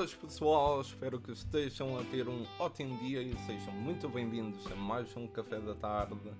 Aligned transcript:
Boas 0.00 0.14
pessoal, 0.14 0.80
espero 0.80 1.20
que 1.20 1.30
estejam 1.30 1.98
a 1.98 2.04
ter 2.04 2.26
um 2.26 2.46
ótimo 2.58 2.96
dia 3.00 3.20
e 3.20 3.36
sejam 3.44 3.74
muito 3.74 4.08
bem-vindos 4.08 4.66
a 4.72 4.74
mais 4.74 5.14
um 5.14 5.26
café 5.26 5.60
da 5.60 5.74
tarde. 5.74 6.32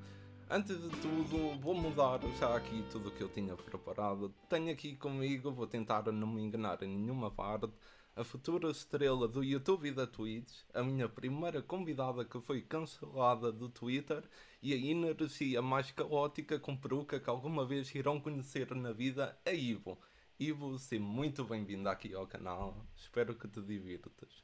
Antes 0.49 0.81
de 0.81 0.89
tudo, 0.89 1.61
vou 1.61 1.75
mudar 1.75 2.21
já 2.39 2.57
aqui 2.57 2.83
tudo 2.91 3.11
o 3.11 3.13
que 3.13 3.21
eu 3.21 3.29
tinha 3.29 3.55
preparado. 3.55 4.35
Tenho 4.49 4.73
aqui 4.73 4.97
comigo, 4.97 5.53
vou 5.53 5.67
tentar 5.67 6.11
não 6.11 6.27
me 6.27 6.41
enganar 6.41 6.83
em 6.83 6.97
nenhuma 6.97 7.31
parte, 7.31 7.69
a 8.17 8.25
futura 8.25 8.71
estrela 8.71 9.29
do 9.29 9.45
YouTube 9.45 9.89
e 9.89 9.93
da 9.93 10.07
Twitch, 10.07 10.63
a 10.73 10.83
minha 10.83 11.07
primeira 11.07 11.61
convidada 11.61 12.25
que 12.25 12.41
foi 12.41 12.63
cancelada 12.63 13.53
do 13.53 13.69
Twitter 13.69 14.25
e 14.63 14.73
a 14.73 14.77
energia 14.77 15.61
mais 15.61 15.91
caótica 15.91 16.59
com 16.59 16.75
peruca 16.75 17.21
que 17.21 17.29
alguma 17.29 17.67
vez 17.67 17.95
irão 17.95 18.19
conhecer 18.19 18.75
na 18.75 18.91
vida, 18.91 19.39
a 19.45 19.53
Ivo. 19.53 19.99
Ivo, 20.41 20.79
seja 20.79 21.03
muito 21.03 21.45
bem-vindo 21.45 21.87
aqui 21.87 22.15
ao 22.15 22.27
canal. 22.27 22.75
Espero 22.97 23.35
que 23.35 23.47
te 23.47 23.61
divirtas. 23.61 24.43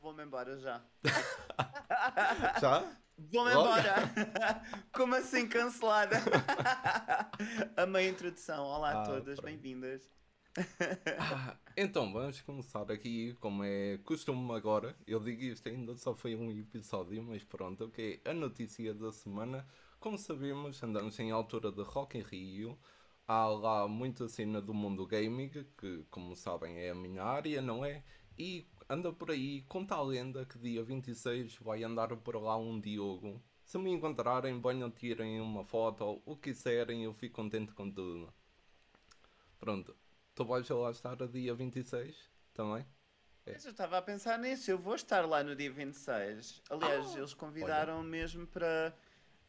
Vou-me 0.00 0.24
embora 0.24 0.58
já. 0.58 0.84
Já? 2.60 2.92
Vou-me 3.16 3.52
embora! 3.52 3.94
Como 4.92 5.14
assim 5.14 5.48
cancelada? 5.48 6.16
A 7.76 8.02
introdução. 8.02 8.64
Olá 8.64 8.94
Ah, 8.94 9.02
a 9.02 9.06
todas, 9.06 9.38
bem-vindas. 9.38 10.10
Ah, 11.20 11.56
então, 11.76 12.12
vamos 12.12 12.40
começar 12.40 12.90
aqui, 12.90 13.32
como 13.34 13.62
é 13.62 13.98
costume 13.98 14.52
agora. 14.56 14.96
Eu 15.06 15.20
digo 15.20 15.40
isto 15.40 15.68
ainda 15.68 15.94
só 15.94 16.16
foi 16.16 16.34
um 16.34 16.50
episódio, 16.50 17.22
mas 17.22 17.44
pronto, 17.44 17.84
ok. 17.84 18.22
A 18.24 18.34
notícia 18.34 18.92
da 18.92 19.12
semana. 19.12 19.64
Como 20.00 20.18
sabemos, 20.18 20.82
andamos 20.82 21.16
em 21.20 21.30
altura 21.30 21.70
de 21.70 21.82
Rock 21.82 22.18
in 22.18 22.22
Rio. 22.22 22.76
Há 23.28 23.46
lá 23.46 23.88
muita 23.88 24.28
cena 24.28 24.60
do 24.60 24.72
mundo 24.72 25.06
gaming, 25.06 25.50
que 25.76 26.04
como 26.10 26.36
sabem 26.36 26.78
é 26.78 26.90
a 26.90 26.94
minha 26.94 27.22
área, 27.24 27.60
não 27.60 27.84
é? 27.84 28.04
E 28.38 28.66
anda 28.88 29.12
por 29.12 29.30
aí, 29.30 29.62
conta 29.62 29.96
a 29.96 30.02
lenda 30.02 30.44
que 30.46 30.58
dia 30.58 30.82
26 30.84 31.56
vai 31.56 31.82
andar 31.82 32.16
por 32.16 32.36
lá 32.36 32.56
um 32.56 32.80
Diogo. 32.80 33.42
Se 33.64 33.78
me 33.78 33.90
encontrarem, 33.90 34.60
venham 34.60 34.90
tirem 34.90 35.40
uma 35.40 35.64
foto, 35.64 36.22
o 36.24 36.36
que 36.36 36.52
quiserem, 36.52 37.02
eu 37.02 37.12
fico 37.12 37.34
contente 37.34 37.72
com 37.74 37.90
tudo. 37.90 38.32
Pronto, 39.58 39.96
tu 40.34 40.44
vais 40.44 40.68
lá 40.68 40.90
estar 40.92 41.20
a 41.20 41.26
dia 41.26 41.52
26 41.54 42.14
também? 42.54 42.86
É. 43.44 43.54
Mas 43.54 43.64
Eu 43.64 43.72
estava 43.72 43.98
a 43.98 44.02
pensar 44.02 44.38
nisso, 44.38 44.70
eu 44.70 44.78
vou 44.78 44.94
estar 44.94 45.26
lá 45.26 45.42
no 45.42 45.56
dia 45.56 45.72
26. 45.72 46.62
Aliás, 46.70 47.14
Ah, 47.14 47.18
eles 47.18 47.34
convidaram 47.34 48.02
mesmo 48.04 48.46
para 48.46 48.94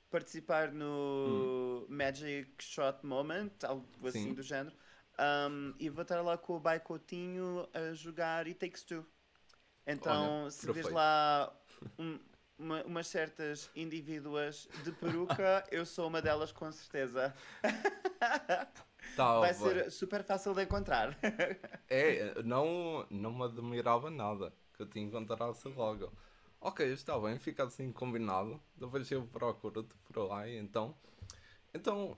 participar 0.09 0.71
no 0.71 1.85
Magic 1.89 2.51
Shot 2.63 3.05
Moment, 3.05 3.51
algo 3.63 3.85
assim 4.07 4.19
Hum. 4.19 4.23
Sim. 4.29 4.33
do 4.33 4.41
género. 4.43 4.75
Um, 5.19 5.73
e 5.79 5.89
vou 5.89 6.03
estar 6.03 6.21
lá 6.21 6.37
com 6.37 6.55
o 6.55 6.59
Baicotinho 6.59 7.67
a 7.73 7.93
jogar 7.93 8.45
It 8.45 8.55
Takes 8.59 8.83
Two. 8.83 9.05
Então, 9.85 10.41
Olha, 10.43 10.51
se 10.51 10.71
vês 10.71 10.87
lá 10.89 11.51
um- 11.99 12.19
uma- 12.59 12.83
umas 12.83 13.07
certas 13.07 13.69
indivíduas 13.75 14.67
de 14.83 14.91
peruca, 14.91 15.63
eu 15.71 15.85
sou 15.85 16.07
uma 16.07 16.21
delas 16.21 16.51
com 16.51 16.71
certeza. 16.71 17.33
Tá 19.15 19.39
Vai 19.39 19.53
bem. 19.53 19.61
ser 19.61 19.91
super 19.91 20.23
fácil 20.23 20.53
de 20.53 20.63
encontrar. 20.63 21.17
É, 21.89 22.33
não, 22.43 23.05
não 23.09 23.31
me 23.31 23.43
admirava 23.45 24.09
nada 24.09 24.53
que 24.73 24.81
eu 24.83 24.87
te 24.89 24.99
encontrasse 24.99 25.67
logo. 25.69 26.11
Ok, 26.59 26.81
está 26.91 27.17
bem, 27.19 27.39
fica 27.39 27.63
assim 27.63 27.91
combinado. 27.91 28.61
Depois 28.75 29.09
eu 29.11 29.25
procuro-te 29.27 29.95
por 30.05 30.17
lá, 30.27 30.47
então. 30.49 30.95
Então, 31.73 32.17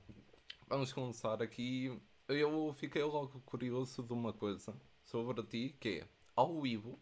vamos 0.67 0.93
começar 0.93 1.41
aqui. 1.41 1.99
Eu 2.27 2.73
fiquei 2.73 3.03
logo 3.03 3.39
curioso 3.41 4.03
de 4.03 4.13
uma 4.13 4.33
coisa 4.33 4.75
sobre 5.03 5.43
ti, 5.43 5.75
que 5.79 5.99
é 6.01 6.07
ao 6.35 6.65
Ivo, 6.65 6.99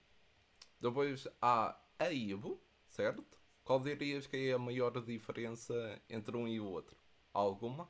depois 0.81 1.27
há 1.41 1.79
a 1.99 2.11
Ivo, 2.11 2.61
certo? 2.89 3.25
Qual 3.63 3.79
dirias 3.81 4.27
que 4.27 4.49
é 4.49 4.53
a 4.53 4.59
maior 4.59 4.91
diferença 5.03 6.01
entre 6.09 6.37
um 6.37 6.47
e 6.47 6.59
o 6.59 6.65
outro? 6.67 6.97
Alguma? 7.33 7.89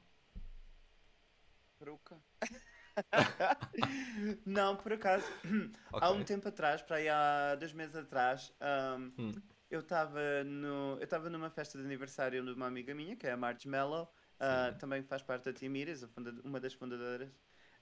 Peruca? 1.79 2.21
Não, 4.45 4.75
por 4.75 4.93
acaso, 4.93 5.25
há 5.99 6.07
Ok. 6.07 6.15
um 6.15 6.23
tempo 6.23 6.47
atrás, 6.47 6.81
para 6.81 6.97
aí 6.97 7.09
há 7.09 7.55
dois 7.55 7.73
meses 7.73 7.95
atrás, 7.95 8.53
ahm, 8.59 9.11
Hum. 9.17 9.33
eu 9.69 9.81
estava 9.81 10.19
no, 10.43 10.97
eu 10.99 11.29
numa 11.29 11.49
festa 11.49 11.77
de 11.77 11.83
aniversário 11.85 12.43
de 12.43 12.51
uma 12.53 12.67
amiga 12.67 12.93
minha, 12.95 13.15
que 13.15 13.27
é 13.27 13.31
a 13.31 13.37
Marge 13.37 13.67
Mello, 13.67 14.07
Sim. 14.39 14.77
também 14.79 15.03
faz 15.03 15.21
parte 15.21 15.45
da 15.45 15.53
Team 15.53 15.75
Iris, 15.75 16.03
uma 16.43 16.59
das 16.59 16.73
fundadoras, 16.73 17.29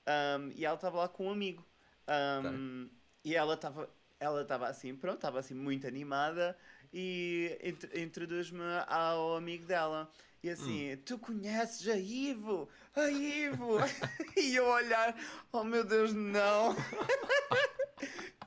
ahm, 0.06 0.52
e 0.56 0.66
ela 0.66 0.76
estava 0.76 0.98
lá 0.98 1.08
com 1.10 1.28
um 1.28 1.32
amigo. 1.32 1.66
ahm, 2.08 2.90
E 3.24 3.36
ela 3.36 3.56
estava 3.56 3.90
ela 4.20 4.42
estava 4.44 4.68
assim, 4.68 4.96
pronto, 4.96 5.16
estava 5.18 5.40
assim 5.40 5.54
muito 5.54 5.86
animada 5.88 6.58
e 6.94 7.58
int- 7.64 7.94
introduz-me 7.96 8.64
ao 8.88 9.36
amigo 9.36 9.66
dela. 9.66 10.10
E 10.46 10.50
assim, 10.52 10.96
tu 10.98 11.18
conheces 11.18 11.88
a 11.90 11.98
Ivo? 11.98 12.70
A 12.96 13.10
Ivo! 13.10 13.78
e 14.38 14.56
eu 14.56 14.68
olhar, 14.68 15.18
oh 15.52 15.64
meu 15.64 15.84
Deus, 15.84 16.14
não! 16.14 16.76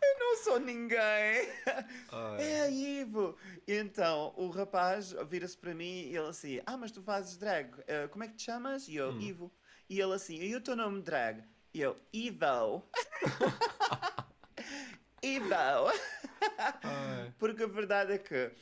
eu 0.00 0.18
não 0.20 0.36
sou 0.36 0.60
ninguém! 0.60 1.48
Ai. 2.12 2.40
É 2.40 2.60
a 2.60 2.70
Ivo! 2.70 3.36
E 3.66 3.74
então 3.74 4.32
o 4.36 4.48
rapaz 4.48 5.12
vira-se 5.28 5.58
para 5.58 5.74
mim 5.74 6.02
e 6.04 6.16
ele 6.16 6.28
assim: 6.28 6.60
Ah, 6.64 6.76
mas 6.76 6.92
tu 6.92 7.02
fazes 7.02 7.36
drag, 7.36 7.68
eh, 7.88 8.06
como 8.06 8.22
é 8.22 8.28
que 8.28 8.36
te 8.36 8.44
chamas? 8.44 8.86
E 8.86 8.94
eu, 8.94 9.10
Hum. 9.10 9.20
Ivo. 9.20 9.52
E 9.90 10.00
ele 10.00 10.14
assim: 10.14 10.36
E 10.36 10.54
o 10.54 10.60
teu 10.60 10.76
nome 10.76 11.02
drag? 11.02 11.42
E 11.74 11.80
eu, 11.80 11.96
Ivo. 12.12 12.88
Ivo. 15.20 15.92
Porque 17.40 17.64
a 17.64 17.66
verdade 17.66 18.12
é 18.12 18.18
que 18.18 18.52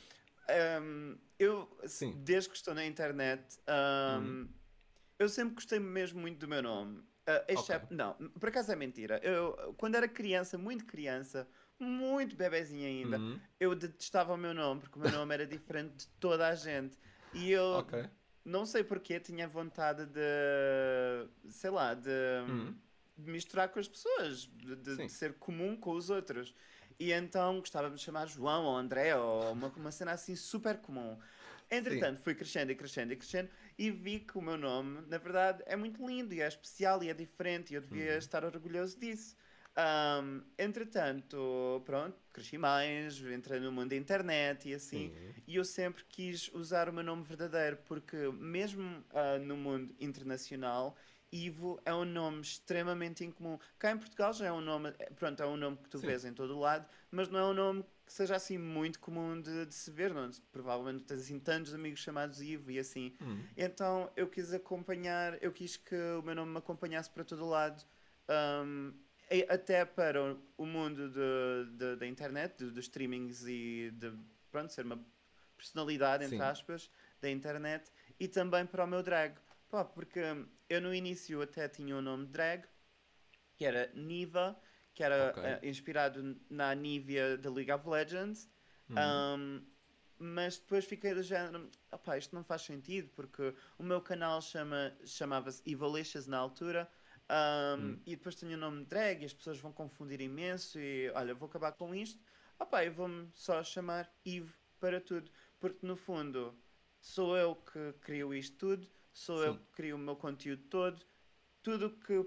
hum, 0.81 1.19
eu, 1.39 1.69
Sim. 1.85 2.13
desde 2.23 2.49
que 2.49 2.55
estou 2.55 2.73
na 2.73 2.85
internet, 2.85 3.57
hum, 4.21 4.47
eu 5.19 5.29
sempre 5.29 5.55
gostei 5.55 5.79
mesmo 5.79 6.19
muito 6.19 6.39
do 6.39 6.47
meu 6.47 6.61
nome. 6.61 7.03
Ah, 7.25 7.43
exceto, 7.49 7.93
não, 7.93 8.13
por 8.39 8.49
acaso 8.49 8.71
é 8.71 8.75
mentira. 8.75 9.19
Eu, 9.21 9.73
quando 9.77 9.95
era 9.95 10.07
criança, 10.07 10.57
muito 10.57 10.85
criança, 10.85 11.47
muito 11.79 12.35
bebezinha 12.35 12.87
ainda, 12.87 13.17
Uhum. 13.19 13.39
eu 13.59 13.75
detestava 13.75 14.33
o 14.33 14.37
meu 14.37 14.53
nome, 14.53 14.81
porque 14.81 14.97
o 14.97 15.01
meu 15.01 15.11
nome 15.11 15.33
era 15.33 15.45
diferente 15.45 15.95
de 15.97 16.07
toda 16.19 16.47
a 16.47 16.55
gente. 16.55 16.97
E 17.33 17.51
eu 17.51 17.63
Ok. 17.79 18.05
não 18.45 18.65
sei 18.65 18.83
porquê 18.83 19.19
tinha 19.19 19.45
vontade 19.47 20.05
de, 20.05 21.49
sei 21.51 21.69
lá, 21.69 21.93
de, 21.93 22.09
Uhum. 22.47 22.75
de 23.17 23.29
misturar 23.29 23.67
com 23.69 23.79
as 23.79 23.87
pessoas, 23.89 24.43
de, 24.45 24.75
de 24.77 25.09
ser 25.09 25.33
comum 25.33 25.75
com 25.75 25.91
os 25.91 26.09
outros. 26.09 26.55
E 26.99 27.11
então 27.11 27.59
gostava 27.59 27.89
de 27.91 27.99
chamar 28.01 28.27
João 28.27 28.65
ou 28.65 28.75
André 28.75 29.15
ou 29.15 29.51
uma, 29.53 29.67
uma 29.69 29.91
cena 29.91 30.11
assim 30.13 30.35
super 30.35 30.77
comum. 30.79 31.17
Entretanto, 31.69 32.19
fui 32.21 32.33
crescendo 32.33 32.71
e 32.71 32.75
crescendo 32.75 33.13
e 33.13 33.15
crescendo 33.17 33.49
e 33.77 33.91
vi 33.91 34.21
que 34.21 34.37
o 34.37 34.41
meu 34.41 34.57
nome, 34.57 35.01
na 35.07 35.17
verdade, 35.17 35.61
é 35.67 35.75
muito 35.75 36.05
lindo 36.05 36.33
e 36.33 36.41
é 36.41 36.47
especial 36.47 37.03
e 37.03 37.09
é 37.09 37.13
diferente 37.13 37.71
e 37.71 37.75
eu 37.75 37.81
devia 37.81 38.13
Uhum. 38.13 38.17
estar 38.17 38.43
orgulhoso 38.45 38.99
disso. 38.99 39.35
Ahm, 39.75 40.41
entretanto, 40.57 41.81
pronto, 41.85 42.17
cresci 42.33 42.57
mais, 42.57 43.19
entrei 43.19 43.59
no 43.59 43.71
mundo 43.71 43.89
da 43.89 43.95
internet 43.95 44.69
e 44.69 44.73
assim. 44.73 45.13
Sim. 45.13 45.35
E 45.45 45.55
eu 45.55 45.63
sempre 45.65 46.03
quis 46.05 46.49
usar 46.53 46.89
o 46.89 46.93
meu 46.93 47.03
nome 47.03 47.23
verdadeiro, 47.23 47.77
porque 47.85 48.17
mesmo 48.31 49.05
ah, 49.11 49.37
no 49.37 49.55
mundo 49.55 49.95
internacional, 49.99 50.97
Ivo 51.31 51.79
é 51.85 51.93
um 51.93 52.05
nome 52.05 52.41
extremamente 52.41 53.23
incomum. 53.25 53.59
Cá 53.77 53.91
em 53.91 53.97
Portugal 53.97 54.31
já 54.33 54.47
é 54.47 54.51
um 54.51 54.61
nome, 54.61 54.93
eh, 54.99 55.09
pronto, 55.15 55.41
é 55.41 55.45
um 55.45 55.57
nome 55.57 55.77
que 55.77 55.89
tu 55.89 55.99
Sim. 55.99 56.07
vês 56.07 56.23
em 56.25 56.33
todo 56.33 56.55
o 56.55 56.59
lado, 56.59 56.87
mas 57.11 57.27
não 57.29 57.39
é 57.39 57.43
um 57.45 57.53
nome 57.53 57.83
que 58.05 58.13
seja 58.13 58.35
assim 58.35 58.57
muito 58.57 58.99
comum 58.99 59.41
de, 59.41 59.65
de 59.65 59.73
se 59.73 59.91
ver, 59.91 60.13
não? 60.13 60.29
Provavelmente 60.51 61.03
tens 61.03 61.19
assim 61.21 61.39
tantos 61.39 61.73
amigos 61.73 61.99
chamados 61.99 62.41
Ivo 62.41 62.71
e 62.71 62.79
assim. 62.79 63.13
Hum. 63.21 63.43
Então 63.57 64.09
eu 64.15 64.27
quis 64.29 64.53
acompanhar, 64.53 65.41
eu 65.43 65.51
quis 65.51 65.75
que 65.75 65.95
o 65.95 66.21
meu 66.21 66.33
nome 66.33 66.51
me 66.53 66.57
acompanhasse 66.59 67.09
para 67.09 67.25
todo 67.25 67.43
o 67.43 67.49
lado, 67.49 67.83
um, 68.63 68.93
até 69.49 69.83
para 69.83 70.37
o- 70.57 70.65
mundo 70.65 71.09
de- 71.09 71.77
de- 71.77 71.95
da 71.97 72.07
internet, 72.07 72.55
dos 72.63 72.77
streamings 72.77 73.45
e 73.45 73.91
de 73.93 74.13
pronto, 74.49 74.71
ser 74.71 74.85
uma 74.85 74.97
personalidade, 75.57 76.23
entre 76.23 76.37
Sim. 76.37 76.43
aspas, 76.43 76.89
da 77.19 77.29
internet, 77.29 77.91
e 78.19 78.27
também 78.27 78.65
para 78.65 78.83
o 78.85 78.87
meu 78.87 79.03
drag. 79.03 79.35
Pá, 79.69 79.83
porque 79.83 80.19
eu 80.69 80.81
no 80.81 80.93
início 80.93 81.41
até 81.41 81.67
tinha 81.67 81.95
o 81.95 82.01
nome 82.01 82.25
drag, 82.27 82.65
que 83.57 83.65
era 83.65 83.91
Niva, 83.93 84.59
que 84.93 85.03
era 85.03 85.29
Ok. 85.29 85.43
eh, 85.43 85.59
inspirado 85.63 86.39
na 86.49 86.73
Nivea 86.75 87.37
da 87.37 87.49
League 87.49 87.71
of 87.71 87.87
Legends. 87.87 88.49
Uhum. 88.89 88.97
Um, 88.97 89.65
mas 90.19 90.57
depois 90.57 90.85
fiquei 90.85 91.13
do 91.13 91.21
género, 91.21 91.69
opá, 91.91 92.17
isto 92.17 92.33
não 92.33 92.43
faz 92.43 92.63
sentido, 92.63 93.09
porque 93.15 93.53
o 93.77 93.83
meu 93.83 94.01
canal 94.01 94.41
chama, 94.41 94.97
chamava-se 95.05 95.61
Evolicious 95.69 96.25
na 96.27 96.37
altura, 96.37 96.89
um, 97.77 97.79
Hum. 97.83 98.01
e 98.05 98.15
depois 98.15 98.35
tenho 98.35 98.53
o 98.53 98.57
nome 98.57 98.85
drag, 98.85 99.21
e 99.21 99.25
as 99.25 99.33
pessoas 99.33 99.59
vão 99.59 99.71
confundir 99.71 100.19
imenso, 100.21 100.79
e 100.79 101.11
olha, 101.11 101.35
vou 101.35 101.47
acabar 101.47 101.73
com 101.73 101.93
isto, 101.93 102.19
opá, 102.59 102.83
eu 102.83 102.91
vou-me 102.93 103.29
só 103.33 103.63
chamar 103.63 104.11
Ivo 104.25 104.57
para 104.79 104.99
tudo, 104.99 105.29
porque 105.59 105.85
no 105.85 105.95
fundo 105.95 106.57
sou 106.99 107.37
eu 107.37 107.55
que 107.55 107.93
crio 108.01 108.33
isto 108.33 108.57
tudo, 108.57 108.89
sou 109.17 109.43
eu 109.43 109.53
Sim. 109.53 109.59
que 109.59 109.71
crio 109.71 109.95
o 109.95 109.99
meu 109.99 110.15
conteúdo 110.15 110.61
todo, 110.69 111.03
tudo 111.63 111.89
que 111.89 112.23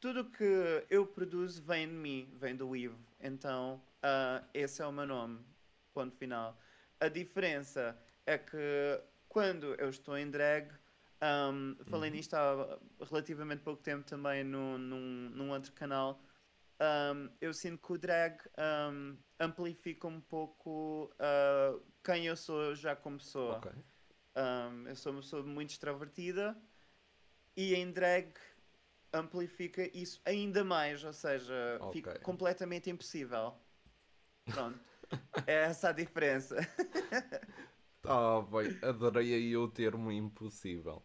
tudo 0.00 0.24
que 0.30 0.84
eu 0.90 1.06
produzo 1.06 1.62
vem 1.62 1.86
de 1.86 1.94
mim, 1.94 2.32
vem 2.36 2.54
do 2.56 2.74
Ivo. 2.76 2.98
Então, 3.20 3.82
uh, 3.98 4.44
esse 4.54 4.80
é 4.82 4.86
o 4.86 4.92
meu 4.92 5.06
nome. 5.06 5.44
Ponto 5.92 6.14
final. 6.16 6.56
A 7.00 7.08
diferença 7.08 7.98
é 8.24 8.38
que 8.38 9.00
quando 9.28 9.74
eu 9.74 9.90
estou 9.90 10.16
em 10.16 10.30
drag, 10.30 10.72
um, 11.52 11.76
falei 11.84 12.10
uhum. 12.10 12.16
nisto 12.16 12.34
há 12.34 12.78
relativamente 13.08 13.62
pouco 13.62 13.82
tempo 13.82 14.04
também 14.04 14.44
no, 14.44 14.78
num, 14.78 15.30
num 15.30 15.50
outro 15.50 15.72
canal. 15.72 16.22
Um, 16.80 17.28
eu 17.40 17.52
sinto 17.52 17.84
que 17.84 17.92
o 17.92 17.98
drag 17.98 18.38
um, 18.92 19.16
amplifica 19.40 20.06
um 20.06 20.20
pouco 20.20 21.12
uh, 21.14 21.82
quem 22.04 22.26
eu 22.26 22.36
sou 22.36 22.74
já 22.76 22.94
como 22.94 23.18
pessoa. 23.18 23.58
Okay. 23.58 23.72
Eu 24.86 24.96
sou 24.96 25.12
uma 25.12 25.20
pessoa 25.20 25.42
muito 25.42 25.70
extrovertida 25.70 26.56
e 27.56 27.74
em 27.74 27.90
drag 27.90 28.32
amplifica 29.12 29.88
isso 29.96 30.20
ainda 30.24 30.64
mais, 30.64 31.02
ou 31.04 31.12
seja, 31.12 31.78
okay. 31.80 31.92
fica 31.92 32.18
completamente 32.20 32.90
impossível. 32.90 33.54
Pronto. 34.44 34.78
é 35.46 35.64
essa 35.64 35.90
a 35.90 35.92
diferença. 35.92 36.56
Tá 38.00 38.40
bem, 38.42 38.78
adorei 38.88 39.34
aí 39.34 39.56
o 39.56 39.68
termo 39.68 40.10
impossível. 40.10 41.02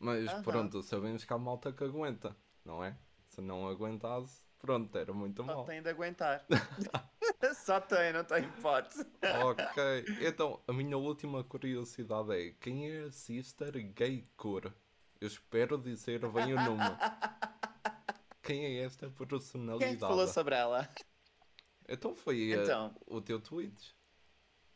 Mas 0.00 0.24
uh 0.24 0.36
-huh. 0.36 0.42
pronto, 0.42 0.82
sabemos 0.82 1.24
que 1.24 1.32
há 1.32 1.38
malta 1.38 1.72
que 1.72 1.84
aguenta, 1.84 2.34
não 2.64 2.82
é? 2.82 2.98
Se 3.28 3.40
não 3.42 3.68
aguentasse, 3.68 4.42
pronto, 4.58 4.96
era 4.96 5.12
muito 5.12 5.44
mal. 5.44 5.58
Só 5.58 5.64
tem 5.64 5.82
de 5.82 5.90
aguentar. 5.90 6.44
Só 7.54 7.80
tem, 7.80 8.12
não 8.12 8.24
tem 8.24 8.44
hipótese. 8.44 9.06
ok, 9.44 10.04
então 10.20 10.62
a 10.66 10.72
minha 10.72 10.96
última 10.96 11.42
curiosidade 11.42 12.32
é: 12.32 12.50
quem 12.60 12.90
é 12.90 13.00
a 13.04 13.10
Sister 13.10 13.72
Gay 13.94 14.28
Cure? 14.36 14.72
Eu 15.20 15.28
espero 15.28 15.78
dizer 15.78 16.20
bem 16.30 16.52
o 16.52 16.56
nome. 16.56 16.82
Quem 18.42 18.64
é 18.64 18.84
esta 18.84 19.08
personalidade? 19.08 19.92
Quem 19.92 19.94
é 19.94 20.00
falou 20.00 20.26
sobre 20.26 20.56
ela? 20.56 20.92
Então 21.88 22.12
foi 22.12 22.50
eh, 22.50 22.60
então. 22.60 22.92
o 23.06 23.20
teu 23.20 23.40
tweet. 23.40 23.94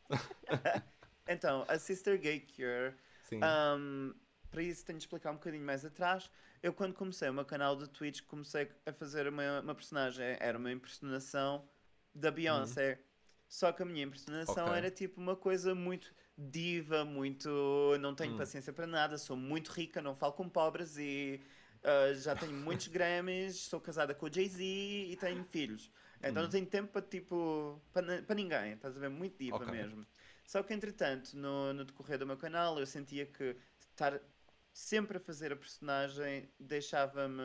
então, 1.26 1.64
a 1.66 1.76
Sister 1.80 2.16
Gay 2.20 2.46
Cure. 2.46 2.94
Sim. 3.24 3.40
Um, 3.42 4.14
para 4.52 4.62
isso 4.62 4.84
tenho 4.84 4.98
de 4.98 5.04
explicar 5.04 5.32
um 5.32 5.34
bocadinho 5.34 5.64
mais 5.64 5.84
atrás. 5.84 6.30
Eu 6.62 6.72
quando 6.72 6.94
comecei 6.94 7.28
o 7.28 7.34
meu 7.34 7.44
canal 7.44 7.74
de 7.74 7.88
Twitch 7.88 8.22
comecei 8.22 8.70
a 8.86 8.92
fazer 8.92 9.26
uma, 9.26 9.60
uma 9.60 9.74
personagem, 9.74 10.36
era 10.38 10.56
uma 10.56 10.70
impersonação 10.70 11.68
da 12.16 12.30
Beyoncé. 12.30 12.92
Uhum. 12.92 13.06
Só 13.48 13.72
que 13.72 13.82
a 13.82 13.86
minha 13.86 14.04
impersonação 14.04 14.66
okay. 14.66 14.78
era 14.78 14.90
tipo 14.90 15.20
uma 15.20 15.36
coisa 15.36 15.74
muito 15.74 16.12
diva, 16.36 17.04
muito. 17.04 17.48
Não 18.00 18.14
tenho 18.14 18.34
hum. 18.34 18.38
paciência 18.38 18.72
para 18.72 18.86
nada, 18.86 19.16
sou 19.18 19.36
muito 19.36 19.70
rica, 19.70 20.02
não 20.02 20.14
falo 20.14 20.32
com 20.32 20.48
pobres 20.48 20.96
e 20.98 21.40
uh, 21.82 22.14
já 22.16 22.34
tenho 22.34 22.52
muitos 22.52 22.88
Grammys, 22.88 23.56
sou 23.56 23.80
casada 23.80 24.14
com 24.14 24.26
o 24.26 24.32
Jay-Z 24.32 24.62
e 24.62 25.16
tenho 25.16 25.44
filhos. 25.44 25.90
Então 26.18 26.42
hum. 26.42 26.46
não 26.46 26.50
tenho 26.50 26.66
tempo 26.66 26.92
para 26.92 27.02
tipo. 27.02 27.80
para, 27.92 28.22
para 28.22 28.34
ninguém, 28.34 28.72
estás 28.72 28.96
a 28.96 29.00
ver? 29.00 29.10
Muito 29.10 29.38
diva 29.38 29.56
okay. 29.56 29.70
mesmo. 29.70 30.06
Só 30.44 30.62
que 30.62 30.72
entretanto, 30.72 31.36
no, 31.36 31.72
no 31.72 31.84
decorrer 31.84 32.18
do 32.18 32.26
meu 32.26 32.36
canal, 32.36 32.78
eu 32.78 32.86
sentia 32.86 33.26
que 33.26 33.56
estar 33.90 34.20
sempre 34.72 35.16
a 35.16 35.20
fazer 35.20 35.52
a 35.52 35.56
personagem 35.56 36.48
deixava-me 36.60 37.42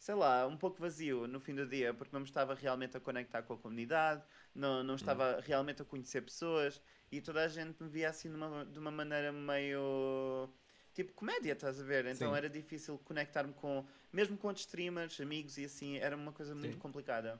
sei 0.00 0.14
lá, 0.14 0.46
um 0.46 0.56
pouco 0.56 0.80
vazio 0.80 1.26
no 1.26 1.38
fim 1.38 1.54
do 1.54 1.66
dia, 1.66 1.92
porque 1.92 2.10
não 2.10 2.20
me 2.20 2.26
estava 2.26 2.54
realmente 2.54 2.96
a 2.96 3.00
conectar 3.00 3.42
com 3.42 3.52
a 3.52 3.58
comunidade, 3.58 4.24
não, 4.54 4.82
não 4.82 4.94
estava 4.94 5.36
hum. 5.36 5.42
realmente 5.44 5.82
a 5.82 5.84
conhecer 5.84 6.22
pessoas 6.22 6.80
e 7.12 7.20
toda 7.20 7.44
a 7.44 7.48
gente 7.48 7.82
me 7.82 7.88
via 7.88 8.08
assim 8.08 8.30
de 8.30 8.34
uma, 8.34 8.64
de 8.64 8.78
uma 8.78 8.90
maneira 8.90 9.30
meio 9.30 10.48
tipo 10.94 11.12
comédia, 11.12 11.52
estás 11.52 11.78
a 11.78 11.84
ver? 11.84 12.06
Então 12.06 12.30
Sim. 12.30 12.36
era 12.36 12.48
difícil 12.48 12.98
conectar-me 13.04 13.52
com, 13.52 13.86
mesmo 14.10 14.38
com 14.38 14.48
outros 14.48 14.64
streamers, 14.64 15.20
amigos 15.20 15.58
e 15.58 15.66
assim, 15.66 15.98
era 15.98 16.16
uma 16.16 16.32
coisa 16.32 16.54
muito 16.54 16.72
Sim. 16.72 16.78
complicada. 16.78 17.38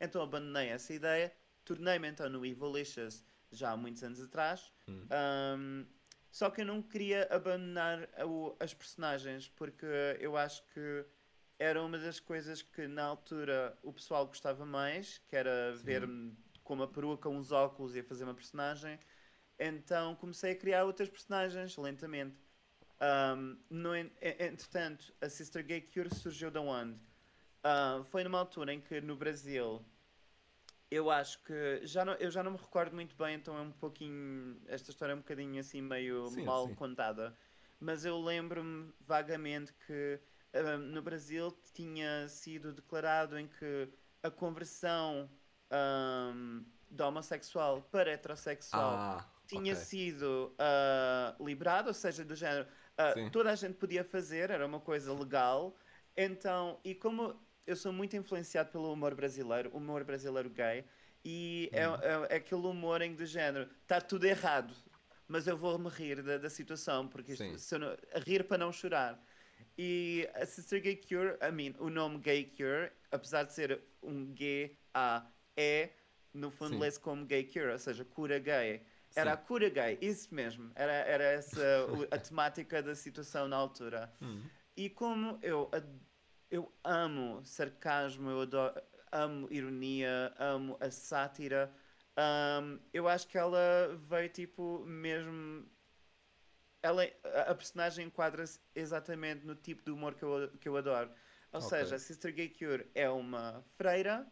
Então 0.00 0.22
abandonei 0.22 0.68
essa 0.68 0.94
ideia, 0.94 1.30
tornei-me 1.62 2.08
então 2.08 2.30
no 2.30 2.44
Evolicious 2.46 3.22
já 3.52 3.72
há 3.72 3.76
muitos 3.76 4.02
anos 4.02 4.22
atrás. 4.22 4.72
Hum. 4.88 5.06
Um, 5.58 5.86
só 6.30 6.48
que 6.48 6.62
eu 6.62 6.66
não 6.66 6.80
queria 6.80 7.28
abandonar 7.30 8.08
as 8.58 8.72
personagens 8.72 9.46
porque 9.48 9.86
eu 10.20 10.38
acho 10.38 10.62
que 10.72 11.04
era 11.58 11.82
uma 11.82 11.98
das 11.98 12.20
coisas 12.20 12.62
que 12.62 12.86
na 12.86 13.04
altura 13.04 13.76
o 13.82 13.92
pessoal 13.92 14.26
gostava 14.26 14.64
mais, 14.64 15.18
que 15.28 15.34
era 15.34 15.74
ver-me 15.76 16.36
com 16.62 16.74
uma 16.74 16.86
peruca, 16.86 17.28
uns 17.28 17.50
óculos 17.50 17.96
e 17.96 18.00
a 18.00 18.04
fazer 18.04 18.24
uma 18.24 18.34
personagem. 18.34 18.98
Então 19.58 20.14
comecei 20.14 20.52
a 20.52 20.56
criar 20.56 20.84
outras 20.84 21.08
personagens 21.08 21.76
lentamente. 21.76 22.36
Um, 23.00 23.58
no, 23.70 23.94
entretanto, 23.96 25.12
a 25.20 25.28
Sister 25.28 25.64
Gay 25.64 25.80
Cure 25.80 26.14
surgiu 26.14 26.50
da 26.50 26.60
onde? 26.60 27.00
Uh, 27.58 28.04
foi 28.04 28.22
numa 28.22 28.38
altura 28.38 28.72
em 28.72 28.80
que 28.80 29.00
no 29.00 29.16
Brasil 29.16 29.84
eu 30.90 31.10
acho 31.10 31.42
que 31.42 31.80
já 31.84 32.04
não, 32.04 32.14
eu 32.14 32.30
já 32.30 32.42
não 32.42 32.52
me 32.52 32.56
recordo 32.56 32.94
muito 32.94 33.16
bem, 33.16 33.34
então 33.34 33.56
é 33.56 33.60
um 33.60 33.72
pouquinho. 33.72 34.60
Esta 34.66 34.90
história 34.90 35.12
é 35.12 35.14
um 35.14 35.18
bocadinho 35.18 35.60
assim 35.60 35.82
meio 35.82 36.28
sim, 36.28 36.44
mal 36.44 36.66
sim. 36.68 36.74
contada. 36.74 37.36
Mas 37.80 38.04
eu 38.04 38.20
lembro-me 38.20 38.92
vagamente 39.00 39.72
que 39.86 40.20
no 40.92 41.02
Brasil 41.02 41.52
tinha 41.72 42.28
sido 42.28 42.72
declarado 42.72 43.38
em 43.38 43.46
que 43.46 43.88
a 44.22 44.30
conversão 44.30 45.30
um, 45.72 46.64
de 46.90 47.02
homossexual 47.02 47.82
para 47.90 48.10
heterossexual 48.12 48.94
ah, 48.94 49.30
tinha 49.46 49.72
okay. 49.72 49.84
sido 49.84 50.54
uh, 50.54 51.44
liberado, 51.44 51.88
ou 51.88 51.94
seja, 51.94 52.24
do 52.24 52.34
género, 52.34 52.66
uh, 52.98 53.30
toda 53.30 53.50
a 53.50 53.54
gente 53.54 53.74
podia 53.74 54.04
fazer, 54.04 54.50
era 54.50 54.66
uma 54.66 54.80
coisa 54.80 55.12
legal. 55.12 55.76
Então, 56.16 56.80
e 56.84 56.94
como 56.94 57.38
eu 57.66 57.76
sou 57.76 57.92
muito 57.92 58.16
influenciado 58.16 58.70
pelo 58.70 58.92
humor 58.92 59.14
brasileiro, 59.14 59.70
humor 59.76 60.04
brasileiro 60.04 60.50
gay, 60.50 60.84
e 61.24 61.68
é, 61.72 61.88
hum. 61.88 61.94
é, 62.00 62.34
é, 62.34 62.36
aquele 62.36 62.66
humor 62.66 63.02
em 63.02 63.14
do 63.14 63.26
género, 63.26 63.68
está 63.82 64.00
tudo 64.00 64.24
errado, 64.24 64.74
mas 65.26 65.46
eu 65.46 65.56
vou 65.56 65.78
me 65.78 65.90
rir 65.90 66.22
da, 66.22 66.38
da 66.38 66.48
situação, 66.48 67.06
porque 67.06 67.32
isto, 67.32 67.78
não, 67.78 67.94
rir 68.26 68.44
para 68.44 68.58
não 68.58 68.72
chorar. 68.72 69.22
E 69.78 70.28
a 70.34 70.44
Sister 70.44 70.82
Gay 70.82 70.96
Cure, 70.96 71.38
I 71.40 71.52
mean, 71.52 71.74
o 71.78 71.88
nome 71.88 72.18
Gay 72.18 72.44
Cure, 72.44 72.90
apesar 73.12 73.44
de 73.44 73.52
ser 73.52 73.80
um 74.02 74.34
G-A-E, 74.34 75.90
no 76.34 76.50
fundo 76.50 76.76
lê-se 76.78 76.98
como 76.98 77.24
Gay 77.24 77.44
Cure, 77.44 77.70
ou 77.70 77.78
seja, 77.78 78.04
cura 78.04 78.38
gay. 78.40 78.82
Era 79.14 79.30
Sim. 79.30 79.34
a 79.34 79.36
cura 79.36 79.68
gay, 79.68 79.96
isso 80.00 80.34
mesmo. 80.34 80.70
Era, 80.74 80.92
era 80.92 81.24
essa 81.24 81.62
a 82.10 82.18
temática 82.18 82.82
da 82.82 82.94
situação 82.94 83.46
na 83.46 83.56
altura. 83.56 84.12
Hum. 84.20 84.42
E 84.76 84.90
como 84.90 85.38
eu, 85.42 85.70
eu 86.50 86.72
amo 86.82 87.40
sarcasmo, 87.44 88.30
eu 88.30 88.40
adoro, 88.42 88.74
amo 89.12 89.46
ironia, 89.50 90.34
amo 90.38 90.76
a 90.80 90.90
sátira, 90.90 91.72
um, 92.18 92.80
eu 92.92 93.06
acho 93.06 93.28
que 93.28 93.38
ela 93.38 93.96
veio 94.08 94.28
tipo 94.28 94.84
mesmo 94.84 95.64
ela, 96.82 97.04
a 97.46 97.54
personagem 97.54 98.06
enquadra-se 98.06 98.60
exatamente 98.74 99.44
no 99.46 99.54
tipo 99.54 99.82
de 99.84 99.90
humor 99.90 100.14
que 100.14 100.22
eu, 100.22 100.48
que 100.60 100.68
eu 100.68 100.76
adoro. 100.76 101.10
Ou 101.52 101.60
okay. 101.60 101.78
seja, 101.78 101.96
a 101.96 101.98
Sister 101.98 102.32
Gay 102.32 102.48
Cure 102.48 102.86
é 102.94 103.08
uma 103.08 103.62
freira 103.76 104.26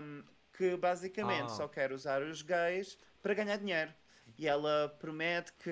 um, 0.00 0.22
que 0.52 0.76
basicamente 0.76 1.46
ah. 1.46 1.48
só 1.48 1.68
quer 1.68 1.92
usar 1.92 2.22
os 2.22 2.42
gays 2.42 2.96
para 3.20 3.34
ganhar 3.34 3.56
dinheiro. 3.56 3.92
E 4.38 4.48
ela 4.48 4.88
promete 4.98 5.52
que 5.52 5.70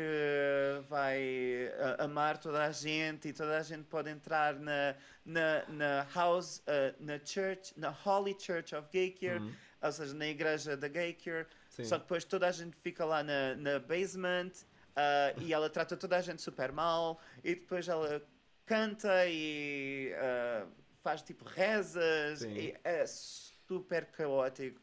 vai 0.89 1.73
amar 1.99 2.39
toda 2.39 2.65
a 2.65 2.71
gente 2.71 3.29
e 3.29 3.33
toda 3.33 3.59
a 3.59 3.63
gente 3.63 3.85
pode 3.85 4.11
entrar 4.11 4.55
na, 4.55 4.95
na, 5.25 5.65
na 5.69 6.07
house, 6.15 6.59
uh, 6.59 6.95
na 7.01 7.19
church, 7.25 7.73
na 7.77 7.91
Holy 8.05 8.37
Church 8.39 8.75
of 8.75 8.89
Gay 8.93 9.11
Cure, 9.11 9.39
uhum. 9.39 9.55
ou 9.81 9.93
seja, 9.93 10.15
na 10.15 10.27
igreja 10.27 10.77
da 10.77 10.87
Gay 10.87 11.15
Cure. 11.15 11.47
Sim. 11.71 11.85
Só 11.85 11.97
que 11.97 12.03
depois 12.03 12.25
toda 12.25 12.47
a 12.47 12.53
gente 12.53 12.77
fica 12.77 13.05
lá 13.05 13.23
na, 13.23 13.57
na 13.57 13.79
basement 13.81 14.53
Uh, 14.93 15.41
e 15.41 15.53
ela 15.53 15.71
trata 15.71 15.97
toda 15.97 16.17
a 16.17 16.21
gente 16.21 16.43
super 16.43 16.71
mal 16.71 17.19
e 17.43 17.55
depois 17.55 17.89
ela 17.89 18.23
canta 18.67 19.27
e 19.27 20.13
uh, 20.13 20.69
faz 21.03 21.23
tipo 21.23 21.45
rezas 21.45 22.43
e 22.43 22.75
é 22.85 23.05
super 23.07 24.07
caótico. 24.07 24.81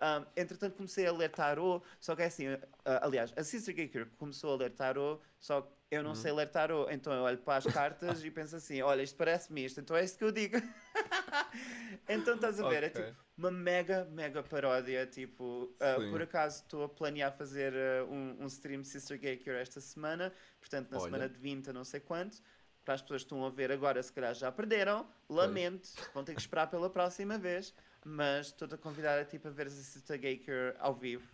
Um, 0.00 0.24
entretanto 0.34 0.76
comecei 0.76 1.06
a 1.06 1.12
ler 1.12 1.28
tarot, 1.28 1.84
só 2.00 2.16
que 2.16 2.22
é 2.22 2.24
assim, 2.24 2.48
uh, 2.48 2.58
aliás, 3.02 3.34
a 3.36 3.44
Sister 3.44 3.74
Gaker 3.74 4.06
começou 4.16 4.54
a 4.54 4.56
ler 4.56 4.70
tarot, 4.70 5.20
só 5.38 5.60
que 5.60 5.68
eu 5.90 6.02
não 6.02 6.10
uhum. 6.10 6.16
sei 6.16 6.32
ler 6.32 6.48
tarot, 6.48 6.90
então 6.90 7.12
eu 7.12 7.22
olho 7.22 7.36
para 7.36 7.56
as 7.56 7.66
cartas 7.66 8.24
e 8.24 8.30
penso 8.30 8.56
assim, 8.56 8.80
olha, 8.80 9.02
isto 9.02 9.16
parece-me 9.16 9.62
isto, 9.66 9.78
então 9.78 9.94
é 9.94 10.02
isso 10.02 10.16
que 10.16 10.24
eu 10.24 10.32
digo. 10.32 10.56
então 12.08 12.36
estás 12.36 12.58
a 12.58 12.68
ver, 12.68 12.84
okay. 12.84 12.86
é 12.86 12.88
tipo 12.88 13.18
uma 13.40 13.50
mega, 13.50 14.04
mega 14.06 14.42
paródia, 14.42 15.06
tipo, 15.06 15.74
uh, 15.74 16.10
por 16.10 16.22
acaso 16.22 16.62
estou 16.62 16.84
a 16.84 16.88
planear 16.88 17.32
fazer 17.36 17.72
uh, 17.72 18.12
um, 18.12 18.44
um 18.44 18.46
stream 18.46 18.84
Sister 18.84 19.18
Gaker 19.18 19.54
esta 19.54 19.80
semana, 19.80 20.32
portanto 20.58 20.90
na 20.90 20.98
olha. 20.98 21.04
semana 21.04 21.28
de 21.28 21.38
20 21.38 21.72
não 21.72 21.84
sei 21.84 22.00
quanto, 22.00 22.42
para 22.84 22.94
as 22.94 23.02
pessoas 23.02 23.22
que 23.22 23.26
estão 23.26 23.44
a 23.44 23.50
ver 23.50 23.72
agora, 23.72 24.02
se 24.02 24.12
calhar 24.12 24.34
já 24.34 24.52
perderam, 24.52 25.08
lamento, 25.28 25.88
vão 26.12 26.22
ter 26.22 26.34
que 26.34 26.40
esperar 26.40 26.68
pela 26.68 26.90
próxima 26.90 27.38
vez 27.38 27.74
mas 28.04 28.46
estou-te 28.46 28.74
a 28.74 28.78
convidar 28.78 29.18
a, 29.18 29.24
tipo, 29.24 29.48
a 29.48 29.50
ver 29.50 29.66
a 29.66 29.70
Sister 29.70 30.18
Gaker 30.18 30.76
ao 30.78 30.94
vivo, 30.94 31.30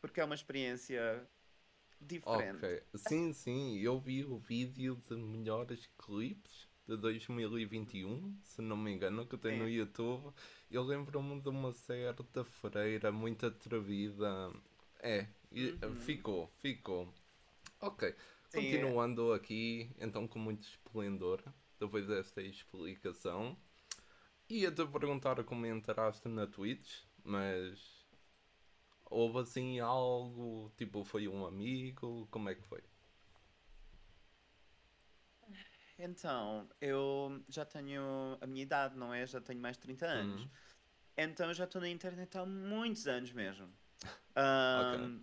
porque 0.00 0.20
é 0.20 0.24
uma 0.24 0.34
experiência 0.34 1.26
diferente. 2.00 2.64
Ok, 2.64 2.82
sim, 3.08 3.32
sim, 3.32 3.78
eu 3.78 3.98
vi 3.98 4.24
o 4.24 4.38
vídeo 4.38 5.00
de 5.08 5.16
melhores 5.16 5.88
clipes 5.98 6.68
de 6.86 6.96
2021, 6.96 8.38
se 8.42 8.62
não 8.62 8.76
me 8.76 8.92
engano, 8.92 9.26
que 9.26 9.36
tem 9.36 9.58
no 9.58 9.68
YouTube. 9.68 10.32
Eu 10.72 10.82
lembro-me 10.82 11.38
de 11.38 11.50
uma 11.50 11.70
certa 11.70 12.42
freira 12.44 13.12
muito 13.12 13.44
atrevida. 13.44 14.50
É, 15.00 15.26
uhum. 15.52 15.94
ficou, 15.96 16.50
ficou. 16.60 17.12
Ok, 17.78 18.14
Sim, 18.48 18.58
é. 18.58 18.62
continuando 18.62 19.34
é. 19.34 19.36
aqui, 19.36 19.90
então 20.00 20.26
com 20.26 20.38
muito 20.38 20.62
esplendor, 20.62 21.42
depois 21.78 22.06
desta 22.06 22.40
explicação. 22.40 23.54
Ia-te 24.48 24.86
perguntar 24.86 25.44
como 25.44 25.66
entraste 25.66 26.26
na 26.26 26.46
Twitch, 26.46 27.02
mas 27.22 28.06
houve 29.10 29.40
assim 29.40 29.78
algo, 29.78 30.72
tipo, 30.78 31.04
foi 31.04 31.28
um 31.28 31.44
amigo, 31.44 32.26
como 32.30 32.48
é 32.48 32.54
que 32.54 32.62
foi? 32.62 32.82
Então, 36.04 36.68
eu 36.80 37.40
já 37.48 37.64
tenho 37.64 38.36
a 38.40 38.46
minha 38.46 38.62
idade, 38.62 38.96
não 38.96 39.14
é? 39.14 39.24
Já 39.24 39.40
tenho 39.40 39.60
mais 39.60 39.76
de 39.76 39.82
30 39.82 40.06
anos. 40.06 40.42
Uhum. 40.42 40.50
Então 41.16 41.46
eu 41.46 41.54
já 41.54 41.64
estou 41.64 41.80
na 41.80 41.88
internet 41.88 42.36
há 42.36 42.44
muitos 42.44 43.06
anos 43.06 43.32
mesmo. 43.32 43.66
Um, 44.36 44.94
okay. 44.94 45.20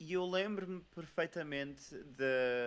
E 0.00 0.14
eu 0.14 0.26
lembro-me 0.26 0.80
perfeitamente 0.92 1.96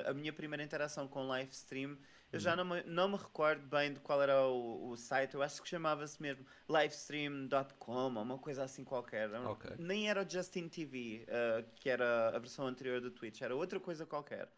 da 0.04 0.13
minha 0.13 0.32
primeira 0.32 0.63
interação 0.63 1.08
com 1.08 1.27
live 1.27 1.51
stream. 1.51 1.98
Eu 2.32 2.39
já 2.39 2.51
uhum. 2.51 2.58
não 2.58 2.65
me, 2.65 2.84
não 2.84 3.10
me 3.10 3.18
recordo 3.18 3.68
bem 3.68 3.94
de 3.94 4.00
qual 4.00 4.22
era 4.22 4.48
o, 4.48 4.89
o 4.89 4.96
site, 4.96 5.36
eu 5.36 5.42
acho 5.42 5.62
que 5.62 5.68
chamava-se 5.68 6.22
mesmo 6.22 6.46
livestream.com 6.70 7.92
ou 7.92 8.10
uma 8.10 8.38
coisa 8.38 8.63
assim 8.63 8.86
qualquer. 8.86 9.30
Okay. 9.34 9.75
Nem 9.77 10.10
era 10.10 10.24
o 10.24 10.30
Justin 10.30 10.70
TV, 10.70 11.25
uh, 11.27 11.70
que 11.75 11.89
era 11.89 12.30
a 12.30 12.39
versão 12.39 12.68
anterior 12.68 13.01
do 13.01 13.12
Twitch, 13.12 13.42
era 13.42 13.54
outra 13.54 13.82
coisa 13.82 14.06
qualquer. 14.06 14.50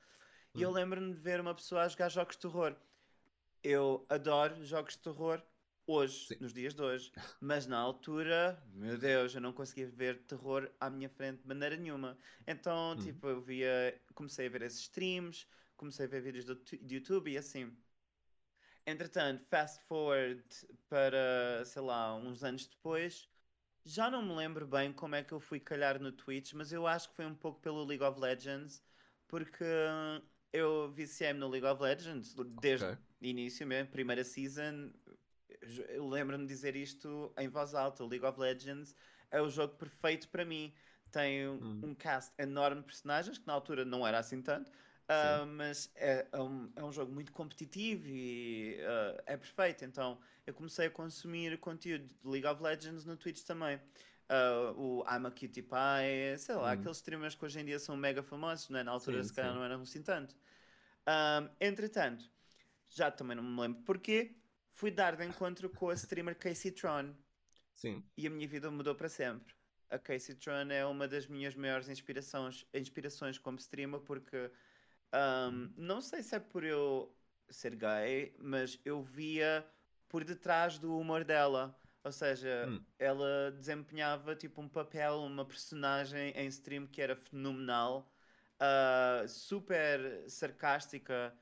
E 0.57 0.61
eu 0.63 0.71
hum. 0.71 0.73
lembro-me 0.73 1.13
de 1.13 1.19
ver 1.19 1.39
uma 1.39 1.53
pessoa 1.53 1.83
a 1.83 1.87
jogar 1.87 2.09
jogos 2.09 2.35
de 2.35 2.41
terror. 2.41 2.75
Eu 3.63 4.05
adoro 4.09 4.65
jogos 4.65 4.93
de 4.93 4.99
terror 4.99 5.41
hoje, 5.85 6.33
Sim. 6.33 6.37
nos 6.39 6.51
dias 6.51 6.73
de 6.73 6.81
hoje. 6.81 7.11
Mas 7.39 7.67
na 7.67 7.77
altura, 7.77 8.59
meu 8.73 8.97
Deus, 8.97 9.35
eu 9.35 9.41
não 9.41 9.53
conseguia 9.53 9.87
ver 9.87 10.23
terror 10.23 10.69
à 10.79 10.89
minha 10.89 11.09
frente 11.09 11.41
de 11.43 11.47
maneira 11.47 11.77
nenhuma. 11.77 12.17
Então, 12.47 12.95
hum. 12.95 12.97
tipo, 12.97 13.27
eu 13.27 13.39
via, 13.39 14.01
comecei 14.15 14.47
a 14.47 14.49
ver 14.49 14.63
esses 14.63 14.79
streams, 14.81 15.45
comecei 15.75 16.07
a 16.07 16.09
ver 16.09 16.21
vídeos 16.21 16.45
do, 16.45 16.55
do 16.55 16.93
YouTube 16.93 17.31
e 17.31 17.37
assim. 17.37 17.71
Entretanto, 18.85 19.43
fast 19.43 19.83
forward 19.85 20.43
para, 20.89 21.63
sei 21.65 21.81
lá, 21.81 22.15
uns 22.15 22.43
anos 22.43 22.65
depois, 22.67 23.29
já 23.85 24.09
não 24.09 24.21
me 24.21 24.33
lembro 24.35 24.65
bem 24.67 24.93
como 24.93 25.15
é 25.15 25.23
que 25.23 25.33
eu 25.33 25.39
fui 25.39 25.59
calhar 25.59 25.99
no 26.01 26.11
Twitch, 26.11 26.53
mas 26.53 26.71
eu 26.71 26.87
acho 26.87 27.09
que 27.09 27.15
foi 27.15 27.25
um 27.25 27.35
pouco 27.35 27.59
pelo 27.61 27.83
League 27.85 28.03
of 28.03 28.19
Legends, 28.19 28.83
porque 29.27 29.65
eu 30.51 30.89
viciei-me 30.89 31.39
no 31.39 31.47
League 31.47 31.65
of 31.65 31.81
Legends 31.81 32.35
desde 32.61 32.85
okay. 32.85 32.97
o 33.21 33.25
início 33.25 33.65
mesmo, 33.65 33.91
primeira 33.91 34.23
season. 34.23 34.91
Eu 35.89 36.07
lembro-me 36.07 36.45
de 36.45 36.53
dizer 36.53 36.75
isto 36.75 37.33
em 37.37 37.47
voz 37.47 37.73
alta: 37.73 38.03
o 38.03 38.07
League 38.07 38.25
of 38.25 38.39
Legends 38.39 38.95
é 39.31 39.41
o 39.41 39.49
jogo 39.49 39.75
perfeito 39.75 40.29
para 40.29 40.45
mim. 40.45 40.73
Tem 41.11 41.47
hum. 41.47 41.81
um 41.83 41.95
cast 41.95 42.33
enorme 42.37 42.81
de 42.81 42.87
personagens, 42.87 43.37
que 43.37 43.47
na 43.47 43.53
altura 43.53 43.85
não 43.85 44.05
era 44.05 44.19
assim 44.19 44.41
tanto, 44.41 44.69
uh, 44.69 45.45
mas 45.47 45.89
é, 45.95 46.27
é, 46.31 46.41
um, 46.41 46.69
é 46.75 46.83
um 46.83 46.91
jogo 46.91 47.13
muito 47.13 47.31
competitivo 47.31 48.07
e 48.07 48.77
uh, 48.81 49.21
é 49.25 49.37
perfeito. 49.37 49.85
Então 49.85 50.19
eu 50.45 50.53
comecei 50.53 50.87
a 50.87 50.91
consumir 50.91 51.57
conteúdo 51.59 52.05
de 52.05 52.15
League 52.27 52.47
of 52.47 52.61
Legends 52.61 53.05
no 53.05 53.15
Twitch 53.15 53.43
também. 53.43 53.79
Uh, 54.29 54.77
o 54.77 55.03
I'm 55.03 55.25
a 55.25 55.31
Cutie 55.31 55.61
Pie, 55.61 56.37
sei 56.37 56.55
lá, 56.55 56.63
hum. 56.63 56.73
aqueles 56.73 56.97
streamers 56.97 57.35
que 57.35 57.45
hoje 57.45 57.59
em 57.59 57.65
dia 57.65 57.79
são 57.79 57.95
mega 57.95 58.21
famosos, 58.21 58.69
né? 58.69 58.83
na 58.83 58.91
altura 58.91 59.23
sim, 59.23 59.29
se 59.29 59.33
calhar 59.33 59.51
sim. 59.51 59.57
não 59.57 59.63
eram 59.63 59.81
assim 59.81 60.01
tanto. 60.01 60.35
Um, 61.07 61.49
entretanto, 61.61 62.29
já 62.89 63.09
também 63.09 63.37
não 63.37 63.43
me 63.43 63.61
lembro 63.61 63.81
porquê, 63.83 64.35
fui 64.71 64.91
dar 64.91 65.15
de 65.15 65.25
encontro 65.25 65.69
com 65.69 65.89
a 65.89 65.93
streamer 65.93 66.37
Casey 66.37 66.71
Tron. 66.71 67.13
Sim. 67.73 68.03
E 68.17 68.27
a 68.27 68.29
minha 68.29 68.47
vida 68.47 68.69
mudou 68.69 68.95
para 68.95 69.07
sempre. 69.07 69.55
A 69.89 69.97
Casey 69.97 70.35
Tron 70.35 70.69
é 70.71 70.85
uma 70.85 71.07
das 71.07 71.27
minhas 71.27 71.55
maiores 71.55 71.87
inspirações, 71.87 72.65
inspirações 72.73 73.37
como 73.37 73.57
streamer, 73.57 74.01
porque 74.01 74.51
um, 75.13 75.71
não 75.77 76.01
sei 76.01 76.21
se 76.21 76.35
é 76.35 76.39
por 76.39 76.63
eu 76.63 77.15
ser 77.49 77.75
gay, 77.75 78.35
mas 78.39 78.79
eu 78.83 79.01
via 79.01 79.65
por 80.09 80.23
detrás 80.23 80.77
do 80.77 80.97
humor 80.97 81.23
dela. 81.23 81.79
Ou 82.07 82.11
seja, 82.13 82.65
hum. 82.69 82.81
ela 82.97 83.51
desempenhava 83.51 84.33
tipo 84.33 84.61
um 84.61 84.69
papel, 84.69 85.19
uma 85.23 85.43
personagem 85.43 86.31
em 86.37 86.47
stream 86.47 86.87
que 86.87 87.01
era 87.01 87.17
fenomenal, 87.17 88.09
uh, 88.61 89.27
super 89.27 90.23
sarcástica, 90.29 91.35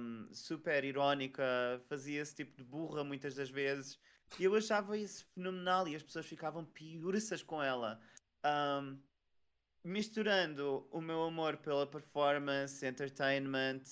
um, 0.00 0.28
super 0.32 0.82
irónica, 0.82 1.44
fazia 1.88 2.20
esse 2.20 2.34
tipo 2.34 2.56
de 2.56 2.64
burra 2.64 3.04
muitas 3.04 3.36
das 3.36 3.48
vezes. 3.48 3.96
E 4.40 4.44
eu 4.44 4.56
achava 4.56 4.98
isso 4.98 5.24
fenomenal 5.32 5.86
e 5.86 5.94
as 5.94 6.02
pessoas 6.02 6.26
ficavam 6.26 6.64
piurças 6.64 7.44
com 7.44 7.62
ela. 7.62 8.00
Um, 8.44 8.98
misturando 9.84 10.88
o 10.90 11.00
meu 11.00 11.22
amor 11.22 11.58
pela 11.58 11.86
performance, 11.86 12.84
entertainment, 12.84 13.82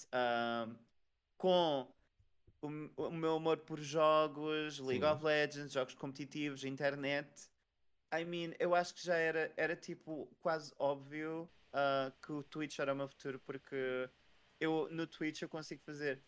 com 1.38 1.93
o, 2.66 3.08
o, 3.08 3.10
meu 3.12 3.36
amor 3.36 3.58
por 3.58 3.80
jogos, 3.80 4.78
League 4.78 5.04
Sim. 5.04 5.12
of 5.12 5.24
Legends, 5.24 5.72
jogos 5.72 5.94
competitivos, 5.94 6.64
internet. 6.64 7.28
I 8.12 8.24
mean, 8.24 8.54
eu 8.58 8.74
acho 8.74 8.94
que 8.94 9.04
já 9.04 9.16
era, 9.16 9.52
era 9.56 9.76
tipo 9.76 10.28
quase 10.40 10.72
óbvio 10.78 11.48
uh, 11.72 12.12
que 12.24 12.32
o 12.32 12.42
Twitch 12.42 12.78
era 12.78 12.92
o 12.92 12.96
meu 12.96 13.08
futuro, 13.08 13.38
porque 13.40 14.08
eu 14.60 14.88
no 14.90 15.06
Twitch 15.06 15.42
eu 15.42 15.48
consigo 15.48 15.82
fazer 15.82 16.22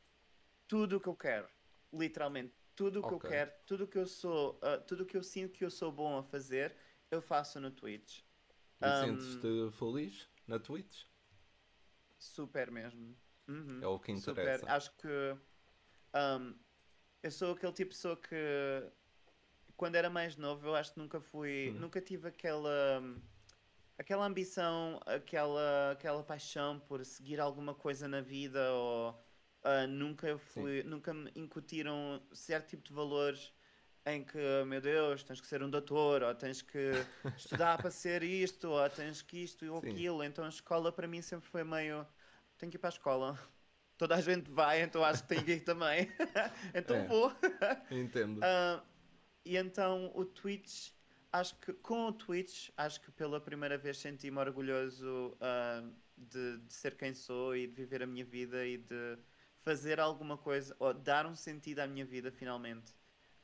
tudo 0.67 0.97
o 0.97 1.01
que 1.01 1.09
eu 1.09 1.17
quero, 1.17 1.49
literalmente 1.93 2.53
tudo 2.77 3.01
o 3.01 3.03
que 3.03 3.15
okay. 3.15 3.29
eu 3.29 3.33
quero, 3.33 3.53
tudo 3.67 3.85
o 3.85 3.89
que 3.89 3.99
eu 3.99 4.07
sou, 4.07 4.61
uh, 4.63 4.81
tudo 4.87 5.05
o 5.05 5.07
que 5.07 5.17
eu 5.17 5.23
sinto 5.23 5.59
que 5.59 5.65
eu 5.65 5.71
sou 5.71 5.91
bom 5.91 6.19
a 6.19 6.23
fazer, 6.23 6.77
eu 7.11 7.23
faço 7.23 7.59
no 7.59 7.71
Twitch. 7.71 8.21
E 8.81 8.87
um, 8.87 9.19
sentes-te 9.19 9.79
feliz 9.79 10.29
na 10.47 10.59
Twitch? 10.59 11.05
Super 12.19 12.71
mesmo. 12.71 13.17
Uhum, 13.49 13.83
é 13.83 13.87
o 13.87 13.99
que 13.99 14.13
interessa. 14.13 14.59
Super. 14.59 14.71
Acho 14.71 14.95
que 14.97 15.37
um, 16.15 16.55
eu 17.23 17.31
sou 17.31 17.53
aquele 17.53 17.73
tipo 17.73 17.91
de 17.91 17.97
pessoa 17.97 18.17
que 18.17 18.37
quando 19.77 19.97
era 19.97 20.09
mais 20.09 20.37
novo 20.37 20.69
eu 20.69 20.75
acho 20.75 20.93
que 20.93 20.99
nunca 20.99 21.21
fui. 21.21 21.73
Hum. 21.75 21.81
Nunca 21.81 22.01
tive 22.01 22.29
aquela. 22.29 23.03
Aquela 23.99 24.27
ambição, 24.27 25.01
aquela, 25.07 25.93
aquela 25.93 26.23
paixão 26.23 26.79
por 26.81 27.03
seguir 27.03 27.41
alguma 27.41 27.75
coisa 27.75 28.07
na 28.07 28.21
vida 28.21 28.71
ou 28.73 29.11
uh, 29.65 29.87
nunca 29.89 30.37
fui, 30.37 30.83
Sim. 30.83 30.89
nunca 30.89 31.15
me 31.15 31.33
incutiram 31.35 32.23
certo 32.31 32.69
tipo 32.69 32.83
de 32.83 32.93
valores 32.93 33.55
em 34.05 34.23
que, 34.23 34.39
meu 34.67 34.83
Deus, 34.83 35.25
tens 35.25 35.41
que 35.41 35.47
ser 35.47 35.63
um 35.63 35.71
doutor, 35.71 36.23
ou 36.23 36.35
tens 36.35 36.61
que 36.61 36.93
estudar 37.37 37.79
para 37.79 37.91
ser 37.91 38.23
isto, 38.23 38.69
ou 38.69 38.91
tens 38.91 39.23
que 39.23 39.39
isto 39.39 39.65
ou 39.67 39.79
aquilo. 39.79 40.23
Então 40.23 40.45
a 40.45 40.49
escola 40.49 40.93
para 40.93 41.09
mim 41.09 41.23
sempre 41.23 41.49
foi 41.49 41.65
meio. 41.65 42.07
Tenho 42.59 42.71
que 42.71 42.77
ir 42.77 42.79
para 42.79 42.89
a 42.89 42.97
escola 42.97 43.39
toda 43.97 44.15
a 44.17 44.21
gente 44.21 44.51
vai, 44.51 44.83
então 44.83 45.05
acho 45.05 45.23
que 45.23 45.29
tem 45.29 45.45
que 45.45 45.53
ir 45.53 45.61
também. 45.61 46.11
então 46.75 46.97
é, 46.97 47.07
vou. 47.07 47.33
Entendo. 47.91 48.39
Uh, 48.39 48.83
e 49.45 49.57
então 49.57 50.11
o 50.15 50.25
Twitch, 50.25 50.91
acho 51.33 51.59
que 51.61 51.73
com 51.73 52.07
o 52.09 52.13
Twitch, 52.13 52.71
acho 52.77 53.01
que 53.01 53.11
pela 53.11 53.41
primeira 53.41 53.79
vez 53.79 53.99
senti-me 53.99 54.39
orgulhoso 54.39 55.37
uh, 55.37 55.95
de, 56.17 56.59
de, 56.59 56.73
ser 56.73 56.97
quem 56.97 57.15
sou 57.15 57.57
e 57.57 57.67
de 57.67 57.75
viver 57.75 58.03
a 58.03 58.07
minha 58.07 58.25
vida 58.25 58.67
e 58.67 58.79
de 58.79 59.19
fazer 59.57 59.99
alguma 59.99 60.37
coisa, 60.37 60.77
ou 60.79 60.95
dar 60.95 61.27
um 61.27 61.35
sentido 61.35 61.81
à 61.81 61.87
minha 61.87 62.05
vida 62.05 62.31
finalmente. 62.31 62.95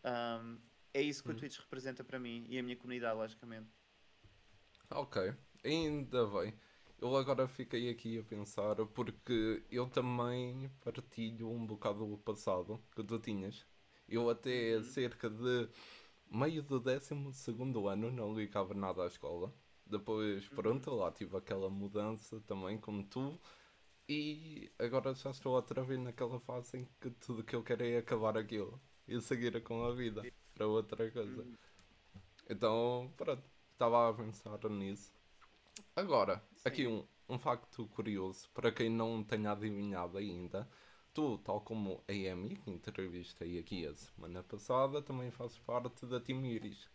Um, 0.04 0.58
é 0.94 1.00
isso 1.00 1.22
que 1.22 1.30
hum. 1.30 1.32
o 1.32 1.36
Twitch 1.36 1.58
representa 1.58 2.04
para 2.04 2.18
mim 2.18 2.46
e 2.48 2.58
a 2.58 2.62
minha 2.62 2.76
comunidade, 2.76 3.16
logicamente. 3.16 3.70
Ok, 4.90 5.34
ainda 5.64 6.26
bem. 6.26 6.54
Eu 7.02 7.16
agora 7.16 7.48
fiquei 7.48 7.90
aqui 7.90 8.16
a 8.20 8.22
pensar 8.22 8.76
porque 8.94 9.60
eu 9.68 9.88
também 9.88 10.70
partilho 10.84 11.50
um 11.50 11.66
bocado 11.66 12.06
do 12.06 12.16
passado 12.16 12.80
que 12.94 13.02
tu 13.02 13.18
tinhas. 13.18 13.66
Eu 14.08 14.30
até 14.30 14.76
uhum. 14.76 14.84
cerca 14.84 15.28
de 15.28 15.68
meio 16.30 16.62
do 16.62 16.78
12 16.78 17.12
ano 17.90 18.12
não 18.12 18.32
ligava 18.32 18.72
nada 18.72 19.02
à 19.02 19.08
escola. 19.08 19.52
Depois, 19.84 20.48
uhum. 20.48 20.54
pronto, 20.54 20.94
lá 20.94 21.10
tive 21.10 21.36
aquela 21.36 21.68
mudança 21.68 22.40
também, 22.46 22.78
como 22.78 23.02
tu. 23.02 23.36
E 24.08 24.70
agora 24.78 25.12
já 25.12 25.30
estou 25.30 25.54
outra 25.56 25.82
vez 25.82 25.98
naquela 25.98 26.38
fase 26.38 26.78
em 26.78 26.88
que 27.00 27.10
tudo 27.10 27.42
que 27.42 27.56
eu 27.56 27.64
quero 27.64 27.82
é 27.84 27.96
acabar 27.96 28.38
aquilo 28.38 28.80
e 29.08 29.20
seguir 29.20 29.60
com 29.64 29.84
a 29.84 29.92
vida 29.92 30.22
para 30.54 30.68
outra 30.68 31.10
coisa. 31.10 31.42
Uhum. 31.42 31.56
Então, 32.48 33.12
pronto, 33.16 33.42
estava 33.72 34.08
a 34.08 34.14
pensar 34.14 34.60
nisso. 34.70 35.12
Agora, 35.96 36.42
Sim. 36.56 36.68
aqui 36.68 36.86
um, 36.86 37.06
um 37.28 37.38
facto 37.38 37.86
curioso, 37.88 38.48
para 38.54 38.72
quem 38.72 38.90
não 38.90 39.22
tenha 39.24 39.52
adivinhado 39.52 40.18
ainda, 40.18 40.68
tu, 41.14 41.38
tal 41.38 41.60
como 41.60 42.02
a 42.08 42.12
Amy, 42.12 42.56
que 42.56 42.70
entrevistei 42.70 43.58
aqui 43.58 43.86
a 43.86 43.94
semana 43.94 44.42
passada, 44.42 45.02
também 45.02 45.30
fazes 45.30 45.58
parte 45.58 46.06
da 46.06 46.20
Team 46.20 46.44
Iris. 46.46 46.88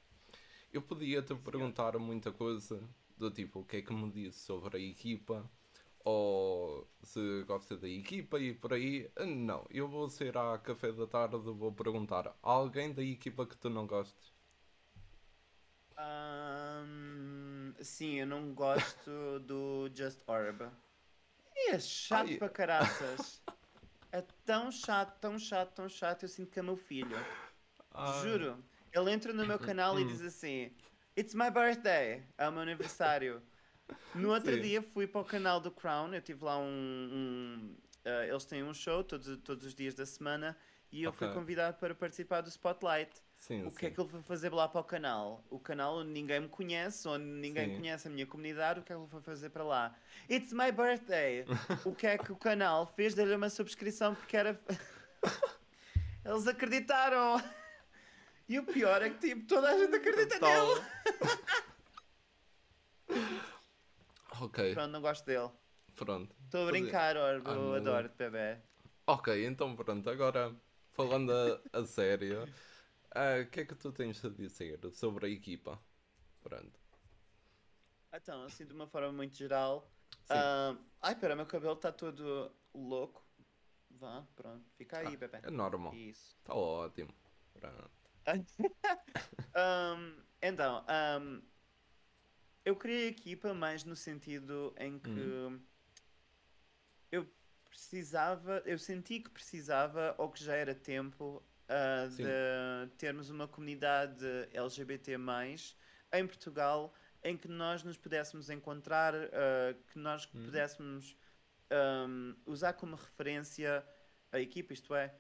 Eu 0.72 0.81
podia 0.81 1.22
te 1.22 1.34
perguntar 1.36 1.98
muita 1.98 2.31
coisa, 2.31 2.81
do 3.17 3.31
tipo, 3.31 3.62
o 3.62 3.65
que 3.65 3.77
é 3.77 3.81
que 3.81 3.93
me 3.93 4.12
disse 4.12 4.39
sobre 4.46 4.77
a 4.77 4.79
equipa, 4.79 5.50
ou 6.03 6.88
se 7.03 7.43
gosta 7.43 7.75
da 7.77 7.88
equipa 7.89 8.39
e 8.39 8.53
por 8.53 8.74
aí. 8.74 9.12
Não, 9.25 9.65
eu 9.69 9.88
vou 9.88 10.10
ser 10.10 10.38
à 10.38 10.57
café 10.57 10.91
da 10.91 11.07
tarde, 11.07 11.38
vou 11.38 11.74
perguntar: 11.74 12.38
alguém 12.41 12.93
da 12.93 13.03
equipa 13.03 13.46
que 13.46 13.57
tu 13.57 13.69
não 13.69 13.88
gostes? 13.88 14.34
Um, 15.98 17.47
sim, 17.81 18.19
eu 18.19 18.27
não 18.27 18.53
gosto 18.53 19.39
do 19.41 19.89
Just 19.93 20.19
Orb. 20.27 20.69
É 21.69 21.79
chato 21.79 22.29
Ai. 22.29 22.38
para 22.38 22.50
caraças. 22.50 23.41
É 24.12 24.24
tão 24.46 24.72
chato, 24.72 25.19
tão 25.19 25.38
chato, 25.38 25.74
tão 25.74 25.89
chato. 25.89 26.24
Eu 26.24 26.29
sinto 26.29 26.51
que 26.51 26.60
é 26.60 26.62
meu 26.62 26.77
filho. 26.77 27.17
Ai. 27.93 28.22
Juro. 28.22 28.63
Ele 28.93 29.12
entra 29.12 29.34
no 29.34 29.46
meu 29.46 29.60
canal 29.60 30.00
e 30.00 30.05
diz 30.05 30.22
assim: 30.22 30.72
It's 31.17 31.34
my 31.34 31.51
birthday. 31.51 32.24
É 32.38 32.48
o 32.48 32.51
meu 32.51 32.62
aniversário. 32.62 33.41
No 34.13 34.31
outro 34.31 34.53
Sim. 34.53 34.62
dia 34.62 34.81
fui 34.81 35.07
para 35.07 35.22
o 35.22 35.25
canal 35.25 35.60
do 35.60 35.72
Crown. 35.72 36.13
Eu 36.13 36.22
tive 36.22 36.43
lá 36.43 36.57
um. 36.57 36.63
um 36.63 37.75
uh, 38.05 38.24
eles 38.24 38.46
têm 38.46 38.63
um 38.63 38.74
show 38.74 39.03
todos, 39.03 39.38
todos 39.38 39.65
os 39.65 39.75
dias 39.75 39.93
da 39.93 40.05
semana 40.05 40.57
e 40.91 41.03
eu 41.03 41.10
okay. 41.10 41.27
fui 41.27 41.36
convidado 41.36 41.77
para 41.77 41.93
participar 41.93 42.41
do 42.41 42.50
Spotlight. 42.50 43.12
Sim, 43.39 43.65
o 43.65 43.72
que 43.72 43.77
é 43.77 43.79
sim. 43.79 43.86
é 43.88 43.96
que 43.96 44.01
ele 44.01 44.10
foi 44.10 44.22
fazer 44.22 44.51
lá 44.51 44.67
para 44.67 44.82
o 44.82 44.84
canal? 44.84 45.44
O 45.50 45.60
canal 45.60 45.98
onde 45.98 46.12
ninguém 46.12 46.39
me 46.39 46.50
conhece, 46.50 47.08
onde 47.08 47.24
ninguém 47.24 47.70
sim. 47.70 47.75
conhece 47.77 48.08
a 48.08 48.12
minha 48.12 48.25
comunidade, 48.25 48.79
o 48.79 48.84
que 48.84 48.91
é 48.91 48.96
que 48.96 49.01
ele 49.01 49.10
foi 49.10 49.22
fazer 49.22 49.50
para 49.50 49.63
lá? 49.63 49.96
It's 50.29 50.51
my 50.51 50.72
birthday! 50.72 51.46
o 51.86 51.94
que 51.94 52.08
é 52.08 52.17
que 52.17 52.32
o 52.32 52.36
canal 52.36 52.86
fez? 52.88 53.13
Deu-lhe 53.13 53.36
uma 53.36 53.50
subscrição 53.50 54.15
porque 54.15 54.36
era. 54.36 54.60
Eles 56.25 56.48
acreditaram! 56.48 57.41
E 58.50 58.60
o 58.60 58.65
pior 58.65 59.01
é 59.01 59.10
que 59.10 59.20
tipo, 59.29 59.48
toda 59.48 59.70
a 59.70 59.77
gente 59.77 59.96
acredita 59.96 60.39
Total. 60.39 60.67
nele! 60.67 60.86
ok. 64.41 64.74
Pronto, 64.74 64.91
não 64.91 65.01
gosto 65.01 65.25
dele. 65.25 65.50
Pronto. 65.96 66.36
Estou 66.46 66.63
a 66.67 66.72
brincar, 66.72 67.17
Orbo, 67.17 67.50
eu 67.50 67.74
adoro-te, 67.75 68.15
bebê. 68.15 68.58
Ok, 69.06 69.46
então 69.46 69.75
pronto, 69.75 70.10
agora 70.10 70.53
falando 70.94 71.32
a, 71.32 71.79
a 71.79 71.86
sério. 71.86 72.48
Ah, 73.12 73.42
o 73.42 73.48
que 73.50 73.62
é 73.62 73.66
que 73.66 73.76
tu 73.76 73.92
tens 73.92 74.24
a 74.24 74.30
dizer 74.30 74.80
sobre 74.92 75.28
a 75.28 75.30
equipa? 75.30 75.80
Pronto. 76.42 76.80
Então, 78.14 78.44
assim, 78.44 78.66
de 78.66 78.74
uma 78.74 78.88
forma 78.88 79.12
muito 79.12 79.36
geral. 79.36 79.92
Uh, 80.30 80.78
ai, 81.02 81.16
pera, 81.16 81.36
meu 81.36 81.46
cabelo 81.46 81.74
está 81.74 81.92
todo 81.92 82.52
louco. 82.74 83.26
Vá, 83.90 84.26
pronto. 84.36 84.66
Fica 84.78 85.00
aí, 85.00 85.14
ah, 85.14 85.18
bebê. 85.18 85.40
É 85.44 85.50
normal. 85.50 85.94
Isso. 85.94 86.36
Está 86.40 86.54
ótimo. 86.54 87.14
Pronto. 87.54 87.92
um, 89.56 90.24
então, 90.42 90.86
um, 91.22 91.42
eu 92.66 92.76
criei 92.76 93.08
a 93.08 93.12
equipa 93.12 93.54
mais 93.54 93.84
no 93.84 93.96
sentido 93.96 94.74
em 94.78 95.00
que 95.00 95.10
hum. 95.10 95.62
eu 97.12 97.28
precisava, 97.66 98.62
eu 98.66 98.78
senti 98.78 99.20
que 99.20 99.30
precisava, 99.30 100.14
ou 100.18 100.30
que 100.30 100.44
já 100.44 100.56
era 100.56 100.76
tempo, 100.76 101.42
uh, 101.70 102.10
de 102.10 102.96
termos 102.98 103.30
uma 103.30 103.48
comunidade 103.48 104.26
LGBT, 104.54 105.18
em 106.14 106.26
Portugal, 106.26 106.94
em 107.24 107.36
que 107.36 107.48
nós 107.48 107.84
nos 107.84 107.98
pudéssemos 107.98 108.50
encontrar, 108.50 109.14
uh, 109.14 109.74
que 109.92 110.00
nós 110.00 110.26
uhum. 110.26 110.46
pudéssemos 110.46 111.16
um, 112.08 112.36
usar 112.46 112.74
como 112.74 112.96
referência 112.96 113.86
a 114.32 114.40
equipa, 114.40 114.74
isto 114.74 114.94
é, 114.96 115.14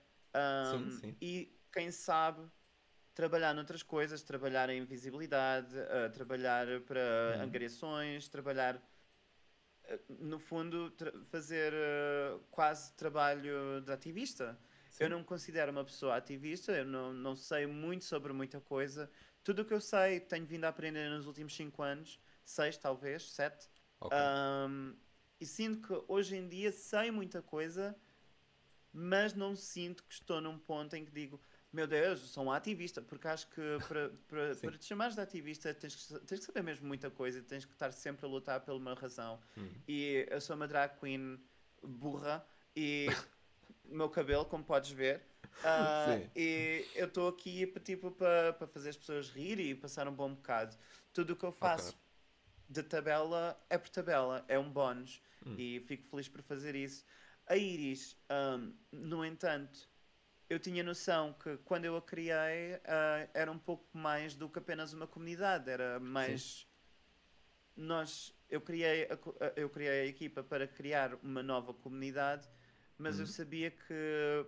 um, 0.75 0.91
sim, 0.91 0.97
sim. 0.99 1.17
e 1.21 1.59
quem 1.71 1.91
sabe 1.91 2.41
trabalhar 3.13 3.53
noutras 3.53 3.81
coisas, 3.81 4.21
trabalhar 4.21 4.69
em 4.69 4.85
visibilidade, 4.85 5.75
uh, 5.75 6.11
trabalhar 6.13 6.67
para 6.81 7.35
uhum. 7.37 7.43
angariações, 7.43 8.27
trabalhar 8.27 8.81
no 10.09 10.37
fundo, 10.37 10.93
fazer 11.25 11.73
uh, 11.73 12.39
quase 12.51 12.93
trabalho 12.93 13.81
de 13.81 13.91
ativista. 13.91 14.57
Sim. 14.97 15.03
Eu 15.03 15.09
não 15.11 15.19
me 15.19 15.25
considero 15.25 15.71
uma 15.71 15.83
pessoa 15.83 16.15
ativista, 16.15 16.71
eu 16.71 16.83
não, 16.83 17.13
não 17.13 17.35
sei 17.35 17.67
muito 17.67 18.03
sobre 18.03 18.33
muita 18.33 18.59
coisa. 18.59 19.09
Tudo 19.43 19.61
o 19.61 19.65
que 19.65 19.73
eu 19.73 19.79
sei, 19.79 20.19
tenho 20.19 20.43
vindo 20.43 20.65
a 20.65 20.69
aprender 20.69 21.07
nos 21.11 21.27
últimos 21.27 21.55
5 21.55 21.83
anos, 21.83 22.19
6 22.43 22.77
talvez, 22.79 23.31
7. 23.31 23.69
Okay. 23.99 24.17
Um, 24.17 24.95
e 25.39 25.45
sinto 25.45 25.87
que 25.87 26.03
hoje 26.07 26.35
em 26.35 26.47
dia 26.47 26.71
sei 26.71 27.11
muita 27.11 27.43
coisa, 27.43 27.95
mas 28.91 29.35
não 29.35 29.55
sinto 29.55 30.03
que 30.03 30.15
estou 30.15 30.41
num 30.41 30.57
ponto 30.57 30.95
em 30.95 31.05
que 31.05 31.11
digo, 31.11 31.39
meu 31.71 31.85
Deus, 31.85 32.19
sou 32.21 32.45
um 32.45 32.51
ativista, 32.51 32.99
porque 32.99 33.27
acho 33.27 33.47
que 33.49 33.61
para, 33.87 34.09
para, 34.27 34.55
para 34.59 34.77
te 34.79 34.85
chamares 34.85 35.13
de 35.13 35.21
ativista 35.21 35.71
tens 35.75 35.93
que, 35.93 36.19
tens 36.25 36.39
que 36.39 36.45
saber 36.45 36.63
mesmo 36.63 36.87
muita 36.87 37.11
coisa, 37.11 37.39
tens 37.43 37.65
que 37.65 37.73
estar 37.73 37.91
sempre 37.91 38.25
a 38.25 38.29
lutar 38.29 38.61
por 38.61 38.73
uma 38.73 38.95
razão. 38.95 39.39
Hum. 39.55 39.69
E 39.87 40.25
eu 40.27 40.41
sou 40.41 40.55
uma 40.55 40.67
drag 40.67 40.99
queen 40.99 41.39
burra 41.83 42.43
e 42.75 43.05
o 43.89 43.95
meu 43.95 44.09
cabelo, 44.09 44.45
como 44.45 44.63
podes 44.63 44.91
ver. 44.91 45.21
Uh, 45.57 46.29
e 46.35 46.85
eu 46.93 47.07
estou 47.07 47.27
aqui 47.27 47.65
tipo, 47.83 48.11
para, 48.11 48.53
para 48.53 48.67
fazer 48.67 48.89
as 48.89 48.97
pessoas 48.97 49.31
rir 49.31 49.59
e 49.59 49.73
passar 49.73 50.07
um 50.07 50.13
bom 50.13 50.35
bocado. 50.35 50.77
Tudo 51.11 51.33
o 51.33 51.35
que 51.35 51.45
eu 51.45 51.51
faço 51.51 51.89
okay. 51.89 51.99
de 52.69 52.83
tabela 52.83 53.59
é 53.67 53.75
por 53.75 53.89
tabela, 53.89 54.45
é 54.47 54.59
um 54.59 54.69
bónus. 54.69 55.19
Hum. 55.43 55.55
E 55.57 55.79
fico 55.79 56.05
feliz 56.05 56.27
por 56.27 56.43
fazer 56.43 56.75
isso. 56.75 57.03
A 57.47 57.55
Iris, 57.55 58.15
um, 58.29 58.73
no 58.91 59.25
entanto, 59.25 59.89
eu 60.49 60.59
tinha 60.59 60.83
noção 60.83 61.33
que 61.33 61.57
quando 61.57 61.85
eu 61.85 61.95
a 61.95 62.01
criei 62.01 62.75
uh, 62.75 63.29
era 63.33 63.51
um 63.51 63.57
pouco 63.57 63.85
mais 63.97 64.35
do 64.35 64.49
que 64.49 64.59
apenas 64.59 64.93
uma 64.93 65.07
comunidade, 65.07 65.69
era 65.69 65.99
mais. 65.99 66.41
Sim. 66.41 66.67
Nós, 67.77 68.33
eu 68.49 68.59
criei, 68.59 69.05
a, 69.05 69.17
eu 69.55 69.69
criei 69.69 70.01
a 70.01 70.05
equipa 70.05 70.43
para 70.43 70.67
criar 70.67 71.15
uma 71.23 71.43
nova 71.43 71.73
comunidade 71.73 72.47
mas 72.97 73.15
uhum. 73.15 73.21
eu 73.21 73.27
sabia 73.27 73.71
que 73.71 74.45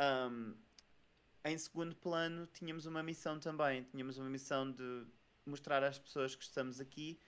um, 0.00 0.54
em 1.44 1.58
segundo 1.58 1.94
plano 1.96 2.46
tínhamos 2.46 2.86
uma 2.86 3.02
missão 3.02 3.38
também. 3.38 3.84
Tínhamos 3.84 4.18
uma 4.18 4.28
missão 4.28 4.70
de 4.70 5.06
mostrar 5.46 5.82
às 5.82 5.98
pessoas 5.98 6.34
que 6.34 6.42
estamos 6.42 6.80
aqui 6.80 7.18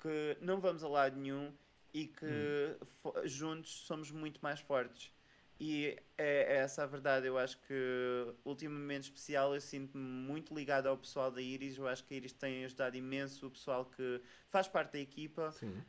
que 0.00 0.36
não 0.40 0.60
vamos 0.60 0.82
a 0.82 0.88
lado 0.88 1.16
nenhum 1.16 1.54
e 1.94 2.08
que 2.08 2.26
uhum. 2.26 3.28
juntos 3.28 3.70
somos 3.70 4.10
muito 4.10 4.40
mais 4.42 4.58
fortes. 4.58 5.12
E 5.60 5.96
é, 6.18 6.54
é, 6.54 6.56
essa 6.56 6.82
a 6.82 6.86
verdade. 6.86 7.26
Eu 7.28 7.38
acho 7.38 7.56
que, 7.60 8.34
ultimamente 8.44 9.04
especial, 9.04 9.54
eu 9.54 9.60
sinto-me 9.60 10.02
muito 10.02 10.52
ligado 10.52 10.88
ao 10.88 10.98
pessoal 10.98 11.30
da 11.30 11.40
Iris. 11.40 11.78
Eu 11.78 11.86
acho 11.86 12.02
que 12.04 12.14
a 12.14 12.16
Iris 12.16 12.32
tem 12.32 12.64
ajudado 12.64 12.96
imenso 12.96 13.46
o 13.46 13.50
pessoal 13.50 13.84
que 13.84 14.20
faz 14.48 14.66
parte 14.66 14.94
da 14.94 14.98
equipa. 14.98 15.52
Sim. 15.52 15.80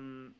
Um, 0.00 0.32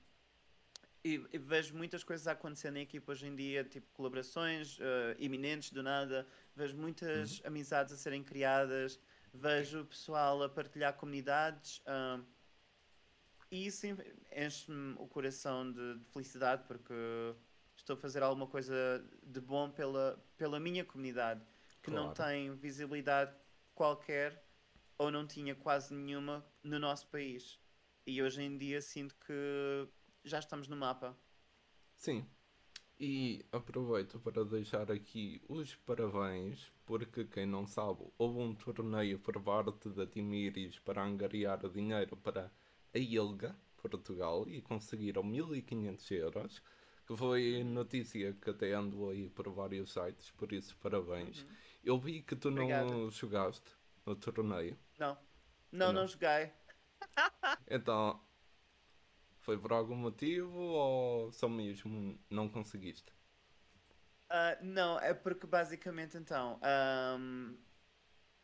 e, 1.04 1.22
e, 1.32 1.38
vejo 1.38 1.76
muitas 1.76 2.02
coisas 2.02 2.26
a 2.26 2.32
acontecer 2.32 2.70
na 2.70 2.80
equipa 2.80 3.12
hoje 3.12 3.26
em 3.26 3.36
dia, 3.36 3.62
tipo 3.62 3.86
colaborações 3.92 4.78
uh, 4.78 4.82
iminentes 5.18 5.70
do 5.70 5.82
nada, 5.82 6.26
vejo 6.56 6.76
muitas 6.76 7.40
uhum. 7.40 7.48
amizades 7.48 7.92
a 7.92 7.96
serem 7.96 8.24
criadas, 8.24 8.98
vejo 9.32 9.82
o 9.82 9.84
pessoal 9.84 10.42
a 10.42 10.48
partilhar 10.48 10.94
comunidades 10.94 11.78
uh, 11.80 12.24
e 13.50 13.66
isso 13.66 13.86
enche-me 14.34 14.94
o 14.98 15.06
coração 15.06 15.70
de, 15.70 15.98
de, 15.98 16.04
felicidade 16.06 16.64
porque 16.66 16.94
estou 17.76 17.94
a 17.94 17.96
fazer 17.96 18.22
alguma 18.22 18.46
coisa 18.46 19.04
de 19.22 19.40
bom 19.40 19.70
pela, 19.70 20.18
pela 20.36 20.58
minha 20.58 20.84
comunidade 20.84 21.42
que 21.82 21.90
claro. 21.90 22.06
não 22.06 22.14
tem 22.14 22.54
visibilidade 22.56 23.34
qualquer 23.74 24.42
ou 24.96 25.10
não 25.10 25.26
tinha 25.26 25.54
quase 25.54 25.92
nenhuma 25.92 26.44
no 26.62 26.78
nosso 26.78 27.06
país. 27.08 27.60
E 28.06 28.22
hoje 28.22 28.42
em 28.42 28.56
dia 28.56 28.80
sinto 28.80 29.14
que 29.16 29.88
já 30.24 30.38
estamos 30.38 30.68
no 30.68 30.76
mapa. 30.76 31.16
Sim. 31.94 32.26
E 32.98 33.44
aproveito 33.50 34.20
para 34.20 34.44
deixar 34.44 34.90
aqui 34.90 35.42
os 35.48 35.74
parabéns, 35.74 36.72
porque 36.86 37.24
quem 37.24 37.44
não 37.44 37.66
sabe, 37.66 38.04
houve 38.16 38.38
um 38.38 38.54
torneio 38.54 39.18
por 39.18 39.40
parte 39.42 39.88
da 39.90 40.06
Timiris 40.06 40.78
para 40.78 41.04
angariar 41.04 41.68
dinheiro 41.68 42.16
para 42.16 42.52
a 42.94 42.98
ILGA, 42.98 43.56
Portugal, 43.76 44.48
e 44.48 44.62
conseguiram 44.62 45.24
1500 45.24 46.10
euros, 46.12 46.62
que 47.06 47.16
foi 47.16 47.64
notícia 47.64 48.32
que 48.32 48.50
até 48.50 48.72
andou 48.72 49.10
aí 49.10 49.28
por 49.28 49.48
vários 49.50 49.92
sites, 49.92 50.30
por 50.30 50.52
isso 50.52 50.76
parabéns. 50.78 51.42
Uhum. 51.42 51.48
Eu 51.84 51.98
vi 51.98 52.22
que 52.22 52.36
tu 52.36 52.48
Obrigado. 52.48 52.90
não 52.90 53.10
jogaste 53.10 53.70
no 54.06 54.14
torneio. 54.16 54.78
Não, 54.98 55.18
não, 55.70 55.86
não, 55.88 55.92
não 55.92 56.06
joguei. 56.06 56.50
então, 57.68 58.20
foi 59.44 59.58
por 59.58 59.72
algum 59.72 59.94
motivo 59.94 60.58
ou 60.58 61.32
só 61.32 61.48
mesmo 61.48 62.18
não 62.30 62.48
conseguiste? 62.48 63.12
Uh, 64.30 64.64
não, 64.64 64.98
é 64.98 65.12
porque 65.12 65.46
basicamente 65.46 66.16
então 66.16 66.58
um, 67.18 67.56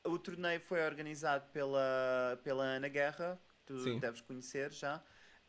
o 0.04 0.18
torneio 0.18 0.60
foi 0.60 0.84
organizado 0.84 1.48
pela, 1.52 2.38
pela 2.44 2.64
Ana 2.64 2.88
Guerra, 2.88 3.40
que 3.48 3.64
tu 3.64 3.78
Sim. 3.80 3.98
deves 3.98 4.20
conhecer 4.20 4.70
já. 4.72 5.02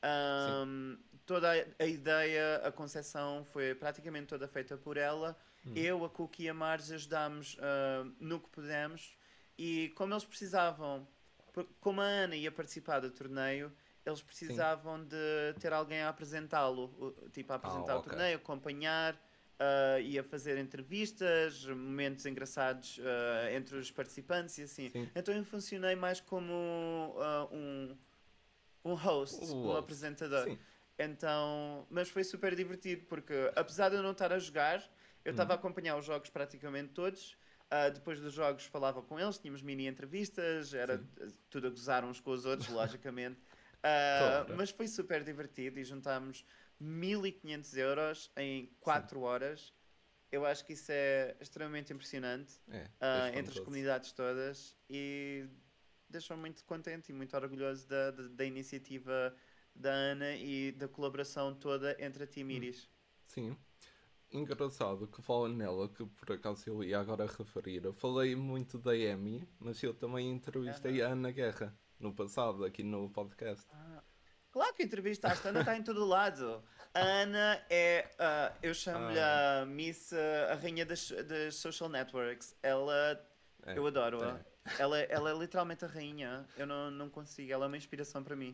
Um, 0.04 0.98
toda 1.26 1.52
a, 1.52 1.84
a, 1.84 1.86
ideia, 1.86 2.56
a 2.64 2.72
concepção 2.72 3.46
foi 3.46 3.76
praticamente 3.76 4.28
toda 4.28 4.48
feita 4.48 4.78
por 4.78 4.98
ela. 4.98 5.38
Hum. 5.66 5.74
Eu, 5.76 6.04
a 6.06 6.10
Cookie 6.10 6.44
e 6.44 6.50
a 6.50 6.54
Marge 6.54 6.94
ajudámos 6.94 7.56
uh, 7.56 8.12
no 8.20 8.40
que 8.40 8.50
pudemos 8.50 9.16
e 9.58 9.90
como 9.96 10.14
eles 10.14 10.26
precisavam, 10.26 11.08
como 11.80 12.02
a 12.02 12.06
Ana 12.06 12.36
ia 12.36 12.52
participar 12.52 13.00
do 13.00 13.12
torneio, 13.12 13.72
eles 14.06 14.22
precisavam 14.22 15.04
de 15.04 15.54
ter 15.60 15.72
alguém 15.74 16.02
a 16.02 16.10
apresentá-lo, 16.10 17.16
tipo 17.32 17.52
a 17.54 17.56
apresentar 17.56 17.94
Ah, 17.94 17.98
o 18.00 18.02
torneio, 18.02 18.38
acompanhar 18.38 19.16
ah, 19.60 20.00
e 20.00 20.18
a 20.18 20.24
fazer 20.24 20.58
entrevistas, 20.58 21.66
momentos 21.66 22.26
engraçados 22.26 23.00
ah, 23.04 23.52
entre 23.54 23.78
os 23.78 23.92
participantes 23.92 24.58
e 24.58 24.64
assim. 24.64 24.90
Sim. 24.90 25.10
Então 25.16 25.34
eu 25.36 25.44
funcionei 25.44 25.96
mais 25.96 26.20
como 26.20 27.16
ah, 27.20 27.48
um, 27.52 27.96
um 28.86 28.94
host, 28.96 29.36
O 29.40 29.56
um 29.56 29.62
host, 29.64 29.80
apresentador. 29.80 30.46
Sim. 30.46 30.60
Então, 30.98 31.88
mas 31.90 32.10
foi 32.10 32.24
super 32.24 32.56
divertido 32.56 33.06
porque 33.06 33.34
apesar 33.56 33.90
de 33.90 33.96
eu 33.96 34.04
não 34.04 34.12
estar 34.12 34.32
a 34.32 34.40
jogar, 34.40 34.84
eu 35.24 35.32
estava 35.32 35.54
a 35.54 35.56
Uhum. 35.56 35.60
acompanhar 35.60 35.98
os 35.98 36.06
jogos 36.06 36.30
praticamente 36.30 36.90
todos. 36.94 37.38
Ah, 37.70 37.90
depois 37.90 38.20
dos 38.20 38.34
jogos 38.34 38.66
falava 38.66 39.02
com 39.02 39.18
eles, 39.20 39.38
tínhamos 39.38 39.62
mini 39.62 39.88
entrevistas, 39.88 40.74
era 40.74 40.98
Sim. 40.98 41.08
tudo 41.50 41.68
a 41.68 41.70
gozar 41.70 42.04
uns 42.04 42.20
com 42.20 42.32
os 42.32 42.46
outros, 42.46 42.68
logicamente. 42.70 43.40
Claro. 43.84 44.56
mas 44.58 44.70
foi 44.70 44.88
super 44.88 45.24
divertido 45.24 45.80
e 45.80 45.84
juntámos 45.84 46.46
1500 46.80 47.76
euros 47.78 48.32
em 48.38 48.68
4 48.80 49.22
horas. 49.22 49.74
Eu 50.32 50.46
acho 50.46 50.66
que 50.66 50.74
isso 50.74 50.92
é 50.92 51.36
extremamente 51.42 51.92
impressionante 51.92 52.62
É, 52.70 53.28
eles 53.28 53.38
entre 53.38 53.40
as 53.40 53.46
todos. 53.56 53.60
comunidades 53.60 54.12
todas 54.14 54.78
e 54.90 55.46
deixou-me 56.10 56.42
muito 56.42 56.64
contente 56.66 57.10
e 57.12 57.14
muito 57.14 57.36
orgulhoso 57.36 57.88
da, 57.88 58.12
da, 58.12 58.28
da 58.30 58.46
iniciativa 58.46 59.36
da 59.76 59.92
Ana 59.92 60.36
e 60.36 60.72
da 60.74 60.88
colaboração 60.88 61.54
toda 61.56 61.96
entre 62.00 62.24
a 62.24 62.28
Team 62.28 62.48
Hum. 62.48 62.52
Iris. 62.52 62.90
Sim. 63.28 63.58
Engraçado 64.32 65.08
que 65.08 65.22
fala 65.22 65.50
nela, 65.50 65.90
que 65.90 66.06
por 66.06 66.32
acaso 66.32 66.70
eu 66.70 66.82
ia 66.84 67.00
agora 67.00 67.26
referir. 67.26 67.84
Eu 67.84 67.94
falei 67.94 68.34
muito 68.36 68.78
da 68.80 68.92
Amy, 68.92 69.46
mas 69.60 69.84
eu 69.84 69.94
também 69.94 70.30
entrevistei 70.32 71.02
a 71.02 71.10
Ana 71.10 71.32
Guerra 71.32 71.78
no 72.02 72.14
passado, 72.14 72.66
aqui 72.66 72.84
no 72.84 73.10
podcast. 73.10 73.66
Claro 74.52 74.74
que 74.74 74.84
entrevistaste, 74.84 75.48
a 75.48 75.52
Ana 75.52 75.60
está 75.62 75.78
em 75.78 75.84
todo 75.84 76.04
lado. 76.06 76.62
A 76.94 77.00
Ana 77.00 77.64
é, 77.70 78.10
ah, 78.20 78.52
eu 78.62 78.74
chamo-lhe 78.74 79.18
Ah. 79.20 79.62
a 79.62 79.66
Miss, 79.66 80.12
ah, 80.12 80.52
a 80.52 80.56
rainha 80.56 80.86
das, 80.86 81.10
das 81.10 81.56
social 81.56 81.90
networks. 81.90 82.54
Ela, 82.62 83.24
É, 83.66 83.78
eu 83.78 83.86
adoro-a. 83.88 84.38
é. 84.40 84.52
Ela, 84.78 85.00
ela 85.00 85.32
é 85.32 85.34
literalmente 85.34 85.86
a 85.86 85.88
rainha. 85.88 86.46
Eu 86.58 86.68
não, 86.68 86.92
não 86.92 87.10
consigo, 87.10 87.52
ela 87.52 87.66
é 87.66 87.68
uma 87.68 87.78
inspiração 87.78 88.24
para 88.24 88.36
mim. 88.36 88.52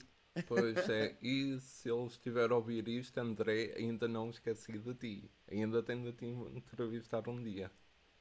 Pois 0.48 0.88
é, 0.88 1.16
e 1.22 1.60
se 1.60 1.90
ele 1.90 2.06
estiver 2.06 2.52
a 2.52 2.56
ouvir 2.56 2.88
isto, 2.88 3.18
André, 3.18 3.74
ainda 3.76 4.08
não 4.08 4.30
esqueci 4.30 4.78
de 4.78 4.94
ti. 4.94 5.32
Ainda 5.52 5.82
tenho 5.82 6.04
de 6.12 6.14
te 6.14 6.26
entrevistar 6.26 7.28
um 7.28 7.42
dia. 7.44 7.72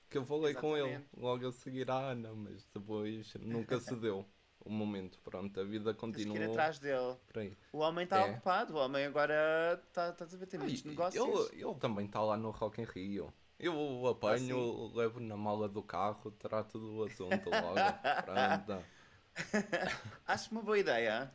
Que 0.09 0.17
eu 0.19 0.25
falei 0.25 0.55
com 0.55 0.75
ele 0.77 0.87
Exatamente. 0.89 1.11
logo 1.21 1.47
a 1.49 1.53
seguir 1.53 1.91
à 1.91 2.11
Ana, 2.13 2.33
mas 2.33 2.65
depois 2.73 3.35
nunca 3.35 3.79
se 3.81 3.95
deu 3.97 4.25
o 4.67 4.71
momento. 4.71 5.19
Pronto, 5.23 5.61
a 5.61 5.65
vida 5.65 5.95
Tens 5.95 6.25
que 6.25 6.33
ir 6.33 6.51
atrás 6.51 6.79
dele. 6.79 7.17
O 7.73 7.79
homem 7.79 8.05
está 8.05 8.27
É. 8.27 8.31
ocupado, 8.31 8.75
o 8.75 8.79
homem 8.79 9.05
agora 9.07 9.81
está 9.89 10.13
tá 10.13 10.25
a 10.25 10.47
tem 10.47 10.61
muitos 10.61 10.83
Ai, 10.85 10.91
negócios. 10.91 11.53
Ele, 11.53 11.63
ele 11.63 11.75
também 11.77 12.07
está 12.07 12.21
lá 12.21 12.37
no 12.37 12.51
Rock 12.51 12.81
in 12.81 12.85
Rio. 12.85 13.33
Eu 13.59 13.75
o 13.75 14.07
apanho, 14.09 14.93
levo 14.95 15.19
na 15.19 15.37
mala 15.37 15.67
do 15.69 15.83
carro, 15.83 16.31
trato 16.33 16.79
do 16.79 17.05
assunto 17.05 17.49
logo. 17.49 17.75
Pronto. 18.25 18.85
Acho 20.27 20.51
uma 20.51 20.63
boa 20.63 20.79
ideia. 20.79 21.33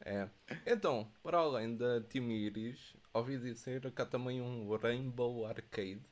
É. 0.00 0.28
Então, 0.66 1.10
para 1.22 1.38
além 1.38 1.76
da 1.76 2.00
Team 2.00 2.30
Iris, 2.30 2.94
ouvi 3.12 3.38
dizer 3.38 3.90
que 3.92 4.02
há 4.02 4.06
também 4.06 4.40
um 4.40 4.74
Rainbow 4.76 5.46
Arcade, 5.46 6.02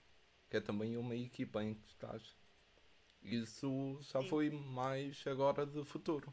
que 0.51 0.57
é 0.57 0.61
também 0.61 0.97
uma 0.97 1.15
equipa 1.15 1.63
em 1.63 1.75
que 1.75 1.87
estás. 1.89 2.37
Isso 3.23 3.99
já 4.03 4.23
Sim. 4.23 4.29
foi 4.29 4.51
mais 4.51 5.25
agora 5.27 5.67
de 5.67 5.85
futuro, 5.85 6.33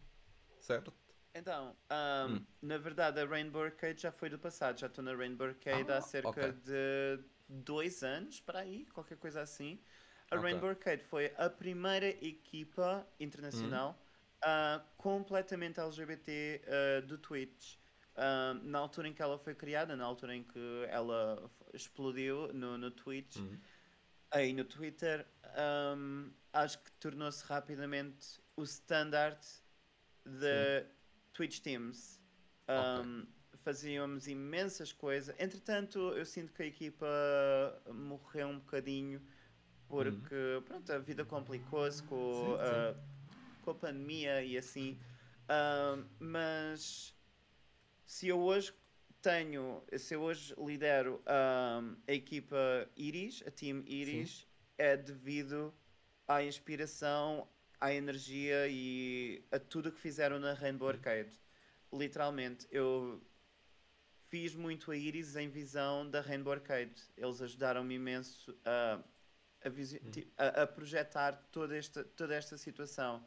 certo? 0.60 0.94
Então, 1.34 1.76
ahm, 1.90 2.38
Hum. 2.38 2.46
na 2.62 2.78
verdade, 2.78 3.20
a 3.20 3.26
Rainbow 3.26 3.62
Arcade 3.64 4.02
já 4.02 4.12
foi 4.12 4.30
do 4.30 4.40
passado. 4.40 4.80
Já 4.80 4.88
estou 4.88 5.04
na 5.04 5.14
Rainbow 5.16 5.48
Arcade 5.48 5.92
Ah, 5.92 5.98
há 5.98 6.02
cerca 6.02 6.30
ok. 6.30 6.54
de 6.54 7.20
dois 7.50 8.04
anos, 8.04 8.40
para 8.40 8.60
aí, 8.60 8.86
qualquer 8.88 9.18
coisa 9.18 9.42
assim. 9.42 9.84
A 10.32 10.38
Ok. 10.38 10.38
Rainbow 10.38 10.70
Arcade 10.70 11.04
foi 11.04 11.34
a 11.38 11.50
primeira 11.50 12.08
equipa 12.08 13.06
internacional 13.20 13.92
Hum. 13.92 14.40
ah, 14.42 14.82
completamente 14.98 15.80
LGBT 15.80 16.62
ah, 16.68 17.02
do 17.02 17.18
Twitch. 17.18 17.78
Ah, 18.16 18.54
na 18.64 18.80
altura 18.80 19.10
em 19.10 19.14
que 19.14 19.22
ela 19.22 19.38
foi 19.38 19.54
criada, 19.56 19.96
na 19.96 20.06
altura 20.06 20.36
em 20.36 20.44
que 20.44 20.60
ela 20.90 21.50
explodiu 21.74 22.54
no, 22.54 22.78
no 22.78 22.92
Twitch, 22.92 23.36
Hum. 23.38 23.58
aí 24.32 24.54
no 24.54 24.64
Twitter, 24.66 25.26
ahm, 25.56 26.30
acho 26.54 26.80
que 26.80 26.92
tornou-se 26.94 27.44
rapidamente 27.46 28.40
o 28.56 28.64
standard 28.64 29.40
de 30.26 30.86
Twitch 31.34 31.60
Teams. 31.60 32.20
Ahm, 32.68 33.26
Fazíamos 33.56 34.28
imensas 34.28 34.92
coisas. 34.92 35.34
Entretanto, 35.40 35.98
eu 36.14 36.26
sinto 36.26 36.54
que 36.54 36.62
a 36.62 36.66
equipa 36.68 37.08
morreu 37.94 38.50
um 38.50 38.60
bocadinho 38.60 39.20
porque 39.88 40.62
pronto, 40.66 40.92
a 40.92 40.98
vida 41.00 41.24
complicou-se 41.26 42.04
com, 42.04 42.58
Sim, 42.60 42.66
sim. 42.66 42.72
a- 42.72 42.96
com 43.62 43.72
a 43.72 43.76
pandemia 43.76 44.44
e 44.44 44.58
assim. 44.58 45.00
Mas 46.20 47.16
se 48.06 48.28
eu 48.28 48.40
hoje 48.40 48.74
tenho, 49.22 49.84
se 49.98 50.14
eu 50.16 50.22
hoje 50.22 50.54
lidero 50.58 51.22
a 51.26 51.82
equipa 52.14 52.58
Iris, 52.96 53.44
a 53.48 53.52
Team 53.52 53.84
Iris, 53.88 54.46
é 54.78 54.98
devido 54.98 55.74
à 56.28 56.44
inspiração, 56.44 57.48
à 57.80 57.94
energia 57.94 58.68
e 58.68 59.44
a 59.52 59.60
tudo 59.60 59.92
que 59.92 60.00
fizeram 60.00 60.40
na 60.40 60.54
Rainbow 60.54 60.90
Arcade. 60.90 61.40
Literalmente, 61.94 62.68
eu 62.72 63.22
fiz 64.30 64.56
muito 64.56 64.92
a 64.92 64.98
Iris 64.98 65.36
em 65.36 65.50
visão 65.50 66.10
da 66.10 66.22
Rainbow 66.22 66.54
Arcade. 66.54 67.02
Eles 67.18 67.42
ajudaram-me 67.42 67.96
imenso 67.96 68.56
a, 68.66 69.00
ti- 70.12 70.32
a- 70.38 70.64
a 70.64 70.68
projetar 70.68 71.34
toda 71.52 71.76
esta, 71.78 72.04
toda 72.04 72.36
esta 72.36 72.58
situação. 72.58 73.26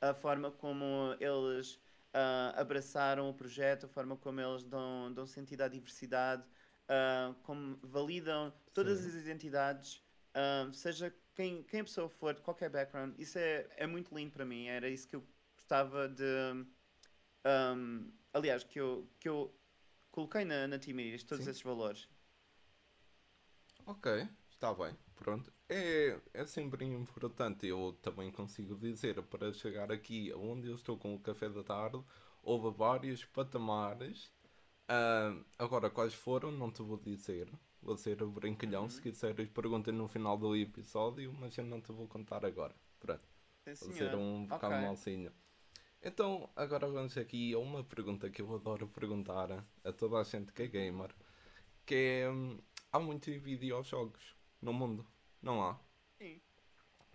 A 0.00 0.14
forma 0.14 0.50
como 0.50 1.14
eles 1.20 1.78
ah, 2.12 2.54
abraçaram 2.56 3.28
o 3.30 3.34
projeto, 3.34 3.86
a 3.86 3.88
forma 3.88 4.16
como 4.16 4.40
eles 4.40 4.64
dão, 4.64 5.12
dão 5.12 5.26
sentido 5.26 5.62
à 5.62 5.68
diversidade, 5.68 6.44
ah, 6.88 7.34
como 7.42 7.78
validam 7.82 8.52
todas 8.72 9.00
Sim. 9.00 9.08
as 9.08 9.14
identidades, 9.14 10.02
ah, 10.34 10.68
seja 10.72 11.14
quem, 11.34 11.62
quem 11.64 11.80
a 11.80 11.84
pessoa 11.84 12.08
for, 12.08 12.34
de 12.34 12.42
qualquer 12.42 12.70
background. 12.70 13.14
Isso 13.18 13.38
é, 13.38 13.68
é 13.76 13.86
muito 13.86 14.14
lindo 14.14 14.32
para 14.32 14.44
mim. 14.44 14.66
Era 14.66 14.88
isso 14.88 15.08
que 15.08 15.16
eu 15.16 15.24
gostava 15.56 16.08
de. 16.08 16.24
ahm, 17.44 18.10
aliás, 18.32 18.64
que 18.64 18.78
eu, 18.80 19.08
que 19.20 19.28
eu 19.28 19.54
coloquei 20.10 20.44
na, 20.44 20.66
na 20.68 20.78
Team 20.78 20.98
Iris, 21.00 21.24
todos 21.24 21.44
Sim. 21.44 21.50
esses 21.50 21.62
valores. 21.62 22.08
Ok, 23.86 24.28
está 24.50 24.72
bem, 24.74 24.96
pronto. 25.16 25.52
É, 25.68 26.20
é 26.34 26.46
sempre 26.46 26.84
importante, 26.84 27.66
eu 27.66 27.98
também 28.02 28.30
consigo 28.30 28.76
dizer, 28.76 29.22
para 29.24 29.52
chegar 29.52 29.90
aqui 29.92 30.32
onde 30.34 30.68
eu 30.68 30.74
estou 30.74 30.96
com 30.98 31.14
o 31.14 31.20
café 31.20 31.48
da 31.48 31.62
tarde, 31.62 32.02
houve 32.42 32.76
vários 32.76 33.24
patamares. 33.24 34.30
Ah, 34.88 35.34
agora, 35.58 35.90
quais 35.90 36.14
foram, 36.14 36.50
não 36.52 36.70
te 36.72 36.82
vou 36.82 36.98
dizer. 36.98 37.50
Vou 37.80 37.96
ser 37.96 38.22
o 38.22 38.30
brincalhão, 38.30 38.88
se 38.88 39.00
quiseres 39.00 39.48
pergunta 39.50 39.90
no 39.92 40.08
final 40.08 40.36
do 40.36 40.54
episódio, 40.56 41.32
mas 41.32 41.56
eu 41.56 41.64
não 41.64 41.80
te 41.80 41.92
vou 41.92 42.06
contar 42.08 42.44
agora. 42.44 42.74
Pronto. 43.00 43.26
Sim, 43.74 43.86
Vou 43.86 43.92
ser 43.92 44.14
um 44.14 44.46
bocado 44.46 44.74
Ok. 44.74 44.86
malzinho. 44.86 45.32
Então, 46.02 46.48
agora 46.54 46.86
vamos 46.88 47.16
aqui 47.16 47.52
a 47.54 47.58
uma 47.58 47.82
pergunta 47.84 48.30
que 48.30 48.42
eu 48.42 48.54
adoro 48.54 48.88
perguntar 48.88 49.64
a 49.84 49.92
toda 49.92 50.18
a 50.18 50.24
gente 50.24 50.52
que 50.52 50.62
é 50.62 50.66
gamer. 50.68 51.14
Que 51.86 51.94
é, 52.24 52.30
hum, 52.30 52.58
há 52.92 52.98
muitos 53.00 53.34
videojogos 53.42 54.36
no 54.60 54.72
mundo, 54.72 55.06
não 55.42 55.62
há? 55.62 55.78
Sim. 56.18 56.40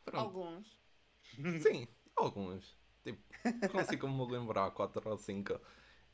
Pronto. 0.06 0.20
Alguns. 0.20 0.80
Sim, 1.62 1.88
alguns. 2.16 2.78
Tipo, 3.04 3.22
consigo 3.72 4.08
me 4.08 4.26
lembrar 4.32 4.72
4 4.72 5.10
ou 5.10 5.18
5. 5.18 5.60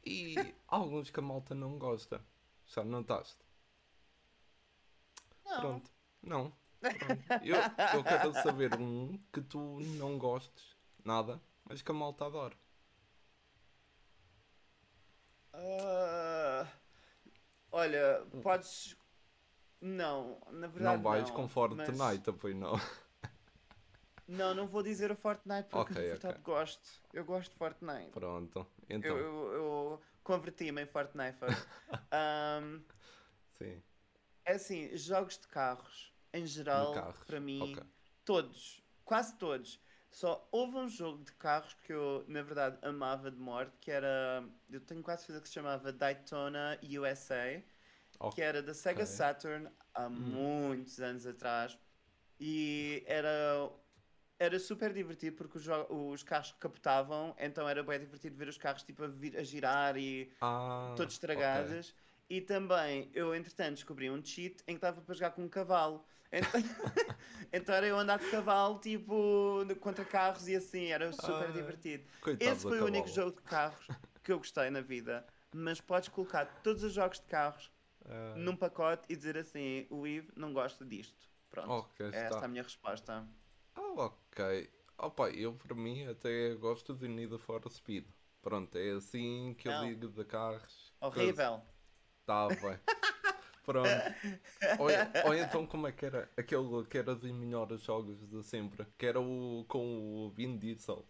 E 0.06 0.36
alguns 0.68 1.10
que 1.10 1.20
a 1.20 1.24
malta 1.24 1.56
não 1.56 1.78
gosta. 1.78 2.24
Já 2.66 2.84
notaste? 2.84 3.49
Não. 5.50 5.60
Pronto. 5.62 5.92
Não. 6.22 6.54
Pronto. 6.82 7.24
Eu, 7.44 7.56
eu 8.00 8.04
quero 8.04 8.34
saber 8.34 8.74
um 8.76 9.18
que 9.34 9.42
tu 9.42 9.80
não 9.98 10.18
gostes 10.18 10.76
nada, 11.04 11.42
mas 11.66 11.82
que 11.82 11.92
a 11.92 11.94
malta 11.94 12.26
adora. 12.26 12.56
Ah, 15.54 16.68
olha, 17.72 18.26
podes. 18.42 18.96
Não, 19.82 20.40
na 20.52 20.68
verdade. 20.68 20.98
não 20.98 21.02
vais 21.02 21.28
não, 21.30 21.36
com 21.36 21.42
mas- 21.44 21.52
Fortnite, 21.52 22.32
pois 22.34 22.56
não. 22.56 22.74
Não, 24.28 24.54
não 24.54 24.68
vou 24.68 24.84
dizer 24.84 25.12
o 25.12 25.16
Fortnite 25.16 25.70
porque 25.70 25.94
Ok, 25.94 25.96
na 25.96 26.02
verdade 26.02 26.34
ok. 26.36 26.44
gosto. 26.44 26.90
Eu 27.14 27.26
gosto 27.26 27.52
de 27.52 27.58
Fortnite. 27.58 28.12
Pronto. 28.12 28.68
Eu, 28.88 28.98
Então, 28.98 29.18
eu, 29.18 29.54
eu 29.54 30.02
converti-me 30.24 30.84
em 30.84 30.86
Fortnite. 30.86 31.40
Ahm, 32.12 32.82
sim. 33.58 33.82
É 34.52 34.56
assim, 34.56 34.96
jogos 34.98 35.38
de 35.40 35.48
carros, 35.48 36.14
em 36.34 36.46
geral, 36.46 36.92
carros, 36.92 37.26
para 37.26 37.40
mim, 37.40 37.84
ok. 37.84 37.84
todos, 38.26 38.84
quase 39.04 39.38
todos. 39.38 39.80
Só 40.12 40.48
houve 40.52 40.78
um 40.78 40.88
jogo 40.90 41.24
de 41.24 41.32
carros 41.34 41.74
que 41.76 41.94
eu, 41.94 42.26
na 42.28 42.42
verdade, 42.42 42.80
amava 42.82 43.30
de 43.32 43.38
morte, 43.38 43.78
que 43.80 43.92
era. 43.92 44.44
Eu 44.70 44.82
tenho 44.82 45.04
quase 45.04 45.22
certeza 45.24 45.42
que 45.42 45.48
se 45.48 45.54
chamava 45.54 45.94
Daytona 45.94 46.80
USA, 47.00 47.64
que 48.30 48.42
era 48.42 48.62
da 48.64 48.74
Sega. 48.74 49.06
Saturn 49.06 49.70
há 49.94 50.10
Hum. 50.10 50.10
muitos 50.10 51.00
anos 51.00 51.26
atrás. 51.28 51.78
E 52.40 53.04
era. 53.08 53.30
Era 54.40 54.58
super 54.60 54.94
divertido 54.94 55.36
porque 55.36 55.58
os, 55.58 55.68
os 55.90 56.24
carros 56.24 56.54
capotavam, 56.54 57.36
então 57.38 57.68
era 57.68 57.84
bem 57.84 58.00
divertido 58.00 58.38
ver 58.38 58.48
os 58.48 58.58
carros 58.58 58.84
tipo 58.84 59.04
a, 59.04 59.08
vir- 59.08 59.38
a 59.38 59.44
girar 59.44 59.98
e 59.98 60.32
Ah, 60.42 60.96
todos 60.96 61.14
estragados. 61.16 61.94
E 62.30 62.42
também, 62.42 63.10
eu 63.14 63.34
entretanto 63.34 63.76
descobri 63.76 64.10
um 64.10 64.24
cheat 64.24 64.64
em 64.68 64.76
que 64.76 64.82
dava 64.82 65.02
para 65.02 65.16
jogar 65.16 65.32
com 65.32 65.44
um 65.44 65.50
cavalo. 65.50 66.06
Então, 66.32 66.62
então 67.52 67.74
era 67.76 67.88
eu 67.88 67.98
andar 67.98 68.20
de 68.20 68.28
cavalo, 68.28 68.80
tipo, 68.80 69.66
contra 69.80 70.06
carros 70.06 70.48
e 70.48 70.56
assim, 70.56 70.88
era 70.92 71.12
super 71.12 71.48
Ah, 71.48 71.52
divertido. 71.52 72.06
Esse 72.40 72.66
foi 72.66 72.82
o 72.82 72.86
único 72.86 73.08
jogo 73.10 73.32
de 73.38 73.42
carros 73.44 73.92
que 74.24 74.32
eu 74.32 74.38
gostei 74.38 74.70
na 74.70 74.82
vida. 74.82 75.26
Mas 75.52 75.82
podes 75.82 76.10
colocar 76.10 76.46
todos 76.62 76.84
os 76.84 76.94
jogos 76.94 77.20
de 77.20 77.26
carros 77.26 77.72
Ah, 78.06 78.36
num 78.36 78.56
pacote 78.56 79.06
e 79.10 79.16
dizer 79.16 79.38
assim: 79.38 79.88
o 79.90 80.06
Ivo 80.08 80.32
não 80.36 80.54
gosta 80.54 80.86
disto. 80.86 81.28
Pronto. 81.50 81.72
Ok, 81.72 82.00
é 82.12 82.18
está. 82.18 82.28
esta 82.28 82.46
a 82.46 82.48
minha 82.48 82.64
resposta. 82.64 83.28
Ah, 83.76 83.94
ok. 83.98 84.70
Opa, 84.98 85.30
eu 85.32 85.54
para 85.56 85.74
mim 85.76 86.06
até 86.08 86.54
gosto 86.56 86.94
de 86.94 87.08
Need 87.08 87.38
for 87.40 87.62
Speed. 87.72 88.06
Pronto, 88.42 88.78
é 88.78 88.92
assim 88.92 89.56
que 89.58 89.68
eu 89.68 89.74
Não. 89.74 89.80
digo 89.80 90.08
de 90.10 90.24
carros. 90.26 90.94
Horrível. 91.02 91.62
Bem. 92.62 92.80
Pronto. 93.66 93.90
Ou, 94.80 94.88
ou 95.28 95.34
então 95.36 95.66
como 95.68 95.88
é 95.88 95.92
que 95.92 96.06
era? 96.06 96.30
Aquele 96.36 96.84
que 96.90 96.98
era 96.98 97.14
dos 97.16 97.32
melhores 97.32 97.82
jogos 97.82 98.18
de 98.28 98.44
sempre. 98.44 98.86
Que 98.98 99.06
era 99.06 99.20
o 99.22 99.64
com 99.68 100.26
o 100.26 100.32
Vin 100.32 100.58
Diesel. 100.58 101.06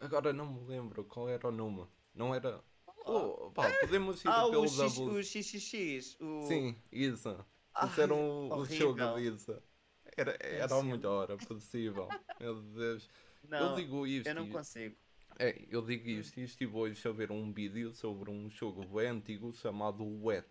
Agora 0.00 0.32
não 0.32 0.46
me 0.52 0.66
lembro 0.66 1.04
qual 1.04 1.28
era 1.28 1.46
o 1.46 1.52
nome. 1.52 1.86
Não 2.14 2.34
era. 2.34 2.60
Oh, 3.04 3.50
pá, 3.52 3.70
podemos 3.80 4.24
ir 4.24 4.28
Ah, 4.28 4.44
pelo 4.50 4.62
o, 4.62 4.68
X, 4.68 4.98
o 4.98 5.22
XXX. 5.22 6.20
O... 6.20 6.42
Sim, 6.48 6.76
isso. 6.90 7.44
Ai, 7.74 7.88
Isso 7.88 8.00
era 8.00 8.14
um, 8.14 8.52
um 8.52 8.64
jogo 8.64 9.16
disso. 9.20 9.62
Era, 10.16 10.36
era 10.40 10.76
o 10.76 10.82
melhor 10.82 11.36
possível. 11.46 12.08
Meu 12.40 12.60
Deus. 12.60 13.08
Não, 13.48 13.70
eu 13.70 13.76
digo 13.76 14.06
isto. 14.06 14.26
eu 14.28 14.34
não 14.34 14.48
consigo. 14.48 14.96
É, 15.38 15.66
eu 15.70 15.82
digo 15.82 16.08
isto 16.08 16.38
e 16.40 16.44
estive 16.44 16.76
hoje 16.76 17.06
a 17.08 17.12
ver 17.12 17.30
um 17.32 17.52
vídeo 17.52 17.92
sobre 17.92 18.30
um 18.30 18.48
jogo 18.50 18.84
bem 18.86 19.08
antigo 19.08 19.52
chamado 19.52 20.04
Wet. 20.24 20.48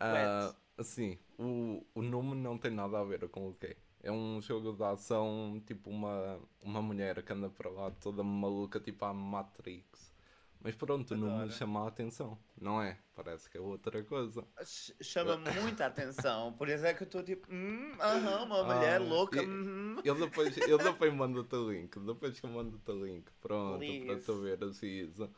Ah, 0.00 0.54
sim, 0.82 1.18
o, 1.38 1.84
o 1.94 2.02
nome 2.02 2.34
não 2.34 2.58
tem 2.58 2.70
nada 2.70 3.00
a 3.00 3.04
ver 3.04 3.28
com 3.28 3.48
o 3.48 3.54
que 3.54 3.66
é. 3.68 3.76
É 4.02 4.12
um 4.12 4.40
jogo 4.40 4.72
de 4.72 4.84
ação, 4.84 5.60
tipo 5.66 5.90
uma, 5.90 6.38
uma 6.62 6.80
mulher 6.82 7.22
que 7.24 7.32
anda 7.32 7.50
para 7.50 7.70
lá 7.70 7.90
toda 7.90 8.22
maluca, 8.22 8.78
tipo 8.78 9.04
a 9.04 9.12
Matrix. 9.12 10.15
Mas 10.62 10.74
pronto, 10.74 11.14
o 11.14 11.16
nome 11.16 11.42
Adoro. 11.42 11.52
chama 11.52 11.84
a 11.84 11.88
atenção, 11.88 12.38
não 12.60 12.82
é? 12.82 12.98
Parece 13.14 13.48
que 13.48 13.56
é 13.56 13.60
outra 13.60 14.02
coisa. 14.04 14.44
Ch- 14.64 14.94
Chama 15.02 15.36
muita 15.62 15.86
atenção. 15.86 16.52
Por 16.54 16.68
isso 16.68 16.84
é 16.84 16.94
que 16.94 17.02
eu 17.02 17.06
estou 17.06 17.22
tipo, 17.22 17.46
hum, 17.50 17.92
aham, 18.00 18.44
uma 18.44 18.64
mulher 18.64 19.00
Ah, 19.00 19.08
louca. 19.08 19.40
e- 19.40 19.46
uhum. 19.46 20.02
Eu 20.04 20.14
depois, 20.14 20.56
eu 20.58 20.78
depois 20.78 21.12
mando-te 21.14 21.54
o 21.56 21.70
link. 21.70 21.98
Depois 21.98 22.38
que 22.38 22.46
eu 22.46 22.50
mando-te 22.50 22.90
o 22.90 23.04
link. 23.04 23.30
Pronto, 23.40 23.94
para 23.96 24.18
tu 24.20 24.40
ver 24.40 24.62
assim 24.64 24.86
isso. 25.08 25.28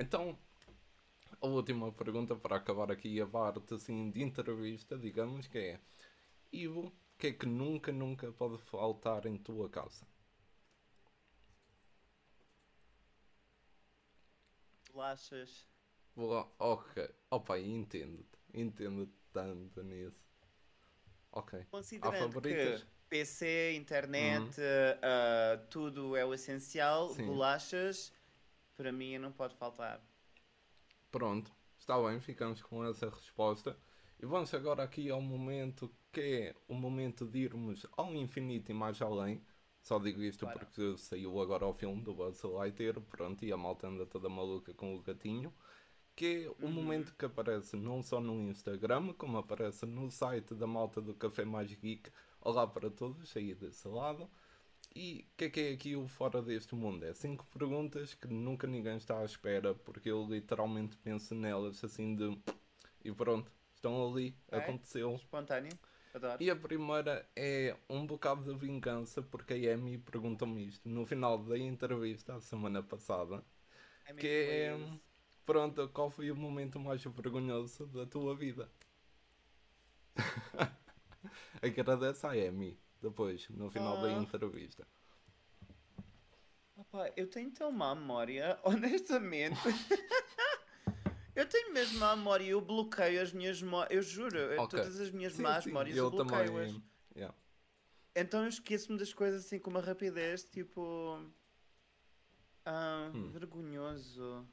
Então, 0.00 0.38
a 1.40 1.46
última 1.46 1.90
pergunta 1.92 2.36
para 2.36 2.56
acabar 2.56 2.90
aqui 2.92 3.18
a 3.22 3.26
parte 3.26 3.72
assim 3.72 4.10
de 4.10 4.22
entrevista, 4.22 4.98
digamos 4.98 5.46
que 5.48 5.56
é 5.58 5.80
Ivo, 6.52 6.88
o 6.88 6.92
que 7.18 7.28
é 7.28 7.32
que 7.32 7.46
nunca, 7.46 7.92
nunca 7.92 8.32
pode 8.32 8.58
faltar 8.58 9.26
em 9.26 9.38
tua 9.38 9.68
casa? 9.70 10.06
Bolachas. 14.96 15.68
Boa, 16.14 16.50
Ok, 16.58 17.06
opa, 17.30 17.58
entendo-te. 17.58 18.38
Entendo-te 18.54 19.12
tanto 19.30 19.82
nisso. 19.82 20.24
Ok. 21.32 21.66
Considerando 21.70 22.40
que 22.40 22.82
PC, 23.06 23.74
internet, 23.74 24.58
ah, 25.02 25.58
tudo 25.68 26.16
é 26.16 26.24
o 26.24 26.32
essencial, 26.32 27.10
Sim. 27.10 27.26
bolachas, 27.26 28.10
para 28.74 28.90
mim 28.90 29.18
não 29.18 29.30
pode 29.30 29.54
faltar. 29.56 30.00
Pronto, 31.10 31.52
está 31.78 32.02
bem, 32.02 32.18
ficamos 32.18 32.62
com 32.62 32.82
essa 32.82 33.10
resposta. 33.10 33.78
E 34.18 34.24
vamos 34.24 34.54
agora 34.54 34.82
aqui 34.82 35.10
ao 35.10 35.20
momento 35.20 35.94
que 36.10 36.20
é 36.20 36.54
o 36.66 36.74
momento 36.74 37.26
de 37.26 37.40
irmos 37.40 37.84
ao 37.98 38.14
infinito 38.14 38.70
e 38.70 38.74
mais 38.74 39.02
além. 39.02 39.44
Só 39.86 40.00
digo 40.00 40.20
isto 40.20 40.40
Claro. 40.44 40.58
porque 40.58 40.96
saiu 40.98 41.40
agora 41.40 41.64
o 41.64 41.72
filme 41.72 42.02
do 42.02 42.12
Buzz 42.12 42.42
Lightyear, 42.42 43.00
pronto, 43.02 43.44
e 43.44 43.52
a 43.52 43.56
malta 43.56 43.86
anda 43.86 44.04
toda 44.04 44.28
maluca 44.28 44.74
com 44.74 44.96
o 44.96 45.00
gatinho. 45.00 45.54
Que 46.16 46.46
é 46.46 46.64
o 46.64 46.68
momento 46.68 47.14
que 47.16 47.24
aparece 47.24 47.76
não 47.76 48.02
só 48.02 48.18
no 48.20 48.34
Instagram, 48.50 49.12
como 49.12 49.38
aparece 49.38 49.86
no 49.86 50.10
site 50.10 50.56
da 50.56 50.66
malta 50.66 51.00
do 51.00 51.14
Café 51.14 51.44
Mais 51.44 51.72
Geek. 51.72 52.10
Olá 52.40 52.66
para 52.66 52.90
todos, 52.90 53.36
aí 53.36 53.54
desse 53.54 53.86
lado. 53.86 54.28
E 54.92 55.24
o 55.32 55.36
que 55.36 55.44
é 55.44 55.50
que 55.50 55.60
é 55.60 55.72
aqui 55.74 55.94
o 55.94 56.08
fora 56.08 56.42
deste 56.42 56.74
mundo? 56.74 57.04
É 57.04 57.14
cinco 57.14 57.46
perguntas 57.56 58.12
que 58.12 58.26
nunca 58.26 58.66
ninguém 58.66 58.96
está 58.96 59.20
à 59.20 59.24
espera, 59.24 59.72
porque 59.72 60.10
eu 60.10 60.26
literalmente 60.28 60.96
penso 60.96 61.32
nelas 61.32 61.84
assim 61.84 62.16
de. 62.16 62.36
E 63.04 63.12
pronto, 63.12 63.52
estão 63.72 64.10
ali, 64.10 64.34
É? 64.50 64.56
aconteceu. 64.56 65.14
Espontâneo, 65.14 65.78
adoro. 66.16 66.42
E 66.42 66.50
a 66.50 66.56
primeira 66.56 67.28
é 67.36 67.76
um 67.88 68.06
bocado 68.06 68.42
de 68.52 68.58
vingança, 68.58 69.22
porque 69.22 69.54
a 69.54 69.74
Amy 69.74 69.98
perguntou-me 69.98 70.66
isto 70.66 70.88
no 70.88 71.06
final 71.06 71.38
da 71.38 71.56
entrevista, 71.58 72.34
a 72.36 72.40
semana 72.40 72.82
passada. 72.82 73.44
É 74.06 74.14
que 74.14 74.26
é- 74.26 74.98
Pronto, 75.44 75.88
qual 75.90 76.10
foi 76.10 76.30
o 76.32 76.36
momento 76.36 76.80
mais 76.80 77.04
vergonhoso 77.04 77.86
da 77.86 78.04
tua 78.04 78.34
vida? 78.34 78.68
Agradece 81.62 82.26
à 82.26 82.30
Amy, 82.30 82.78
depois, 83.00 83.48
no 83.50 83.70
final 83.70 84.00
da 84.00 84.08
Ah. 84.08 84.12
entrevista. 84.12 84.86
Opa, 86.76 87.10
eu 87.16 87.28
tenho 87.30 87.50
tão 87.52 87.70
má 87.72 87.94
memória, 87.94 88.58
honestamente. 88.64 89.56
eu 91.36 91.46
tenho 91.48 91.72
mesmo 91.72 91.98
má 91.98 92.16
memória, 92.16 92.44
eu 92.46 92.60
bloqueio 92.60 93.22
as 93.22 93.32
minhas 93.32 93.60
memórias, 93.62 93.92
eu 93.94 94.02
juro, 94.02 94.36
eu- 94.38 94.62
Ok. 94.62 94.78
todas 94.80 94.98
as 95.00 95.10
minhas 95.10 95.32
Sim, 95.34 95.42
más 95.42 95.64
sim, 95.64 95.70
memórias 95.70 95.96
eu, 95.96 96.04
eu 96.04 96.10
bloqueio-as. 96.10 96.80
yeah. 97.14 97.34
Então 98.14 98.42
eu 98.42 98.48
esqueço-me 98.48 98.98
das 98.98 99.12
coisas 99.12 99.44
assim 99.44 99.58
com 99.58 99.70
uma 99.70 99.80
rapidez, 99.80 100.44
tipo. 100.44 101.20
Ah, 102.64 103.10
Hum. 103.14 103.30
vergonhoso. 103.30 104.46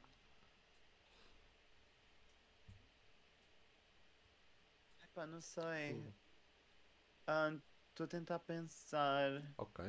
Epá, 5.02 5.26
não 5.26 5.40
sei. 5.40 5.92
Hum. 5.94 7.60
Estou 7.90 8.04
a 8.04 8.08
tentar 8.08 8.38
pensar. 8.40 9.54
Ok. 9.56 9.84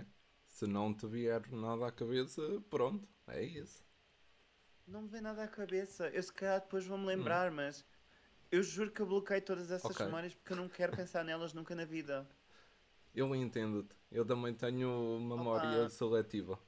Se 0.47 0.65
não 0.67 0.93
te 0.93 1.05
vier 1.07 1.51
nada 1.51 1.87
à 1.87 1.91
cabeça, 1.91 2.41
pronto, 2.69 3.07
é 3.27 3.43
isso. 3.43 3.83
Não 4.87 5.03
me 5.03 5.07
vem 5.09 5.21
nada 5.21 5.43
à 5.43 5.47
cabeça. 5.47 6.09
Eu 6.09 6.23
se 6.23 6.33
calhar 6.33 6.59
depois 6.59 6.85
vou-me 6.87 7.05
lembrar, 7.05 7.51
mas 7.51 7.85
eu 8.51 8.63
juro 8.63 8.91
que 8.91 9.01
eu 9.01 9.05
bloqueei 9.05 9.41
todas 9.41 9.71
essas 9.71 9.89
Ok. 9.91 10.05
memórias 10.05 10.33
porque 10.35 10.53
eu 10.53 10.57
não 10.57 10.69
quero 10.69 10.93
pensar 10.93 11.23
nelas 11.23 11.53
nunca 11.53 11.75
na 11.75 11.85
vida. 11.85 12.27
Eu 13.15 13.33
entendo-te. 13.35 13.95
Eu 14.11 14.23
também 14.25 14.53
tenho 14.53 15.19
memória 15.19 15.85
Opa. 15.85 15.89
seletiva. 15.89 16.59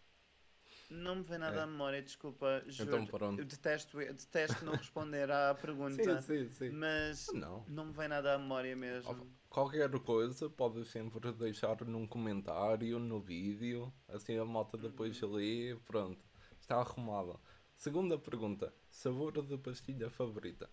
Não 0.90 1.16
me 1.18 1.24
vem 1.24 1.38
nada 1.38 1.60
É. 1.60 1.64
à 1.64 1.68
memória, 1.68 2.02
desculpa. 2.02 2.64
Juro. 2.68 2.90
Então 2.90 3.06
pronto. 3.06 3.40
Eu 3.40 3.46
detesto, 3.46 4.02
eu 4.02 4.14
detesto 4.14 4.66
não 4.66 4.76
responder 4.76 5.30
à 5.32 5.54
pergunta. 5.62 6.04
Sim, 6.04 6.22
sim, 6.22 6.50
sim. 6.50 6.70
Mas 6.72 7.34
Não. 7.34 7.66
não 7.68 7.86
me 7.86 7.94
vem 7.94 8.08
nada 8.08 8.34
à 8.34 8.38
memória 8.38 8.76
mesmo. 8.76 9.28
Qualquer 9.50 9.90
coisa 10.00 10.50
podes 10.50 10.88
sempre 10.90 11.32
deixar 11.34 11.84
num 11.86 12.08
comentário, 12.08 13.00
no 13.00 13.20
vídeo, 13.20 13.92
assim 14.08 14.38
a 14.38 14.46
malta 14.46 14.78
depois 14.78 15.20
lê, 15.22 15.76
pronto, 15.86 16.24
está 16.60 16.78
arrumado. 16.78 17.40
Segunda 17.78 18.18
pergunta, 18.20 18.74
sabor 18.90 19.42
de 19.42 19.58
pastilha 19.58 20.10
favorita? 20.10 20.70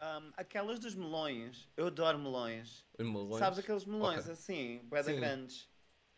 Ahm, 0.00 0.30
aquelas 0.36 0.78
dos 0.78 0.94
melões. 0.94 1.68
Eu 1.76 1.86
adoro 1.86 2.18
melões. 2.18 2.84
Melões, 2.98 3.38
Sabes 3.38 3.58
aqueles 3.58 3.84
melões 3.86 4.20
Ok. 4.22 4.32
assim, 4.32 4.80
Sim. 5.04 5.20
grandes? 5.20 5.68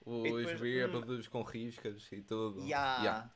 os 0.04 0.22
depois, 0.22 0.60
hum, 0.60 1.08
verdes 1.08 1.28
com 1.28 1.42
riscas 1.42 2.10
e 2.12 2.22
tudo. 2.22 2.60
Ya. 2.68 3.04
Ya. 3.04 3.30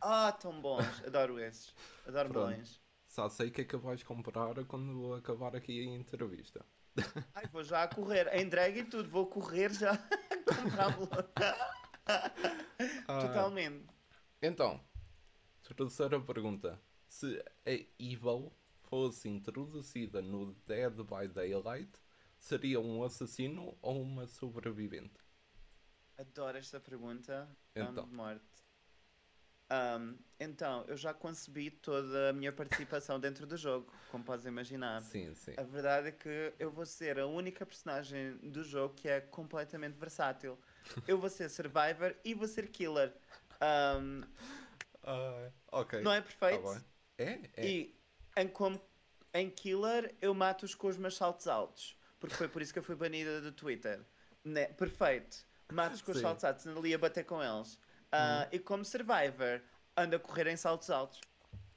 Ah, 0.00 0.32
tão 0.32 0.60
bons. 0.60 1.02
Adoro 1.04 1.38
esses. 1.40 1.74
Adoro 2.06 2.28
Pronto. 2.28 2.50
melões. 2.50 2.80
Só 3.08 3.28
sei 3.28 3.48
o 3.48 3.52
que 3.52 3.62
é 3.62 3.64
que 3.64 3.76
vais 3.76 4.02
comprar 4.02 4.64
quando 4.66 5.14
acabar 5.14 5.56
aqui 5.56 5.80
a 5.80 5.84
entrevista. 5.96 6.64
Ai, 7.34 7.46
vou 7.52 7.62
já 7.64 7.82
a 7.84 7.88
correr. 7.88 8.28
Em 8.34 8.48
drag 8.48 8.78
e 8.78 8.84
tudo. 8.84 9.08
Vou 9.08 9.26
correr 9.26 9.72
já 9.72 9.96
comprar 10.46 10.90
melões. 10.90 11.28
Ah, 13.08 13.18
Totalmente. 13.20 13.86
Então, 14.42 14.80
terceira 15.74 16.20
pergunta. 16.20 16.80
Se 17.08 17.42
a 17.66 17.70
Evil 17.98 18.52
fosse 18.82 19.28
introduzida 19.28 20.20
no 20.22 20.54
Dead 20.66 20.94
by 20.94 21.28
Daylight, 21.28 21.90
seria 22.38 22.80
um 22.80 23.02
assassino 23.02 23.76
ou 23.80 24.02
uma 24.02 24.26
sobrevivente? 24.26 25.20
Adoro 26.16 26.58
esta 26.58 26.80
pergunta. 26.80 27.48
Então. 27.74 27.92
Então. 27.92 28.04
de 28.04 28.14
morte. 28.14 28.68
Um, 29.70 30.16
então, 30.40 30.84
eu 30.88 30.96
já 30.96 31.12
concebi 31.12 31.70
toda 31.70 32.30
a 32.30 32.32
minha 32.32 32.50
participação 32.50 33.20
dentro 33.20 33.46
do 33.46 33.56
jogo, 33.56 33.92
como 34.10 34.24
podes 34.24 34.46
imaginar. 34.46 35.02
Sim, 35.02 35.34
sim. 35.34 35.52
A 35.56 35.62
verdade 35.62 36.08
é 36.08 36.12
que 36.12 36.54
eu 36.58 36.70
vou 36.70 36.86
ser 36.86 37.18
a 37.18 37.26
única 37.26 37.66
personagem 37.66 38.36
do 38.38 38.64
jogo 38.64 38.94
que 38.94 39.08
é 39.08 39.20
completamente 39.20 39.96
versátil. 39.98 40.58
Eu 41.06 41.18
vou 41.18 41.28
ser 41.28 41.50
Survivor 41.50 42.16
e 42.24 42.32
vou 42.32 42.48
ser 42.48 42.68
Killer. 42.70 43.14
Um, 43.60 44.22
Ah, 45.10 45.50
ok. 45.72 46.02
não 46.02 46.12
é 46.12 46.20
Tá 46.20 46.26
perfeito? 46.26 46.62
bem. 46.68 46.84
É, 47.18 47.40
é. 47.56 47.66
E 47.66 47.98
em, 48.36 48.46
como, 48.48 48.80
em 49.32 49.48
Killer 49.50 50.14
eu 50.20 50.34
mato-os 50.34 50.74
com 50.74 50.88
os 50.88 50.96
meus 50.98 51.16
saltos 51.16 51.48
altos. 51.48 51.96
Porque 52.20 52.34
foi 52.34 52.48
por 52.48 52.60
isso 52.60 52.72
que 52.72 52.78
eu 52.78 52.82
fui 52.82 52.94
banida 52.96 53.40
do 53.40 53.52
Twitter. 53.52 54.04
Né? 54.44 54.66
Perfeito. 54.66 55.46
Mato-os 55.72 56.02
com 56.02 56.12
os 56.12 56.20
saltos 56.20 56.44
altos, 56.44 56.66
ando 56.66 56.78
ali 56.80 56.92
a 56.94 56.98
bater 56.98 57.24
com 57.24 57.42
eles. 57.42 57.78
Ah, 58.12 58.48
E 58.52 58.58
como 58.58 58.84
Survivor, 58.84 59.60
ando 59.96 60.16
a 60.16 60.18
correr 60.18 60.46
em 60.48 60.56
saltos 60.56 60.90
altos. 60.90 61.20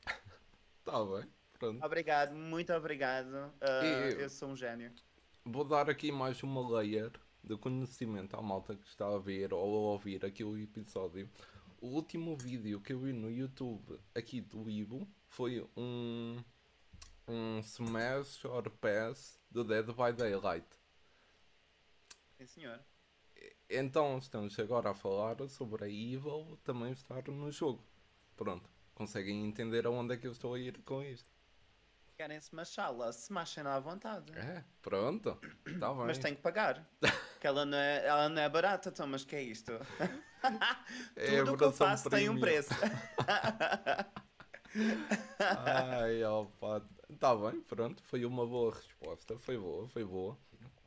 Tá 0.84 1.04
bem. 1.06 1.30
Pronto. 1.60 1.86
Obrigado, 1.86 2.34
muito 2.34 2.74
obrigado. 2.74 3.54
Ah, 3.62 3.86
E- 3.86 4.22
eu 4.22 4.30
sou 4.30 4.50
um 4.50 4.56
gênio. 4.56 4.92
Vou 5.46 5.64
dar 5.64 5.90
aqui 5.90 6.12
mais 6.12 6.42
uma 6.44 6.68
layer 6.80 7.12
de 7.44 7.56
conhecimento 7.58 8.36
à 8.36 8.42
malta 8.42 8.76
que 8.76 8.88
está 8.88 9.08
a 9.08 9.18
ver 9.20 9.54
ou 9.54 9.60
a 9.62 9.92
ouvir 9.92 10.24
aqui 10.26 10.44
o 10.44 10.58
episódio. 10.58 11.30
O 11.82 11.88
último 11.88 12.38
vídeo 12.38 12.80
que 12.80 12.94
eu 12.94 13.00
vi 13.00 13.12
no 13.12 13.28
YouTube 13.28 14.00
aqui 14.14 14.40
do 14.40 14.70
Ivo 14.70 15.08
foi 15.28 15.68
um, 15.76 16.38
um 17.28 17.58
Smash 17.58 18.46
or 18.46 18.70
Pass 18.70 19.42
do 19.50 19.64
Dead 19.64 19.88
by 19.88 20.14
Daylight. 20.16 20.68
Sim, 22.38 22.46
senhor. 22.46 22.80
Então 23.68 24.20
estamos 24.20 24.60
agora 24.60 24.92
a 24.92 24.94
falar 24.94 25.36
sobre 25.50 25.86
a 25.86 25.90
Evil 25.90 26.56
também 26.64 26.92
estar 26.92 27.28
no 27.30 27.52
jogo. 27.52 27.84
Pronto, 28.36 28.70
conseguem 28.94 29.44
entender 29.44 29.88
aonde 29.88 30.14
é 30.14 30.18
que 30.18 30.28
eu 30.28 30.34
estou 30.34 30.54
a 30.54 30.60
ir 30.60 30.84
com 30.84 31.02
isto. 31.02 31.31
Querem 32.22 32.38
smashá-la? 32.40 33.10
Smashem-la 33.10 33.78
à 33.78 33.80
vontade. 33.80 34.32
É, 34.38 34.64
pronto, 34.80 35.40
está 35.66 35.90
bem. 35.92 36.06
Mas 36.06 36.20
tem 36.20 36.36
que 36.36 36.42
pagar. 36.44 36.88
que 37.40 37.48
ela 37.48 37.66
não 37.66 37.76
é, 37.76 38.06
ela 38.06 38.30
não 38.30 38.40
é 38.40 38.48
barata, 38.48 38.90
então, 38.90 39.08
mas 39.08 39.24
que 39.26 39.36
é 39.36 39.42
isto? 39.42 39.72
É 41.16 41.40
Tudo 41.40 41.54
o 41.54 41.58
que 41.58 41.64
eu 41.64 41.72
faço 41.72 42.08
tem 42.12 42.30
um 42.30 42.40
premium. 42.40 42.42
preço. 42.42 42.70
Ai, 45.40 46.24
opa. 46.24 46.86
Tá 47.20 47.36
bem, 47.36 47.62
pronto. 47.62 48.02
Foi 48.04 48.24
uma 48.26 48.46
boa 48.46 48.74
resposta. 48.74 49.38
Foi 49.40 49.58
boa, 49.58 49.88
foi 49.90 50.04
boa. 50.06 50.38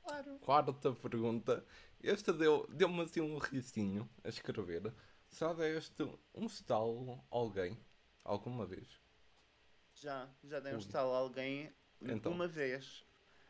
claro. 0.05 0.39
Quarta 0.41 0.93
pergunta. 0.93 1.65
Esta 2.03 2.33
deu- 2.33 2.67
deu-me 2.69 3.03
assim 3.03 3.21
um 3.21 3.39
risinho 3.39 4.09
a 4.23 4.29
escrever. 4.29 4.93
Já 5.31 5.53
deste 5.53 6.03
um 6.35 6.47
estalo 6.47 7.13
a 7.31 7.37
alguém? 7.37 7.79
Alguma 8.25 8.65
vez? 8.67 8.89
Já, 9.95 10.29
já 10.43 10.61
dei 10.61 10.75
um 10.75 10.79
estalo 10.79 11.13
a 11.13 11.19
alguém 11.19 11.73
Então. 12.01 12.33
uma 12.33 12.47
vez. 12.49 13.05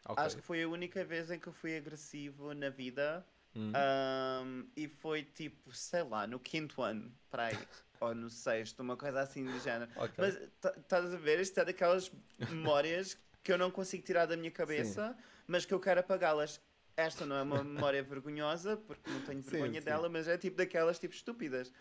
Ok. 0.06 0.22
Acho 0.22 0.36
que 0.36 0.42
foi 0.42 0.62
a 0.62 0.68
única 0.68 1.04
vez 1.04 1.30
em 1.30 1.38
que 1.38 1.46
eu 1.46 1.52
fui 1.52 1.76
agressivo 1.76 2.52
na 2.54 2.68
vida. 2.68 3.26
Hum. 3.56 3.72
Ahm, 3.74 4.66
e 4.76 4.88
foi 4.88 5.22
tipo, 5.22 5.72
sei 5.72 6.02
lá, 6.02 6.26
no 6.26 6.38
quinto 6.40 6.82
ano, 6.82 7.12
para 7.30 7.46
aí. 7.46 7.56
ou 8.00 8.14
no 8.14 8.28
sexto, 8.28 8.80
uma 8.80 8.96
coisa 8.96 9.20
assim 9.20 9.44
do 9.44 9.58
género. 9.60 9.90
Ok. 9.96 10.14
Mas 10.18 10.36
tá- 10.60 10.74
estás 10.76 11.14
a 11.14 11.16
ver? 11.16 11.40
Isto 11.40 11.60
é 11.60 11.64
daquelas 11.64 12.10
memórias 12.50 13.16
que 13.42 13.52
eu 13.52 13.56
não 13.58 13.70
consigo 13.70 14.04
tirar 14.04 14.26
da 14.26 14.36
minha 14.36 14.50
cabeça, 14.50 15.16
mas 15.46 15.64
que 15.64 15.72
eu 15.72 15.80
quero 15.80 16.00
apagá-las. 16.00 16.60
Esta 16.96 17.26
não 17.26 17.36
é 17.36 17.42
uma 17.42 17.64
memória 17.64 18.02
vergonhosa, 18.02 18.76
porque 18.76 19.10
não 19.10 19.20
tenho 19.22 19.42
Sim, 19.42 19.50
vergonha 19.50 19.80
sim. 19.80 19.84
dela, 19.84 20.08
mas 20.08 20.28
é 20.28 20.38
tipo 20.38 20.56
daquelas 20.56 20.98
tipo 20.98 21.14
estúpidas. 21.14 21.72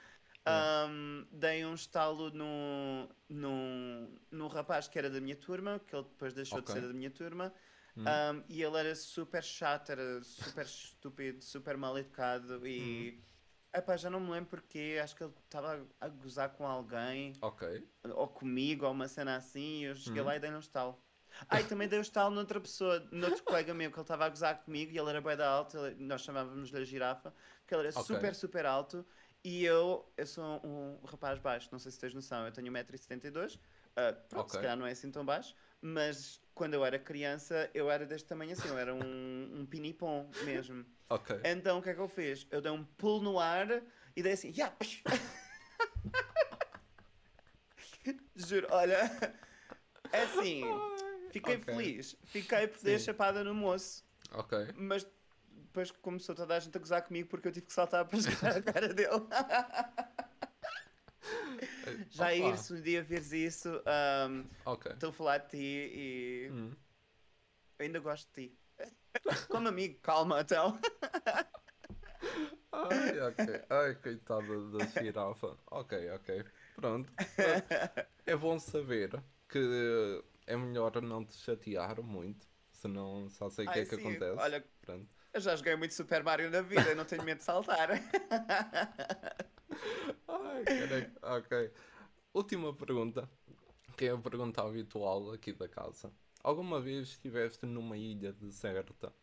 Ahm, 0.46 1.26
dei 1.32 1.66
um 1.66 1.74
estalo 1.74 2.30
num, 2.32 3.08
num, 3.30 4.20
num 4.30 4.48
rapaz 4.48 4.88
que 4.88 5.00
era 5.00 5.10
da 5.10 5.22
minha 5.22 5.36
turma, 5.36 5.80
que 5.80 5.96
ele 5.96 6.04
depois 6.04 6.34
deixou 6.34 6.60
Ok. 6.60 6.66
de 6.66 6.72
ser 6.72 6.82
da 6.88 6.94
minha 6.94 7.10
turma, 7.10 7.54
Hum. 7.96 8.06
ahm, 8.06 8.44
e 8.50 8.62
ele 8.62 8.78
era 8.78 8.96
super 8.96 9.42
chato, 9.44 9.92
era 9.92 10.22
super 10.24 10.66
estúpido, 10.66 11.42
super 11.44 11.78
mal 11.78 11.98
educado 11.98 12.66
e. 12.68 13.14
Hum. 13.20 13.24
Epá, 13.76 13.98
já 13.98 14.08
não 14.10 14.20
me 14.20 14.30
lembro 14.32 14.50
porque 14.52 15.00
acho 15.02 15.16
que 15.16 15.24
ele 15.24 15.34
estava 15.46 15.88
a 16.00 16.08
gozar 16.08 16.50
com 16.52 16.68
alguém 16.68 17.34
Ok. 17.42 17.64
ou 18.16 18.28
comigo, 18.28 18.86
ou 18.86 18.92
uma 18.92 19.08
cena 19.08 19.36
assim, 19.38 19.82
e 19.82 19.84
eu 19.86 19.96
cheguei 19.96 20.22
Uhum. 20.22 20.28
lá 20.28 20.36
e 20.36 20.40
dei 20.40 20.52
um 20.52 20.60
estalo. 20.60 21.02
Ah, 21.50 21.60
e 21.60 21.64
também 21.64 21.88
dei 21.88 21.98
um 21.98 22.02
estalo 22.02 22.36
noutra 22.36 22.60
pessoa, 22.62 23.00
noutro 23.12 23.44
colega 23.44 23.74
meu, 23.74 23.90
que 23.90 23.96
ele 23.98 24.04
estava 24.04 24.26
a 24.26 24.30
gozar 24.30 24.64
comigo 24.64 24.92
e 24.92 24.98
ele 25.00 25.10
era 25.10 25.22
bem 25.22 25.36
da 25.36 25.50
alto, 25.50 25.78
ele- 25.78 25.96
nós 26.04 26.22
chamávamos-lhe 26.22 26.78
a 26.82 26.86
girafa, 26.86 27.34
que 27.66 27.74
ele 27.74 27.84
era 27.84 27.92
Ok. 27.96 28.04
super, 28.06 28.36
super 28.36 28.66
alto, 28.66 29.04
e 29.44 29.66
eu, 29.66 30.10
eu 30.16 30.26
sou 30.26 30.44
um 30.66 31.00
rapaz 31.06 31.38
baixo, 31.40 31.70
não 31.72 31.80
sei 31.80 31.92
se 31.92 32.00
tens 32.00 32.14
noção, 32.14 32.46
eu 32.46 32.52
tenho 32.52 32.72
1,72m, 32.72 33.60
ah, 33.96 34.14
pronto, 34.30 34.50
se 34.50 34.58
Ok. 34.58 34.62
calhar 34.62 34.78
não 34.78 34.86
é 34.86 34.92
assim 34.92 35.12
tão 35.12 35.26
baixo, 35.26 35.54
mas 35.82 36.42
quando 36.56 36.74
eu 36.76 36.86
era 36.86 36.98
criança, 36.98 37.70
eu 37.74 37.92
era 37.92 38.06
deste 38.06 38.28
tamanho 38.28 38.54
assim, 38.54 38.68
eu 38.70 38.78
era 38.78 38.94
um, 38.94 39.60
um 39.62 39.66
pinipom 39.66 40.30
mesmo. 40.46 40.86
Ok. 41.10 41.40
Então 41.44 41.80
o 41.80 41.82
que 41.82 41.90
é 41.90 41.94
que 41.94 42.00
eu 42.00 42.08
fiz? 42.08 42.48
Eu 42.50 42.62
dei 42.62 42.72
um 42.72 42.84
pulo 42.84 43.22
no 43.22 43.40
ar 43.40 43.84
e 44.16 44.24
dei 44.24 44.32
assim! 44.34 44.54
Juro, 48.36 48.68
olha, 48.72 49.10
é 50.12 50.22
assim, 50.24 50.64
fiquei 51.32 51.56
ok. 51.56 51.64
feliz, 51.76 52.16
fiquei 52.26 52.68
por 52.68 52.80
ter 52.80 53.00
chapada 53.00 53.44
no 53.44 53.54
moço, 53.54 54.04
Ok. 54.34 54.58
mas 54.76 55.06
depois 55.74 55.90
começou 55.90 56.36
toda 56.36 56.56
a 56.56 56.60
gente 56.60 56.78
a 56.78 56.80
gozar 56.80 57.02
comigo 57.02 57.28
porque 57.30 57.48
eu 57.48 57.52
tive 57.52 57.66
que 57.66 57.74
saltar 57.74 58.06
para 58.06 58.18
chegar 58.22 58.58
à 58.58 58.62
cara 58.62 58.94
dele. 58.94 59.10
Já 62.12 62.26
Opa. 62.32 62.36
ir, 62.36 62.58
se 62.60 62.74
um 62.74 62.82
dia 62.82 63.02
vires 63.02 63.34
isso, 63.34 63.82
ahm, 63.88 64.44
Ok. 64.66 64.92
estou 64.94 65.10
a 65.10 65.14
falar 65.14 65.40
de 65.40 65.50
ti 65.50 65.58
e 65.58 66.50
Hum. 66.52 66.76
ainda 67.80 68.00
gosto 68.00 68.28
de 68.36 68.50
ti. 68.50 68.58
Como 69.50 69.68
amigo, 69.68 70.00
calma 70.02 70.42
então. 70.42 70.80
Ai, 72.72 73.20
ok. 73.20 73.66
Ai, 73.70 73.96
coitada 73.96 74.70
da 74.72 74.86
girafa. 74.86 75.58
Ok, 75.72 76.10
ok. 76.12 76.46
Pronto. 76.76 77.12
É 78.26 78.36
bom 78.36 78.60
saber 78.60 79.12
que 79.50 80.24
é 80.48 80.56
melhor 80.56 81.02
não 81.02 81.26
te 81.26 81.36
chatear 81.36 82.02
muito, 82.02 82.48
senão 82.72 83.30
só 83.30 83.50
sei 83.50 83.68
o 83.68 83.72
que 83.72 83.80
é 83.80 83.86
que 83.86 83.96
sim, 83.96 83.96
acontece. 83.96 84.42
Olha, 84.42 84.66
Pronto. 84.82 85.10
Eu 85.34 85.41
já 85.41 85.56
joguei 85.56 85.76
muito 85.76 85.93
Super 85.93 86.24
Mario 86.24 86.50
na 86.52 86.62
vida, 86.62 86.89
eu 86.89 86.96
não 86.96 87.06
tenho 87.06 87.24
medo 87.24 87.39
de 87.39 87.43
saltar. 87.43 87.89
Ai, 90.28 90.63
caraca. 90.63 91.12
Ok. 91.38 91.72
Última 92.34 92.74
pergunta, 92.74 93.30
que 93.98 94.06
é 94.06 94.12
a 94.12 94.17
pergunta 94.17 94.62
habitual 94.62 95.32
aqui 95.32 95.54
da 95.54 95.67
casa. 95.67 96.12
Alguma 96.43 96.80
vez 96.82 97.10
estiveste 97.10 97.65
numa 97.65 97.98
ilha 97.98 98.34
deserta? 98.34 99.13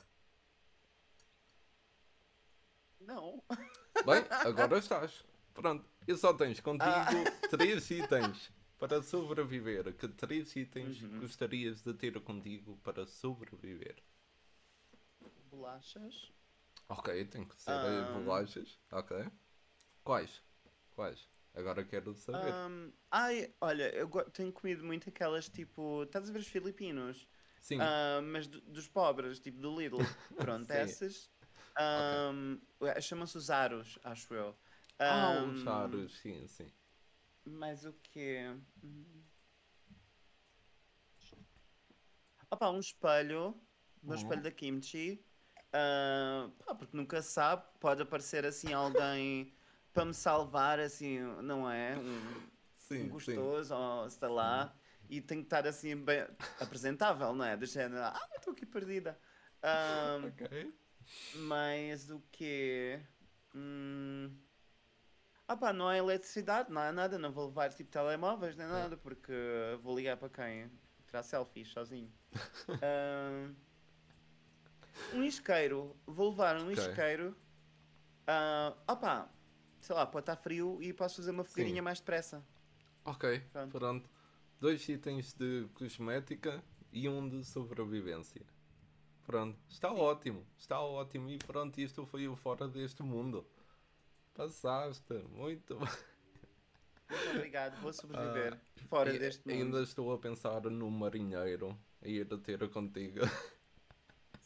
Não. 3.01 3.43
Bem, 4.07 4.25
agora 4.31 4.79
estás. 4.79 5.25
Pronto. 5.55 5.85
E 6.07 6.17
só 6.17 6.33
tens 6.33 6.61
contigo 6.61 6.89
Ah. 6.91 7.49
três 7.51 7.91
itens 7.91 8.51
para 8.79 9.03
sobreviver. 9.03 9.93
Que 9.95 10.09
três 10.09 10.55
itens 10.57 11.03
Uhum. 11.03 11.21
gostarias 11.21 11.83
de 11.83 11.93
ter 11.95 12.19
contigo 12.21 12.79
para 12.83 13.07
sobreviver? 13.07 13.97
Bolachas. 15.51 16.33
Ok, 16.89 17.25
tem 17.27 17.45
que 17.47 17.55
ser 17.61 17.71
Ah. 17.73 18.13
bolachas. 18.15 18.79
Ok. 18.93 19.17
Quais? 20.05 20.43
Quais? 20.95 21.29
Agora 21.55 21.85
quero 21.85 22.15
saber. 22.15 22.53
Ahm, 22.55 22.93
ai, 23.11 23.53
olha, 23.61 23.93
eu 23.95 24.09
tenho 24.31 24.53
comido 24.53 24.85
muito 24.85 25.09
aquelas 25.09 25.49
tipo. 25.49 26.05
Estás 26.05 26.29
a 26.29 26.33
ver 26.33 26.39
os 26.41 26.47
filipinos? 26.47 27.29
Sim. 27.61 27.79
Ah, 27.81 28.21
mas 28.23 28.47
do- 28.47 28.61
dos 28.63 28.89
pobres, 28.89 29.41
tipo 29.41 29.59
do 29.61 29.79
Lidl. 29.79 29.99
Pronto, 30.37 30.71
essas. 30.71 31.31
Ahm, 31.77 32.59
ué, 32.81 33.01
Chamam-se 33.01 33.37
os 33.37 33.51
aros, 33.51 33.99
acho 34.05 34.35
eu. 34.35 34.57
ah, 34.99 35.43
Ahm, 35.43 35.55
os 35.55 35.61
charos, 35.63 36.19
sim, 36.21 36.47
sim. 36.47 36.73
Mas 37.45 37.85
o 37.85 37.93
quê? 38.03 38.57
Hum. 38.85 39.23
Opa, 42.51 42.71
um 42.71 42.81
espelho. 42.81 43.55
Um 44.05 44.09
Uhum. 44.09 44.15
espelho 44.15 44.43
da 44.43 44.51
Kimchi. 44.51 45.25
Ah, 45.73 46.51
pá, 46.65 46.75
porque 46.75 46.97
nunca 46.97 47.23
sabe, 47.23 47.65
pode 47.79 48.03
aparecer 48.03 48.45
assim 48.45 48.73
alguém 48.73 49.55
para 49.93 50.05
me 50.05 50.15
salvar, 50.15 50.79
assim, 50.81 51.19
não 51.43 51.71
é? 51.71 51.97
Um, 51.97 52.03
um 52.03 52.51
Sim, 52.77 53.05
sim. 53.05 53.09
gostoso, 53.09 53.75
ou 53.75 54.11
sei 54.11 54.29
lá. 54.29 54.75
E 55.09 55.21
tem 55.21 55.39
que 55.39 55.45
estar 55.47 55.67
assim 55.67 55.97
bem 55.97 56.27
apresentável, 56.61 57.35
não 57.35 57.45
é? 57.45 57.57
Do 57.57 57.67
género, 57.67 58.03
ah, 58.03 58.29
estou 58.37 58.53
aqui 58.53 58.65
perdida. 58.67 59.19
Ok. 60.27 60.73
mas 61.35 62.09
o 62.11 62.21
quê? 62.33 63.01
Hum... 63.55 64.35
Ah 65.47 65.57
pá, 65.57 65.73
não 65.73 65.89
há 65.89 65.97
eletricidade, 65.97 66.71
não 66.71 66.81
há 66.81 66.93
nada, 66.93 67.19
não 67.19 67.33
vou 67.33 67.49
levar 67.49 67.73
tipo 67.75 67.91
telemóveis 67.91 68.57
nem 68.57 68.69
nada, 68.69 68.97
porque 68.97 69.33
vou 69.83 69.97
ligar 69.97 70.17
para 70.17 70.29
quem? 70.29 70.71
Tirar 71.07 71.25
selfies 71.25 71.69
sozinho. 71.69 72.13
um 75.13 75.23
isqueiro, 75.23 75.97
vou 76.07 76.31
levar 76.31 76.57
um 76.57 76.71
Ok. 76.71 76.73
isqueiro 76.73 77.37
Uh, 78.29 78.77
opa, 78.87 79.29
sei 79.81 79.95
lá, 79.97 80.07
pode 80.07 80.23
estar 80.23 80.37
frio 80.37 80.81
e 80.81 80.93
posso 80.93 81.17
fazer 81.17 81.33
uma 81.33 81.43
fogueirinha 81.45 81.81
Sim. 81.81 81.83
mais 81.83 81.99
depressa. 81.99 82.47
Ok, 83.05 83.25
Pronto. 83.53 83.79
pronto. 83.79 84.11
Dois 84.61 84.89
itens 84.89 85.35
de 85.35 85.69
cosmética 85.75 86.63
e 86.93 87.09
um 87.09 87.29
de 87.29 87.45
sobrevivência. 87.45 88.47
Pronto, 89.27 89.59
está 89.69 89.93
ótimo, 89.93 90.47
está 90.57 90.81
ótimo. 90.81 91.31
E 91.31 91.39
pronto, 91.39 91.79
isto 91.81 92.07
foi 92.07 92.29
o 92.29 92.37
fora 92.37 92.69
deste 92.69 93.03
mundo. 93.03 93.47
Passaste, 94.35 95.15
muito 95.29 95.79
bem. 95.79 95.89
Muito 97.09 97.29
obrigado, 97.31 97.81
vou 97.81 97.93
sobreviver 97.93 98.59
fora 98.89 99.15
E- 99.15 99.19
deste 99.19 99.47
mundo. 99.49 99.77
Ainda 99.77 99.83
estou 99.83 100.13
a 100.13 100.19
pensar 100.19 100.63
no 100.63 100.91
marinheiro 100.91 101.79
a 102.03 102.09
ir 102.09 102.33
a 102.33 102.39
ter 102.39 102.69
contigo. 102.71 103.21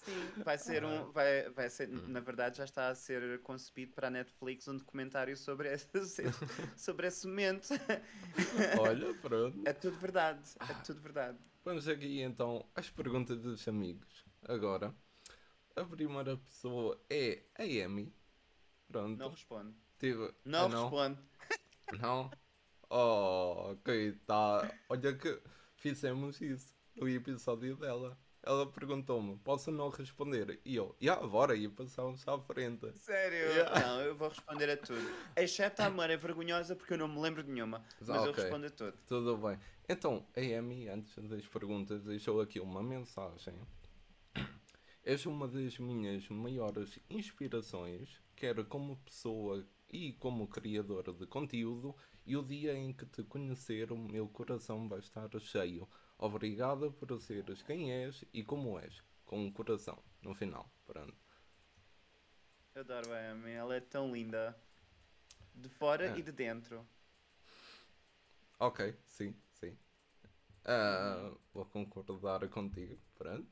Sim, 0.05 0.43
vai 0.43 0.59
ser 0.59 0.85
Ah. 0.85 0.89
um. 0.89 1.11
Vai, 1.13 1.49
vai 1.51 1.69
ser, 1.71 1.89
Hum. 1.89 2.09
na 2.09 2.21
verdade, 2.21 2.59
já 2.59 2.65
está 2.65 2.89
a 2.89 2.95
ser 2.95 3.41
concebido 3.43 3.93
para 3.95 4.09
a 4.09 4.11
Netflix 4.11 4.69
um 4.69 4.77
documentário 4.77 5.37
sobre 5.37 5.73
esse, 5.73 5.89
sobre 6.77 7.07
esse 7.07 7.27
momento. 7.27 7.69
Olha, 8.81 9.15
pronto. 9.15 9.63
É 9.67 9.73
tudo 9.73 9.97
verdade, 9.99 10.43
é 10.61 10.75
tudo 10.85 11.01
verdade. 11.01 11.39
Vamos 11.65 11.89
aqui 11.89 12.21
então 12.21 12.67
às 12.75 12.91
perguntas 12.91 13.41
dos 13.41 13.67
amigos. 13.67 14.25
Agora, 14.47 14.95
a 15.75 15.85
primeira 15.85 16.37
pessoa 16.37 17.01
é 17.09 17.43
a 17.59 17.63
Amy. 17.63 18.15
Pronto. 18.89 19.19
Não 19.19 19.31
responde. 19.31 19.75
Tive- 19.99 20.35
Não, 20.45 20.67
Ah, 20.67 20.69
não? 20.69 20.83
responde. 20.83 21.19
Não? 22.01 22.31
Oh, 22.91 23.73
ok, 23.73 24.13
tá. 24.27 24.71
Olha 24.89 25.17
que 25.17 25.41
fizemos 25.77 26.41
isso 26.41 26.75
no 26.97 27.09
episódio 27.09 27.77
dela. 27.77 28.19
Ela 28.47 28.67
perguntou-me, 28.67 29.39
posso 29.39 29.71
não 29.71 29.89
responder? 29.89 30.61
E 30.67 30.77
eu, 30.77 30.95
já, 31.01 31.17
bora, 31.17 31.57
e 31.57 31.67
passamos 31.67 32.29
à 32.29 32.39
frente. 32.39 32.93
Sério? 32.95 33.49
Yeah. 33.49 33.81
Não, 33.81 34.01
eu 34.03 34.15
vou 34.15 34.29
responder 34.29 34.69
a 34.71 34.77
tudo. 34.77 35.01
Exceto 35.35 35.81
a 35.83 35.89
memória 35.89 36.17
vergonhosa, 36.19 36.77
porque 36.77 36.93
eu 36.93 36.99
não 36.99 37.09
me 37.09 37.19
lembro 37.21 37.43
de 37.43 37.51
nenhuma. 37.51 37.83
Mas 38.01 38.09
eu 38.09 38.31
Ok. 38.31 38.43
respondo 38.43 38.67
a 38.67 38.71
tudo. 38.71 38.99
Tudo 39.09 39.39
bem. 39.39 39.59
Então, 39.89 40.27
a 40.37 40.59
Amy, 40.59 40.89
antes 40.89 41.17
das 41.25 41.47
perguntas, 41.47 42.05
deixou 42.05 42.41
aqui 42.43 42.61
uma 42.61 42.83
mensagem. 42.83 43.55
És 45.03 45.25
uma 45.27 45.49
das 45.49 45.79
minhas 45.79 46.29
maiores 46.29 46.99
inspirações, 47.09 48.21
quer 48.37 48.63
como 48.67 48.97
pessoa 48.99 49.67
e 49.91 50.13
como 50.13 50.49
criadora 50.49 51.13
de 51.13 51.27
conteúdo, 51.27 51.95
e 52.27 52.37
o 52.37 52.43
dia 52.43 52.75
em 52.75 52.93
que 52.93 53.07
te 53.07 53.23
conhecer, 53.23 53.91
o 53.93 53.97
meu 53.99 54.29
coração 54.29 54.89
vai 54.89 54.99
estar 54.99 55.29
cheio. 55.41 55.89
Obrigada 56.19 56.91
por 56.91 57.21
seres 57.21 57.63
quem 57.63 57.93
és 57.93 58.25
e 58.33 58.43
como 58.45 58.79
és, 58.79 59.03
com 59.27 59.39
um 59.45 59.53
coração, 59.53 60.03
no 60.23 60.35
final. 60.35 60.71
Pronto. 60.87 61.15
Eu 62.75 62.81
adoro 62.83 63.13
a 63.13 63.31
Amy, 63.31 63.53
ela 63.53 63.75
é 63.77 63.81
tão 63.81 64.13
linda. 64.13 64.57
De 65.55 65.69
fora 65.69 66.07
É. 66.07 66.19
e 66.19 66.23
de 66.23 66.33
dentro. 66.33 66.85
Ok, 68.59 68.97
sim, 69.07 69.35
sim. 69.53 69.77
Ah, 70.65 71.33
vou 71.53 71.65
concordar 71.67 72.49
contigo, 72.49 72.99
pronto. 73.17 73.47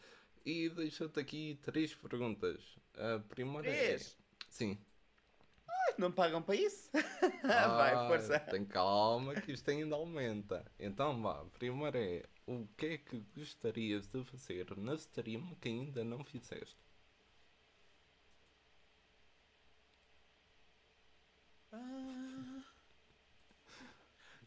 E 0.45 0.69
deixo-te 0.71 1.21
aqui 1.21 1.59
três 1.63 1.95
perguntas. 1.95 2.77
A 2.97 3.21
primeira 3.29 3.69
Três? 3.71 4.17
é. 4.19 4.45
Sim. 4.49 4.79
Não 5.99 6.11
pagam 6.11 6.43
para 6.43 6.57
isso? 6.57 6.91
Vai, 7.43 7.95
Ah, 7.95 8.09
força. 8.09 8.41
Tem 8.41 8.65
calma 8.65 9.35
que 9.35 9.53
isto 9.53 9.71
ainda 9.71 9.95
aumenta. 9.95 10.65
Então 10.79 11.21
vá, 11.23 11.43
a 11.43 11.45
primeira 11.47 11.99
é. 11.99 12.25
O 12.55 12.67
que 12.77 12.87
é 12.87 12.99
que 12.99 13.21
gostarias 13.35 14.07
de 14.09 14.23
fazer 14.25 14.77
na 14.77 14.95
stream 14.95 15.55
que 15.61 15.69
ainda 15.69 16.05
não 16.05 16.23
fizeste? 16.23 16.77
Ah. 21.73 22.63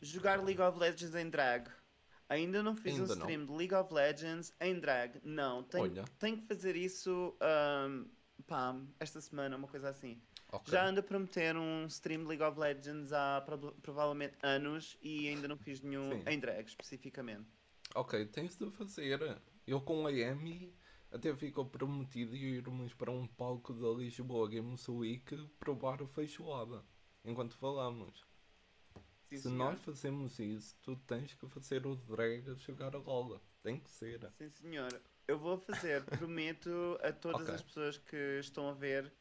Jogar 0.01 0.43
League 0.43 0.61
of 0.61 0.77
Legends 0.77 1.15
em 1.15 1.29
drag. 1.29 1.69
Ainda 2.29 2.61
não 2.63 2.75
fiz 2.75 2.93
um 2.95 3.01
Ainda 3.03 3.15
não. 3.15 3.21
stream 3.21 3.45
de 3.45 3.51
League 3.51 3.73
of 3.73 3.93
Legends 3.93 4.53
em 4.59 4.79
drag. 4.79 5.19
Não, 5.23 5.63
tenho, 5.63 5.83
Olha. 5.83 6.05
tenho 6.19 6.37
que 6.37 6.45
fazer 6.47 6.75
isso 6.75 7.35
pá, 8.47 8.75
esta 8.99 9.21
semana, 9.21 9.55
uma 9.55 9.67
coisa 9.67 9.89
assim. 9.89 10.19
Ok. 10.51 10.71
Já 10.71 10.87
ando 10.87 10.99
a 10.99 11.03
prometer 11.03 11.55
um 11.57 11.85
stream 11.87 12.21
de 12.21 12.27
League 12.27 12.43
of 12.43 12.59
Legends 12.59 13.11
há 13.13 13.41
prob- 13.45 13.73
provavelmente 13.81 14.35
anos 14.43 14.97
e 15.01 15.27
ainda 15.27 15.47
não 15.47 15.57
fiz 15.57 15.81
nenhum 15.81 16.11
Sim. 16.21 16.29
em 16.29 16.39
drag 16.39 16.67
especificamente. 16.67 17.47
Ok, 17.95 18.25
tens 18.27 18.55
de 18.57 18.69
fazer. 18.69 19.41
Eu 19.65 19.81
com 19.81 20.05
a 20.05 20.11
Amy 20.11 20.71
até 21.11 21.35
ficou 21.35 21.65
prometido 21.65 22.35
irmos 22.35 22.93
para 22.93 23.09
um 23.11 23.25
palco 23.25 23.73
da 23.73 23.89
Lisboa 23.89 24.47
Games 24.47 24.87
Week 24.87 25.35
provar 25.59 26.03
a 26.03 26.07
feijoada. 26.07 26.85
Enquanto 27.23 27.55
falamos. 27.57 28.23
Sim, 29.23 29.41
Se 29.41 29.49
senhor. 29.49 29.55
nós 29.57 29.79
fazemos 29.81 30.39
isso, 30.39 30.75
tu 30.81 30.95
tens 30.95 31.33
que 31.35 31.47
fazer 31.47 31.85
o 31.85 31.95
drag 31.95 32.49
a 32.49 32.55
jogar 32.55 32.95
a 32.95 32.99
rola. 32.99 33.39
Tem 33.61 33.79
que 33.79 33.89
ser. 33.91 34.31
Sim, 34.31 34.49
senhor. 34.49 35.01
Eu 35.27 35.39
vou 35.39 35.57
fazer, 35.57 36.03
prometo 36.09 36.69
a 37.01 37.11
todas 37.11 37.49
Ok. 37.49 37.53
as 37.53 37.61
pessoas 37.63 37.97
que 37.97 38.39
estão 38.39 38.69
a 38.69 38.73
ver 38.73 39.11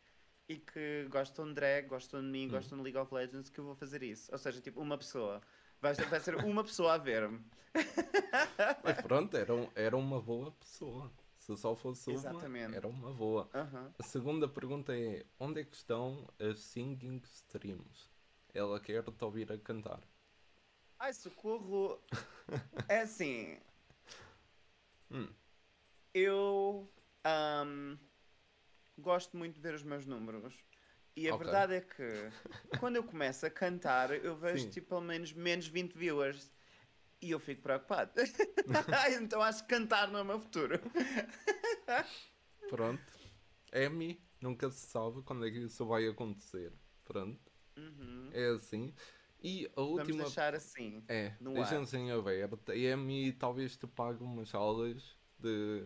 e 0.48 0.58
que 0.58 1.06
gostam 1.10 1.46
de 1.48 1.54
drag, 1.54 1.88
gostam 1.88 2.20
de 2.22 2.28
Hum. 2.28 2.30
mim, 2.30 2.48
gostam 2.48 2.78
de 2.78 2.84
League 2.84 2.98
of 2.98 3.14
Legends, 3.14 3.50
que 3.50 3.58
eu 3.60 3.64
vou 3.64 3.74
fazer 3.74 4.02
isso. 4.02 4.30
Ou 4.32 4.38
seja, 4.38 4.60
tipo, 4.60 4.80
uma 4.80 4.98
pessoa. 4.98 5.40
Vai 5.84 5.94
ser, 5.94 6.06
vai 6.06 6.18
ser 6.18 6.34
uma 6.36 6.64
pessoa 6.64 6.94
a 6.94 6.96
ver-me. 6.96 7.44
Mas 8.82 9.02
pronto, 9.02 9.36
era, 9.36 9.54
um- 9.54 9.68
era 9.74 9.94
uma 9.94 10.18
boa 10.18 10.50
pessoa. 10.52 11.12
Se 11.38 11.54
só 11.58 11.76
fosse 11.76 12.08
uma, 12.08 12.16
Exatamente. 12.18 12.74
era 12.74 12.88
uma 12.88 13.12
boa. 13.12 13.50
Aham. 13.52 13.92
A 13.98 14.02
segunda 14.02 14.48
pergunta 14.48 14.96
é: 14.96 15.26
onde 15.38 15.60
é 15.60 15.64
que 15.64 15.76
estão 15.76 16.26
as 16.40 16.58
singing 16.60 17.20
streams? 17.26 18.10
Ela 18.54 18.80
quer 18.80 19.02
te 19.02 19.24
ouvir 19.26 19.52
a 19.52 19.58
cantar. 19.58 20.00
Ai, 20.98 21.12
socorro! 21.12 22.00
É 22.88 23.00
assim. 23.00 23.58
Hum. 25.10 25.28
Eu 26.14 26.90
ahm, 27.24 27.98
gosto 28.96 29.36
muito 29.36 29.56
de 29.56 29.60
ver 29.60 29.74
os 29.74 29.82
meus 29.82 30.06
números. 30.06 30.54
E 31.16 31.28
a 31.28 31.34
Ok. 31.34 31.44
verdade 31.44 31.74
é 31.74 31.80
que 31.80 32.30
quando 32.78 32.96
eu 32.96 33.04
começo 33.04 33.46
a 33.46 33.50
cantar, 33.50 34.10
eu 34.12 34.36
vejo 34.36 34.64
Sim. 34.64 34.70
tipo 34.70 34.88
pelo 34.88 35.00
menos 35.02 35.32
menos 35.32 35.66
20 35.66 35.96
viewers. 35.96 36.52
E 37.22 37.30
eu 37.30 37.38
fico 37.40 37.62
preocupado. 37.62 38.12
então 39.22 39.40
acho 39.42 39.62
que 39.62 39.68
cantar 39.68 40.08
não 40.10 40.18
é 40.20 40.22
o 40.22 40.26
meu 40.26 40.40
futuro. 40.40 40.78
Pronto. 42.68 43.02
Amy, 43.72 44.20
nunca 44.40 44.70
se 44.70 44.86
sabe 44.86 45.22
quando 45.22 45.46
é 45.46 45.50
que 45.50 45.58
isso 45.58 45.86
vai 45.86 46.06
acontecer. 46.06 46.72
Pronto. 47.04 47.52
Uhum. 47.76 48.30
É 48.32 48.46
assim. 48.50 48.94
E 49.42 49.66
a 49.76 49.80
Vamos 49.80 50.00
última. 50.00 50.24
deixar 50.24 50.54
assim. 50.54 51.04
É, 51.08 51.36
no 51.40 51.54
deixem-se 51.54 51.96
em 51.96 52.10
aberto. 52.10 52.70
A 52.72 52.92
Amy 52.94 53.32
talvez 53.32 53.76
te 53.76 53.86
pague 53.86 54.22
umas 54.22 54.54
aulas 54.54 55.18
de 55.38 55.82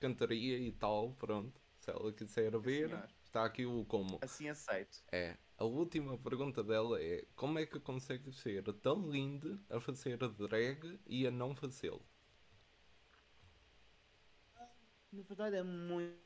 cantaria 0.00 0.58
e 0.58 0.72
tal. 0.72 1.14
Pronto. 1.14 1.60
Se 1.78 1.90
ela 1.90 2.12
quiser 2.12 2.56
ver, 2.58 2.88
senhor. 2.88 3.08
Está 3.32 3.44
aqui 3.46 3.64
o 3.66 3.84
como. 3.86 4.18
Assim 4.20 4.48
aceito. 4.48 5.02
É. 5.10 5.38
A 5.56 5.64
última 5.64 6.18
pergunta 6.18 6.62
dela 6.62 7.00
é: 7.02 7.26
como 7.34 7.58
é 7.58 7.66
que 7.66 7.80
consegues 7.80 8.36
ser 8.40 8.62
tão 8.80 9.08
linda 9.10 9.58
a 9.70 9.80
fazer 9.80 10.18
drag 10.18 11.00
e 11.06 11.26
a 11.26 11.30
não 11.30 11.54
fazê-lo? 11.56 12.06
Na 15.10 15.22
verdade 15.22 15.56
é 15.56 15.62
muito. 15.62 16.20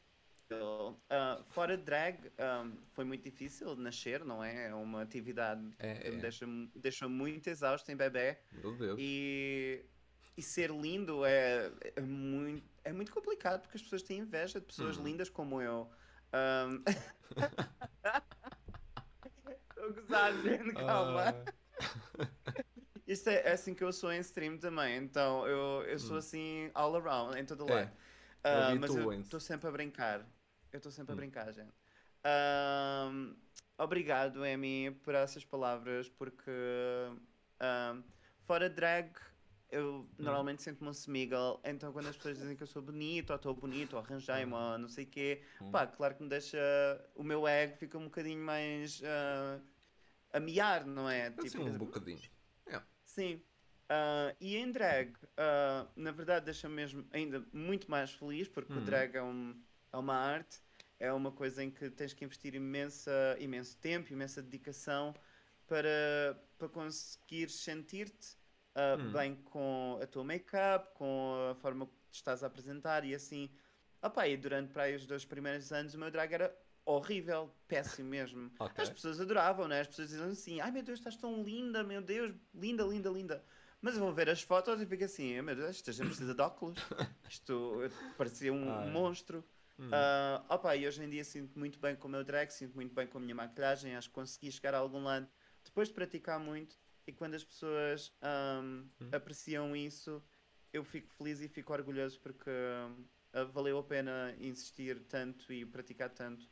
Ah, 1.11 1.43
fora 1.45 1.77
drag, 1.77 2.33
ah, 2.39 2.65
foi 2.93 3.05
muito 3.05 3.25
difícil 3.25 3.75
nascer, 3.77 4.25
não 4.25 4.43
é? 4.45 4.69
É 4.69 4.75
uma 4.75 5.03
atividade 5.03 5.77
É, 5.79 5.95
que 5.95 6.09
me 6.09 6.17
é. 6.17 6.21
deixa, 6.21 6.47
deixa 6.75 7.09
muito 7.09 7.49
exausto 7.49 7.91
em 7.91 7.97
bebê. 7.97 8.39
Meu 8.51 8.77
Deus. 8.77 8.97
E, 8.97 9.85
e 10.37 10.43
ser 10.43 10.71
lindo 10.71 11.25
é, 11.25 11.73
é, 11.97 12.01
muito, 12.01 12.65
é 12.85 12.93
muito 12.93 13.13
complicado 13.13 13.63
porque 13.63 13.77
as 13.77 13.83
pessoas 13.83 14.03
têm 14.03 14.21
inveja 14.21 14.61
de 14.61 14.67
pessoas 14.67 14.99
Hum. 14.99 15.05
lindas 15.05 15.29
como 15.29 15.61
eu. 15.61 15.91
A 16.33 16.67
gozar, 19.93 20.33
gente, 20.43 20.75
calma. 20.75 21.23
Ah, 21.23 21.45
Isto 23.07 23.31
é, 23.31 23.49
é 23.49 23.53
assim 23.53 23.75
que 23.75 23.85
eu 23.85 23.93
sou 23.93 24.13
em 24.13 24.21
stream 24.21 24.59
também, 24.59 24.97
então 24.97 25.47
eu, 25.47 25.83
eu 25.85 25.99
sou 25.99 26.17
Hum. 26.17 26.19
assim 26.19 26.71
all 26.75 26.97
around, 26.97 27.39
em 27.39 27.45
todo 27.45 27.65
É, 27.69 27.71
lado. 27.71 27.93
Ah, 28.43 28.75
mas 28.75 28.95
eu 28.95 29.13
estou 29.13 29.41
sempre 29.41 29.69
a 29.69 29.73
brincar. 29.73 30.27
Eu 30.73 30.79
estou 30.79 30.93
sempre 30.93 31.13
a 31.13 31.15
Hum. 31.15 31.17
brincar, 31.17 31.53
gente. 31.53 31.73
Ahm, 32.25 33.37
obrigado, 33.79 34.43
Amy, 34.45 34.91
por 35.05 35.15
essas 35.15 35.45
palavras, 35.45 36.09
porque 36.09 36.51
ahm, 37.61 38.03
fora 38.47 38.69
drag 38.69 39.13
eu 39.71 40.09
normalmente 40.19 40.63
sinto-me 40.63 40.89
um 40.91 40.93
semigal, 40.93 41.61
então 41.65 41.93
quando 41.93 42.09
as 42.09 42.17
pessoas 42.17 42.39
dizem 42.39 42.57
que 42.57 42.63
eu 42.63 42.67
sou 42.67 42.83
bonito, 42.83 43.31
ou 43.31 43.37
estou 43.37 43.55
bonito, 43.55 43.95
ou 43.95 43.99
arranjei-me, 44.01 44.53
ou 44.53 44.79
não 44.79 44.89
sei 44.89 45.05
o 45.05 45.09
quê, 45.09 45.43
Hum. 45.61 45.71
pá, 45.71 45.87
claro 45.87 46.15
que 46.15 46.23
me 46.23 46.29
deixa. 46.29 46.59
O 47.15 47.23
meu 47.23 47.47
ego 47.47 47.77
fica 47.77 47.99
um 47.99 48.05
bocadinho 48.05 48.43
mais 48.43 49.03
ah, 49.05 49.61
a 50.33 50.41
miar, 50.41 50.87
não 50.87 51.09
é? 51.09 51.27
assim 51.27 51.59
um 51.59 51.79
bocadinho. 51.79 52.21
É. 52.67 52.81
Sim. 53.05 53.43
Ah, 53.89 54.35
e 54.41 54.57
em 54.57 54.71
drag, 54.71 55.13
ah, 55.37 55.87
na 55.97 56.11
verdade, 56.11 56.45
deixa-me 56.47 56.75
mesmo 56.75 57.07
ainda 57.13 57.45
muito 57.53 57.91
mais 57.91 58.11
feliz, 58.13 58.49
porque 58.49 58.73
o 58.73 58.77
Hum. 58.81 58.85
drag 58.85 59.17
é, 59.17 59.23
um- 59.23 59.61
é 59.93 59.97
uma 59.97 60.15
arte 60.15 60.61
é 60.99 61.13
uma 61.13 61.31
coisa 61.31 61.63
em 61.63 61.71
que 61.71 61.91
tens 61.91 62.13
que 62.15 62.25
investir 62.25 62.55
imensa, 62.55 63.37
imenso 63.39 63.77
tempo, 63.79 64.13
imensa 64.13 64.43
dedicação 64.43 65.15
para, 65.67 66.43
para 66.59 66.69
conseguir 66.69 67.51
sentir-te 67.51 68.37
uh, 68.77 69.01
hum. 69.01 69.13
bem 69.13 69.35
com 69.37 69.99
a 70.03 70.07
tua 70.07 70.23
make-up, 70.23 70.95
com 70.95 71.49
a 71.51 71.55
forma 71.55 71.87
que 71.87 71.93
te 72.11 72.17
estás 72.17 72.45
a 72.45 72.47
apresentar 72.47 73.05
e 73.05 73.15
assim. 73.15 73.51
Opa, 74.03 74.29
e 74.29 74.37
durante 74.37 74.73
para 74.73 74.85
aí 74.85 74.95
os 74.95 75.07
dois 75.07 75.25
primeiros 75.25 75.73
anos 75.73 75.95
o 75.95 75.99
meu 75.99 76.11
drag 76.11 76.33
era 76.33 76.57
horrível, 76.85 77.51
péssimo 77.67 78.11
mesmo. 78.11 78.51
Okay. 78.61 78.85
As 78.85 78.91
pessoas 78.91 79.21
adoravam, 79.21 79.67
né? 79.67 79.81
As 79.81 79.89
pessoas 79.89 80.11
diziam 80.11 80.29
assim: 80.29 80.61
ai 80.61 80.71
meu 80.71 80.83
Deus, 80.83 80.99
estás 80.99 81.17
tão 81.17 81.43
linda, 81.43 81.83
meu 81.83 82.03
Deus, 82.03 82.35
linda, 82.55 82.85
linda, 82.85 83.11
linda. 83.11 83.45
Mas 83.81 83.97
vou 83.97 84.13
ver 84.13 84.29
as 84.29 84.43
fotos 84.43 84.81
e 84.81 84.87
fico 84.87 85.05
assim: 85.05 85.41
meu 85.43 85.57
Deus, 85.57 85.71
esta 85.71 85.93
gente 85.93 86.09
precisa 86.09 86.35
de 86.35 86.43
óculos. 86.43 86.77
Isto 87.29 87.91
parecia 88.17 88.53
um 88.53 88.71
ah, 88.71 88.87
monstro. 88.87 89.45
Hum. 89.79 89.89
Uh, 89.89 90.45
opa, 90.49 90.75
e 90.75 90.87
hoje 90.87 91.05
em 91.05 91.11
dia 91.11 91.23
sinto 91.23 91.59
muito 91.59 91.79
bem 91.79 91.95
com 91.95 92.09
o 92.09 92.11
meu 92.11 92.25
drag, 92.25 92.51
sinto 92.51 92.75
muito 92.75 92.95
bem 92.95 93.07
com 93.07 93.19
a 93.19 93.21
minha 93.21 93.35
maquilhagem. 93.35 93.95
Acho 93.95 94.09
que 94.09 94.15
consegui 94.15 94.51
chegar 94.51 94.75
a 94.75 94.79
algum 94.79 95.03
lado 95.03 95.29
depois 95.65 95.89
de 95.89 95.95
praticar 95.95 96.39
muito. 96.39 96.77
E 97.07 97.13
quando 97.13 97.35
as 97.35 97.45
pessoas 97.45 98.13
um, 98.23 98.89
hum. 99.01 99.11
apreciam 99.13 99.77
isso, 99.77 100.23
eu 100.73 100.85
fico 100.85 101.09
feliz 101.13 101.41
e 101.41 101.49
fico 101.49 101.73
orgulhoso 101.73 102.21
porque 102.21 102.51
uh, 102.51 103.47
valeu 103.53 103.79
a 103.79 103.83
pena 103.83 104.35
insistir 104.41 105.05
tanto 105.05 105.53
e 105.53 105.65
praticar 105.65 106.11
tanto 106.11 106.49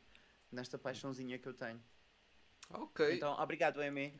nesta 0.51 0.77
paixãozinha 0.77 1.37
que 1.37 1.47
eu 1.47 1.53
tenho. 1.53 1.83
Ok. 2.69 3.15
Então, 3.15 3.33
obrigado, 3.33 3.81
Amy. 3.81 4.19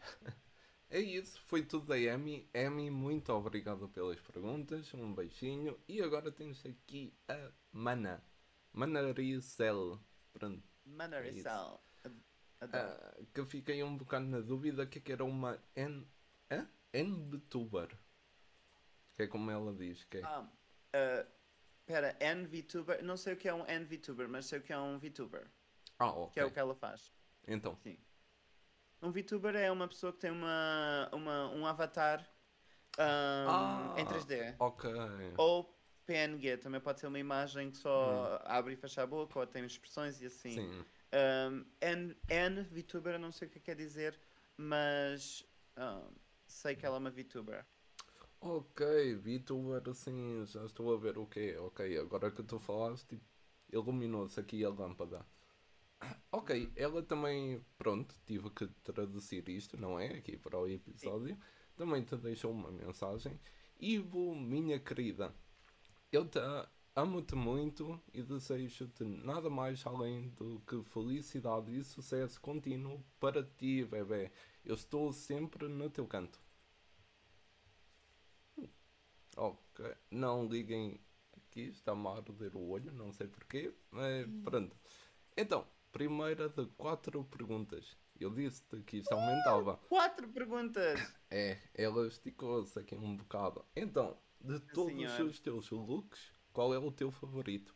é 0.90 1.00
isso, 1.00 1.42
foi 1.46 1.64
tudo 1.64 1.88
da 1.88 1.96
Amy. 1.96 2.50
Amy, 2.54 2.92
muito 2.92 3.32
obrigado 3.32 3.88
pelas 3.90 4.20
perguntas. 4.20 4.94
Um 4.94 5.14
beijinho. 5.14 5.80
E 5.88 6.02
agora 6.02 6.32
temos 6.32 6.64
aqui 6.66 7.14
a 7.28 7.52
Mana. 7.72 8.24
Manaricel. 8.74 10.00
Pronto. 10.34 10.62
Manaricel. 10.86 11.82
É 12.04 12.66
uh, 12.66 13.26
que 13.34 13.46
fiquei 13.46 13.84
um 13.84 13.98
bocado 13.98 14.26
na 14.26 14.42
dúvida 14.42 14.86
que, 14.86 15.00
é 15.00 15.02
que 15.02 15.12
era 15.12 15.24
uma 15.24 15.62
N. 15.76 16.06
Hã? 16.52 16.68
NBtuber. 16.94 17.98
Que 19.16 19.24
é 19.24 19.28
como 19.28 19.50
ela 19.50 19.74
diz. 19.74 20.04
Que 20.06 20.18
é. 20.18 20.22
Ah, 20.24 20.42
uh, 20.42 21.28
pera, 21.86 22.18
NVTuber. 22.20 23.04
Não 23.04 23.18
sei 23.18 23.34
o 23.34 23.38
que 23.38 23.48
é 23.48 23.54
um 23.54 23.64
NVTuber, 23.64 24.28
mas 24.28 24.46
sei 24.46 24.60
o 24.60 24.62
que 24.62 24.74
é 24.74 24.78
um 24.78 24.98
VTuber. 24.98 25.48
Ah, 25.98 26.12
ok. 26.12 26.34
Que 26.34 26.40
é 26.40 26.46
o 26.46 26.52
que 26.52 26.60
ela 26.60 26.76
faz. 26.76 27.12
Então. 27.48 27.76
Sim. 27.78 27.98
Um 29.02 29.12
VTuber 29.12 29.56
é 29.56 29.72
uma 29.72 29.88
pessoa 29.88 30.12
que 30.12 30.20
tem 30.20 30.32
uma, 30.32 31.10
uma, 31.14 31.50
um 31.52 31.66
avatar 31.66 32.22
um, 32.98 33.02
ah, 33.50 33.96
em 33.98 34.06
3D. 34.06 34.56
Ok. 34.60 34.92
Ou 35.38 35.76
PNG, 36.06 36.58
também 36.58 36.80
pode 36.80 37.00
ser 37.00 37.08
uma 37.08 37.20
imagem 37.20 37.72
que 37.72 37.78
só 37.78 38.36
hum. 38.36 38.40
abre 38.46 38.74
e 38.74 38.76
fecha 38.76 39.04
a 39.04 39.08
boca 39.08 39.40
ou 39.40 39.48
tem 39.48 39.66
expressões 39.66 40.22
e 40.22 40.26
assim. 40.26 40.52
Sim. 40.52 40.86
Um, 41.14 41.66
N, 41.82 42.18
N 42.30 42.64
VTuber, 42.64 43.14
eu 43.14 43.20
não 43.20 43.32
sei 43.32 43.48
o 43.48 43.52
que 43.52 43.60
quer 43.60 43.76
dizer, 43.76 44.20
mas 44.58 45.46
um, 45.78 46.14
sei 46.46 46.76
que 46.76 46.86
ela 46.86 46.98
é 46.98 47.00
uma 47.00 47.12
VTuber. 47.12 47.66
Ok, 48.40 49.16
VTuber, 49.16 49.82
assim, 49.90 50.46
já 50.46 50.64
estou 50.66 50.94
a 50.94 50.98
ver 50.98 51.18
o 51.18 51.26
que 51.26 51.52
é. 51.52 51.60
Ok, 51.60 51.98
agora 51.98 52.32
que 52.32 52.44
tu 52.44 52.60
falaste, 52.60 53.08
tipo, 53.08 53.26
iluminou-se 53.72 54.40
aqui 54.40 54.64
a 54.64 54.70
lâmpada. 54.70 55.26
Ok, 56.32 56.72
ela 56.76 57.02
também, 57.02 57.66
pronto, 57.78 58.14
tive 58.26 58.50
que 58.50 58.68
traduzir 58.84 59.48
isto, 59.50 59.78
não 59.78 60.00
é? 60.00 60.08
Aqui 60.18 60.38
para 60.38 60.60
o 60.60 60.68
episódio. 60.68 61.36
Sim. 61.36 61.42
Também 61.76 62.04
te 62.04 62.16
deixou 62.18 62.52
uma 62.52 62.70
mensagem. 62.72 63.40
Ivo, 63.80 64.36
minha 64.36 64.80
querida, 64.80 65.34
eu 66.12 66.28
te 66.28 66.40
amo-te 66.96 67.36
muito 67.36 68.02
e 68.14 68.24
desejo-te 68.24 69.04
nada 69.04 69.50
mais 69.50 69.86
além 69.86 70.30
do 70.30 70.62
que 70.62 70.82
felicidade 70.84 71.78
e 71.78 71.84
sucesso 71.84 72.40
contínuo 72.40 73.04
para 73.20 73.44
ti, 73.44 73.84
bebê. 73.84 74.32
Eu 74.64 74.76
estou 74.76 75.12
sempre 75.12 75.68
no 75.68 75.90
teu 75.90 76.08
canto. 76.08 76.40
Ok, 79.36 79.94
não 80.10 80.48
liguem 80.48 80.98
aqui, 81.36 81.64
está-me 81.64 82.08
a 82.08 82.12
arder 82.12 82.56
o 82.56 82.70
olho, 82.70 82.94
não 82.94 83.12
sei 83.12 83.28
porquê, 83.28 83.76
mas 83.92 84.26
pronto. 84.46 84.74
Então, 85.36 85.68
primeira 85.92 86.48
de 86.48 86.66
quatro 86.78 87.26
perguntas. 87.26 87.98
Eu 88.18 88.30
disse-te 88.30 88.82
que 88.84 89.00
isto 89.00 89.12
aumentava. 89.12 89.76
Quatro 89.90 90.30
perguntas! 90.30 90.98
É, 91.30 91.60
ela 91.74 92.08
esticou-se 92.08 92.80
aqui 92.80 92.96
um 92.96 93.18
bocado. 93.18 93.66
Então, 93.76 94.18
de 94.40 94.58
todos 94.60 94.94
Senhor. 94.94 95.26
os 95.26 95.40
teus 95.40 95.70
looks, 95.70 96.32
qual 96.56 96.74
é 96.74 96.80
o 96.80 96.90
teu 96.90 97.12
favorito? 97.12 97.76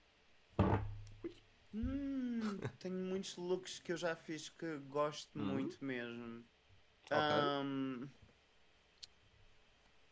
Hum, 1.74 2.40
tenho 2.80 2.96
muitos 2.96 3.36
looks 3.36 3.80
que 3.80 3.92
eu 3.92 3.98
já 3.98 4.16
fiz 4.16 4.48
que 4.48 4.78
gosto 4.88 5.38
hum. 5.38 5.44
muito 5.44 5.84
mesmo. 5.84 6.46
Okay. 7.06 7.18
Um, 7.18 8.08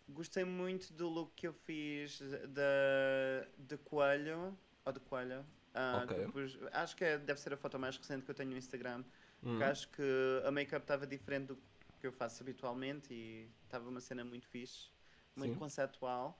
gostei 0.09 0.43
muito 0.43 0.91
do 0.91 1.07
look 1.07 1.31
que 1.33 1.47
eu 1.47 1.53
fiz 1.53 2.19
de, 2.19 3.47
de 3.57 3.77
coelho. 3.77 4.57
Ou 4.83 4.91
de 4.91 4.99
coelho. 4.99 5.45
Uh, 5.73 6.03
okay. 6.03 6.25
depois, 6.25 6.57
acho 6.73 6.95
que 6.97 7.05
é, 7.05 7.17
deve 7.17 7.39
ser 7.39 7.53
a 7.53 7.57
foto 7.57 7.79
mais 7.79 7.95
recente 7.95 8.25
que 8.25 8.31
eu 8.31 8.35
tenho 8.35 8.49
no 8.49 8.57
Instagram. 8.57 8.99
Hum. 9.41 9.51
Porque 9.51 9.63
acho 9.63 9.87
que 9.91 10.41
a 10.45 10.51
make-up 10.51 10.83
estava 10.83 11.07
diferente 11.07 11.47
do 11.47 11.57
que 12.01 12.05
eu 12.05 12.11
faço 12.11 12.43
habitualmente 12.43 13.13
e 13.13 13.49
estava 13.63 13.87
uma 13.87 14.01
cena 14.01 14.25
muito 14.25 14.45
fixe, 14.45 14.89
muito 15.37 15.53
Sim. 15.53 15.59
conceptual. 15.59 16.37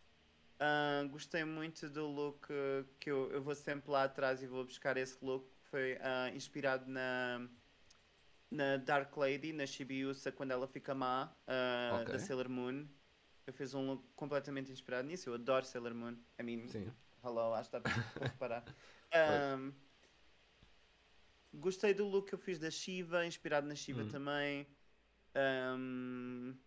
Uh, 0.59 1.07
gostei 1.09 1.43
muito 1.43 1.87
do 1.87 2.07
look 2.07 2.47
que 2.99 3.11
eu, 3.11 3.31
eu 3.31 3.41
vou 3.43 3.53
sempre 3.53 3.91
lá 3.91 4.05
atrás 4.05 4.41
e 4.41 4.47
vou 4.47 4.65
buscar 4.65 4.97
esse 4.97 5.23
look 5.23 5.45
que 5.45 5.69
foi 5.69 5.93
uh, 5.93 6.35
inspirado 6.35 6.89
na, 6.89 7.47
na 8.49 8.77
Dark 8.77 9.15
Lady, 9.15 9.53
na 9.53 9.67
Shibiusa, 9.67 10.31
quando 10.31 10.51
ela 10.51 10.67
fica 10.67 10.95
má, 10.95 11.31
uh, 11.47 12.01
okay. 12.01 12.13
da 12.13 12.19
Sailor 12.19 12.49
Moon. 12.49 12.87
Eu 13.45 13.53
fiz 13.53 13.73
um 13.75 13.85
look 13.85 14.03
completamente 14.15 14.71
inspirado 14.71 15.07
nisso. 15.07 15.29
Eu 15.29 15.35
adoro 15.35 15.65
Sailor 15.65 15.93
Moon. 15.93 16.17
I 16.39 16.43
mean, 16.43 16.67
Sim. 16.67 16.91
hello, 17.23 17.53
acho 17.53 17.69
que 17.69 17.77
está 17.77 17.79
para 17.79 18.27
reparar. 18.27 18.63
Um, 19.57 19.73
gostei 21.53 21.93
do 21.93 22.05
look 22.05 22.29
que 22.29 22.35
eu 22.35 22.39
fiz 22.39 22.57
da 22.57 22.71
Shiva, 22.71 23.25
inspirado 23.25 23.67
na 23.67 23.75
Shiva 23.75 24.01
hum. 24.01 24.09
também. 24.09 24.67
Um, 25.35 26.57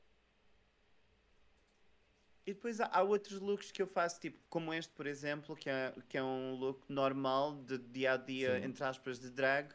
e 2.50 2.54
depois 2.54 2.80
há, 2.80 2.90
há, 2.92 3.02
outros 3.02 3.40
looks 3.40 3.70
que 3.70 3.80
eu 3.80 3.86
faço, 3.86 4.20
tipo, 4.20 4.38
como 4.48 4.74
este, 4.74 4.92
por 4.92 5.06
exemplo, 5.06 5.54
que 5.56 5.70
é, 5.70 5.94
que 6.08 6.18
é 6.18 6.22
um 6.22 6.54
look 6.54 6.82
normal 6.88 7.56
de 7.62 7.78
dia 7.78 8.12
a 8.12 8.16
dia, 8.16 8.58
Sim. 8.60 8.66
entre 8.66 8.84
aspas, 8.84 9.18
de 9.18 9.30
drag. 9.30 9.72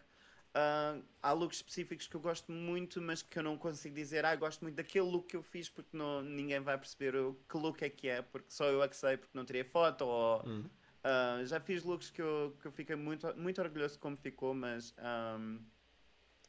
Uh, 0.55 1.03
há 1.21 1.33
looks 1.33 1.57
específicos 1.57 2.07
que 2.07 2.15
eu 2.15 2.21
gosto 2.21 2.51
muito, 2.51 3.01
mas 3.01 3.21
que 3.21 3.39
eu 3.39 3.43
não 3.43 3.57
consigo 3.57 3.95
dizer, 3.95 4.23
ah, 4.25 4.35
gosto 4.35 4.61
muito 4.61 4.75
daquele 4.75 5.05
look 5.05 5.27
que 5.27 5.35
eu 5.35 5.43
fiz, 5.43 5.67
porque 5.69 5.95
não, 5.95 6.21
ninguém 6.21 6.59
vai 6.59 6.77
perceber 6.77 7.15
o, 7.15 7.37
que 7.49 7.57
look 7.57 7.81
é 7.81 7.89
que 7.89 8.07
é, 8.07 8.21
porque 8.21 8.51
só 8.51 8.65
eu 8.65 8.81
é 8.81 8.87
que 8.87 8.95
sei, 8.95 9.17
porque 9.17 9.37
não 9.37 9.45
teria 9.45 9.65
foto, 9.65 10.05
ou 10.05 10.45
hum. 10.45 10.65
Uh, 11.05 11.45
já 11.45 11.59
fiz 11.59 11.83
looks 11.83 12.09
que 12.09 12.19
eu, 12.19 12.57
que 12.59 12.65
eu 12.65 12.71
fiquei 12.71 12.95
muito, 12.95 13.31
muito 13.37 13.61
orgulhoso 13.61 13.93
de 13.93 13.99
como 13.99 14.17
ficou, 14.17 14.55
mas 14.55 14.91
um, 15.37 15.63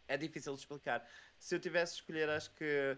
é 0.08 0.16
difícil 0.16 0.54
de 0.54 0.60
explicar. 0.60 1.06
Se 1.38 1.54
eu 1.54 1.60
tivesse 1.60 1.92
de 1.92 2.00
escolher, 2.00 2.30
acho 2.30 2.50
que 2.54 2.96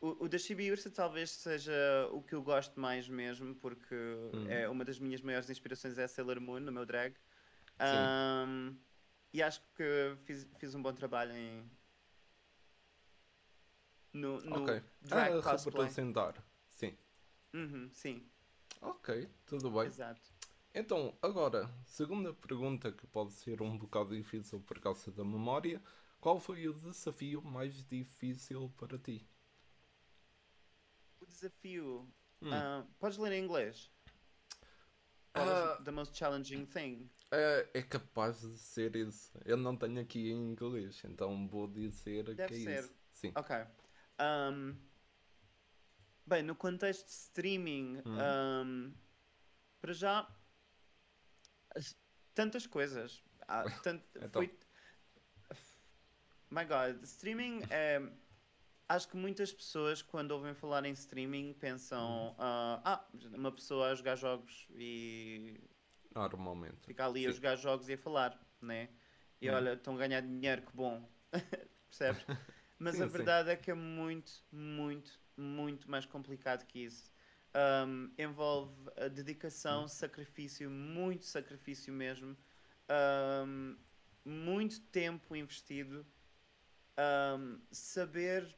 o, 0.00 0.24
o 0.24 0.28
da 0.28 0.38
Shibi 0.38 0.70
Ursa 0.70 0.90
talvez 0.90 1.30
seja 1.30 1.72
o 2.12 2.22
que 2.22 2.34
eu 2.34 2.42
gosto 2.42 2.78
mais 2.78 3.08
mesmo, 3.08 3.54
porque 3.56 3.94
uhum. 3.94 4.48
é 4.48 4.68
uma 4.68 4.84
das 4.84 4.98
minhas 4.98 5.20
maiores 5.20 5.50
inspirações 5.50 5.98
é 5.98 6.06
Sailor 6.06 6.40
Moon, 6.40 6.60
no 6.60 6.72
meu 6.72 6.86
drag. 6.86 7.14
Um, 7.80 8.76
e 9.32 9.42
acho 9.42 9.60
que 9.74 10.14
fiz, 10.24 10.46
fiz 10.58 10.74
um 10.74 10.82
bom 10.82 10.92
trabalho 10.92 11.32
em. 11.32 11.68
No, 14.12 14.40
no 14.40 14.62
okay. 14.62 14.82
drag 15.00 15.38
ah, 15.38 15.42
cosplay. 15.42 15.86
representar, 15.86 16.34
sim. 16.70 16.96
Uhum, 17.52 17.90
sim. 17.92 18.26
Ok, 18.80 19.28
tudo 19.46 19.70
bem. 19.70 19.86
Exato. 19.86 20.32
Então, 20.74 21.16
agora, 21.20 21.68
segunda 21.84 22.32
pergunta 22.32 22.92
que 22.92 23.06
pode 23.06 23.32
ser 23.32 23.60
um 23.62 23.76
bocado 23.76 24.16
difícil 24.16 24.60
por 24.60 24.78
causa 24.78 25.10
da 25.10 25.24
memória. 25.24 25.82
Qual 26.20 26.38
foi 26.38 26.68
o 26.68 26.74
desafio 26.74 27.42
mais 27.42 27.84
difícil 27.84 28.72
para 28.76 28.98
ti? 28.98 29.26
Desafio. 31.28 32.08
Hum. 32.42 32.48
Uh, 32.48 32.86
podes 32.98 33.18
ler 33.18 33.32
em 33.32 33.44
inglês? 33.44 33.90
Uh, 35.36 35.82
the 35.84 35.90
most 35.90 36.16
challenging 36.16 36.66
thing? 36.66 37.10
É, 37.30 37.68
é 37.74 37.82
capaz 37.82 38.40
de 38.40 38.58
ser 38.58 38.96
isso. 38.96 39.38
Eu 39.44 39.56
não 39.56 39.76
tenho 39.76 40.00
aqui 40.00 40.30
em 40.30 40.52
inglês, 40.52 41.02
então 41.04 41.46
vou 41.46 41.68
dizer 41.68 42.34
Deve 42.34 42.48
que 42.48 42.54
é 42.54 42.64
ser. 42.64 42.84
isso. 42.84 42.94
Sim. 43.12 43.32
Ok. 43.34 43.56
Um, 44.20 44.76
bem, 46.26 46.42
no 46.42 46.54
contexto 46.54 47.06
de 47.06 47.12
streaming, 47.12 48.02
hum. 48.04 48.16
um, 48.64 48.94
para 49.80 49.92
já 49.92 50.28
tantas 52.34 52.66
coisas. 52.66 53.22
Ah, 53.46 53.64
tant... 53.82 54.02
então. 54.16 54.30
Foi... 54.30 54.58
My 56.50 56.64
God, 56.64 57.02
streaming 57.04 57.62
é. 57.68 58.00
Acho 58.88 59.08
que 59.08 59.16
muitas 59.16 59.52
pessoas, 59.52 60.00
quando 60.00 60.30
ouvem 60.30 60.54
falar 60.54 60.84
em 60.86 60.92
streaming, 60.92 61.52
pensam: 61.52 62.30
uh, 62.30 62.80
ah, 62.84 63.04
uma 63.34 63.52
pessoa 63.52 63.90
a 63.90 63.94
jogar 63.94 64.16
jogos 64.16 64.66
e. 64.70 65.60
Normalmente. 66.14 66.86
Fica 66.86 67.06
ali 67.06 67.22
Sim. 67.22 67.28
a 67.28 67.32
jogar 67.32 67.56
jogos 67.56 67.88
e 67.88 67.92
a 67.92 67.98
falar, 67.98 68.40
né? 68.62 68.88
E 69.40 69.48
Hum. 69.48 69.54
olha, 69.54 69.74
estão 69.74 69.94
a 69.94 69.98
ganhar 69.98 70.22
dinheiro, 70.22 70.62
que 70.62 70.74
bom. 70.74 71.06
Percebes? 71.88 72.24
Mas 72.78 72.94
Sim, 72.94 73.02
a 73.02 73.06
sim. 73.06 73.12
verdade 73.12 73.50
é 73.50 73.56
que 73.56 73.70
é 73.70 73.74
muito, 73.74 74.32
muito, 74.50 75.20
muito 75.36 75.90
mais 75.90 76.06
complicado 76.06 76.64
que 76.66 76.78
isso. 76.84 77.12
Um, 77.86 78.10
envolve 78.16 78.74
a 78.96 79.08
dedicação, 79.08 79.84
Hum. 79.84 79.88
sacrifício, 79.88 80.70
muito 80.70 81.26
sacrifício 81.26 81.92
mesmo. 81.92 82.36
Um, 83.46 83.76
muito 84.24 84.80
tempo 84.80 85.36
investido. 85.36 86.06
Um, 86.98 87.60
saber 87.70 88.56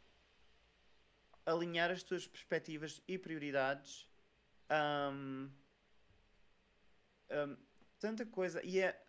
alinhar 1.45 1.91
as 1.91 2.03
tuas 2.03 2.27
perspectivas 2.27 3.01
e 3.07 3.19
prioridades. 3.19 4.09
Um, 4.71 5.51
um, 7.31 7.57
tanta 7.99 8.25
coisa. 8.27 8.65
E 8.65 8.81
é, 8.81 9.03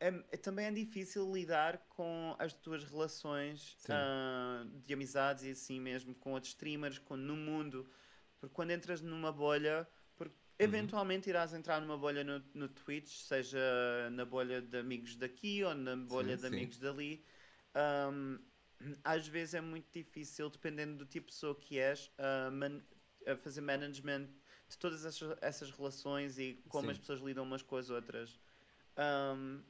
é- 0.00 0.24
é- 0.30 0.36
também 0.36 0.66
é 0.66 0.70
difícil 0.70 1.30
lidar 1.32 1.78
com 1.88 2.34
as 2.38 2.54
tuas 2.54 2.84
relações 2.84 3.76
ah, 3.88 4.64
de 4.84 4.92
amizades 4.94 5.44
e 5.44 5.50
assim 5.50 5.80
mesmo, 5.80 6.14
com 6.14 6.32
outros 6.32 6.52
streamers, 6.52 6.98
com, 6.98 7.16
no 7.16 7.36
mundo. 7.36 7.90
Porque 8.38 8.54
quando 8.54 8.70
entras 8.70 9.00
numa 9.00 9.32
bolha, 9.32 9.88
porque 10.14 10.36
eventualmente 10.58 11.28
irás 11.28 11.52
entrar 11.54 11.80
numa 11.80 11.96
bolha 11.96 12.22
no, 12.22 12.42
no 12.54 12.68
Twitch, 12.68 13.22
seja 13.22 13.58
na 14.12 14.24
bolha 14.24 14.60
de 14.60 14.76
amigos 14.78 15.16
daqui 15.16 15.64
ou 15.64 15.74
na 15.74 15.96
bolha 15.96 16.36
Sim, 16.36 16.42
de 16.42 16.48
sim. 16.48 16.54
amigos 16.54 16.78
dali. 16.78 17.24
Ahm, 17.74 18.38
às 19.04 19.26
vezes 19.26 19.54
é 19.54 19.60
muito 19.60 19.90
difícil, 19.92 20.50
dependendo 20.50 20.96
do 20.98 21.06
tipo 21.06 21.26
de 21.26 21.32
pessoa 21.32 21.54
que 21.54 21.78
és, 21.78 22.10
a 22.18 22.50
man- 22.50 22.82
a 23.26 23.36
fazer 23.36 23.60
management 23.60 24.28
de 24.68 24.78
todas 24.78 25.04
essas, 25.04 25.36
essas 25.40 25.70
relações 25.70 26.38
e 26.38 26.62
como 26.68 26.86
Sim. 26.86 26.92
as 26.92 26.98
pessoas 26.98 27.20
lidam 27.20 27.44
umas 27.44 27.62
com 27.62 27.76
as 27.76 27.90
outras. 27.90 28.38
Ahm, 28.96 29.62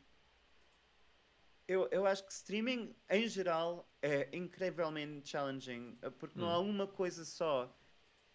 eu, 1.68 1.88
eu 1.90 2.06
acho 2.06 2.24
que 2.24 2.32
streaming, 2.32 2.94
em 3.10 3.26
geral, 3.28 3.90
é 4.00 4.28
incrivelmente 4.36 5.28
challenging, 5.28 5.98
eh, 6.02 6.10
porque 6.10 6.38
não 6.38 6.46
Hum. 6.48 6.50
há 6.50 6.58
uma 6.60 6.86
coisa 6.86 7.24
só. 7.24 7.76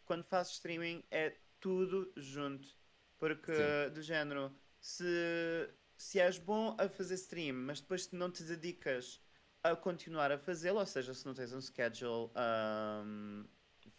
Quando 0.05 0.23
fazes 0.23 0.53
streaming, 0.53 1.03
é 1.09 1.37
tudo 1.59 2.11
junto. 2.17 2.75
Porque, 3.17 3.53
Sim. 3.53 3.93
do 3.93 4.01
género, 4.01 4.53
se, 4.79 5.05
se 5.95 6.19
és 6.19 6.37
bom 6.37 6.75
a 6.79 6.89
fazer 6.89 7.15
stream, 7.15 7.55
mas 7.55 7.79
depois 7.79 8.11
não 8.11 8.29
te 8.31 8.43
dedicas 8.43 9.20
a 9.63 9.75
continuar 9.75 10.31
a 10.31 10.37
fazê-lo, 10.37 10.79
ou 10.79 10.85
seja, 10.85 11.13
se 11.13 11.25
não 11.25 11.33
tens 11.33 11.53
um 11.53 11.61
schedule 11.61 12.31
ahm, 12.35 13.45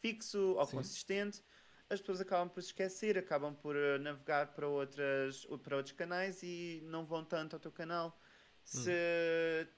fixo 0.00 0.54
ou 0.56 0.66
Sim. 0.66 0.76
consistente, 0.76 1.42
as 1.88 2.00
pessoas 2.00 2.20
acabam 2.20 2.48
por 2.48 2.62
se 2.62 2.68
esquecer, 2.68 3.18
acabam 3.18 3.54
por 3.54 3.76
eh, 3.76 3.98
navegar 3.98 4.54
para, 4.54 4.66
outras, 4.66 5.46
para 5.62 5.76
outros 5.76 5.94
canais 5.94 6.42
e 6.42 6.80
não 6.84 7.04
vão 7.04 7.24
tanto 7.24 7.54
ao 7.54 7.60
teu 7.60 7.70
canal. 7.70 8.18
Se, 8.64 9.68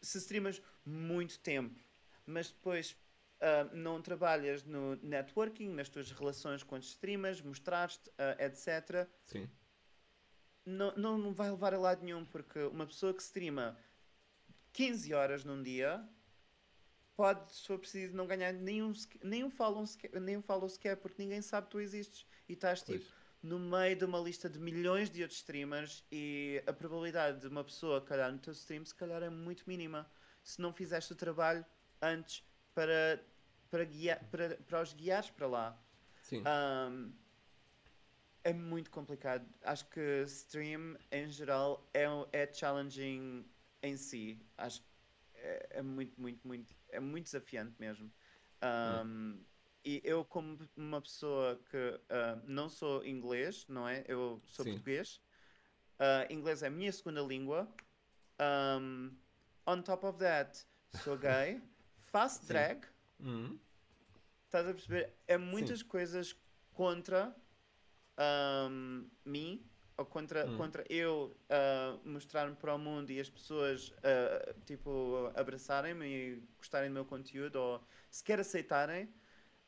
se 0.00 0.18
streamas 0.18 0.62
muito 0.84 1.38
tempo, 1.40 1.80
mas 2.26 2.50
depois 2.50 2.96
ah, 3.40 3.64
não 3.72 4.00
trabalhas 4.00 4.64
no 4.64 4.96
networking, 4.96 5.68
nas 5.68 5.88
tuas 5.88 6.10
relações 6.10 6.62
com 6.62 6.76
os 6.76 6.86
streamers, 6.86 7.42
mostraste, 7.42 8.10
ah, 8.18 8.36
etc., 8.38 9.08
Sim. 9.26 9.50
não, 10.64 11.18
não 11.18 11.34
vai 11.34 11.50
levar 11.50 11.74
a 11.74 11.78
lado 11.78 12.02
nenhum, 12.02 12.24
porque 12.24 12.58
uma 12.60 12.86
pessoa 12.86 13.12
que 13.12 13.22
streama 13.22 13.76
15 14.74 15.14
horas 15.14 15.44
num 15.44 15.62
dia 15.62 16.06
pode, 17.16 17.54
se 17.54 17.66
for 17.66 17.78
preciso, 17.78 18.14
não 18.14 18.26
ganhar 18.26 18.52
nenhum, 18.52 18.92
nenhum, 19.22 19.48
follow 19.48 19.86
sequer, 19.86 20.20
nenhum 20.20 20.42
follow 20.42 20.68
sequer, 20.68 20.96
porque 20.96 21.22
ninguém 21.22 21.40
sabe 21.40 21.68
que 21.68 21.70
tu 21.70 21.80
existes 21.80 22.26
e 22.48 22.54
estás 22.54 22.82
tipo 22.82 22.98
Pois. 22.98 23.14
no 23.42 23.58
meio 23.58 23.96
de 23.96 24.04
uma 24.04 24.18
lista 24.18 24.50
de 24.50 24.58
milhões 24.58 25.08
de 25.08 25.22
outros 25.22 25.38
streamers 25.38 26.04
e 26.10 26.62
a 26.66 26.72
probabilidade 26.72 27.40
de 27.40 27.46
uma 27.46 27.62
pessoa 27.62 28.00
calhar 28.00 28.30
no 28.32 28.38
teu 28.38 28.52
stream 28.52 28.84
se 28.84 28.94
calhar 28.94 29.22
é 29.22 29.30
muito 29.30 29.64
mínima 29.66 30.10
se 30.42 30.60
não 30.60 30.72
fizeste 30.72 31.12
o 31.12 31.16
trabalho 31.16 31.64
antes 32.02 32.44
para, 32.74 33.24
para, 33.70 33.84
guiar, 33.84 34.22
para, 34.24 34.56
para 34.56 34.82
os 34.82 34.92
guiares 34.92 35.30
para 35.30 35.46
lá. 35.46 35.80
Sim. 36.22 36.42
Um, 36.42 37.12
é 38.42 38.52
muito 38.52 38.90
complicado. 38.90 39.46
Acho 39.62 39.88
que 39.88 40.24
stream 40.26 40.98
em 41.10 41.28
geral 41.30 41.88
é, 41.94 42.04
é 42.32 42.52
challenging 42.52 43.46
em 43.86 43.96
si. 43.96 44.40
Acho 44.56 44.82
que 44.82 44.88
é, 45.34 45.68
é 45.78 45.82
muito, 45.82 46.20
muito, 46.20 46.46
muito, 46.46 46.74
é 46.88 47.00
muito 47.00 47.24
desafiante 47.24 47.74
mesmo. 47.78 48.10
Um, 48.62 49.44
E 49.86 50.00
eu, 50.02 50.24
como 50.24 50.58
uma 50.76 51.02
pessoa 51.02 51.60
que 51.70 52.00
ah, 52.08 52.40
não 52.46 52.68
sou 52.70 53.04
inglês, 53.04 53.66
não 53.68 53.86
é? 53.86 54.02
Eu 54.08 54.40
sou 54.46 54.64
Sim. 54.64 54.72
português. 54.72 55.20
Ah, 55.98 56.26
inglês 56.30 56.62
é 56.62 56.68
a 56.68 56.70
minha 56.70 56.90
segunda 56.92 57.20
língua. 57.20 57.68
Um, 58.40 59.14
on 59.66 59.82
top 59.82 60.06
of 60.06 60.18
that, 60.18 60.66
sou 60.90 61.18
gay. 61.18 61.60
Faço 61.98 62.40
Sim. 62.40 62.46
drag. 62.46 62.86
Hum. 63.20 63.58
Estás 64.46 64.68
a 64.68 64.72
perceber? 64.72 65.12
É 65.26 65.36
muitas 65.36 65.82
coisas 65.82 66.34
contra 66.72 67.34
ahm, 68.16 69.06
mim, 69.24 69.68
ou 69.96 70.04
contra, 70.06 70.46
Hum. 70.46 70.56
contra 70.56 70.84
eu 70.90 71.36
ah, 71.48 71.98
mostrar-me 72.04 72.56
para 72.56 72.74
o 72.74 72.78
mundo 72.78 73.10
e 73.10 73.20
as 73.20 73.30
pessoas 73.30 73.92
ah, 74.02 74.54
tipo 74.66 75.30
abraçarem-me 75.34 76.06
e 76.06 76.42
gostarem 76.58 76.90
do 76.90 76.94
meu 76.94 77.04
conteúdo 77.04 77.56
ou 77.56 77.80
sequer 78.10 78.40
aceitarem. 78.40 79.08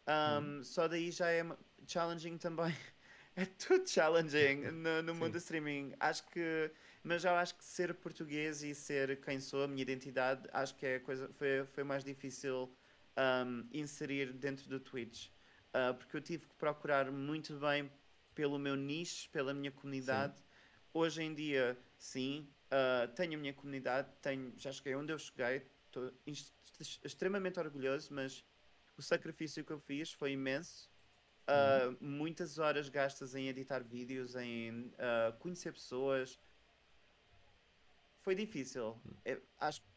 Ahm, 0.06 0.62
Só 0.62 0.88
daí 0.88 1.10
já 1.10 1.30
é 1.30 1.44
challenging 1.86 2.38
também. 2.38 2.74
É 3.38 3.44
tudo 3.44 3.86
challenging 3.86 4.62
no, 4.72 5.02
no 5.02 5.14
mundo 5.14 5.32
do 5.32 5.38
streaming. 5.38 5.92
Acho 6.00 6.26
que, 6.30 6.70
mas 7.02 7.20
já 7.20 7.38
acho 7.38 7.54
que 7.54 7.62
ser 7.64 7.92
português 7.92 8.62
e 8.62 8.74
ser 8.74 9.20
quem 9.20 9.38
sou, 9.40 9.64
a 9.64 9.68
minha 9.68 9.82
identidade, 9.82 10.48
acho 10.54 10.74
que 10.74 10.86
é 10.86 10.98
coisa 11.00 11.28
foi, 11.34 11.62
foi 11.66 11.84
mais 11.84 12.02
difícil 12.02 12.74
um, 13.18 13.68
inserir 13.72 14.32
dentro 14.32 14.66
do 14.70 14.80
Twitch. 14.80 15.28
Uh, 15.74 15.92
porque 15.98 16.16
eu 16.16 16.20
tive 16.22 16.46
que 16.46 16.54
procurar 16.54 17.12
muito 17.12 17.52
bem 17.58 17.90
pelo 18.36 18.58
meu 18.58 18.76
nicho, 18.76 19.28
pela 19.30 19.52
minha 19.52 19.72
comunidade. 19.72 20.36
Hoje 20.92 21.22
em 21.22 21.34
dia, 21.34 21.76
sim, 21.98 22.48
uh, 22.66 23.12
tenho 23.14 23.34
a 23.34 23.40
minha 23.40 23.54
comunidade, 23.54 24.08
tenho, 24.20 24.52
já 24.56 24.70
cheguei 24.70 24.94
onde 24.94 25.12
eu 25.12 25.18
cheguei, 25.18 25.66
estou 25.86 26.12
extremamente 27.02 27.58
orgulhoso, 27.58 28.12
mas 28.12 28.44
o 28.96 29.02
sacrifício 29.02 29.64
que 29.64 29.72
eu 29.72 29.78
fiz 29.78 30.12
foi 30.12 30.32
imenso. 30.32 30.88
Uh, 31.48 31.96
muitas 32.04 32.58
horas 32.58 32.88
gastas 32.88 33.34
em 33.34 33.48
editar 33.48 33.82
vídeos, 33.82 34.34
em 34.36 34.88
uh, 34.88 35.32
conhecer 35.38 35.72
pessoas. 35.72 36.38
Foi 38.16 38.34
difícil. 38.34 39.00
É- 39.24 39.40
acho 39.60 39.80
que 39.80 39.88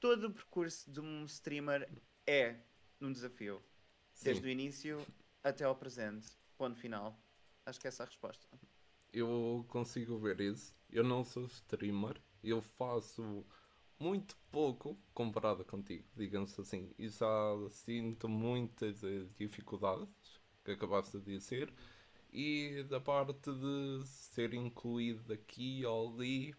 todo 0.00 0.24
o 0.26 0.30
percurso 0.32 0.90
de 0.90 1.00
um 1.00 1.24
streamer 1.24 1.88
é 2.26 2.56
um 3.00 3.12
desafio. 3.12 3.62
Desde 4.22 4.42
Sim. 4.42 4.48
o 4.48 4.50
início 4.50 5.06
até 5.42 5.64
ao 5.64 5.76
presente. 5.76 6.26
Ponto 6.58 6.76
final. 6.76 7.18
Acho 7.64 7.80
que 7.80 7.88
essa 7.88 8.02
é 8.02 8.04
a 8.04 8.06
resposta. 8.06 8.46
Eu 9.12 9.64
consigo 9.68 10.18
ver 10.18 10.40
isso. 10.40 10.74
Eu 10.90 11.04
não 11.04 11.24
sou 11.24 11.44
streamer. 11.46 12.20
Eu 12.42 12.62
faço 12.62 13.44
muito 13.98 14.36
pouco 14.50 14.96
comparado 15.12 15.64
contigo, 15.64 16.04
digamos 16.16 16.58
assim. 16.58 16.92
E 16.98 17.08
já 17.08 17.28
sinto 17.70 18.28
muitas 18.28 19.04
eh, 19.04 19.26
dificuldades 19.38 20.40
que 20.64 20.72
acabaste 20.72 21.18
de 21.18 21.36
dizer. 21.36 21.72
E 22.32 22.84
da 22.88 23.00
parte 23.00 23.52
de 23.52 24.06
ser 24.06 24.54
incluído 24.54 25.32
aqui 25.32 25.84
ou 25.84 26.14
ali, 26.14 26.54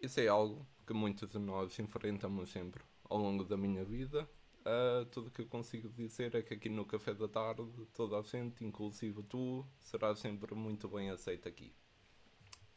isso 0.00 0.20
é 0.20 0.28
algo 0.28 0.66
que 0.86 0.94
muitos 0.94 1.28
de 1.28 1.38
nós 1.38 1.78
enfrentamos 1.78 2.50
sempre 2.50 2.82
ao 3.04 3.18
longo 3.18 3.44
da 3.44 3.56
minha 3.56 3.84
vida. 3.84 4.28
Ah, 4.70 5.06
tudo 5.10 5.30
que 5.30 5.40
eu 5.40 5.46
consigo 5.46 5.88
dizer 5.88 6.34
é 6.34 6.42
que 6.42 6.52
aqui 6.52 6.68
no 6.68 6.84
Café 6.84 7.14
da 7.14 7.26
Tarde, 7.26 7.62
toda 7.94 8.18
a 8.18 8.22
gente, 8.22 8.62
inclusive 8.62 9.22
tu, 9.22 9.66
será 9.80 10.14
sempre 10.14 10.54
muito 10.54 10.86
bem 10.90 11.08
aceito 11.08 11.48
aqui. 11.48 11.74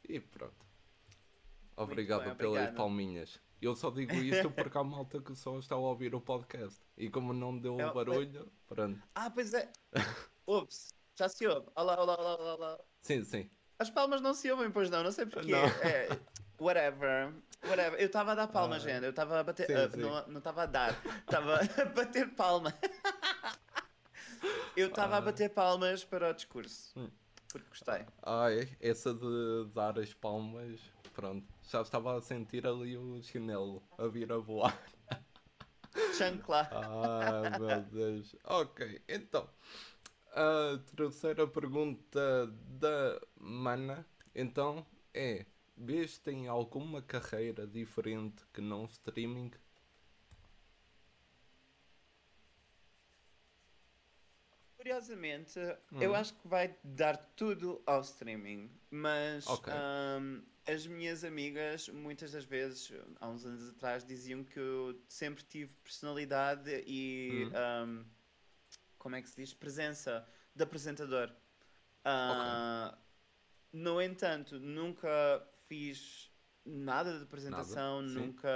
E 0.08 0.18
pronto. 0.22 0.66
Obrigado 1.76 2.24
bem, 2.24 2.36
pelas 2.36 2.54
obrigado. 2.54 2.76
palminhas. 2.78 3.42
Eu 3.62 3.76
só 3.76 3.90
digo 3.92 4.14
isto 4.16 4.50
porque 4.52 4.78
há 4.78 4.84
malta 4.86 5.22
que 5.22 5.36
só 5.36 5.60
está 5.60 5.76
a 5.76 5.80
ouvir 5.80 6.16
o 6.16 6.22
podcast. 6.22 6.80
E 6.98 7.10
como 7.10 7.34
não 7.34 7.58
deu 7.60 7.78
Eu- 7.78 7.94
barulho, 7.94 8.50
pronto. 8.70 9.02
Ah, 9.14 9.30
pois 9.30 9.54
é. 9.54 9.70
Ouve-se. 10.46 10.94
Já 11.16 11.28
se 11.28 11.46
ouve. 11.46 11.68
Olá, 11.76 12.00
olá, 12.02 12.16
olá, 12.18 12.56
olá. 12.56 12.80
Sim, 13.02 13.22
sim. 13.26 13.50
As 13.82 13.90
palmas 13.90 14.22
não 14.22 14.32
se 14.36 14.52
ouvem, 14.52 14.70
pois 14.70 14.92
não. 14.92 15.02
Não 15.02 15.12
sei 15.12 15.26
porquê. 15.26 15.52
Não. 15.52 15.66
É, 15.66 16.08
whatever. 16.60 17.34
Whatever. 17.66 18.00
Eu 18.00 18.06
estava 18.06 18.34
a 18.34 18.36
dar 18.36 18.48
palmas, 18.48 18.86
Ah. 18.86 18.90
gente. 18.90 19.04
Eu 19.06 19.10
estava 19.10 19.40
a 19.40 19.44
bater. 19.44 19.66
Sim, 19.66 19.74
ah, 19.74 19.90
sim. 19.90 20.32
não 20.32 20.38
estava 20.38 20.62
a 20.64 20.66
dar. 20.68 20.92
Estava 21.22 21.56
a 21.82 21.86
bater 21.86 22.30
palma. 22.36 22.72
Eu 24.78 24.90
estava 24.90 25.16
a 25.16 25.18
Ah. 25.18 25.22
bater 25.22 25.50
palmas 25.50 26.04
para 26.04 26.30
o 26.30 26.34
discurso. 26.34 26.92
Hum. 26.96 27.10
Porque 27.52 27.68
gostei. 27.70 28.06
Ai, 28.22 28.70
essa 28.80 29.16
de 29.16 29.66
dar 29.74 29.98
as 29.98 30.14
palmas, 30.14 30.80
pronto. 31.14 31.44
Já 31.64 31.82
estava 31.82 32.16
a 32.18 32.22
sentir 32.22 32.68
ali 32.68 32.96
o 32.96 33.20
chinelo 33.24 33.82
a 33.98 34.06
vir 34.08 34.32
a 34.32 34.38
voar. 34.38 34.78
Chancla. 36.20 36.70
Ai 36.72 37.60
meu 37.60 37.82
Deus. 37.82 38.36
Ok, 38.46 39.02
então. 39.10 39.50
A 40.34 40.78
terceira 40.96 41.46
pergunta 41.48 42.48
da 42.48 43.20
Mana 43.38 44.06
então 44.34 44.86
é 45.14 45.46
vês 45.76 46.18
que 46.18 46.24
tem 46.24 46.48
alguma 46.48 47.02
carreira 47.02 47.68
diferente 47.68 48.44
que 48.54 48.62
não 48.62 48.86
streaming? 48.86 49.52
Curiosamente, 54.78 55.60
eu 56.00 56.16
acho 56.16 56.34
que 56.34 56.48
vai 56.48 56.76
dar 56.84 57.16
tudo 57.36 57.84
ao 57.86 58.02
streaming, 58.02 58.72
mas 58.90 59.46
Ok. 59.46 59.68
ahm, 59.68 60.42
as 60.68 60.88
minhas 60.88 61.24
amigas, 61.24 61.88
muitas 61.90 62.32
das 62.32 62.46
vezes, 62.46 62.92
há 63.20 63.30
uns 63.30 63.46
anos 63.46 63.70
atrás, 63.70 64.04
diziam 64.04 64.44
que 64.44 64.58
eu 64.60 65.00
sempre 65.08 65.44
tive 65.44 65.76
personalidade 65.84 66.84
e, 66.88 67.48
Hum. 67.48 67.54
ahm, 67.54 68.06
como 69.02 69.16
é 69.16 69.22
que 69.22 69.30
se 69.30 69.36
diz? 69.36 69.52
Presença 69.54 70.28
de 70.56 70.64
apresentador. 70.64 71.34
Ah, 72.06 72.96
no 73.74 74.00
entanto, 74.00 74.60
nunca 74.60 75.44
fiz 75.68 76.32
nada 76.64 77.18
de 77.18 77.24
apresentação, 77.24 78.02
sim. 78.04 78.14
nunca, 78.14 78.50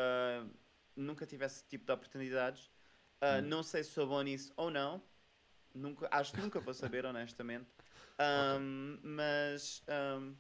nunca 0.96 1.26
tive 1.26 1.46
esse 1.46 1.66
tipo 1.66 1.86
de 1.86 1.92
oportunidades. 1.92 2.70
Ah, 3.20 3.42
Hum. 3.42 3.48
Não 3.48 3.64
sei 3.64 3.84
se 3.84 3.90
sou 3.92 4.06
bom 4.06 4.22
nisso 4.22 4.54
ou 4.56 4.70
não. 4.70 5.02
Nunca, 5.74 6.08
acho 6.12 6.32
que 6.34 6.40
nunca 6.42 6.60
vou 6.60 6.74
saber, 6.76 7.06
honestamente. 7.10 7.68
Ahm, 8.20 9.00
mas 9.04 9.84
ahm, 9.88 10.36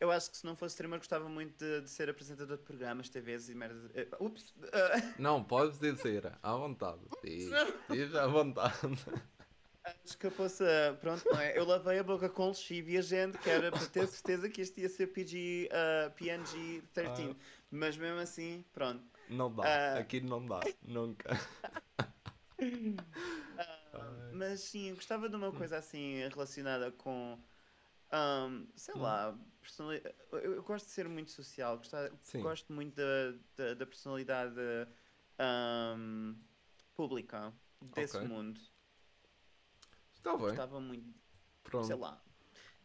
eu 0.00 0.10
acho 0.10 0.30
que 0.30 0.36
se 0.36 0.44
não 0.46 0.54
fosse 0.56 0.74
streamer, 0.74 0.98
gostava 0.98 1.28
muito 1.28 1.56
de, 1.58 1.80
de 1.82 1.90
ser 1.90 2.08
apresentador 2.08 2.56
de 2.56 2.62
programas, 2.62 3.08
TVs 3.08 3.48
e 3.48 3.54
merda. 3.54 3.90
eh, 3.94 4.08
ups! 4.20 4.54
ah, 4.72 5.14
Não, 5.18 5.42
podes 5.42 5.78
dizer, 5.78 6.32
à 6.42 6.52
vontade. 6.56 7.00
Diz, 7.24 7.50
diz 7.90 8.14
à 8.14 8.26
vontade. 8.26 8.74
acho 9.84 10.18
que 10.18 10.26
eu 10.26 10.30
possa. 10.32 10.96
Pronto, 11.00 11.24
não 11.30 11.40
é? 11.40 11.58
Eu 11.58 11.64
lavei 11.64 11.98
a 11.98 12.02
boca 12.04 12.28
com 12.28 12.48
lexívia, 12.48 13.02
gente, 13.02 13.38
que 13.38 13.48
era 13.50 13.70
para 13.70 13.86
ter 13.86 14.06
certeza 14.06 14.48
que 14.48 14.60
este 14.60 14.80
ia 14.82 14.88
ser 14.88 15.08
PG, 15.08 15.68
ah, 15.72 16.10
PNG-13. 16.16 17.36
Mas 17.70 17.96
mesmo 17.96 18.18
assim, 18.20 18.64
pronto. 18.72 19.02
Não 19.28 19.54
dá, 19.54 19.64
Ah. 19.64 19.98
aqui 19.98 20.20
não 20.20 20.44
dá, 20.46 20.60
nunca. 20.82 21.28
Ah, 23.94 24.30
mas 24.32 24.60
sim, 24.60 24.94
gostava 24.94 25.28
de 25.28 25.36
uma 25.36 25.52
coisa 25.52 25.78
assim 25.78 26.26
relacionada 26.28 26.90
com. 26.92 27.38
Ahm, 28.10 28.66
sei 28.76 28.94
Hum. 28.94 29.00
lá, 29.00 29.38
eu, 30.32 30.38
eu 30.54 30.62
gosto 30.62 30.86
de 30.86 30.92
ser 30.92 31.08
muito 31.08 31.30
social, 31.30 31.76
gosta- 31.78 32.12
Sim. 32.22 32.42
gosto 32.42 32.72
muito 32.72 32.94
da, 32.96 33.32
da, 33.56 33.74
da 33.74 33.86
personalidade 33.86 34.54
ahm, 35.38 36.34
pública 36.94 37.52
desse 37.80 38.14
Ok. 38.16 38.28
mundo. 38.28 38.60
Está 40.14 40.36
bem, 40.36 40.46
Gostava 40.46 40.80
muito, 40.80 41.14
sei 41.82 41.96
pronto. 41.96 41.96
lá, 41.96 42.20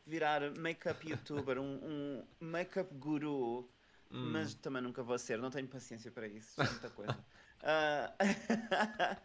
virar 0.06 0.52
make-up 0.52 1.08
youtuber, 1.08 1.60
um, 1.60 1.80
um 1.84 2.28
make-up 2.40 2.94
guru, 2.96 3.70
Hum, 4.12 4.34
mas 4.34 4.54
também 4.56 4.82
nunca 4.82 5.04
vou 5.04 5.18
ser, 5.18 5.38
não 5.40 5.50
tenho 5.50 5.68
paciência 5.68 6.12
para 6.12 6.28
isso, 6.28 6.62
é 6.62 6.70
muita 6.70 6.90
coisa. 6.90 7.24
Ah, 7.62 8.14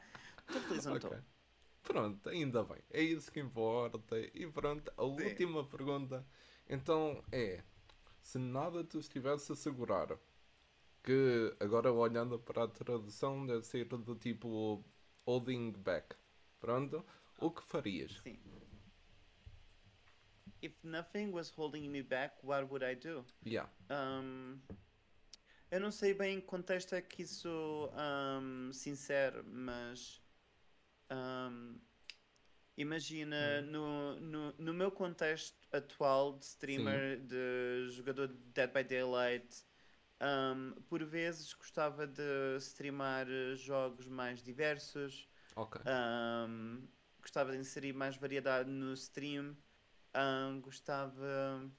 Estou 0.46 0.62
feliz 0.62 0.86
onde 0.86 0.96
estou. 0.98 1.10
ok. 1.12 1.37
Pronto, 1.82 2.28
ainda 2.28 2.62
bem. 2.64 2.82
É 2.90 3.02
isso 3.02 3.32
que 3.32 3.40
importa. 3.40 4.18
E 4.34 4.46
pronto, 4.46 4.92
a 4.96 5.04
última 5.04 5.64
pergunta 5.64 6.24
então 6.68 7.22
é: 7.32 7.62
se 8.20 8.38
nada 8.38 8.84
te 8.84 8.98
estivesse 8.98 9.52
a 9.52 9.56
segurar, 9.56 10.18
que 11.02 11.56
agora 11.58 11.90
olhando 11.90 12.38
para 12.38 12.64
a 12.64 12.68
tradução 12.68 13.46
deve 13.46 13.62
ser 13.62 13.86
do 13.86 14.14
tipo 14.14 14.84
holding 15.26 15.72
back, 15.72 16.14
pronto, 16.60 17.04
o 17.38 17.50
que 17.50 17.62
farias? 17.62 18.20
Sim. 18.22 18.38
If 20.60 20.74
nothing 20.82 21.30
was 21.30 21.50
holding 21.50 21.88
me 21.88 22.02
back, 22.02 22.34
what 22.42 22.68
would 22.68 22.84
I 22.84 22.96
do? 22.96 23.24
Yeah. 23.46 23.70
Um, 23.88 24.60
eu 25.70 25.80
não 25.80 25.92
sei 25.92 26.12
bem 26.14 26.38
em 26.38 26.40
que 26.40 26.46
contexto 26.46 26.94
é 26.94 27.00
que 27.00 27.22
isso 27.22 27.90
um, 27.94 28.72
se 28.72 28.90
insere, 28.90 29.42
mas 29.44 30.20
um, 31.10 31.78
imagina 32.76 33.60
no, 33.62 34.20
no, 34.20 34.54
no 34.58 34.74
meu 34.74 34.90
contexto 34.90 35.56
atual 35.72 36.38
de 36.38 36.44
streamer, 36.44 37.18
de 37.20 37.88
jogador 37.90 38.28
de 38.28 38.36
Dead 38.54 38.72
by 38.72 38.84
Daylight, 38.84 39.64
um, 40.20 40.72
por 40.82 41.04
vezes 41.04 41.52
gostava 41.54 42.06
de 42.06 42.56
streamar 42.60 43.26
eh, 43.28 43.54
jogos 43.56 44.08
mais 44.08 44.42
diversos. 44.42 45.28
Um, 45.86 46.88
gostava 47.20 47.52
de 47.52 47.58
inserir 47.58 47.92
mais 47.92 48.16
variedade 48.16 48.70
no 48.70 48.92
stream. 48.94 49.56
Um, 50.14 50.60
gostava. 50.60 51.70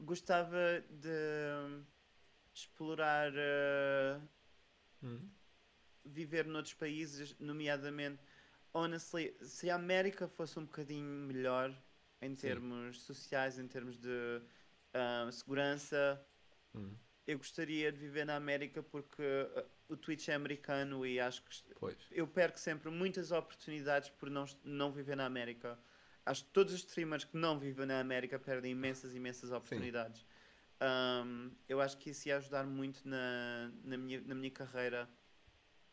Gostava 0.00 0.84
de 0.90 1.84
explorar. 2.52 3.32
uh, 3.32 4.20
Hum, 5.02 5.28
viver 6.04 6.46
noutros 6.46 6.74
países, 6.74 7.34
nomeadamente. 7.38 8.22
Honestly, 8.72 9.36
se 9.40 9.70
a 9.70 9.76
América 9.76 10.26
fosse 10.26 10.58
um 10.58 10.64
bocadinho 10.64 11.08
melhor 11.26 11.74
em 12.20 12.30
Sim. 12.30 12.40
termos 12.40 13.02
sociais, 13.02 13.58
em 13.58 13.68
termos 13.68 13.96
de 13.96 14.40
um, 14.94 15.30
segurança, 15.30 16.20
hum, 16.74 16.94
eu 17.26 17.38
gostaria 17.38 17.90
de 17.90 17.98
viver 17.98 18.24
na 18.24 18.36
América 18.36 18.82
porque 18.82 19.22
uh, 19.22 19.64
o 19.88 19.96
Twitch 19.96 20.28
é 20.28 20.34
americano 20.34 21.06
e 21.06 21.20
acho 21.20 21.42
que 21.42 21.74
Pois. 21.78 21.96
eu 22.10 22.26
perco 22.26 22.58
sempre 22.58 22.90
muitas 22.90 23.32
oportunidades 23.32 24.10
por 24.10 24.28
não, 24.30 24.44
não 24.62 24.92
viver 24.92 25.16
na 25.16 25.24
América. 25.24 25.78
Acho 26.26 26.44
que 26.44 26.50
todos 26.50 26.72
os 26.72 26.80
streamers 26.80 27.24
que 27.24 27.36
não 27.36 27.58
vivem 27.58 27.86
na 27.86 28.00
América 28.00 28.38
perdem 28.38 28.72
imensas, 28.72 29.14
imensas 29.14 29.52
oportunidades. 29.52 30.24
Um, 30.80 31.50
eu 31.68 31.80
acho 31.80 31.96
que 31.98 32.10
isso 32.10 32.28
ia 32.28 32.38
ajudar 32.38 32.64
muito 32.64 33.06
na, 33.06 33.70
na, 33.84 33.96
minha, 33.96 34.20
na 34.22 34.34
minha 34.34 34.50
carreira. 34.50 35.08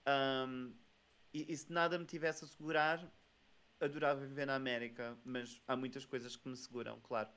Um, 0.07 0.73
e, 1.33 1.51
e 1.51 1.57
se 1.57 1.71
nada 1.71 1.97
me 1.97 2.05
tivesse 2.05 2.43
a 2.43 2.47
segurar, 2.47 3.11
adorava 3.79 4.21
viver 4.25 4.45
na 4.45 4.55
América, 4.55 5.17
mas 5.23 5.61
há 5.67 5.75
muitas 5.75 6.05
coisas 6.05 6.35
que 6.35 6.47
me 6.47 6.57
seguram, 6.57 6.99
claro, 7.01 7.29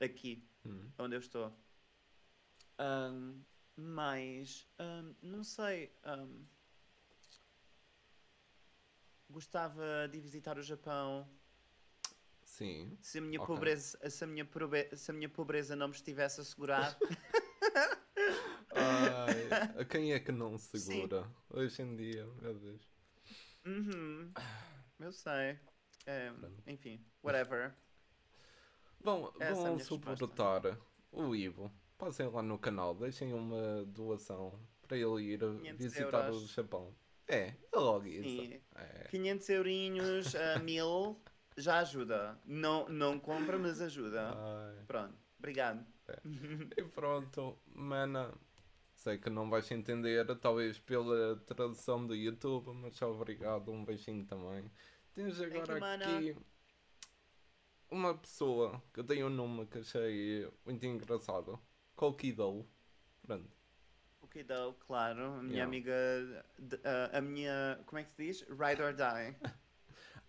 aqui, 0.00 0.46
Hum. 0.64 0.90
onde 0.98 1.16
eu 1.16 1.20
estou. 1.20 1.52
Um, 2.78 3.42
mas, 3.76 4.66
um, 4.78 5.14
não 5.22 5.44
sei. 5.44 5.94
gostava 9.28 10.08
de 10.10 10.18
visitar 10.20 10.58
o 10.58 10.62
Japão. 10.62 11.28
Sim. 12.42 12.98
Se 13.00 13.18
a 13.18 13.20
minha, 13.20 13.40
Ok. 13.40 13.46
pobreza, 13.54 14.10
se 14.10 14.24
a 14.24 14.26
minha, 14.26 14.44
probe- 14.44 14.94
se 14.96 15.10
a 15.10 15.14
minha 15.14 15.28
pobreza 15.28 15.76
não 15.76 15.88
me 15.88 15.94
estivesse 15.94 16.40
a 16.40 16.44
segurar. 16.44 16.98
Ai, 19.30 19.80
a 19.80 19.84
quem 19.84 20.12
é 20.12 20.20
que 20.20 20.32
não 20.32 20.56
segura 20.58 21.30
hoje 21.48 21.82
em 21.82 21.96
dia, 21.96 22.26
meu 22.40 22.54
Deus? 22.58 22.82
uhum, 23.66 24.32
eu 24.98 25.12
sei. 25.12 25.58
É, 26.06 26.32
enfim, 26.66 27.04
whatever. 27.22 27.74
Bom, 29.02 29.32
Essa 29.38 29.60
é 29.60 29.64
vão 29.64 29.76
resposta. 29.76 30.16
suportar 30.16 30.78
o 31.12 31.34
Ivo. 31.34 31.72
Passem 31.98 32.26
lá 32.28 32.42
no 32.42 32.58
canal, 32.58 32.94
deixem 32.94 33.32
uma 33.32 33.84
doação 33.84 34.58
para 34.82 34.96
ele 34.96 35.22
ir 35.34 35.38
500 35.40 35.78
visitar 35.78 36.24
euros. 36.26 36.42
o 36.44 36.46
Japão. 36.48 36.94
É, 37.28 37.54
é 37.72 37.78
logo 37.78 38.06
isso. 38.06 38.22
Sim. 38.28 38.60
É. 38.74 39.04
500 39.10 39.48
eurinhos 39.50 40.34
a 40.34 40.58
mil 40.60 41.20
já 41.56 41.78
ajuda. 41.80 42.38
Não, 42.44 42.88
não 42.88 43.20
compra, 43.20 43.58
mas 43.58 43.80
ajuda. 43.80 44.32
Ai. 44.34 44.84
Pronto, 44.86 45.14
obrigado. 45.38 45.86
E 46.76 46.82
pronto, 46.84 47.58
mana. 47.74 48.34
Sei 49.00 49.16
que 49.16 49.30
não 49.30 49.48
vais 49.48 49.70
entender, 49.70 50.26
talvez 50.40 50.78
pela 50.78 51.34
tradução 51.46 52.06
do 52.06 52.14
YouTube, 52.14 52.70
mas 52.74 53.00
obrigado, 53.00 53.72
um 53.72 53.82
beijinho 53.82 54.26
também. 54.26 54.70
Tens 55.14 55.40
agora 55.40 55.94
aqui 55.94 56.36
uma 57.90 58.14
pessoa 58.14 58.82
que 58.92 59.02
tem 59.02 59.24
um 59.24 59.30
nome 59.30 59.64
que 59.68 59.78
achei 59.78 60.46
muito 60.66 60.84
engraçado. 60.84 61.58
Colkido. 61.96 62.68
Pronto. 63.22 63.48
Deu, 64.46 64.74
claro. 64.86 65.24
A 65.32 65.42
minha 65.42 65.64
Yeah. 65.64 65.64
amiga. 65.64 66.44
de- 66.58 66.80
a, 66.84 67.16
a 67.16 67.20
minha. 67.22 67.82
Como 67.86 67.98
é 68.00 68.04
que 68.04 68.10
se 68.10 68.22
diz? 68.26 68.42
Ride 68.50 68.82
or 68.82 68.92
die. 68.92 69.34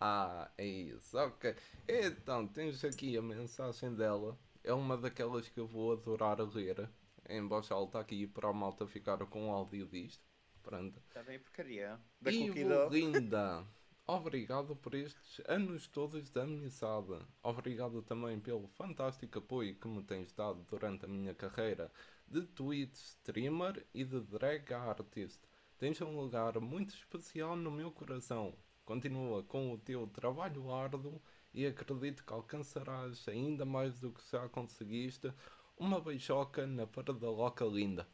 Ah, 0.03 0.49
é 0.57 0.65
isso, 0.65 1.15
ok. 1.17 1.53
Então, 1.87 2.47
tens 2.47 2.83
aqui 2.85 3.15
a 3.17 3.21
mensagem 3.21 3.93
dela. 3.93 4.35
É 4.63 4.73
uma 4.73 4.97
daquelas 4.97 5.47
que 5.49 5.59
eu 5.59 5.67
vou 5.67 5.91
adorar 5.91 6.39
ler 6.55 6.89
em 7.31 7.47
voz 7.47 7.71
alta 7.71 7.99
aqui 7.99 8.27
para 8.27 8.49
a 8.49 8.53
malta 8.53 8.85
ficar 8.85 9.17
com 9.25 9.49
o 9.49 9.51
áudio 9.51 9.87
disto. 9.87 10.23
Pronto. 10.61 11.01
Está 11.07 11.23
bem 11.23 11.39
porcaria. 11.39 11.99
Da 12.19 12.31
Ivo 12.31 12.89
linda, 12.91 13.65
obrigado 14.05 14.75
por 14.75 14.93
estes 14.93 15.41
anos 15.47 15.87
todos 15.87 16.29
de 16.29 16.39
amizade. 16.39 17.17
Obrigado 17.41 18.01
também 18.01 18.39
pelo 18.39 18.67
fantástico 18.67 19.39
apoio 19.39 19.75
que 19.75 19.87
me 19.87 20.03
tens 20.03 20.31
dado 20.33 20.63
durante 20.63 21.05
a 21.05 21.07
minha 21.07 21.33
carreira 21.33 21.91
de 22.27 22.43
Twitch 22.43 22.95
streamer 22.95 23.85
e 23.93 24.03
de 24.03 24.19
drag 24.21 24.73
artist. 24.73 25.41
Tens 25.77 25.99
um 26.01 26.15
lugar 26.15 26.59
muito 26.59 26.93
especial 26.93 27.55
no 27.55 27.71
meu 27.71 27.91
coração. 27.91 28.53
Continua 28.85 29.41
com 29.43 29.71
o 29.71 29.77
teu 29.77 30.05
trabalho 30.07 30.71
árduo 30.71 31.21
e 31.53 31.65
acredito 31.65 32.23
que 32.23 32.33
alcançarás 32.33 33.27
ainda 33.27 33.65
mais 33.65 33.99
do 33.99 34.11
que 34.11 34.21
já 34.31 34.47
conseguiste. 34.49 35.33
Uma 35.81 35.99
beijoca 35.99 36.67
na 36.67 36.85
parada 36.85 37.27
loca 37.27 37.65
linda. 37.65 38.07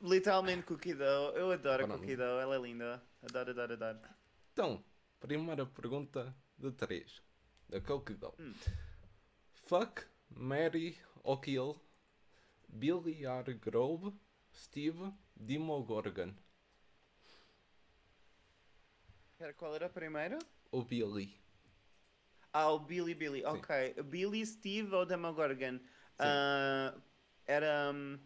Literalmente 0.00 0.62
Cookie 0.62 0.94
Dough. 0.94 1.36
Eu 1.36 1.50
adoro 1.50 1.82
a 1.82 1.86
Pronto. 1.88 2.00
Cookie 2.00 2.16
Dough, 2.16 2.40
ela 2.40 2.54
é 2.54 2.58
linda. 2.60 3.02
Adoro, 3.20 3.50
adoro, 3.50 3.72
adoro. 3.72 3.98
Então, 4.52 4.84
primeira 5.18 5.66
pergunta 5.66 6.32
de 6.56 6.70
três. 6.70 7.20
Que 7.68 8.14
dou. 8.14 8.34
Hum. 8.38 8.54
Fuck, 9.64 10.04
Mary 10.30 10.96
ou 11.24 11.40
Kill, 11.40 11.80
Billy 12.68 13.26
R. 13.26 13.54
Grove, 13.54 14.12
Steve, 14.52 15.12
Demogorgon. 15.34 16.32
Espera, 19.32 19.54
qual 19.54 19.74
era 19.74 19.86
a 19.86 19.90
primeira? 19.90 20.38
O 20.70 20.84
Billy. 20.84 21.41
Ah, 22.52 22.70
o 22.70 22.78
Billy 22.78 23.14
Billy, 23.14 23.44
ok. 23.44 23.94
Billy, 24.04 24.44
Steve 24.46 24.94
ou 24.94 25.06
Demogorgon? 25.06 25.78
Sim. 25.78 26.18
Ah, 26.18 26.94
era. 27.46 27.90
hum, 27.92 28.18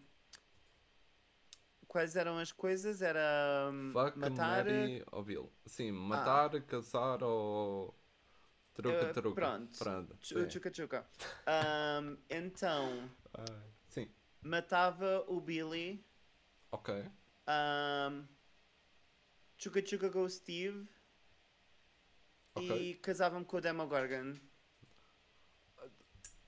Quais 1.89 2.17
eram 2.17 2.39
as 2.39 2.53
coisas? 2.53 3.01
Era 3.01 3.71
hum, 3.73 3.91
Fuck, 3.93 4.19
matar. 4.19 4.65
Mary 4.67 5.05
ou 5.13 5.23
Bill. 5.25 5.51
Sim, 5.67 5.93
matar, 5.93 6.51
caçar 6.63 7.23
ou. 7.23 7.95
Truca, 8.75 9.07
truca. 9.15 9.35
pronto. 9.35 9.79
Pronto. 9.79 10.17
Chu- 10.21 10.35
sim. 10.41 10.51
Chuca 10.51 10.73
chuca. 10.75 11.07
Hum, 11.49 12.19
então, 12.29 13.09
Ah, 13.35 13.45
sim, 13.89 14.09
matava 14.43 15.25
o 15.29 15.41
Billy. 15.41 16.05
ok. 16.71 16.89
Um, 17.49 18.27
chuca 19.57 19.85
chuca 19.85 20.11
com 20.11 20.23
o 20.23 20.29
Steve. 20.31 20.89
Ok. 22.57 22.91
E 22.91 22.95
casava-me 22.95 23.45
com 23.45 23.59
o 23.59 23.61
Demogorgon. 23.61 24.35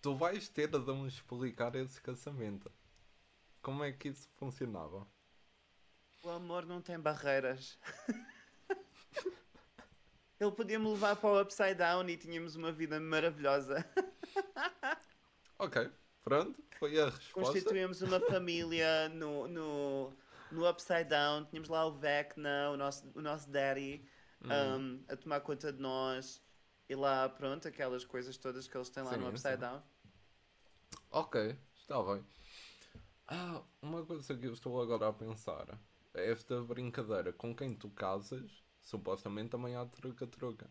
Tu 0.00 0.16
vais 0.16 0.48
ter 0.48 0.68
de 0.68 0.78
me 0.78 1.06
explicar 1.06 1.74
esse 1.74 2.00
casamento. 2.00 2.72
Como 3.60 3.84
é 3.84 3.92
que 3.92 4.08
isso 4.08 4.28
funcionava? 4.36 5.06
O 6.22 6.30
amor 6.30 6.64
não 6.64 6.80
tem 6.80 6.98
barreiras. 6.98 7.78
Ele 10.40 10.52
podia 10.52 10.78
me 10.78 10.88
levar 10.88 11.16
para 11.16 11.28
o 11.28 11.40
Upside 11.42 11.74
Down 11.74 12.08
e 12.08 12.16
tínhamos 12.16 12.56
uma 12.56 12.72
vida 12.72 12.98
maravilhosa. 12.98 13.84
Ok, 15.60 15.90
pronto, 16.22 16.62
foi 16.78 17.00
a 17.00 17.06
resposta. 17.06 17.32
Constituímos 17.32 18.00
uma 18.00 18.20
família 18.20 19.08
no, 19.08 19.48
no, 19.48 20.12
no 20.52 20.70
Upside 20.70 21.02
Down. 21.02 21.46
Tínhamos 21.46 21.68
lá 21.68 21.84
o 21.84 21.98
Vecna, 21.98 22.70
o 22.70 22.76
nosso, 22.76 23.10
o 23.12 23.20
nosso 23.20 23.50
daddy, 23.50 24.08
um, 24.44 25.02
a 25.08 25.16
tomar 25.16 25.40
conta 25.40 25.72
de 25.72 25.80
nós. 25.80 26.42
E 26.88 26.94
lá, 26.94 27.28
pronto, 27.28 27.68
aquelas 27.68 28.04
coisas 28.04 28.36
todas 28.38 28.66
que 28.66 28.76
eles 28.76 28.88
têm 28.88 29.02
lá 29.02 29.12
Sim, 29.12 29.18
no 29.18 29.28
Upside. 29.28 29.56
Down. 29.58 29.82
Ok, 31.10 31.56
está 31.76 32.02
bem. 32.02 32.24
Ah, 33.26 33.62
uma 33.82 34.04
coisa 34.06 34.34
que 34.34 34.46
eu 34.46 34.52
estou 34.54 34.80
agora 34.80 35.08
a 35.08 35.12
pensar. 35.12 35.78
é 36.14 36.30
Esta 36.30 36.62
brincadeira 36.62 37.30
com 37.32 37.54
quem 37.54 37.74
tu 37.74 37.90
casas, 37.90 38.64
supostamente 38.80 39.50
também 39.50 39.76
há 39.76 39.84
truca-truca. 39.84 40.70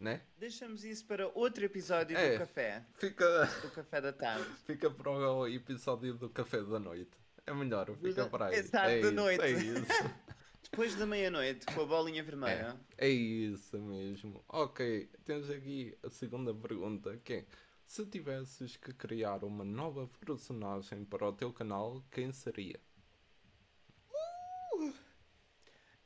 Né? 0.00 0.22
Deixamos 0.36 0.82
isso 0.84 1.04
para 1.06 1.28
outro 1.28 1.64
episódio 1.64 2.16
É. 2.16 2.32
do 2.32 2.38
café. 2.38 2.84
Fica, 2.94 3.46
Do 3.62 3.70
café 3.70 4.00
da 4.00 4.12
tarde. 4.12 4.44
fica 4.66 4.90
para 4.90 5.10
o 5.10 5.46
episódio 5.46 6.14
do 6.14 6.28
café 6.28 6.60
da 6.62 6.80
noite. 6.80 7.21
É 7.46 7.52
melhor, 7.52 7.86
fica 7.96 8.24
da- 8.24 8.28
para 8.28 8.46
aí. 8.46 8.56
Exato, 8.58 8.88
é 8.88 9.00
da 9.00 9.06
isso, 9.08 9.16
noite. 9.16 9.42
É 9.44 9.50
isso. 9.50 9.92
Depois 10.70 10.94
da 10.94 11.04
meia-noite, 11.06 11.66
com 11.66 11.82
a 11.82 11.86
bolinha 11.86 12.22
vermelha. 12.22 12.80
É 12.96 13.08
isso 13.08 13.78
mesmo. 13.78 14.42
Ok, 14.48 15.10
temos 15.24 15.50
aqui 15.50 15.96
a 16.02 16.08
segunda 16.08 16.54
pergunta 16.54 17.16
que 17.18 17.32
é 17.34 17.46
se 17.86 18.06
tivesses 18.06 18.76
que 18.76 18.92
criar 18.94 19.44
uma 19.44 19.64
nova 19.64 20.08
personagem 20.24 21.04
para 21.04 21.28
o 21.28 21.32
teu 21.32 21.52
canal, 21.52 22.02
quem 22.10 22.32
seria? 22.32 22.80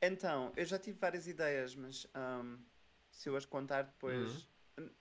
Então, 0.02 0.52
eu 0.56 0.64
já 0.64 0.78
tive 0.78 0.98
várias 0.98 1.26
ideias, 1.26 1.74
mas 1.74 2.06
ahm, 2.14 2.56
se 3.10 3.28
eu 3.28 3.36
as 3.36 3.44
contar 3.44 3.82
depois. 3.82 4.48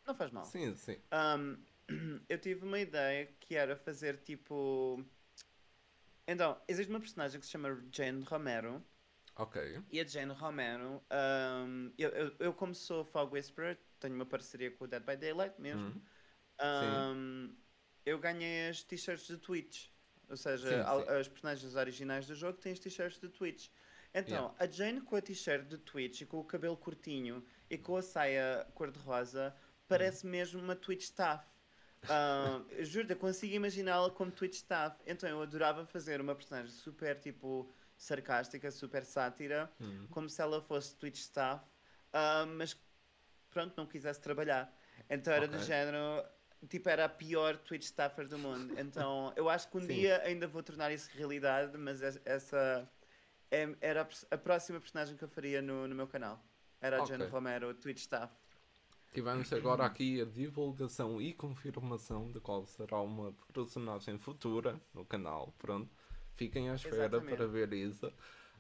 Não 0.06 0.16
faz 0.16 0.32
mal. 0.32 0.44
Uhum. 0.46 0.52
Sim, 0.52 0.76
sim. 0.76 0.98
Ahm, 1.12 1.58
eu 2.30 2.38
tive 2.40 2.66
uma 2.66 2.80
ideia 2.80 3.26
que 3.40 3.56
era 3.56 3.76
fazer 3.76 4.18
tipo. 4.18 5.04
Então, 6.28 6.60
existe 6.68 6.90
uma 6.90 7.00
personagem 7.00 7.40
que 7.40 7.46
se 7.46 7.52
chama 7.52 7.84
Jane 7.92 8.24
Romero. 8.24 8.84
Ok. 9.36 9.82
E 9.92 10.00
a 10.00 10.06
Jane 10.06 10.32
Romero, 10.34 11.04
ahm, 11.10 11.92
eu, 11.98 12.10
eu, 12.10 12.36
eu, 12.40 12.54
como 12.54 12.74
sou 12.74 13.04
Fog 13.04 13.34
Whisperer, 13.34 13.78
tenho 14.00 14.16
uma 14.16 14.26
parceria 14.26 14.72
com 14.72 14.86
o 14.86 14.88
Dead 14.88 15.04
by 15.04 15.18
Daylight 15.18 15.60
mesmo. 15.60 15.88
Uhum. 15.88 16.02
ahm, 16.60 17.56
eu 18.06 18.18
ganhei 18.20 18.70
as 18.70 18.84
t-shirts 18.84 19.28
de 19.28 19.38
Twitch. 19.38 19.90
Ou 20.30 20.38
seja, 20.38 20.70
Sim, 20.70 21.04
sim. 21.04 21.10
as 21.20 21.28
personagens 21.28 21.76
originais 21.76 22.26
do 22.28 22.34
jogo 22.36 22.58
têm 22.60 22.72
as 22.72 22.80
t-shirts 22.80 23.20
de 23.20 23.30
Twitch. 23.30 23.70
Então, 24.14 24.56
a 24.58 24.66
Jane 24.66 25.02
com 25.02 25.16
a 25.18 25.22
t-shirt 25.22 25.68
de 25.68 25.78
Twitch 25.78 26.22
e 26.22 26.26
com 26.26 26.40
o 26.40 26.44
cabelo 26.46 26.78
curtinho 26.78 27.46
e 27.70 27.78
com 27.78 27.98
a 27.98 28.02
saia 28.02 28.66
cor-de-rosa 28.74 29.54
parece 29.88 30.26
mesmo 30.26 30.62
uma 30.62 30.76
Twitch 30.76 31.02
staff. 31.02 31.46
Juro, 32.84 33.08
eu 33.12 33.16
consigo 33.18 33.54
imaginá-la 33.54 34.10
como 34.12 34.32
Twitch 34.32 34.56
staff. 34.56 34.98
Então 35.06 35.28
eu 35.30 35.42
adorava 35.42 35.86
fazer 35.86 36.22
uma 36.22 36.36
personagem 36.36 36.72
super 36.72 37.20
tipo 37.20 37.72
sarcástica, 37.98 38.70
super 38.72 39.06
sátira, 39.06 39.72
Uhum. 39.80 40.08
como 40.10 40.30
se 40.30 40.42
ela 40.42 40.62
fosse 40.62 40.96
Twitch 40.96 41.20
staff, 41.20 41.64
ah, 42.14 42.46
mas 42.46 42.78
pronto, 43.50 43.74
não 43.78 43.86
quisesse 43.86 44.20
trabalhar. 44.20 44.74
Então 45.10 45.34
era 45.34 45.48
do 45.48 45.56
Ok. 45.56 45.66
género, 45.66 46.26
tipo, 46.68 46.90
era 46.90 47.06
a 47.06 47.10
pior 47.10 47.58
Twitch 47.58 47.84
staffer 47.84 48.28
do 48.28 48.38
mundo. 48.38 48.78
Então 48.78 49.32
eu 49.36 49.50
acho 49.50 49.70
que 49.70 49.78
um 49.78 49.82
Sim. 49.82 49.88
dia 49.88 50.22
ainda 50.24 50.46
vou 50.48 50.62
tornar 50.62 50.92
isso 50.92 51.10
realidade, 51.14 51.78
mas 51.78 52.02
es- 52.02 52.20
essa 52.26 52.90
é- 53.52 53.76
era 53.80 54.02
a, 54.02 54.36
a 54.36 54.38
próxima 54.38 54.80
personagem 54.80 55.16
que 55.16 55.24
eu 55.24 55.30
faria 55.30 55.62
no, 55.62 55.88
no 55.88 55.96
meu 55.96 56.08
canal. 56.08 56.44
Era 56.82 56.98
a 56.98 57.02
Ok. 57.04 57.18
Jane 57.18 57.30
Romero, 57.30 57.74
Twitch 57.74 58.00
staff. 58.00 58.34
Tivemos 59.16 59.54
agora 59.54 59.86
aqui 59.86 60.22
a 60.22 60.26
divulgação 60.26 61.22
e 61.22 61.34
confirmação 61.34 62.30
de 62.32 62.42
qual 62.42 62.66
será 62.66 63.00
uma 63.00 63.34
personagem 63.54 64.18
futura 64.18 64.78
no 64.94 65.06
canal. 65.06 65.54
Pronto. 65.58 65.90
Fiquem 66.36 66.70
à 66.70 66.76
espera 66.76 67.06
Exatamente. 67.06 67.38
para 67.38 67.48
ver 67.48 67.72
isso. 67.72 68.12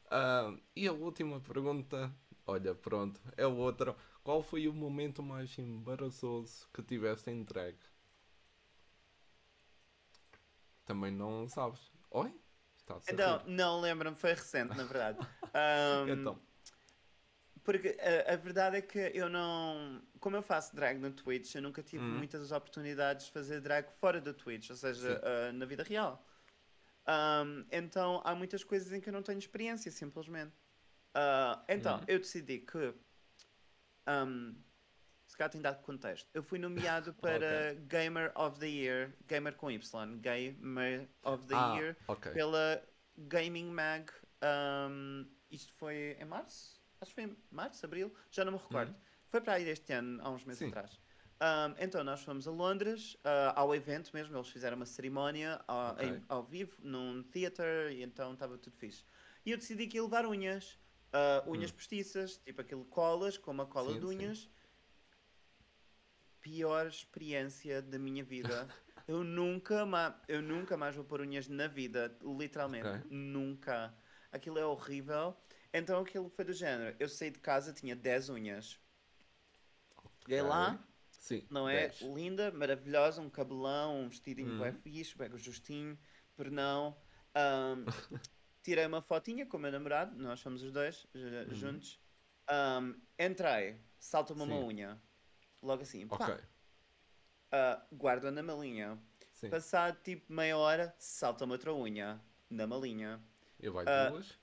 Ah, 0.09 0.55
e 0.73 0.87
a 0.87 0.93
última 0.93 1.41
pergunta, 1.41 2.09
olha, 2.47 2.73
pronto, 2.73 3.19
é 3.35 3.45
outra. 3.45 3.93
Qual 4.23 4.41
foi 4.41 4.67
o 4.69 4.73
momento 4.73 5.21
mais 5.21 5.57
embaraçoso 5.59 6.69
que 6.73 6.81
tiveste 6.81 7.29
em 7.29 7.43
drag? 7.43 7.77
Também 10.85 11.11
não 11.11 11.49
sabes. 11.49 11.91
Oi? 12.11 12.33
Então, 13.09 13.39
rir. 13.39 13.47
não 13.47 13.81
lembro-me, 13.81 14.15
foi 14.15 14.31
recente, 14.33 14.77
na 14.77 14.83
verdade. 14.83 15.17
Ahm, 15.53 16.09
Então, 16.09 16.39
Porque 17.65 17.97
a, 17.99 18.33
a 18.33 18.35
verdade 18.37 18.77
é 18.77 18.81
que 18.81 18.99
eu 19.13 19.27
não. 19.27 20.01
Como 20.19 20.35
eu 20.35 20.41
faço 20.43 20.75
drag 20.75 20.99
no 20.99 21.11
Twitch, 21.11 21.55
eu 21.55 21.61
nunca 21.61 21.81
tive 21.81 22.03
Uhum. 22.03 22.17
muitas 22.17 22.51
oportunidades 22.51 23.25
de 23.25 23.31
fazer 23.31 23.59
drag 23.59 23.89
fora 23.91 24.21
do 24.21 24.33
Twitch, 24.33 24.69
ou 24.69 24.75
seja, 24.75 25.19
ah, 25.23 25.51
na 25.51 25.65
vida 25.65 25.83
real. 25.83 26.23
Ahm, 27.07 27.65
então 27.71 28.21
há 28.23 28.35
muitas 28.35 28.63
coisas 28.63 28.91
em 28.93 29.01
que 29.01 29.09
eu 29.09 29.13
não 29.13 29.23
tenho 29.23 29.39
experiência, 29.39 29.91
simplesmente. 29.91 30.53
Ah, 31.13 31.63
então, 31.67 31.97
Uhum. 31.97 32.05
eu 32.07 32.19
decidi 32.19 32.59
que. 32.59 32.93
ahm, 34.05 34.53
se 35.27 35.35
calhar 35.37 35.49
tem 35.51 35.61
dado 35.61 35.81
contexto. 35.81 36.29
Eu 36.33 36.43
fui 36.43 36.59
nomeado 36.59 37.13
para 37.21 37.73
Gamer 37.87 38.31
of 38.35 38.59
the 38.59 38.67
Year, 38.69 39.11
Gamer 39.27 39.53
com 39.55 39.71
Y, 39.71 40.17
Gamer 40.21 41.09
of 41.23 41.45
the 41.47 41.55
ah, 41.55 41.75
Year, 41.75 41.97
ok. 42.07 42.31
pela 42.31 42.81
Gaming 43.17 43.71
Mag. 43.71 44.11
ahm, 44.41 45.25
isto 45.49 45.73
foi 45.73 46.15
em 46.19 46.25
março? 46.25 46.84
Acho 47.05 47.13
que 47.13 47.21
foi 47.21 47.37
março, 47.51 47.85
abril, 47.85 48.11
já 48.31 48.43
não 48.43 48.53
me 48.53 48.57
recordo. 48.57 48.89
Uhum. 48.89 48.99
Foi 49.29 49.39
para 49.39 49.53
aí 49.53 49.63
deste 49.65 49.93
ano, 49.93 50.19
há 50.23 50.29
uns 50.31 50.43
meses 50.43 50.59
Sim. 50.59 50.69
atrás. 50.69 50.99
Ahm, 51.39 51.75
então 51.77 52.03
nós 52.03 52.23
fomos 52.23 52.47
a 52.47 52.51
Londres, 52.51 53.15
ah, 53.23 53.53
ao 53.55 53.75
evento 53.75 54.09
mesmo, 54.13 54.35
eles 54.35 54.47
fizeram 54.49 54.75
uma 54.75 54.85
cerimónia 54.87 55.61
ao, 55.67 55.91
Ok. 55.91 56.07
em- 56.07 56.23
ao 56.27 56.43
vivo, 56.43 56.75
num 56.81 57.21
theater, 57.21 57.91
e 57.91 58.01
então 58.01 58.33
estava 58.33 58.57
tudo 58.57 58.75
fixe. 58.77 59.03
E 59.45 59.51
eu 59.51 59.57
decidi 59.57 59.85
que 59.85 59.97
ia 59.97 60.03
levar 60.03 60.25
unhas, 60.25 60.79
ah, 61.13 61.43
unhas 61.47 61.71
postiças, 61.71 62.37
tipo 62.37 62.61
aquele 62.61 62.85
colas, 62.85 63.37
com 63.37 63.51
uma 63.51 63.67
cola 63.67 63.91
Hum. 63.91 63.93
Sim, 63.93 63.99
de 63.99 64.07
sim. 64.07 64.17
unhas. 64.17 64.49
Pior 66.41 66.87
experiência 66.87 67.81
da 67.83 67.99
minha 67.99 68.23
vida. 68.23 68.67
Eu 69.07 69.23
nunca, 69.23 69.85
ma 69.85 70.19
eu 70.27 70.41
nunca 70.41 70.75
mais 70.75 70.95
vou 70.95 71.05
pôr 71.05 71.21
unhas 71.21 71.47
na 71.47 71.67
vida, 71.67 72.17
literalmente. 72.23 72.87
Ok. 72.87 73.01
Nunca. 73.11 73.93
Aquilo 74.31 74.57
é 74.57 74.65
horrível. 74.65 75.37
Então 75.77 75.99
aquilo 75.99 76.29
foi 76.29 76.45
do 76.45 76.53
género. 76.53 76.95
Eu 76.99 77.09
saí 77.09 77.29
de 77.29 77.39
casa, 77.39 77.73
tinha 77.73 77.95
10 77.95 78.29
unhas. 78.29 78.79
Cheguei 80.21 80.41
Ok. 80.41 80.49
lá, 80.49 80.87
Sim, 81.11 81.45
não 81.49 81.67
é? 81.67 81.87
10. 81.87 82.01
Linda, 82.01 82.51
maravilhosa, 82.51 83.21
um 83.21 83.29
cabelão, 83.29 84.01
um 84.01 84.07
vestidinho 84.07 84.51
Uhum. 84.51 84.59
bem 84.59 84.73
fixe, 84.73 85.17
bem 85.17 85.29
justinho, 85.37 85.99
pernão. 86.35 86.95
Ahm, 87.35 87.85
tirei 88.63 88.85
uma 88.85 89.01
fotinha 89.01 89.45
com 89.45 89.57
o 89.57 89.59
meu 89.59 89.71
namorado, 89.71 90.15
nós 90.17 90.41
fomos 90.41 90.63
os 90.63 90.71
dois 90.71 91.05
ju- 91.13 91.53
juntos. 91.55 91.99
Ahm, 92.47 92.93
entrei, 93.19 93.77
salta-me 93.99 94.41
uma 94.43 94.55
Uhum. 94.55 94.67
Unha. 94.67 95.01
logo 95.61 95.81
assim, 95.81 96.07
pá, 96.07 96.15
Ok. 96.15 96.43
ah, 97.51 97.85
guardo-a 97.93 98.31
na 98.31 98.41
malinha. 98.43 98.97
Sim. 99.33 99.49
Passado 99.49 100.01
tipo 100.03 100.31
meia 100.31 100.57
hora, 100.57 100.95
salta-me 100.97 101.51
outra 101.51 101.73
unha 101.73 102.21
na 102.49 102.65
malinha. 102.65 103.21
E 103.59 103.67
vai 103.69 103.85
Ah, 103.87 104.09
duas? 104.09 104.39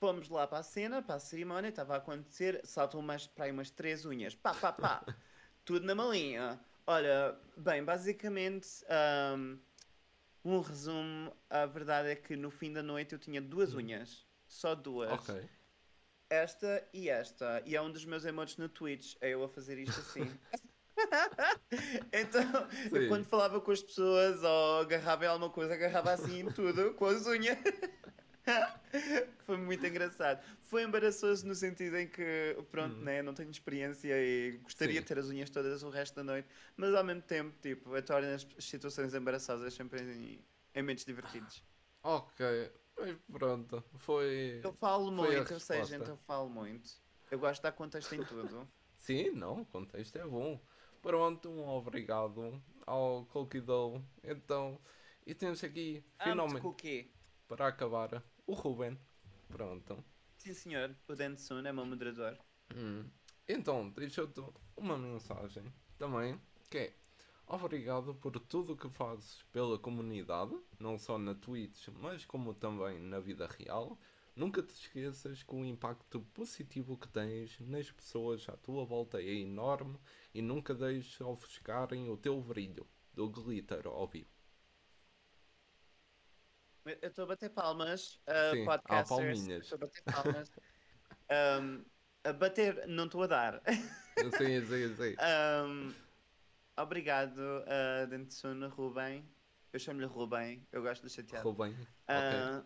Fomos 0.00 0.28
lá 0.28 0.46
para 0.46 0.58
a 0.58 0.62
cena, 0.62 1.02
para 1.02 1.16
a 1.16 1.20
cerimónia, 1.20 1.70
estava 1.70 1.94
a 1.94 1.96
acontecer, 1.98 2.60
saltam 2.64 3.02
mais 3.02 3.26
para 3.26 3.46
aí 3.46 3.50
umas 3.50 3.68
três 3.68 4.06
unhas, 4.06 4.34
pá, 4.34 4.54
pá, 4.54 4.72
pá, 4.72 5.04
tudo 5.64 5.84
na 5.84 5.94
malinha. 5.94 6.60
Olha, 6.86 7.36
bem, 7.56 7.84
basicamente, 7.84 8.68
ahm, 8.88 9.58
um 10.44 10.60
resumo, 10.60 11.36
a 11.50 11.66
verdade 11.66 12.10
é 12.10 12.14
que 12.14 12.36
no 12.36 12.50
fim 12.50 12.72
da 12.72 12.82
noite 12.82 13.12
eu 13.12 13.18
tinha 13.18 13.40
duas 13.40 13.74
unhas, 13.74 14.24
só 14.46 14.74
duas. 14.74 15.10
Hum. 15.10 15.14
Ok. 15.14 15.48
Esta 16.30 16.86
e 16.92 17.08
esta, 17.08 17.62
e 17.66 17.74
é 17.74 17.82
um 17.82 17.90
dos 17.90 18.04
meus 18.04 18.24
emotes 18.24 18.56
no 18.56 18.68
Twitch, 18.68 19.16
é 19.20 19.30
eu 19.30 19.42
a 19.42 19.48
fazer 19.48 19.78
isto 19.78 19.98
assim. 19.98 20.30
então, 22.12 22.68
eu 22.92 23.08
quando 23.08 23.24
falava 23.24 23.60
com 23.60 23.70
as 23.70 23.82
pessoas 23.82 24.42
ou 24.42 24.80
agarrava 24.80 25.24
em 25.24 25.28
alguma 25.28 25.50
coisa, 25.50 25.74
agarrava 25.74 26.12
assim 26.12 26.46
tudo, 26.52 26.94
com 26.94 27.06
as 27.06 27.26
unhas. 27.26 27.58
Foi 29.44 29.56
muito 29.56 29.84
engraçado. 29.86 30.42
Foi 30.62 30.82
embaraçoso 30.82 31.46
no 31.46 31.54
sentido 31.54 31.96
em 31.96 32.06
que, 32.08 32.56
pronto, 32.70 32.96
né, 32.96 33.22
não 33.22 33.34
tenho 33.34 33.50
experiência 33.50 34.12
e 34.16 34.58
gostaria 34.62 34.94
Hum. 34.94 34.96
Sim. 34.96 35.00
de 35.02 35.06
ter 35.06 35.18
as 35.18 35.28
unhas 35.28 35.50
todas 35.50 35.82
o 35.82 35.90
resto 35.90 36.14
da 36.16 36.24
noite, 36.24 36.48
mas 36.76 36.94
ao 36.94 37.04
mesmo 37.04 37.22
tempo, 37.22 37.54
tipo, 37.60 37.94
a 37.94 38.02
torna 38.02 38.34
as 38.34 38.46
situações 38.58 39.14
embaraçosas 39.14 39.72
sempre 39.74 40.00
em, 40.02 40.44
em 40.74 40.82
momentos 40.82 41.04
divertidos. 41.04 41.62
Ok. 42.02 42.72
Mas 42.96 43.16
pronto. 43.32 43.84
Foi. 43.96 44.60
Eu 44.62 44.72
falo 44.72 45.14
Foi 45.14 45.28
muito, 45.36 45.52
eu 45.52 45.60
sei, 45.60 45.78
resposta. 45.78 45.98
gente, 45.98 46.08
eu 46.10 46.16
falo 46.16 46.48
muito. 46.48 46.90
Eu 47.30 47.38
gosto 47.38 47.56
de 47.60 47.62
dar 47.62 47.72
contexto 47.72 48.14
em 48.14 48.24
tudo. 48.24 48.68
Sim, 48.96 49.30
não, 49.30 49.60
o 49.62 49.66
contexto 49.66 50.16
é 50.16 50.24
bom. 50.26 50.60
Pronto, 51.00 51.48
um 51.48 51.68
obrigado 51.68 52.60
ao 52.84 53.24
Coquidou. 53.26 54.02
Então, 54.24 54.80
e 55.24 55.32
temos 55.34 55.62
aqui, 55.62 56.02
finalmente, 56.22 56.60
com 56.60 56.68
o 56.68 56.74
quê? 56.74 57.10
para 57.46 57.68
acabar, 57.68 58.22
o 58.48 58.54
Ruben. 58.54 58.98
Pronto. 59.48 60.02
Sim, 60.38 60.54
senhor. 60.54 60.96
O 61.06 61.14
Densun 61.14 61.66
é 61.66 61.72
meu 61.72 61.84
moderador. 61.84 62.36
Hum. 62.74 63.04
Então, 63.46 63.90
deixo-te 63.90 64.42
uma 64.74 64.96
mensagem 64.96 65.64
também, 65.98 66.40
que 66.70 66.78
é 66.78 66.94
obrigado 67.46 68.14
por 68.14 68.38
tudo 68.40 68.72
o 68.72 68.76
que 68.76 68.88
fazes 68.88 69.42
pela 69.52 69.78
comunidade, 69.78 70.58
não 70.78 70.98
só 70.98 71.18
na 71.18 71.34
Twitch, 71.34 71.88
mas 72.00 72.24
como 72.24 72.54
também 72.54 72.98
na 72.98 73.20
vida 73.20 73.46
real. 73.46 73.98
Nunca 74.34 74.62
te 74.62 74.72
esqueças 74.72 75.42
que 75.42 75.54
o 75.54 75.64
impacto 75.64 76.20
positivo 76.32 76.96
que 76.96 77.08
tens 77.08 77.58
nas 77.60 77.90
pessoas 77.90 78.48
à 78.48 78.56
tua 78.56 78.84
volta 78.84 79.20
é 79.20 79.34
enorme 79.34 79.98
e 80.32 80.40
nunca 80.40 80.74
deixes 80.74 81.20
ofuscarem 81.20 82.08
o 82.08 82.16
teu 82.16 82.40
brilho 82.40 82.86
do 83.12 83.28
glitter 83.28 83.86
óbvio. 83.86 84.26
Eu 87.02 87.08
estou 87.08 87.24
a 87.24 87.28
bater 87.28 87.50
palmas, 87.50 88.20
uh, 88.26 88.56
Sim, 88.56 88.64
podcasters. 88.64 89.48
Estou 89.48 89.76
a 89.76 89.80
bater 89.80 90.02
palmas. 90.04 90.52
Um, 91.30 91.84
a 92.24 92.32
bater, 92.32 92.88
não 92.88 93.04
estou 93.04 93.22
a 93.22 93.26
dar. 93.26 93.62
Sim, 94.38 94.66
sim, 94.66 94.96
sim. 94.96 95.16
Um, 95.66 95.94
obrigado, 96.80 97.38
uh, 97.38 98.06
Densun, 98.08 98.66
Rubem. 98.68 99.28
Eu 99.72 99.78
chamo-lhe 99.78 100.06
Rubem, 100.06 100.66
eu 100.72 100.82
gosto 100.82 101.06
de 101.06 101.12
chatear. 101.12 101.42
Ruben, 101.44 101.72
ok. 101.72 101.88
Ah, 102.08 102.64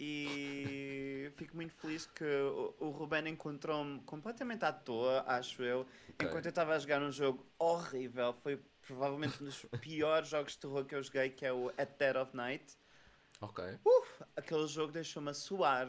e 0.00 1.32
fico 1.34 1.56
muito 1.56 1.74
feliz 1.74 2.06
que 2.06 2.24
o, 2.24 2.74
o 2.78 2.90
Ruben 2.90 3.28
encontrou-me 3.28 4.00
completamente 4.02 4.64
à 4.64 4.72
toa, 4.72 5.24
acho 5.26 5.60
eu, 5.60 5.84
enquanto 6.20 6.46
eu 6.46 6.50
estava 6.50 6.74
a 6.74 6.78
jogar 6.78 7.02
um 7.02 7.10
jogo 7.10 7.44
horrível. 7.58 8.32
Foi 8.32 8.62
provavelmente 8.86 9.42
um 9.42 9.46
dos 9.46 9.66
piores 9.80 10.28
jogos 10.28 10.52
de 10.52 10.58
terror 10.60 10.84
que 10.84 10.94
eu 10.94 11.02
joguei, 11.02 11.30
que 11.30 11.44
é 11.44 11.52
o 11.52 11.68
At 11.70 11.98
Dead 11.98 12.16
of 12.16 12.36
Night. 12.36 12.76
Ok. 13.40 13.64
Uf, 13.84 14.22
aquele 14.36 14.66
jogo 14.66 14.92
deixou-me 14.92 15.30
a 15.30 15.34
suar, 15.34 15.88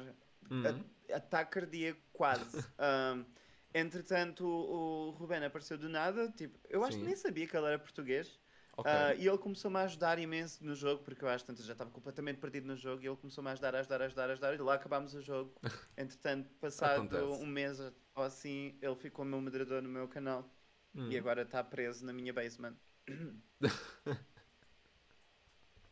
Uhum. 0.49 0.83
a- 1.11 1.15
ataque 1.15 1.51
cardíaco 1.59 1.99
quase. 2.13 2.57
Um, 2.79 3.25
entretanto, 3.73 4.45
o, 4.45 5.09
o 5.09 5.11
Ruben 5.11 5.43
apareceu 5.43 5.77
do 5.77 5.89
nada, 5.89 6.29
tipo, 6.31 6.59
eu 6.69 6.83
acho 6.83 6.93
Sim. 6.93 6.99
que 6.99 7.05
nem 7.07 7.15
sabia 7.15 7.47
que 7.47 7.55
ele 7.57 7.65
era 7.67 7.77
português. 7.79 8.39
Ok. 8.77 8.89
Ah, 8.89 9.13
e 9.15 9.27
ele 9.27 9.37
começou-me 9.37 9.77
a 9.77 9.81
ajudar 9.81 10.17
imenso 10.19 10.63
no 10.63 10.73
jogo, 10.73 11.03
porque 11.03 11.23
eu 11.23 11.27
acho 11.27 11.43
que 11.45 11.53
já 11.63 11.73
estava 11.73 11.91
completamente 11.91 12.37
perdido 12.39 12.65
no 12.67 12.77
jogo, 12.77 13.03
e 13.03 13.07
ele 13.07 13.17
começou-me 13.17 13.49
a 13.49 13.53
ajudar, 13.53 13.75
a 13.75 13.79
ajudar, 13.79 14.01
a 14.01 14.05
ajudar, 14.05 14.29
a 14.29 14.31
ajudar, 14.33 14.53
e 14.55 14.57
lá 14.57 14.75
acabámos 14.75 15.13
o 15.13 15.21
jogo. 15.21 15.53
Entretanto, 15.97 16.49
passado 16.61 17.03
Acontece. 17.03 17.43
um 17.43 17.45
mês 17.45 17.79
ou 18.15 18.23
assim, 18.23 18.77
ele 18.81 18.95
ficou 18.95 19.25
meu 19.25 19.41
moderador 19.41 19.81
no 19.81 19.89
meu 19.89 20.07
canal, 20.07 20.49
Hum. 20.95 21.09
e 21.11 21.17
agora 21.17 21.41
está 21.43 21.63
preso 21.63 22.05
na 22.05 22.13
minha 22.13 22.33
basement. 22.33 22.75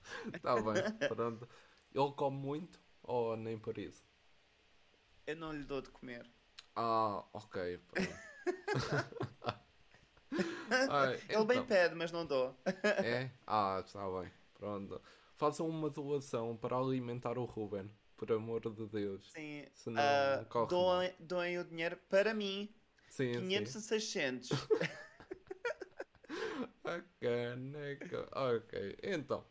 Tá 0.42 0.56
bem, 0.56 1.08
pronto. 1.08 1.48
Ele 1.94 2.12
come 2.14 2.38
muito 2.38 2.80
ou 3.04 3.36
nem 3.36 3.58
por 3.58 3.78
isso? 3.78 4.04
Eu 5.26 5.36
não 5.36 5.52
lhe 5.52 5.64
dou 5.64 5.82
de 5.82 5.90
comer. 5.90 6.30
Ah, 6.76 7.24
ok. 7.34 7.80
pronto. 7.80 8.10
Ele 11.30 11.46
bem 11.46 11.58
então, 11.58 11.66
pede, 11.66 11.96
mas 11.96 12.12
não 12.12 12.26
dou. 12.26 12.56
É? 13.04 13.32
Ah, 13.46 13.82
está 13.86 14.06
bem. 14.20 14.32
Pronto. 14.54 15.02
Façam 15.36 15.68
uma 15.68 15.90
doação 15.90 16.56
para 16.58 16.76
alimentar 16.78 17.38
o 17.38 17.46
Ruben. 17.46 17.90
Por 18.16 18.32
amor 18.32 18.62
de 18.62 18.88
Deus. 18.88 19.32
Sim, 19.32 19.68
Senão 19.76 20.02
ah, 20.02 20.44
corre 20.50 20.70
doem, 20.70 21.14
doem 21.20 21.60
o 21.60 21.64
dinheiro 21.64 21.98
para 22.10 22.34
mim, 22.34 22.74
Sim, 23.10 23.32
500 23.34 23.72
sim. 23.72 23.78
a 23.78 23.82
600. 23.82 24.50
A 26.84 27.02
caneca. 27.20 28.28
Ok. 28.32 28.98
Então, 29.04 29.46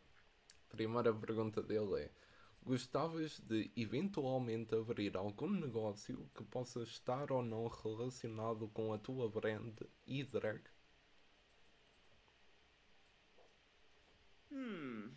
primeira 0.69 1.13
pergunta 1.13 1.61
dele 1.63 2.03
é: 2.03 2.11
Gostavas 2.61 3.39
de 3.39 3.71
eventualmente 3.75 4.75
abrir 4.75 5.15
algum 5.17 5.49
negócio 5.49 6.29
que 6.35 6.43
possa 6.43 6.83
estar 6.83 7.31
ou 7.31 7.41
não 7.43 7.67
relacionado 7.67 8.67
com 8.69 8.93
a 8.93 8.97
tua 8.99 9.29
brand 9.29 9.79
e 10.05 10.23
drag? 10.23 10.61
Hum. 14.51 15.15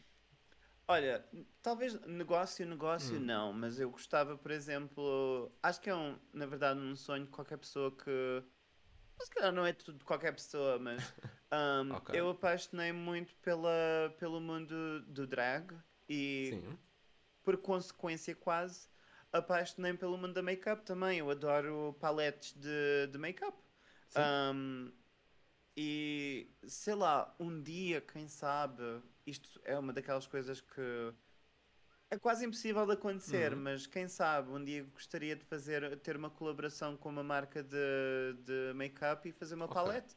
Olha, 0.89 1.25
talvez 1.63 1.95
negócio, 2.07 2.67
negócio 2.67 3.19
Hum. 3.19 3.25
não, 3.25 3.53
mas 3.53 3.79
eu 3.81 3.91
gostava, 3.91 4.37
por 4.37 4.51
exemplo, 4.51 5.53
acho 5.63 5.81
que 5.81 5.91
é 5.91 5.95
um, 5.95 6.19
na 6.33 6.47
verdade, 6.47 6.81
um 6.81 6.97
sonho 6.97 7.25
de 7.27 7.31
qualquer 7.31 7.59
pessoa 7.59 7.97
que. 7.97 8.11
Mas 9.19 9.29
se 9.29 9.35
calhar 9.35 9.53
não 9.53 9.67
é 9.67 9.73
tudo 9.73 9.99
de 9.99 10.05
qualquer 10.05 10.33
pessoa, 10.33 10.79
mas 10.79 10.99
um, 11.53 11.97
Ok. 11.97 12.11
eu 12.13 12.31
apaixonei 12.31 12.93
muito 12.93 13.35
pela, 13.37 14.15
pelo 14.19 14.41
mundo 14.41 15.03
do 15.03 15.27
drag 15.27 15.75
e 16.09 16.51
Sim. 16.51 16.79
por 17.43 17.59
consequência 17.59 18.35
quase 18.37 18.89
apaixonei 19.33 19.95
pelo 19.95 20.19
mundo 20.19 20.35
da 20.35 20.43
make-up 20.43 20.85
também. 20.85 21.19
Eu 21.21 21.31
adoro 21.31 21.97
paletes 22.01 22.53
de, 22.55 23.09
de 23.09 23.19
make-up. 23.19 23.59
Um, 24.17 24.93
e 25.77 26.51
sei 26.67 26.95
lá, 26.95 27.35
um 27.41 27.63
dia, 27.63 28.01
quem 28.01 28.29
sabe, 28.29 28.83
isto 29.27 29.61
é 29.65 29.79
uma 29.79 29.93
daquelas 29.93 30.27
coisas 30.27 30.61
que 30.61 31.15
é 32.11 32.19
quase 32.19 32.45
impossível 32.45 32.85
de 32.87 32.93
acontecer, 32.93 33.55
Uhum. 33.55 33.57
mas 33.57 33.87
quem 33.87 34.09
sabe, 34.09 34.51
um 34.51 34.65
dia 34.65 34.83
gostaria 34.85 35.37
de 35.37 35.45
fazer, 35.45 35.99
ter 36.01 36.17
uma 36.17 36.31
colaboração 36.31 36.97
com 36.97 37.09
uma 37.09 37.23
marca 37.23 37.63
de, 37.63 38.35
de 38.45 38.73
make-up 38.75 39.29
e 39.29 39.33
fazer 39.33 39.55
uma 39.55 39.69
Ok. 39.69 39.69
palete 39.69 40.17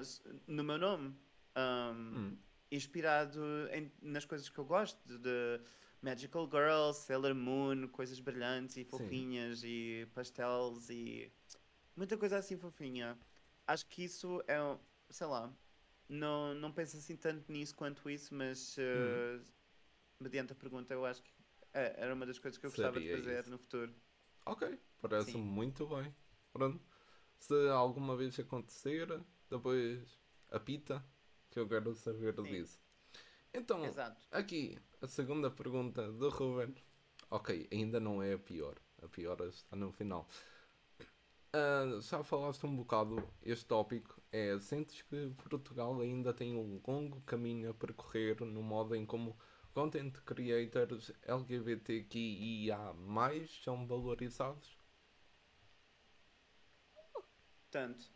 s- 0.00 0.22
no 0.46 0.62
meu 0.64 0.78
nome. 0.78 1.14
Um, 1.56 2.16
Hum. 2.16 2.38
inspirado 2.70 3.40
em- 3.72 3.92
nas 4.00 4.24
coisas 4.24 4.48
que 4.48 4.58
eu 4.58 4.64
gosto, 4.64 4.98
de, 5.18 5.60
Magical 6.02 6.48
Girl, 6.48 6.92
Sailor 6.92 7.34
Moon, 7.34 7.88
coisas 7.88 8.20
brilhantes 8.20 8.76
e 8.76 8.84
fofinhas 8.84 9.62
e 9.64 10.08
pastéis 10.14 10.88
e 10.88 11.30
muita 11.96 12.16
coisa 12.16 12.38
assim 12.38 12.56
fofinha. 12.56 13.18
Acho 13.66 13.86
que 13.86 14.04
isso 14.04 14.42
é, 14.48 14.56
sei 15.10 15.26
lá, 15.26 15.52
não, 16.08 16.54
não 16.54 16.72
penso 16.72 16.96
assim 16.96 17.16
tanto 17.16 17.50
nisso 17.52 17.74
quanto 17.74 18.08
isso, 18.08 18.34
mas 18.34 18.76
Hum. 18.78 19.40
uh, 19.40 19.44
mediante 20.20 20.52
a 20.52 20.56
pergunta 20.56 20.94
eu 20.94 21.04
acho 21.04 21.22
que 21.22 21.30
é- 21.74 21.94
era 21.98 22.14
uma 22.14 22.24
das 22.26 22.38
coisas 22.38 22.56
que 22.58 22.66
eu 22.66 22.70
gostava 22.70 22.98
de 23.00 23.10
fazer 23.10 23.40
isso. 23.40 23.50
no 23.50 23.58
futuro. 23.58 23.94
Ok, 24.46 24.78
parece 25.02 25.32
Sim. 25.32 25.42
muito 25.42 25.86
bem. 25.86 26.14
Pronto. 26.52 26.80
Se 27.38 27.68
alguma 27.68 28.16
vez 28.16 28.38
acontecer, 28.38 29.06
depois 29.50 30.18
apita, 30.50 31.04
que 31.50 31.58
eu 31.58 31.68
quero 31.68 31.94
saber 31.94 32.34
Sim. 32.34 32.42
disso. 32.44 32.80
Então, 33.52 33.84
Exato. 33.84 34.20
aqui, 34.30 34.78
a 35.00 35.08
segunda 35.08 35.50
pergunta 35.50 36.10
do 36.12 36.28
Ruben. 36.28 36.74
Ok, 37.30 37.68
ainda 37.70 38.00
não 38.00 38.22
é 38.22 38.34
a 38.34 38.38
pior. 38.38 38.76
A 39.02 39.08
pior 39.08 39.40
está 39.42 39.76
no 39.76 39.92
final. 39.92 40.28
Ah, 41.52 41.98
já 42.00 42.22
falaste 42.22 42.64
um 42.64 42.76
bocado, 42.76 43.28
este 43.42 43.66
tópico 43.66 44.22
é, 44.30 44.56
sentes 44.60 45.02
que 45.02 45.30
Portugal 45.48 46.00
ainda 46.00 46.32
tem 46.32 46.54
um 46.54 46.80
longo 46.86 47.20
caminho 47.22 47.70
a 47.70 47.74
percorrer 47.74 48.40
no 48.44 48.62
modo 48.62 48.94
em 48.94 49.04
como 49.04 49.36
content 49.74 50.12
creators 50.24 51.12
LGBTQIA+, 51.22 52.94
são 53.64 53.84
valorizados? 53.84 54.78
Portanto, 57.62 58.12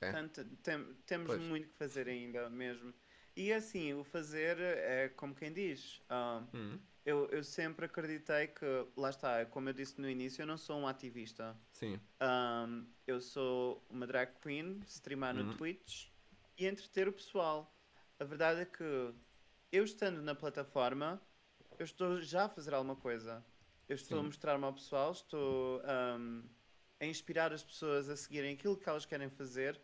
É. 0.00 0.12
Portanto, 0.12 0.44
tem, 0.62 0.94
temos 1.06 1.26
pois. 1.26 1.42
muito 1.42 1.68
que 1.68 1.74
fazer 1.74 2.08
ainda 2.08 2.48
mesmo. 2.48 2.94
E 3.36 3.52
assim, 3.52 3.94
o 3.94 4.02
fazer 4.02 4.58
é 4.58 5.08
como 5.10 5.34
quem 5.34 5.52
diz. 5.52 6.02
Uh, 6.10 6.44
hum. 6.56 6.78
eu, 7.04 7.28
eu 7.30 7.44
sempre 7.44 7.86
acreditei 7.86 8.48
que, 8.48 8.66
lá 8.96 9.10
está, 9.10 9.46
como 9.46 9.68
eu 9.68 9.72
disse 9.72 10.00
no 10.00 10.10
início, 10.10 10.42
eu 10.42 10.46
não 10.46 10.56
sou 10.56 10.76
um 10.78 10.88
ativista. 10.88 11.56
Sim. 11.72 12.00
Um, 12.20 12.86
eu 13.06 13.20
sou 13.20 13.86
uma 13.88 14.06
drag 14.06 14.32
queen, 14.42 14.80
streamar 14.86 15.34
no 15.34 15.44
hum. 15.44 15.56
Twitch 15.56 16.08
e 16.58 16.66
entreter 16.66 17.06
o 17.06 17.12
pessoal. 17.12 17.72
A 18.18 18.24
verdade 18.24 18.62
é 18.62 18.64
que 18.64 19.14
eu 19.70 19.84
estando 19.84 20.20
na 20.20 20.34
plataforma, 20.34 21.22
eu 21.78 21.84
estou 21.84 22.20
já 22.20 22.46
a 22.46 22.48
fazer 22.48 22.74
alguma 22.74 22.96
coisa. 22.96 23.44
Eu 23.88 23.94
estou 23.94 24.18
Sim. 24.18 24.24
a 24.24 24.26
mostrar-me 24.26 24.64
ao 24.64 24.72
pessoal, 24.72 25.12
estou 25.12 25.80
um, 25.80 26.42
a 27.00 27.06
inspirar 27.06 27.52
as 27.52 27.62
pessoas 27.62 28.08
a 28.08 28.16
seguirem 28.16 28.54
aquilo 28.54 28.76
que 28.76 28.88
elas 28.88 29.06
querem 29.06 29.30
fazer. 29.30 29.80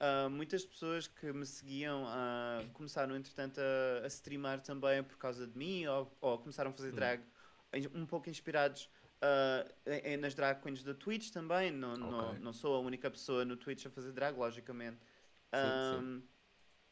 Uh, 0.00 0.28
muitas 0.28 0.64
pessoas 0.64 1.06
que 1.06 1.32
me 1.32 1.46
seguiam 1.46 2.04
uh, 2.04 2.68
começaram, 2.72 3.16
entretanto, 3.16 3.60
a, 3.60 4.04
a 4.04 4.08
streamar 4.08 4.60
também 4.60 5.02
por 5.02 5.16
causa 5.16 5.46
de 5.46 5.56
mim 5.56 5.86
ou, 5.86 6.16
ou 6.20 6.38
começaram 6.38 6.70
a 6.70 6.74
fazer 6.74 6.92
hum. 6.92 6.96
drag 6.96 7.22
um 7.94 8.06
pouco 8.06 8.28
inspirados 8.28 8.88
uh, 9.24 10.20
nas 10.20 10.34
drag 10.34 10.60
queens 10.60 10.82
da 10.82 10.94
Twitch 10.94 11.30
também. 11.30 11.70
Não, 11.70 11.94
okay. 11.94 12.10
não, 12.10 12.34
não 12.34 12.52
sou 12.52 12.74
a 12.76 12.80
única 12.80 13.10
pessoa 13.10 13.44
no 13.44 13.56
Twitch 13.56 13.86
a 13.86 13.90
fazer 13.90 14.12
drag, 14.12 14.36
logicamente. 14.36 14.98
Sim, 15.52 16.00
um, 16.00 16.20
sim. 16.20 16.28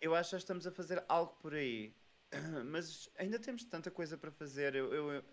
Eu 0.01 0.15
acho 0.15 0.31
que 0.31 0.37
estamos 0.37 0.67
a 0.67 0.71
fazer 0.73 1.05
algo 1.09 1.37
por 1.41 1.55
aí. 1.55 1.95
Mas 2.67 3.09
ainda 3.19 3.39
temos 3.39 3.65
tanta 3.65 3.91
coisa 3.91 4.17
para 4.17 4.31
fazer. 4.31 4.75
Eu, 4.75 4.93
eu, 4.93 5.25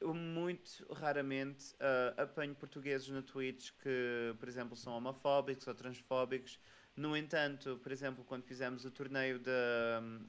eu 0.00 0.14
muito 0.14 0.86
raramente 0.92 1.74
uh, 1.74 2.20
apanho 2.20 2.54
portugueses 2.54 3.08
na 3.08 3.22
Twitch 3.22 3.70
que, 3.82 4.34
por 4.38 4.48
exemplo, 4.48 4.76
são 4.76 4.94
homofóbicos 4.94 5.66
ou 5.66 5.74
transfóbicos. 5.74 6.58
No 6.94 7.16
entanto, 7.16 7.78
por 7.82 7.90
exemplo, 7.90 8.22
quando 8.24 8.44
fizemos 8.44 8.84
o 8.84 8.90
torneio 8.90 9.38
de, 9.38 9.50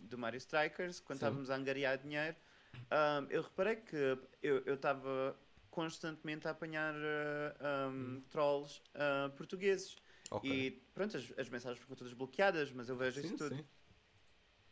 do 0.04 0.18
Mario 0.18 0.38
Strikers, 0.38 1.00
quando 1.00 1.20
Sim. 1.20 1.26
estávamos 1.26 1.50
a 1.50 1.56
angariar 1.56 1.98
dinheiro, 1.98 2.38
um, 2.74 3.28
eu 3.30 3.42
reparei 3.42 3.76
que 3.78 4.18
eu 4.42 4.74
estava 4.74 5.38
constantemente 5.70 6.48
a 6.48 6.52
apanhar 6.52 6.94
uh, 6.94 7.90
um, 7.90 7.90
hum. 7.90 8.24
trolls 8.30 8.82
uh, 8.96 9.30
portugueses. 9.32 9.98
Okay. 10.30 10.52
E 10.52 10.72
pronto, 10.94 11.18
as, 11.18 11.34
as, 11.38 11.50
mensagens 11.50 11.80
ficam 11.80 11.96
todas 11.96 12.14
bloqueadas, 12.14 12.72
mas 12.72 12.90
eu 12.90 12.96
vejo 12.96 13.22
sim, 13.22 13.28
isso 13.28 13.38
tudo. 13.38 13.56
Sim. 13.56 13.66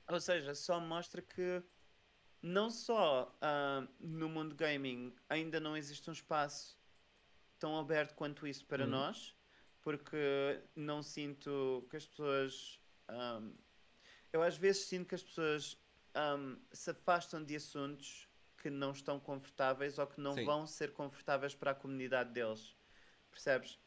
Ou 0.08 0.20
seja, 0.20 0.54
só 0.56 0.80
mostra 0.80 1.22
que 1.22 1.64
não 2.42 2.70
só 2.70 3.36
uh, 3.38 3.88
no 4.00 4.30
mundo 4.30 4.56
gaming 4.56 5.14
ainda 5.30 5.60
não 5.60 5.76
existe 5.76 6.10
um 6.10 6.14
espaço 6.14 6.80
tão 7.60 7.78
aberto 7.78 8.16
quanto 8.16 8.48
isso 8.48 8.66
para 8.66 8.84
uhum. 8.84 8.89
nós, 8.89 9.36
porque 9.82 10.62
não 10.76 11.02
sinto 11.02 11.86
que 11.90 11.98
as 11.98 12.06
pessoas. 12.06 12.80
Um, 13.10 13.54
eu 14.32 14.42
às 14.42 14.56
vezes 14.56 14.86
sinto 14.86 15.08
que 15.08 15.16
as 15.16 15.24
pessoas 15.24 15.78
um, 16.16 16.58
se 16.72 16.92
afastam 16.92 17.44
de 17.44 17.56
assuntos 17.56 18.30
que 18.58 18.70
não 18.70 18.92
estão 18.92 19.20
confortáveis 19.20 19.98
ou 19.98 20.08
que 20.08 20.22
não 20.22 20.34
sim. 20.34 20.46
vão 20.46 20.68
ser 20.68 20.94
confortáveis 20.94 21.56
para 21.56 21.72
a 21.72 21.76
comunidade 21.76 22.32
deles. 22.32 22.76
Percebes? 23.32 23.80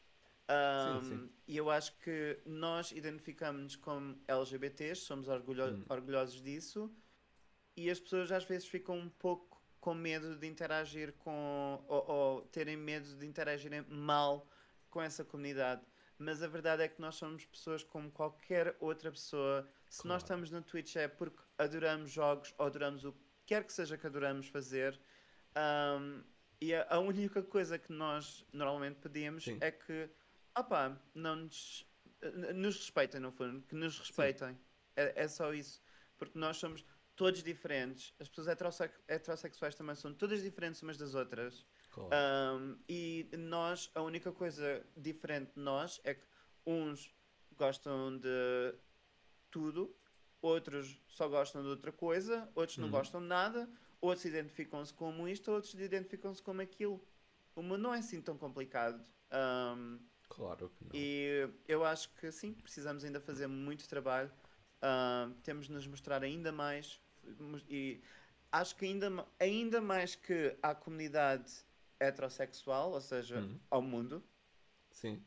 Um, 0.49 1.03
sim, 1.03 1.09
sim. 1.09 1.29
E 1.47 1.57
eu 1.57 1.69
acho 1.69 1.97
que 1.99 2.39
nós 2.45 2.91
identificamos-nos 2.91 3.75
como 3.75 4.19
LGBTs, 4.27 5.01
somos 5.01 5.27
orgulho 5.27 5.65
hum. 5.65 5.85
orgulhosos 5.89 6.41
disso, 6.41 6.93
e 7.75 7.89
as 7.89 7.99
pessoas 7.99 8.31
às 8.31 8.43
vezes 8.43 8.67
ficam 8.67 8.97
um 8.97 9.09
pouco 9.09 9.61
com 9.79 9.93
medo 9.93 10.35
de 10.35 10.47
interagir 10.47 11.13
com. 11.13 11.83
ou, 11.87 12.07
ou 12.07 12.41
terem 12.43 12.75
medo 12.77 13.15
de 13.17 13.25
interagirem 13.25 13.85
mal 13.87 14.47
com 14.95 15.01
essa 15.01 15.25
comunidade. 15.25 15.81
Mas 16.17 16.41
a 16.41 16.47
verdade 16.47 16.81
é 16.81 16.87
que 16.87 17.01
nós 17.01 17.15
somos 17.15 17.45
pessoas 17.45 17.83
como 17.83 18.09
qualquer 18.09 18.77
outra 18.79 19.11
pessoa. 19.11 19.69
Se 19.89 20.03
claro. 20.03 20.13
nós 20.13 20.23
estamos 20.23 20.49
no 20.49 20.61
Twitch 20.61 20.95
é 20.95 21.09
porque 21.09 21.37
adoramos 21.57 22.09
jogos 22.09 22.55
ou 22.57 22.65
adoramos 22.65 23.03
o 23.03 23.11
que 23.11 23.19
quer 23.45 23.65
que 23.65 23.73
seja 23.73 23.97
que 23.97 24.07
adoramos 24.07 24.47
fazer. 24.47 24.97
Um, 25.57 26.23
e 26.61 26.73
a, 26.73 26.87
a, 26.89 26.99
única 26.99 27.43
coisa 27.43 27.77
que 27.77 27.91
nós 27.91 28.45
normalmente 28.53 29.01
pedimos 29.01 29.43
Sim. 29.43 29.57
é 29.59 29.69
que 29.69 30.09
opá, 30.57 30.97
não 31.13 31.35
nos, 31.35 31.85
nos 32.55 32.77
respeitem, 32.77 33.19
no 33.19 33.33
fundo, 33.33 33.61
que 33.67 33.75
nos 33.75 33.99
respeitem. 33.99 34.57
É, 34.95 35.23
é, 35.23 35.27
só 35.27 35.53
isso. 35.53 35.83
Porque 36.17 36.39
nós 36.39 36.55
somos 36.55 36.85
todos 37.17 37.43
diferentes. 37.43 38.13
As 38.17 38.29
pessoas 38.29 38.47
heterossexuais 39.09 39.75
também 39.75 39.95
são 39.95 40.13
todas 40.13 40.41
diferentes 40.41 40.81
umas 40.81 40.97
das 40.97 41.15
outras. 41.15 41.65
Claro. 41.95 42.09
Um, 42.59 42.77
e 42.89 43.25
nós, 43.37 43.89
a 43.95 44.01
única 44.01 44.29
coisa 44.29 44.85
diferente 44.97 45.53
de 45.55 45.61
nós 45.61 46.01
é 46.03 46.13
que 46.13 46.25
uns 46.65 47.09
gostam 47.57 48.17
de 48.17 48.75
tudo, 49.49 49.95
outros 50.41 51.01
só 51.07 51.29
gostam 51.29 51.61
de 51.63 51.69
outra 51.69 51.93
coisa, 51.93 52.49
outros 52.53 52.77
não 52.77 52.87
uhum. 52.87 52.91
gostam 52.91 53.21
de 53.21 53.27
nada, 53.27 53.69
outros 54.01 54.25
identificam-se 54.25 54.93
como 54.93 55.25
isto, 55.25 55.49
outros 55.49 55.73
identificam-se 55.73 56.43
como 56.43 56.61
aquilo. 56.61 57.01
O 57.55 57.61
mundo 57.61 57.77
não 57.77 57.93
é 57.93 57.99
assim 57.99 58.21
tão 58.21 58.37
complicado. 58.37 59.01
Um, 59.31 59.97
Claro 60.27 60.69
que 60.69 60.83
não. 60.83 60.91
E 60.93 61.47
eu 61.65 61.85
acho 61.85 62.09
que 62.15 62.29
sim, 62.29 62.51
precisamos 62.51 63.05
ainda 63.05 63.21
fazer 63.21 63.47
muito 63.47 63.87
trabalho. 63.87 64.29
Uh, 64.81 65.33
temos 65.43 65.67
de 65.67 65.71
nos 65.71 65.87
mostrar 65.87 66.23
ainda 66.23 66.51
mais. 66.51 66.99
E 67.69 68.01
acho 68.51 68.75
que 68.75 68.85
ainda, 68.85 69.25
ainda 69.39 69.79
mais 69.79 70.15
que 70.15 70.57
à 70.61 70.75
comunidade 70.75 71.63
heterossexual, 71.99 72.91
ou 72.91 73.01
seja, 73.01 73.39
uhum. 73.39 73.59
ao 73.69 73.81
mundo. 73.81 74.23
Sim. 74.91 75.23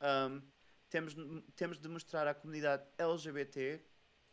Um, 0.00 0.42
temos, 0.88 1.14
temos 1.54 1.78
de 1.78 1.88
mostrar 1.88 2.26
à 2.26 2.34
comunidade 2.34 2.84
LGBT 2.98 3.78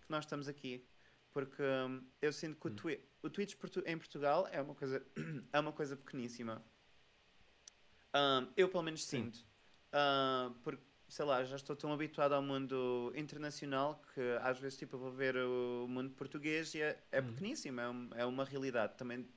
que 0.02 0.10
nós 0.10 0.26
estamos 0.26 0.48
aqui. 0.48 0.88
Porque 1.32 1.62
um, 1.62 2.02
eu 2.22 2.34
sinto 2.34 2.60
que 2.60 2.68
o, 2.68 2.72
twi 2.72 3.00
o 3.22 3.30
Twitch 3.30 3.56
em 3.86 3.98
Portugal 3.98 4.48
é 4.52 4.62
uma 4.62 4.74
coisa, 4.74 5.06
é 5.54 5.60
uma 5.60 5.72
coisa 5.72 5.96
pequeníssima. 5.96 6.64
Um, 8.16 8.48
eu 8.56 8.70
pelo 8.70 8.84
menos 8.84 9.06
Sim. 9.06 9.26
sinto. 9.26 9.46
Uh, 9.94 10.52
porque, 10.64 10.84
sei 11.08 11.26
lá, 11.26 11.44
já 11.44 11.56
estou 11.56 11.76
tão 11.76 11.94
habituado 11.94 12.34
ao 12.34 12.42
mundo 12.42 13.14
internacional 13.16 14.02
que 14.14 14.22
às 14.42 14.60
vezes 14.60 14.80
tipo, 14.80 14.96
eu 14.96 15.00
vou 15.00 15.12
ver 15.12 15.38
o 15.38 15.86
mundo 15.88 16.10
português 16.16 16.74
e 16.74 16.82
é, 16.82 17.04
é 17.12 17.20
uhum. 17.20 17.28
pequeníssimo, 17.28 17.80
é, 17.80 17.90
um, 17.90 18.10
é, 18.16 18.26
uma 18.26 18.44
realidade. 18.44 18.98
Também 18.98 19.28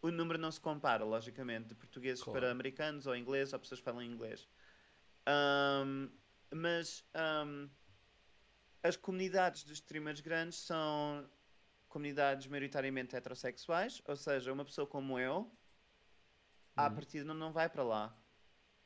o 0.00 0.10
número 0.10 0.38
não 0.38 0.50
se 0.50 0.60
compara, 0.60 1.04
logicamente, 1.04 1.68
de 1.68 1.74
portugueses 1.74 2.22
claro. 2.22 2.40
para 2.40 2.50
americanos 2.50 3.06
ou 3.06 3.16
ingleses 3.16 3.52
ou 3.52 3.58
pessoas 3.58 3.80
que 3.80 3.84
falam 3.84 4.02
inglês. 4.02 4.48
Um, 5.28 6.10
mas 6.54 7.04
um, 7.46 7.68
as 8.82 8.96
comunidades 8.96 9.64
dos 9.64 9.78
streamers 9.78 10.20
grandes 10.20 10.58
são 10.58 11.28
comunidades 11.88 12.46
maioritariamente 12.46 13.16
heterossexuais, 13.16 14.00
ou 14.06 14.16
seja, 14.16 14.52
uma 14.52 14.64
pessoa 14.64 14.86
como 14.86 15.18
eu, 15.18 15.36
uhum. 15.38 15.50
à 16.76 16.90
partida 16.90 17.24
não, 17.24 17.34
não 17.34 17.52
vai 17.52 17.68
para 17.68 17.82
lá. 17.82 18.16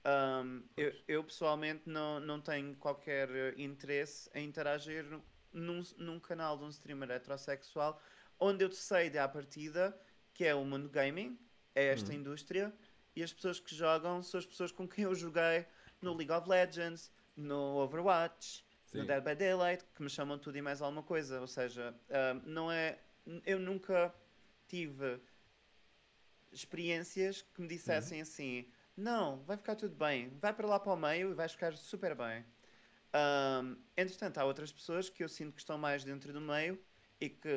Um, 0.04 0.64
eu, 0.76 0.92
eu, 1.06 1.24
pessoalmente 1.24 1.88
não, 1.88 2.18
não 2.18 2.40
tenho 2.40 2.74
qualquer 2.76 3.56
interesse 3.56 4.28
em 4.34 4.48
interagir 4.48 5.04
num, 5.52 5.80
num 5.96 6.18
canal 6.18 6.58
de 6.58 6.64
um 6.64 6.68
streamer 6.70 7.10
heterossexual 7.12 8.00
onde 8.40 8.64
eu 8.64 8.72
sei 8.72 9.08
de 9.08 9.18
à 9.18 9.28
partida 9.28 9.96
que 10.34 10.44
é 10.44 10.54
o 10.54 10.64
mundo 10.64 10.88
gaming, 10.88 11.38
é 11.74 11.86
esta 11.86 12.12
hum. 12.12 12.16
indústria, 12.16 12.72
e 13.14 13.22
as 13.22 13.32
pessoas 13.32 13.60
que 13.60 13.74
jogam 13.74 14.22
são 14.22 14.38
as 14.38 14.46
pessoas 14.46 14.72
com 14.72 14.88
quem 14.88 15.04
eu 15.04 15.14
joguei 15.14 15.66
no 16.00 16.14
League 16.14 16.32
of 16.32 16.48
Legends, 16.48 17.10
no 17.36 17.76
Overwatch, 17.76 18.64
Sim. 18.86 18.98
no 18.98 19.06
Dead 19.06 19.22
by 19.22 19.34
Daylight, 19.34 19.84
que 19.94 20.02
me 20.02 20.10
chamam 20.10 20.38
tudo 20.38 20.56
e 20.56 20.62
mais 20.62 20.80
alguma 20.80 21.02
coisa. 21.02 21.40
Ou 21.40 21.46
seja, 21.46 21.94
não 22.44 22.72
é. 22.72 22.98
Eu 23.46 23.58
nunca 23.58 24.12
tive 24.66 25.20
experiências 26.50 27.42
que 27.42 27.60
me 27.60 27.68
dissessem 27.68 28.18
uhum. 28.18 28.22
assim 28.22 28.66
não, 28.96 29.42
vai 29.44 29.56
ficar 29.56 29.74
tudo 29.74 29.94
bem. 29.94 30.28
Vai 30.40 30.52
para 30.52 30.66
lá 30.66 30.78
para 30.78 30.92
o 30.92 30.96
meio 30.96 31.30
e 31.30 31.34
vais 31.34 31.52
ficar 31.52 31.76
super 31.76 32.14
bem. 32.14 32.44
Um, 33.14 33.76
entretanto, 33.96 34.38
há 34.38 34.44
outras 34.44 34.72
pessoas 34.72 35.08
que 35.08 35.22
eu 35.22 35.28
sinto 35.28 35.54
que 35.54 35.60
estão 35.60 35.78
mais 35.78 36.04
dentro 36.04 36.32
do 36.32 36.40
meio 36.40 36.78
e 37.20 37.28
que 37.28 37.48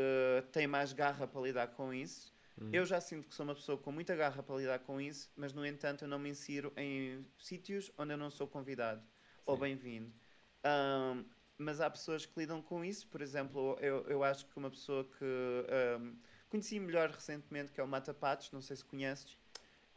têm 0.52 0.68
mais 0.68 0.94
garra 0.94 1.28
para 1.28 1.42
lidar 1.42 1.68
com 1.68 1.94
isso. 1.94 2.34
Uhum. 2.60 2.70
Eu 2.72 2.86
já 2.86 3.02
sinto 3.02 3.28
que 3.28 3.36
sou 3.36 3.46
uma 3.46 3.56
pessoa 3.56 3.78
com 3.78 3.92
muita 3.92 4.16
garra 4.16 4.42
para 4.42 4.56
lidar 4.56 4.80
com 4.80 5.00
isso, 5.00 5.30
mas 5.36 5.54
no 5.54 5.66
entanto 5.66 6.06
eu 6.06 6.08
não 6.08 6.18
me 6.18 6.30
insiro 6.30 6.72
em 6.78 7.26
sítios 7.38 7.92
onde 7.98 8.14
eu 8.14 8.18
não 8.18 8.30
sou 8.30 8.48
convidado 8.48 9.02
Sim. 9.02 9.42
ou 9.46 9.58
bem-vindo. 9.58 10.14
Um, 10.64 11.26
mas 11.58 11.80
há 11.80 11.90
pessoas 11.90 12.26
que 12.26 12.40
lidam 12.40 12.62
com 12.62 12.84
isso, 12.84 13.08
por 13.08 13.22
exemplo, 13.22 13.78
eu, 13.80 14.06
eu 14.08 14.24
acho 14.24 14.46
que 14.46 14.58
uma 14.58 14.70
pessoa 14.70 15.04
que 15.04 15.26
um, 16.00 16.16
conheci 16.50 16.80
melhor 16.80 17.10
recentemente, 17.10 17.72
que 17.72 17.80
é 17.80 17.84
o 17.84 17.88
Mata 17.88 18.14
Patos, 18.14 18.52
não 18.52 18.62
sei 18.62 18.76
se 18.76 18.86
conheces, 18.86 19.38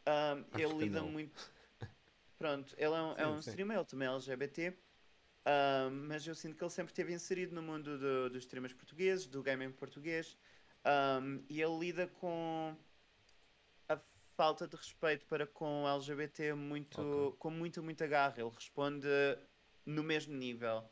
um, 0.07 0.59
ele 0.59 0.73
lida 0.73 1.01
não. 1.01 1.09
muito. 1.09 1.51
Pronto, 2.37 2.73
ele 2.77 2.93
é 2.93 3.01
um, 3.01 3.11
é 3.11 3.15
sim, 3.15 3.21
é 3.21 3.27
um 3.27 3.39
streamer, 3.39 3.77
ele 3.77 3.85
também 3.85 4.07
é 4.07 4.11
LGBT, 4.11 4.77
um, 5.49 5.91
mas 6.07 6.25
eu 6.25 6.35
sinto 6.35 6.55
que 6.55 6.63
ele 6.63 6.71
sempre 6.71 6.91
esteve 6.91 7.13
inserido 7.13 7.53
no 7.53 7.61
mundo 7.61 7.97
do, 7.97 8.29
dos 8.29 8.43
streamers 8.43 8.73
portugueses, 8.73 9.25
do 9.25 9.41
gaming 9.41 9.71
português, 9.71 10.37
um, 10.85 11.43
e 11.49 11.61
ele 11.61 11.77
lida 11.79 12.07
com 12.07 12.75
a 13.87 13.97
falta 14.35 14.67
de 14.67 14.75
respeito 14.75 15.25
para 15.25 15.45
com 15.45 15.83
o 15.83 15.87
LGBT 15.87 16.53
muito, 16.53 17.01
okay. 17.01 17.37
com 17.37 17.49
muita, 17.49 17.81
muita 17.81 18.07
garra. 18.07 18.35
Ele 18.37 18.49
responde 18.49 19.07
no 19.85 20.03
mesmo 20.03 20.33
nível. 20.35 20.89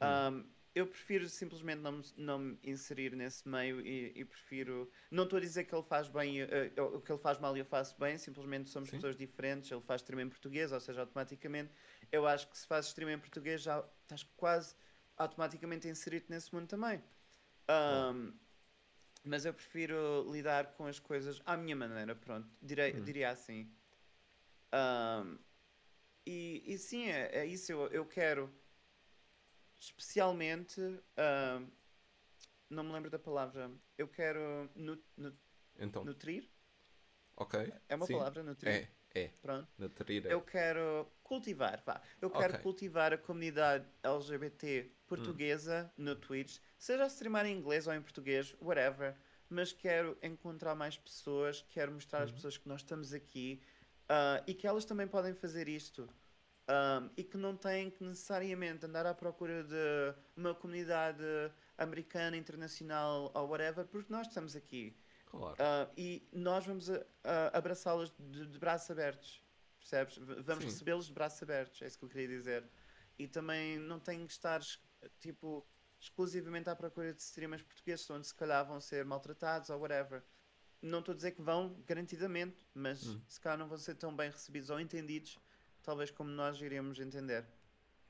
Um, 0.00 0.48
eu 0.74 0.86
prefiro 0.86 1.28
simplesmente 1.28 1.80
não, 1.80 1.92
me- 1.92 2.04
não 2.16 2.38
me 2.38 2.58
inserir 2.62 3.14
nesse 3.16 3.46
meio 3.48 3.80
e, 3.80 4.12
e 4.14 4.24
prefiro. 4.24 4.90
Não 5.10 5.24
estou 5.24 5.36
a 5.36 5.40
dizer 5.40 5.64
que 5.64 5.74
ele 5.74 5.82
faz 5.82 6.08
bem, 6.08 6.40
eh, 6.42 6.72
eu- 6.76 6.96
o 6.96 7.00
que 7.00 7.10
ele 7.10 7.18
faz 7.18 7.38
mal 7.38 7.56
e 7.56 7.60
eu 7.60 7.64
faço 7.64 7.98
bem, 7.98 8.16
simplesmente 8.16 8.70
somos 8.70 8.88
Sim. 8.88 8.96
pessoas 8.96 9.16
diferentes. 9.16 9.70
Ele 9.70 9.80
faz 9.80 10.00
stream 10.00 10.20
em 10.20 10.28
português, 10.28 10.70
ou 10.72 10.80
seja, 10.80 11.00
automaticamente. 11.00 11.72
Eu 12.10 12.26
acho 12.26 12.48
que 12.48 12.56
se 12.56 12.66
faz 12.66 12.86
stream 12.86 13.10
em 13.10 13.18
português 13.18 13.62
já 13.62 13.84
estás 14.02 14.22
quase 14.36 14.74
automaticamente 15.16 15.88
inserido 15.88 16.26
nesse 16.28 16.54
mundo 16.54 16.66
também. 16.68 17.02
Um, 17.68 18.32
mas 19.22 19.44
eu 19.44 19.52
prefiro 19.54 20.30
lidar 20.32 20.72
com 20.74 20.86
as 20.86 20.98
coisas 20.98 21.40
à 21.44 21.56
minha 21.56 21.76
maneira, 21.76 22.14
pronto. 22.14 22.48
Direi, 22.62 22.94
Hum. 22.94 23.04
Diria 23.04 23.30
assim. 23.30 23.70
Um, 24.72 25.38
e, 26.26 26.62
e 26.66 26.78
sim, 26.78 27.08
é, 27.08 27.38
é 27.38 27.46
isso. 27.46 27.72
Eu, 27.72 27.86
eu 27.88 28.06
quero 28.06 28.52
especialmente. 29.78 30.80
um, 30.80 31.70
não 32.68 32.84
me 32.84 32.92
lembro 32.92 33.10
da 33.10 33.18
palavra. 33.18 33.70
Eu 33.98 34.06
quero 34.08 34.70
nu- 34.76 35.02
nu- 35.16 35.36
Então, 35.78 36.04
nutrir. 36.04 36.48
ok. 37.36 37.72
É 37.88 37.96
uma 37.96 38.06
sim. 38.06 38.12
palavra, 38.12 38.42
nutrir. 38.42 38.88
É, 39.14 39.20
é. 39.22 39.28
Pronto. 39.42 39.68
Nutrir 39.76 40.26
é. 40.26 40.32
Eu 40.32 40.40
quero 40.42 41.10
cultivar, 41.24 41.82
vá. 41.84 42.00
Eu 42.20 42.30
quero 42.30 42.52
Ok. 42.54 42.62
cultivar 42.62 43.12
a 43.12 43.18
comunidade 43.18 43.86
LGBT 44.04 44.90
portuguesa 45.16 45.92
no 45.96 46.14
Twitch, 46.16 46.58
seja 46.78 47.04
a 47.04 47.06
streamar 47.08 47.44
em 47.46 47.56
inglês 47.56 47.86
ou 47.86 47.92
em 47.92 48.00
português, 48.00 48.54
whatever. 48.60 49.14
Mas 49.48 49.72
quero 49.72 50.16
encontrar 50.22 50.74
mais 50.76 50.96
pessoas, 50.96 51.64
quero 51.70 51.90
mostrar 51.92 52.22
às 52.22 52.30
pessoas 52.30 52.56
que 52.56 52.68
nós 52.68 52.80
estamos 52.82 53.12
aqui 53.12 53.60
ah, 54.08 54.42
e 54.46 54.54
que 54.54 54.66
elas 54.66 54.84
também 54.84 55.08
podem 55.08 55.34
fazer 55.34 55.68
isto. 55.68 56.08
Um, 56.68 57.10
e 57.16 57.24
que 57.24 57.36
não 57.36 57.56
têm 57.56 57.90
que 57.90 58.04
necessariamente 58.04 58.86
andar 58.86 59.04
à 59.04 59.12
procura 59.12 59.64
de 59.64 60.14
uma 60.36 60.54
comunidade 60.54 61.24
americana, 61.76 62.36
internacional 62.36 63.32
ou 63.34 63.48
whatever, 63.48 63.84
porque 63.86 64.12
nós 64.12 64.28
estamos 64.28 64.54
aqui. 64.54 64.96
Claro. 65.26 65.56
Ah, 65.58 65.88
e 65.96 66.28
nós 66.32 66.64
vamos 66.64 66.88
abraçá-los 67.52 68.12
de, 68.16 68.46
de 68.46 68.58
braços 68.58 68.88
abertos, 68.88 69.42
percebes? 69.80 70.16
Vamos 70.44 70.64
recebê-los 70.64 71.06
de 71.06 71.12
braços 71.12 71.42
abertos, 71.42 71.82
é 71.82 71.86
isso 71.88 71.98
que 71.98 72.04
eu 72.04 72.08
queria 72.08 72.28
dizer. 72.28 72.64
E 73.18 73.26
também 73.26 73.76
não 73.78 73.98
tem 73.98 74.24
que 74.24 74.32
estar, 74.32 74.60
es- 74.60 74.78
tipo, 75.18 75.66
exclusivamente 75.98 76.68
à 76.70 76.76
procura 76.76 77.12
de 77.12 77.20
streamers 77.22 77.62
portugueses, 77.62 78.08
onde 78.10 78.26
se 78.26 78.34
calhar 78.34 78.66
vão 78.66 78.80
ser 78.80 79.04
maltratados 79.04 79.70
ou 79.70 79.78
whatever. 79.80 80.22
Não 80.82 81.00
estou 81.00 81.12
a 81.12 81.16
dizer 81.16 81.32
que 81.32 81.42
vão, 81.42 81.82
garantidamente, 81.86 82.66
mas 82.74 83.06
Hum. 83.06 83.20
se 83.28 83.38
calhar 83.40 83.58
não 83.58 83.68
vão 83.68 83.76
ser 83.78 83.94
tão 83.96 84.14
bem 84.16 84.30
recebidos 84.30 84.70
ou 84.70 84.80
entendidos, 84.80 85.38
talvez 85.82 86.10
como 86.10 86.30
nós 86.30 86.60
iremos 86.60 86.98
entender. 86.98 87.44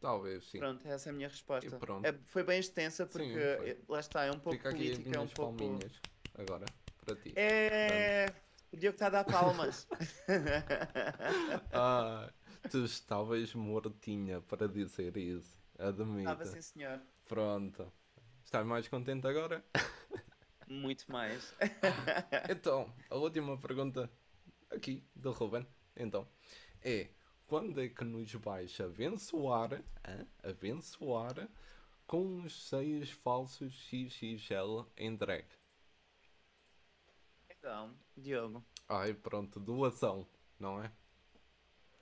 Talvez, 0.00 0.44
sim. 0.48 0.58
Pronto, 0.58 0.86
essa 0.88 1.08
é 1.08 1.10
a 1.10 1.12
minha 1.12 1.28
resposta. 1.28 1.78
É- 2.04 2.12
foi 2.24 2.42
bem 2.42 2.58
extensa 2.60 3.04
Sim, 3.04 3.10
porque, 3.12 3.56
foi. 3.58 3.70
eh, 3.70 3.78
lá 3.88 4.00
está, 4.00 4.24
é 4.24 4.30
um 4.30 4.38
pouco 4.38 4.56
Fica 4.56 4.70
política, 4.70 5.16
é 5.16 5.20
um 5.20 5.28
pouco... 5.28 5.56
palminhas. 5.58 5.92
Agora, 6.38 6.64
para 7.04 7.16
ti. 7.16 7.32
É. 7.36 8.26
O 8.72 8.76
Diogo 8.76 8.94
está 8.94 9.08
a 9.08 9.10
dar 9.10 9.24
palmas. 9.24 9.86
Ah, 11.72 12.32
tu 12.70 12.84
estavas 12.84 13.54
mortinha 13.54 14.40
para 14.40 14.68
dizer 14.68 15.16
isso. 15.16 15.59
Admita. 15.80 16.30
Estava 16.32 16.44
sim, 16.44 16.60
senhor. 16.60 17.00
Pronto. 17.26 17.90
Estás 18.44 18.66
mais 18.66 18.86
contente 18.86 19.26
agora? 19.26 19.64
Muito 20.68 21.10
mais. 21.10 21.54
Então, 22.50 22.92
a 23.08 23.16
última 23.16 23.58
pergunta 23.58 24.10
aqui 24.70 25.02
do 25.16 25.32
Ruben, 25.32 25.66
então, 25.96 26.28
é 26.82 27.08
quando 27.46 27.80
é 27.80 27.88
que 27.88 28.04
nos 28.04 28.32
vais 28.34 28.78
abençoar, 28.80 29.82
hã? 30.06 30.26
abençoar 30.42 31.48
com 32.06 32.42
os 32.42 32.68
seios 32.68 33.10
falsos 33.10 33.72
XXL 33.72 34.84
em 34.96 35.16
drag? 35.16 35.46
Então, 37.48 37.96
Diogo. 38.16 38.64
Ai, 38.88 39.14
pronto, 39.14 39.58
doação, 39.58 40.28
não 40.58 40.82
é? 40.82 40.92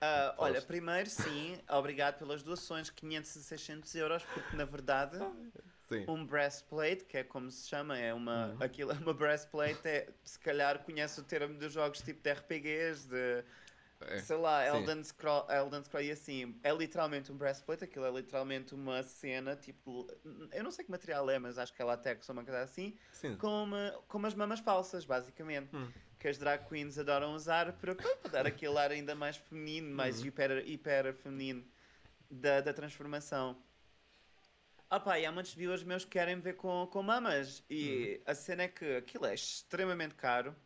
Ah, 0.01 0.35
olha, 0.39 0.63
primeiro 0.63 1.11
sim, 1.11 1.59
obrigado 1.69 2.19
pelas 2.19 2.43
doações, 2.43 2.89
500 2.91 3.35
e 3.37 3.43
600 3.43 3.95
euros, 3.97 4.25
porque 4.25 4.55
na 4.57 4.65
verdade 4.65 5.17
Sim. 5.89 6.05
um 6.07 6.25
breastplate, 6.25 7.05
que 7.05 7.17
é 7.19 7.25
como 7.25 7.51
se 7.51 7.69
chama, 7.69 7.99
é 7.99 8.15
uma, 8.15 8.47
Uhum. 8.49 8.63
aquilo, 8.63 8.93
uma 8.95 9.13
breastplate, 9.13 9.81
é, 9.87 10.09
se 10.25 10.39
calhar 10.39 10.85
conhece 10.85 11.21
o 11.21 11.25
termo 11.25 11.59
dos 11.59 11.73
jogos 11.73 12.01
tipo 12.01 12.23
de 12.23 12.31
RPGs, 12.31 13.09
de 13.09 13.45
É. 14.01 14.19
sei 14.21 14.37
lá, 14.37 14.65
sim. 14.65 14.69
Elden 14.77 15.03
Scroll, 15.03 15.47
Elden 15.51 15.83
Scroll 15.85 16.05
e 16.05 16.11
assim, 16.13 16.55
é 16.63 16.73
literalmente 16.73 17.33
um 17.33 17.37
breastplate, 17.37 17.83
aquilo 17.85 18.07
é 18.07 18.11
literalmente 18.11 18.75
uma 18.75 19.03
cena, 19.03 19.57
tipo, 19.57 20.07
eu 20.53 20.63
não 20.63 20.71
sei 20.71 20.85
que 20.85 20.91
material 20.91 21.29
é, 21.29 21.39
mas 21.39 21.59
acho 21.59 21.75
que 21.75 21.83
é 21.83 21.85
latex 21.85 22.29
ou 22.29 22.33
uma 22.35 22.45
coisa 22.45 22.61
assim, 22.61 22.97
Sim. 23.11 23.37
com, 23.37 23.65
uma, 23.65 23.91
com 24.07 24.19
umas 24.19 24.35
mamas 24.35 24.61
falsas, 24.61 25.05
basicamente. 25.05 25.75
Hum. 25.75 25.91
Que 26.19 26.29
as 26.29 26.37
drag 26.39 26.67
queens 26.69 26.99
adoram 26.99 27.35
usar 27.35 27.73
para, 27.75 27.95
para 27.95 28.31
dar 28.31 28.47
aquele 28.47 28.77
ar 28.79 28.91
ainda 28.91 29.15
mais 29.15 29.37
feminino, 29.37 29.95
mais 29.95 30.21
Uhum. 30.21 30.27
hiper, 30.27 30.69
hiper 30.69 31.15
feminino 31.15 31.65
da, 32.31 32.61
da 32.61 32.73
transformação. 32.75 33.57
Ah 34.91 34.99
pá, 34.99 35.19
e 35.19 35.27
há 35.27 35.31
muitos 35.31 35.53
viewers 35.55 35.85
meus 35.85 36.05
que 36.05 36.13
querem 36.13 36.41
ver 36.41 36.55
com, 36.57 36.87
com 36.91 37.03
mamas. 37.03 37.63
E 37.71 38.21
a 38.27 38.35
cena 38.35 38.63
é 38.65 38.69
que 38.69 38.97
aquilo 38.97 39.27
é 39.27 39.35
extremamente 39.35 40.15
caro. 40.15 40.57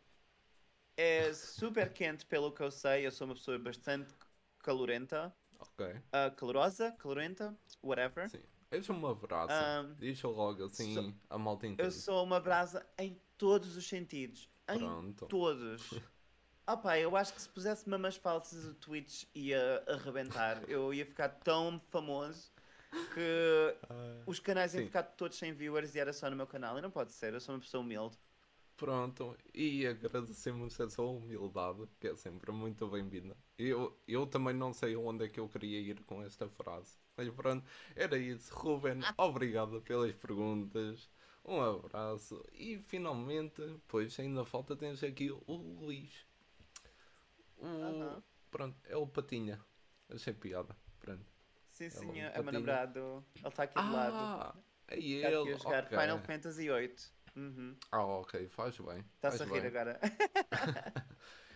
É 0.95 1.33
super 1.33 1.91
quente, 1.91 2.25
pelo 2.25 2.51
que 2.51 2.61
eu 2.61 2.71
sei. 2.71 3.05
Eu 3.05 3.11
sou 3.11 3.27
uma 3.27 3.33
pessoa 3.35 3.57
bastante 3.59 4.13
calorenta. 4.59 5.35
Ok. 5.59 5.85
ah, 6.11 6.29
calorosa, 6.31 6.91
calorenta, 6.93 7.55
whatever. 7.81 8.29
Sim. 8.29 8.41
És 8.71 8.89
uma 8.89 9.13
brasa. 9.13 9.53
Ahm, 9.53 9.93
Deixa 9.99 10.27
logo 10.27 10.65
assim 10.65 10.93
sou- 10.93 11.13
a 11.29 11.37
malta 11.37 11.65
Eu 11.67 11.73
entende. 11.73 11.93
sou 11.93 12.23
uma 12.23 12.39
brasa 12.39 12.85
em 12.97 13.19
todos 13.37 13.77
os 13.77 13.87
sentidos. 13.87 14.49
Em 14.67 14.79
Pronto. 14.79 15.27
todos. 15.27 16.03
Ah 16.65 16.77
pá, 16.77 16.97
eu 16.97 17.15
acho 17.17 17.33
que 17.33 17.41
se 17.41 17.49
pusesse 17.49 17.89
mamas 17.89 18.15
falsas 18.15 18.65
o 18.65 18.73
Twitch 18.75 19.25
ia 19.35 19.83
arrebentar. 19.87 20.67
Eu 20.69 20.93
ia 20.93 21.05
ficar 21.05 21.29
tão 21.29 21.79
famoso 21.79 22.51
que 23.13 23.77
Ah, 23.89 24.23
os 24.25 24.39
canais 24.39 24.73
iam 24.73 24.83
ficar 24.83 25.03
todos 25.03 25.37
sem 25.37 25.53
viewers 25.53 25.95
e 25.95 25.99
era 25.99 26.13
só 26.13 26.29
no 26.29 26.35
meu 26.35 26.47
canal. 26.47 26.77
E 26.77 26.81
não 26.81 26.91
pode 26.91 27.11
ser, 27.13 27.33
eu 27.33 27.41
sou 27.41 27.55
uma 27.55 27.61
pessoa 27.61 27.81
humilde. 27.83 28.17
Pronto, 28.75 29.37
e 29.53 29.85
agradecemos 29.87 30.79
a 30.81 30.89
sua 30.89 31.05
humildade, 31.11 31.87
que 31.99 32.07
é 32.07 32.15
sempre 32.15 32.51
muito 32.51 32.87
bem-vinda. 32.87 33.37
Eu, 33.57 33.97
eu 34.07 34.25
também 34.27 34.53
não 34.53 34.73
sei 34.73 34.95
onde 34.95 35.25
é 35.25 35.29
que 35.29 35.39
eu 35.39 35.47
queria 35.47 35.79
ir 35.79 36.03
com 36.03 36.21
esta 36.23 36.49
frase. 36.49 36.97
Mas 37.15 37.29
pronto, 37.29 37.65
era 37.95 38.17
isso. 38.17 38.53
Ruben, 38.53 39.07
obrigado 39.17 39.81
pelas 39.81 40.13
perguntas. 40.15 41.09
Um 41.45 41.61
abraço. 41.61 42.43
E 42.53 42.77
finalmente, 42.79 43.61
pois 43.87 44.17
ainda 44.19 44.45
falta, 44.45 44.75
tens 44.75 45.03
aqui 45.03 45.29
o 45.31 45.43
Luís. 45.53 46.25
O, 47.57 47.65
Aham. 47.65 48.23
Pronto, 48.49 48.77
é 48.85 48.95
o 48.95 49.07
Patinha. 49.07 49.59
Achei 50.09 50.33
piada. 50.33 50.75
Pronto. 50.99 51.25
Sim, 51.69 51.87
um 51.87 51.89
senhor, 51.89 52.31
é 52.33 52.41
meu 52.41 52.51
namorado. 52.53 53.25
Ele 53.35 53.47
está 53.47 53.63
aqui 53.63 53.73
do 53.75 53.91
lado. 53.91 54.15
Ah, 54.15 54.55
é 54.87 54.97
Está 54.99 55.27
aqui 55.27 55.35
ele. 55.35 55.53
a 55.53 55.57
jogar 55.57 55.83
ok. 55.85 55.97
Final 55.99 56.19
Fantasy 56.19 56.67
VIII. 56.69 56.95
Uhum. 57.35 57.75
Ah, 57.91 58.05
ok, 58.05 58.47
faz 58.47 58.77
bem. 58.79 58.99
Está-se 59.15 59.41
a 59.43 59.47
faz 59.47 59.51
rir 59.51 59.61
bem. 59.61 59.81
agora. 59.81 59.99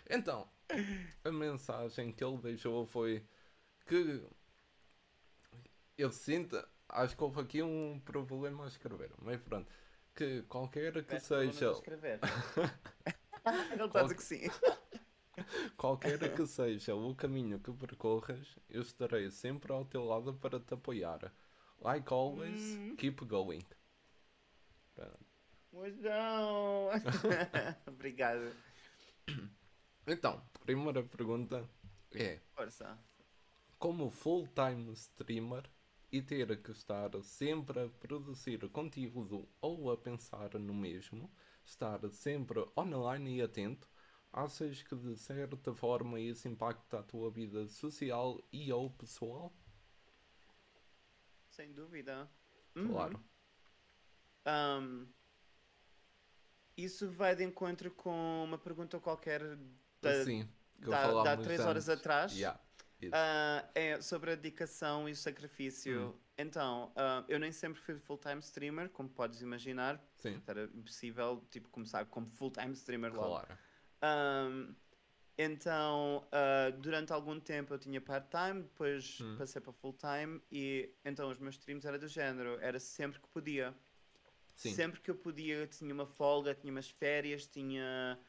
Então, 0.09 0.49
a 1.26 1.31
mensagem 1.31 2.14
que 2.14 2.23
ele 2.23 2.38
deixou 2.38 2.85
foi 2.85 3.27
que 3.85 4.26
eu 5.97 6.09
sinto, 6.11 6.55
acho 6.89 7.15
que 7.15 7.23
houve 7.23 7.41
aqui 7.41 7.61
um 7.64 7.99
problema 7.99 8.65
a 8.65 8.68
escrever, 8.68 9.11
mas 9.22 9.39
pronto, 9.41 9.69
que 10.15 10.41
qualquer 10.43 10.91
que 10.93 11.01
problemas 11.03 11.23
seja, 11.55 11.69
a 11.69 11.73
escrever. 11.73 12.19
Ele 13.72 13.84
está 13.85 13.99
a 13.99 14.03
dizer 14.03 14.15
que 14.15 14.23
sim. 14.23 14.41
qualquer 15.77 16.35
que 16.35 16.45
seja 16.47 16.95
o 16.95 17.15
caminho 17.15 17.59
que 17.59 17.72
percorras, 17.72 18.57
eu 18.69 18.81
estarei 18.81 19.30
sempre 19.31 19.72
ao 19.72 19.85
teu 19.85 20.03
lado 20.03 20.34
para 20.34 20.59
te 20.59 20.73
apoiar. 20.73 21.31
Like 21.80 22.11
always, 22.11 22.59
Hum. 22.76 22.95
keep 22.97 23.23
going. 23.26 23.61
Não. 24.97 26.89
Obrigado. 27.88 28.51
Então, 30.07 30.41
primeira 30.65 31.03
pergunta 31.03 31.69
é 32.15 32.39
Força. 32.55 32.97
como 33.77 34.09
full-time 34.09 34.91
streamer 34.93 35.69
e 36.11 36.21
ter 36.21 36.61
que 36.61 36.71
estar 36.71 37.11
sempre 37.21 37.81
a 37.81 37.89
produzir 37.89 38.69
conteúdo 38.69 39.47
ou 39.59 39.91
a 39.91 39.97
pensar 39.97 40.53
no 40.57 40.73
mesmo, 40.73 41.29
estar 41.65 41.99
sempre 42.09 42.65
online 42.77 43.38
e 43.38 43.41
atento, 43.41 43.89
achas 44.31 44.81
que 44.81 44.95
de 44.95 45.17
certa 45.17 45.73
forma 45.73 46.19
isso 46.19 46.47
impacta 46.47 46.99
a 46.99 47.03
tua 47.03 47.29
vida 47.29 47.67
social 47.67 48.41
e 48.51 48.71
ou 48.71 48.89
pessoal? 48.89 49.53
Sem 51.49 51.73
dúvida. 51.73 52.29
Uhum. 52.75 52.88
Claro. 52.88 53.23
Um, 54.45 55.07
isso 56.77 57.09
vai 57.09 57.35
de 57.35 57.43
encontro 57.43 57.91
com 57.91 58.43
uma 58.43 58.57
pergunta 58.57 58.99
qualquer 58.99 59.41
da, 60.01 60.23
Sim, 60.23 60.47
que 60.81 60.89
da, 60.89 61.23
da 61.23 61.38
três 61.38 61.59
horas 61.59 61.89
atrás. 61.89 62.34
Yeah, 62.34 62.61
Ah, 63.11 63.69
é 63.75 64.01
sobre 64.01 64.31
a 64.31 64.35
dedicação 64.35 65.07
e 65.07 65.11
o 65.11 65.15
sacrifício 65.15 66.19
Então, 66.37 66.91
uh, 66.95 67.25
eu 67.27 67.39
nem 67.39 67.51
sempre 67.51 67.79
fui 67.81 67.95
full-time 67.97 68.39
streamer, 68.41 68.89
como 68.89 69.09
podes 69.09 69.41
imaginar. 69.41 69.99
Sim. 70.17 70.41
Era 70.45 70.63
impossível, 70.65 71.43
tipo, 71.49 71.67
começar 71.69 72.05
como 72.05 72.27
full-time 72.29 72.73
streamer 72.73 73.13
logo. 73.13 73.45
Claro. 73.45 73.57
Um, 74.03 74.75
então, 75.37 76.27
uh, 76.27 76.71
durante 76.79 77.11
algum 77.13 77.39
tempo 77.39 77.73
eu 77.73 77.79
tinha 77.79 77.99
part-time, 78.01 78.63
depois 78.63 79.19
Hum. 79.21 79.35
passei 79.37 79.61
para 79.61 79.71
full-time 79.73 80.41
e 80.51 80.91
então 81.05 81.29
os 81.29 81.37
meus 81.39 81.55
streams 81.55 81.85
eram 81.87 81.99
do 81.99 82.07
género, 82.07 82.57
era 82.61 82.79
sempre 82.79 83.19
que 83.19 83.27
podia. 83.29 83.75
Sim. 84.55 84.73
Sempre 84.73 84.99
que 85.01 85.11
eu 85.11 85.15
podia, 85.15 85.67
tinha 85.67 85.93
uma 85.93 86.07
folga, 86.07 86.55
tinha 86.55 86.71
umas 86.71 86.89
férias, 86.89 87.45
tinha. 87.47 88.19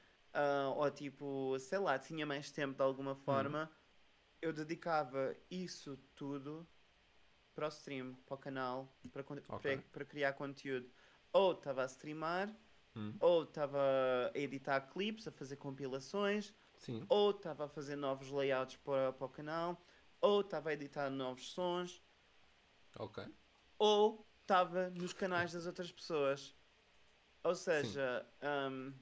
ou 0.76 0.90
tipo, 0.90 1.58
sei 1.58 1.78
lá, 1.78 1.98
tinha 1.98 2.24
mais 2.26 2.50
tempo 2.52 2.74
de 2.74 2.82
Hum. 2.82 2.86
alguma 2.86 3.14
forma, 3.14 3.70
eu 4.40 4.52
dedicava 4.52 5.36
isso 5.50 5.96
tudo 6.14 6.66
para 7.54 7.66
o 7.66 7.68
stream, 7.68 8.14
para 8.26 8.34
o 8.34 8.38
canal, 8.38 8.96
para, 9.12 9.24
con- 9.24 9.40
Ok. 9.48 9.76
para, 9.76 9.82
para 9.90 10.04
criar 10.04 10.32
conteúdo. 10.34 10.90
Ou 11.32 11.52
estava 11.52 11.82
a 11.82 11.86
streamar, 11.86 12.54
Hum. 12.96 13.14
ou 13.20 13.42
estava 13.44 13.78
a 14.34 14.38
editar 14.38 14.80
clipes, 14.92 15.26
a 15.28 15.32
fazer 15.32 15.56
compilações, 15.56 16.54
Sim. 16.76 17.04
ou 17.08 17.30
estava 17.30 17.66
a 17.66 17.68
fazer 17.68 17.96
novos 17.96 18.30
layouts 18.30 18.76
para, 18.76 19.12
para 19.12 19.26
o 19.26 19.28
canal, 19.28 19.84
ou 20.20 20.40
estava 20.40 20.70
a 20.70 20.72
editar 20.72 21.10
novos 21.10 21.50
sons, 21.52 22.02
Ok. 22.98 23.24
ou 23.78 24.26
estava 24.40 24.90
nos 24.90 25.12
canais 25.12 25.52
das 25.52 25.66
outras 25.66 25.92
pessoas. 25.92 26.56
Ou 27.44 27.54
seja, 27.54 28.26
hum, 28.70 28.92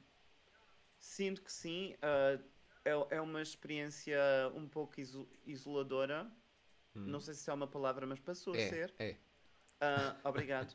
sinto 0.98 1.42
que 1.42 1.52
sim, 1.52 1.94
ah, 2.02 2.38
é, 2.86 3.16
é 3.16 3.20
uma 3.20 3.42
experiência 3.42 4.18
um 4.54 4.68
pouco 4.68 5.00
iso- 5.00 5.28
isoladora. 5.44 6.30
Hum. 6.94 7.06
Não 7.06 7.20
sei 7.20 7.34
se 7.34 7.50
é 7.50 7.52
uma 7.52 7.66
palavra, 7.66 8.06
mas 8.06 8.20
passou 8.20 8.54
a 8.54 8.56
É, 8.56 8.68
ser. 8.68 8.94
é. 8.98 9.16
Ah, 9.80 10.16
obrigado. 10.24 10.74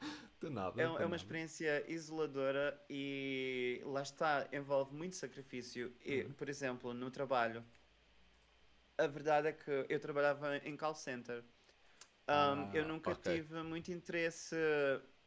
De 0.40 0.50
nada. 0.50 0.80
É, 0.80 0.84
é 0.84 0.86
uma 0.88 0.98
nada. 0.98 1.16
experiência 1.16 1.90
isoladora 1.90 2.78
e 2.90 3.80
lá 3.84 4.02
está, 4.02 4.46
envolve 4.52 4.94
muito 4.94 5.16
sacrifício. 5.16 5.94
E, 6.04 6.22
Uhum. 6.22 6.32
por 6.34 6.48
exemplo, 6.48 6.92
no 6.92 7.10
trabalho, 7.10 7.64
a 8.98 9.06
verdade 9.06 9.48
é 9.48 9.52
que 9.52 9.86
eu 9.88 10.00
trabalhava 10.00 10.56
em 10.58 10.76
call 10.76 10.94
center. 10.94 11.42
Um, 12.28 12.74
eu 12.74 12.84
Ah, 12.84 12.88
nunca 12.88 13.12
ok. 13.12 13.32
tive 13.34 13.62
muito 13.62 13.90
interesse, 13.92 14.56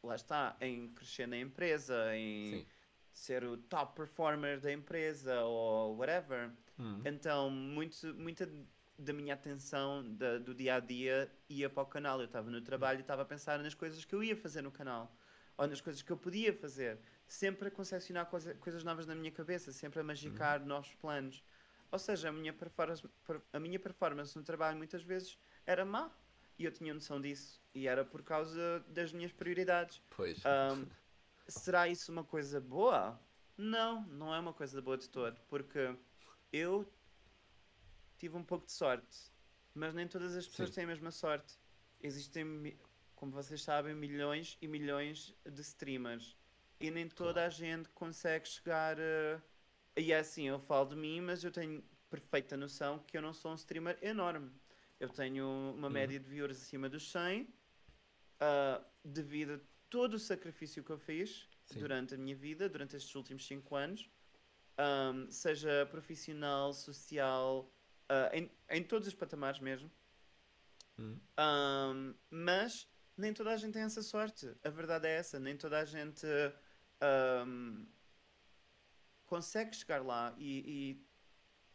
lá 0.02 0.14
está, 0.14 0.56
em 0.60 0.88
crescer 0.94 1.26
na 1.26 1.38
empresa, 1.38 2.14
em 2.14 2.60
Sim. 2.60 2.66
Ser 3.12 3.44
o 3.44 3.56
top 3.56 3.94
performer 3.96 4.60
da 4.60 4.72
empresa 4.72 5.42
ou 5.42 5.96
whatever. 5.96 6.50
Hum. 6.78 7.00
Então, 7.04 7.50
muito, 7.50 8.14
muita 8.14 8.50
da 8.98 9.12
minha 9.12 9.34
atenção 9.34 10.04
da- 10.14 10.38
do 10.38 10.54
dia 10.54 10.74
a 10.76 10.80
dia 10.80 11.30
ia 11.48 11.68
para 11.70 11.82
o 11.82 11.86
canal. 11.86 12.18
Eu 12.20 12.26
estava 12.26 12.50
no 12.50 12.60
trabalho 12.60 12.98
e 12.98 13.02
estava 13.02 13.22
a 13.22 13.24
pensar 13.24 13.58
nas 13.58 13.74
coisas 13.74 14.04
que 14.04 14.14
eu 14.14 14.22
ia 14.22 14.36
fazer 14.36 14.62
no 14.62 14.70
canal 14.70 15.14
ou 15.56 15.66
nas 15.66 15.80
coisas 15.80 16.02
que 16.02 16.10
eu 16.10 16.16
podia 16.16 16.52
fazer. 16.52 16.98
Sempre 17.26 17.68
a 17.68 17.70
concepcionar 17.70 18.26
coisa- 18.26 18.54
coisas 18.54 18.82
novas 18.84 19.06
na 19.06 19.14
minha 19.14 19.30
cabeça, 19.30 19.72
sempre 19.72 20.00
a 20.00 20.02
magicar 20.02 20.64
novos 20.64 20.94
planos. 20.94 21.42
Ou 21.92 21.98
seja, 21.98 22.28
a 22.28 22.32
minha, 22.32 22.52
performance, 22.52 23.06
per- 23.26 23.40
a 23.52 23.58
minha 23.60 23.78
performance 23.78 24.36
no 24.36 24.44
trabalho 24.44 24.76
muitas 24.78 25.02
vezes 25.02 25.38
era 25.66 25.84
má 25.84 26.10
e 26.58 26.64
eu 26.64 26.70
tinha 26.72 26.92
noção 26.94 27.20
disso. 27.20 27.60
E 27.74 27.86
era 27.88 28.04
por 28.04 28.22
causa 28.22 28.84
das 28.88 29.12
minhas 29.12 29.32
prioridades. 29.32 30.00
Pois. 30.10 30.44
Ahm, 30.44 30.84
será 31.50 31.88
isso 31.88 32.10
uma 32.12 32.24
coisa 32.24 32.60
boa? 32.60 33.20
Não, 33.56 34.02
não 34.08 34.34
é 34.34 34.38
uma 34.40 34.52
coisa 34.52 34.80
boa 34.82 34.96
de 34.98 35.08
todo, 35.08 35.40
porque 35.42 35.96
eu 36.52 36.90
tive 38.18 38.36
um 38.36 38.44
pouco 38.44 38.66
de 38.66 38.72
sorte, 38.72 39.30
mas 39.74 39.94
nem 39.94 40.06
todas 40.06 40.36
as 40.36 40.46
pessoas 40.46 40.70
Sim. 40.70 40.76
têm 40.76 40.84
a 40.84 40.88
mesma 40.88 41.10
sorte. 41.10 41.58
Existem, 42.00 42.78
como 43.14 43.32
vocês 43.32 43.62
sabem, 43.62 43.94
milhões 43.94 44.56
e 44.60 44.68
milhões 44.68 45.34
de 45.44 45.60
streamers 45.62 46.36
e 46.78 46.90
nem 46.90 47.08
toda 47.08 47.44
a 47.44 47.50
gente 47.50 47.88
consegue 47.90 48.48
chegar. 48.48 48.98
a- 48.98 49.42
E 49.96 50.12
é 50.12 50.18
assim, 50.18 50.44
eu 50.48 50.58
falo 50.58 50.86
de 50.90 50.96
mim, 50.96 51.20
mas 51.20 51.44
eu 51.44 51.50
tenho 51.50 51.82
perfeita 52.08 52.56
noção 52.56 52.98
que 53.00 53.16
eu 53.16 53.22
não 53.22 53.32
sou 53.32 53.52
um 53.52 53.54
streamer 53.56 53.98
enorme. 54.02 54.50
Eu 54.98 55.08
tenho 55.08 55.46
uma 55.76 55.88
Uhum. 55.88 55.92
média 55.94 56.18
de 56.20 56.28
viewers 56.28 56.60
acima 56.62 56.88
dos 56.88 57.10
100, 57.10 57.52
ah, 58.40 58.82
devido 59.04 59.54
a 59.54 59.60
todo 59.90 60.14
o 60.14 60.18
sacrifício 60.18 60.84
que 60.84 60.90
eu 60.90 60.98
fiz 60.98 61.48
Sim. 61.66 61.80
durante 61.80 62.14
a 62.14 62.18
minha 62.18 62.36
vida, 62.36 62.68
durante 62.68 62.96
estes 62.96 63.14
últimos 63.14 63.46
5 63.46 63.74
anos, 63.76 64.08
ahm, 64.78 65.28
seja 65.30 65.86
profissional, 65.90 66.72
social, 66.72 67.70
ah, 68.08 68.30
em, 68.32 68.50
em 68.70 68.82
todos 68.84 69.08
os 69.08 69.14
patamares 69.14 69.60
mesmo. 69.60 69.90
Hum. 70.98 71.18
Ahm, 71.36 72.14
mas 72.30 72.88
nem 73.16 73.34
toda 73.34 73.50
a 73.50 73.56
gente 73.56 73.74
tem 73.74 73.82
essa 73.82 74.02
sorte. 74.02 74.54
A 74.64 74.70
verdade 74.70 75.06
é 75.06 75.16
essa, 75.16 75.38
nem 75.38 75.56
toda 75.56 75.78
a 75.78 75.84
gente 75.84 76.26
ahm, 77.00 77.84
consegue 79.26 79.74
chegar 79.76 80.04
lá 80.04 80.34
e, 80.38 80.64
e 80.66 81.06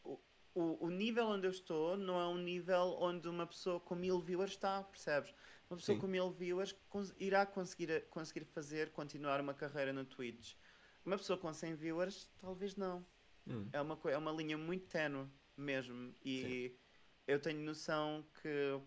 o, 0.04 0.20
o, 0.54 0.86
o 0.88 0.90
nível 0.90 1.28
onde 1.28 1.48
eu 1.48 1.52
estou 1.52 1.96
não 1.96 2.20
é 2.20 2.28
um 2.28 2.38
nível 2.38 2.98
onde 3.00 3.28
uma 3.30 3.48
pessoa 3.48 3.80
com 3.80 3.96
mil 3.96 4.20
viewers 4.20 4.52
está, 4.52 4.84
percebes? 4.84 5.34
Uma 5.76 5.80
pessoa 5.80 5.96
Sim. 5.98 6.02
com 6.02 6.08
mil 6.08 6.32
viewers 6.32 6.74
irá 7.20 7.46
conseguir, 7.46 8.06
conseguir 8.10 8.46
fazer, 8.46 8.92
continuar 8.92 9.42
uma 9.42 9.54
carreira 9.54 9.92
no 9.92 10.06
Twitch. 10.06 10.54
Uma 11.06 11.18
pessoa 11.18 11.38
com 11.38 11.54
100 11.54 11.76
viewers, 11.76 12.32
talvez 12.40 12.78
não. 12.78 13.06
Hum. 13.46 13.68
É 13.74 13.82
uma, 13.82 14.00
é 14.06 14.18
uma 14.18 14.32
linha 14.32 14.58
muito 14.58 14.88
ténue 14.88 15.28
mesmo. 15.58 16.14
E 16.24 16.74
eu 17.28 17.40
tenho 17.42 17.60
noção 17.60 18.26
que 18.42 18.80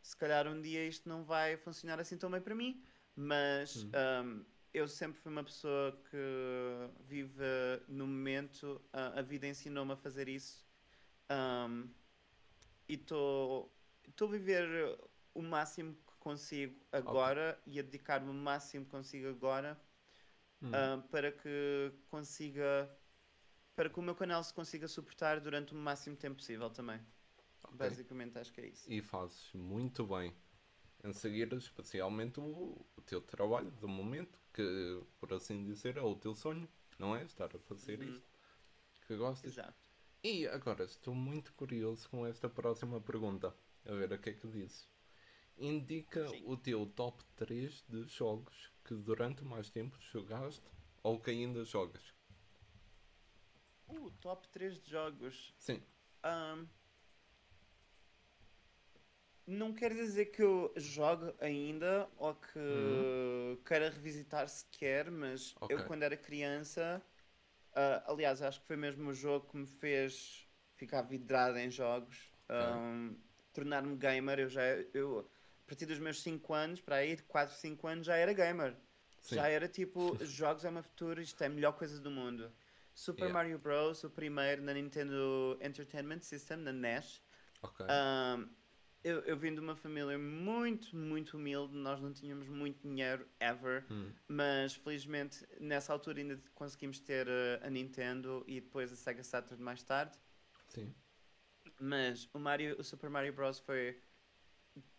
se 0.00 0.16
calhar 0.16 0.46
um 0.46 0.62
dia 0.62 0.86
isto 0.86 1.08
não 1.08 1.24
vai 1.24 1.56
funcionar 1.56 1.98
assim 1.98 2.16
tão 2.16 2.30
bem 2.30 2.40
para 2.40 2.54
mim. 2.54 2.80
Mas 3.16 3.82
Hum. 3.82 3.90
um, 4.24 4.44
eu 4.72 4.86
sempre 4.86 5.18
fui 5.18 5.32
uma 5.32 5.42
pessoa 5.42 6.00
que 6.08 6.16
vive 7.08 7.42
no 7.88 8.06
momento. 8.06 8.80
A, 8.92 9.18
a 9.18 9.22
vida 9.22 9.48
ensinou-me 9.48 9.92
a 9.92 9.96
fazer 9.96 10.28
isso. 10.28 10.64
Um, 11.28 11.90
e 12.88 12.94
estou 12.94 13.72
a 14.22 14.26
viver 14.26 14.96
o 15.38 15.42
máximo 15.42 15.94
que 15.94 16.16
consigo 16.18 16.74
agora 16.92 17.60
e 17.66 17.78
a 17.78 17.82
dedicar-me 17.82 18.30
o 18.30 18.34
máximo 18.34 18.84
que 18.84 18.90
consigo 18.90 19.28
agora 19.28 19.78
Hum. 20.62 20.70
ah, 20.74 21.02
para 21.10 21.30
que 21.32 21.92
consiga 22.10 22.88
para 23.76 23.88
que 23.88 23.98
o 23.98 24.02
meu 24.02 24.14
canal 24.14 24.42
se 24.42 24.52
consiga 24.52 24.88
suportar 24.88 25.40
durante 25.40 25.72
o 25.72 25.76
máximo 25.76 26.16
tempo 26.16 26.36
possível 26.36 26.68
também. 26.68 27.00
Ok. 27.64 27.76
Basicamente 27.78 28.38
acho 28.38 28.52
que 28.52 28.60
é 28.60 28.66
isso. 28.66 28.92
E 28.92 29.00
fazes 29.00 29.52
muito 29.54 30.06
bem 30.06 30.34
em 31.04 31.12
seguir 31.12 31.52
especialmente 31.54 32.40
o, 32.40 32.84
o 32.96 33.00
teu 33.02 33.20
trabalho 33.20 33.70
do 33.70 33.86
momento, 33.88 34.38
que 34.52 35.00
por 35.20 35.32
assim 35.32 35.64
dizer 35.64 35.96
é 35.96 36.02
o 36.02 36.16
teu 36.16 36.34
sonho, 36.34 36.68
não 36.98 37.14
é? 37.14 37.22
Estar 37.22 37.54
a 37.54 37.58
fazer 37.58 38.00
Uhum. 38.00 38.14
isto 38.14 38.28
que 39.06 39.16
gostas. 39.16 39.52
Exato. 39.52 39.88
E 40.22 40.46
agora 40.48 40.84
estou 40.84 41.14
muito 41.14 41.52
curioso 41.54 42.08
com 42.08 42.26
esta 42.26 42.48
próxima 42.48 43.00
pergunta. 43.00 43.54
A 43.86 43.92
ver 43.92 44.12
o 44.12 44.18
que 44.18 44.30
é 44.30 44.32
que 44.34 44.46
dizes. 44.48 44.88
Indica 45.60 46.28
Sim. 46.28 46.44
o 46.46 46.56
teu 46.56 46.86
top 46.86 47.22
3 47.36 47.82
de 47.88 48.04
jogos 48.04 48.70
que 48.84 48.94
durante 48.94 49.44
mais 49.44 49.68
tempo 49.70 49.96
jogaste 50.12 50.62
ou 51.02 51.18
que 51.18 51.30
ainda 51.30 51.64
jogas. 51.64 52.14
Uh, 53.88 54.10
top 54.20 54.46
3 54.48 54.78
de 54.80 54.90
jogos. 54.90 55.54
Sim. 55.58 55.82
Ahm, 56.22 56.66
não 59.46 59.72
quer 59.72 59.94
dizer 59.94 60.26
que 60.26 60.42
eu 60.42 60.72
jogue 60.76 61.34
ainda 61.40 62.08
ou 62.18 62.34
que 62.34 63.58
queira 63.66 63.88
revisitar 63.90 64.48
sequer, 64.48 65.10
mas 65.10 65.54
Ok. 65.60 65.74
eu 65.74 65.84
quando 65.86 66.02
era 66.02 66.16
criança, 66.16 67.02
ah, 67.74 68.04
aliás, 68.06 68.42
acho 68.42 68.60
que 68.60 68.66
foi 68.66 68.76
mesmo 68.76 69.10
o 69.10 69.14
jogo 69.14 69.48
que 69.48 69.56
me 69.56 69.66
fez 69.66 70.46
ficar 70.74 71.02
vidrado 71.02 71.58
em 71.58 71.70
jogos, 71.70 72.30
ahm, 72.48 73.14
tornar-me 73.52 73.96
gamer. 73.96 74.38
Eu 74.40 74.48
já, 74.48 74.62
eu, 74.92 75.30
a 75.68 75.76
partir 75.76 75.84
dos 75.84 75.98
meus 75.98 76.22
5 76.22 76.54
anos, 76.54 76.80
para 76.80 76.96
aí, 76.96 77.14
de 77.14 77.22
4, 77.24 77.54
5 77.54 77.86
anos, 77.86 78.06
já 78.06 78.16
era 78.16 78.32
gamer. 78.32 78.74
Sim. 79.20 79.34
Já 79.34 79.48
era 79.48 79.68
tipo, 79.68 80.16
jogos 80.24 80.64
é 80.64 80.70
uma 80.70 80.82
futuro, 80.82 81.20
isto 81.20 81.42
é 81.42 81.46
a 81.46 81.50
melhor 81.50 81.72
coisa 81.72 82.00
do 82.00 82.10
mundo. 82.10 82.50
Super 82.94 83.24
Yeah. 83.24 83.34
Mario 83.34 83.58
Bros, 83.58 84.02
o 84.02 84.08
primeiro 84.08 84.62
na 84.62 84.72
Nintendo 84.72 85.58
Entertainment 85.60 86.20
System, 86.22 86.56
na 86.56 86.72
NES. 86.72 87.20
Ahm, 87.86 88.48
eu, 89.04 89.20
eu 89.20 89.36
vim 89.36 89.52
de 89.52 89.60
uma 89.60 89.76
família 89.76 90.18
muito, 90.18 90.96
muito 90.96 91.36
humilde, 91.36 91.76
nós 91.76 92.00
não 92.00 92.14
tínhamos 92.14 92.48
muito 92.48 92.80
dinheiro, 92.88 93.28
ever, 93.38 93.84
Hum. 93.90 94.10
mas 94.26 94.74
felizmente 94.74 95.46
nessa 95.60 95.92
altura 95.92 96.20
ainda 96.20 96.40
conseguimos 96.54 96.98
ter 96.98 97.28
eh, 97.28 97.60
a 97.62 97.68
Nintendo 97.68 98.42
e 98.46 98.58
depois 98.58 98.90
a 98.90 98.96
Sega 98.96 99.22
Saturn 99.22 99.62
mais 99.62 99.82
tarde. 99.82 100.16
Sim. 100.68 100.94
Mas 101.78 102.26
o, 102.32 102.38
Mario, 102.38 102.74
o 102.80 102.82
Super 102.82 103.10
Mario 103.10 103.34
Bros 103.34 103.58
foi 103.58 104.00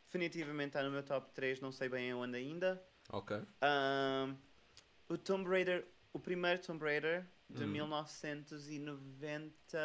definitivamente 0.10 0.70
está 0.70 0.82
no 0.82 0.90
meu 0.90 1.04
top 1.04 1.32
3, 1.34 1.62
não 1.62 1.72
sei 1.72 1.88
bem 1.88 2.12
onde 2.16 2.36
ainda. 2.36 2.84
Ok. 3.12 3.40
Ahm, 3.62 4.36
o 5.08 5.16
Tomb 5.18 5.48
Raider, 5.48 5.88
o 6.12 6.20
primeiro 6.20 6.60
Tomb 6.60 6.84
Raider 6.84 7.26
de 7.48 7.64
Hum. 7.64 7.68
1990, 7.68 9.78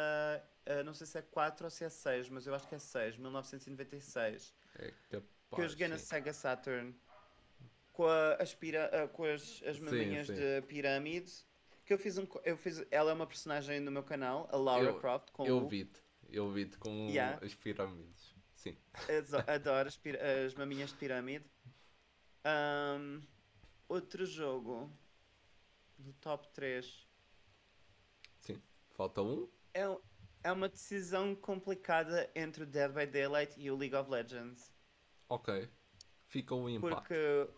ah, 0.65 0.83
não 0.83 0.93
sei 0.93 1.07
se 1.07 1.19
é 1.19 1.21
4 1.21 1.65
ou 1.65 1.69
se 1.69 1.83
é 1.83 1.89
6, 1.89 2.29
mas 2.29 2.47
eu 2.47 2.55
acho 2.55 2.67
que 2.67 2.75
é 2.75 2.79
6, 2.79 3.17
1996. 3.17 4.55
É 4.77 4.91
que 5.09 5.15
eu 5.15 5.23
joguei 5.69 5.87
sim. 5.87 5.93
na 5.93 5.99
Sega 5.99 6.33
Saturn 6.33 6.93
com, 7.93 8.07
a, 8.07 8.33
as, 8.35 8.53
pira, 8.53 9.09
com 9.13 9.23
as, 9.23 9.63
as 9.65 9.79
maminhas 9.79 10.27
de 10.27 10.61
pirâmide. 10.67 11.31
Que 11.85 11.93
eu 11.93 11.97
fiz 11.99 12.17
um. 12.17 12.27
Eu 12.43 12.57
fiz, 12.57 12.83
ela 12.89 13.11
é 13.11 13.13
uma 13.13 13.27
personagem 13.27 13.79
no 13.79 13.91
meu 13.91 14.03
canal, 14.03 14.49
a 14.51 14.57
Laura 14.57 14.89
eu, 14.89 14.99
Croft. 14.99 15.31
Com 15.31 15.45
eu 15.45 15.67
vi-te. 15.67 16.01
Eu 16.29 16.51
vi-te 16.51 16.79
com 16.79 17.07
yeah. 17.09 17.37
as 17.45 17.53
pirâmides. 17.53 18.34
Sim. 18.65 18.77
Adoro 19.47 19.87
as, 19.87 19.99
as 20.45 20.53
maminhas 20.55 20.89
de 20.89 20.95
pirâmide. 20.97 21.45
Um, 22.45 23.21
outro 23.87 24.25
jogo 24.25 24.91
do 25.97 26.13
top 26.13 26.47
3. 26.53 27.07
Sim. 28.41 28.61
Falta 28.91 29.21
um? 29.21 29.47
É, 29.73 29.83
é 30.43 30.51
uma 30.51 30.69
decisão 30.69 31.35
complicada 31.35 32.29
entre 32.35 32.63
o 32.63 32.65
Dead 32.65 32.91
by 32.91 33.05
Daylight 33.05 33.59
e 33.59 33.69
o 33.69 33.77
League 33.77 33.95
of 33.95 34.09
Legends. 34.09 34.71
Ok. 35.29 35.69
Fica 36.27 36.55
um 36.55 36.69
empate. 36.69 36.95
Porque 36.95 37.49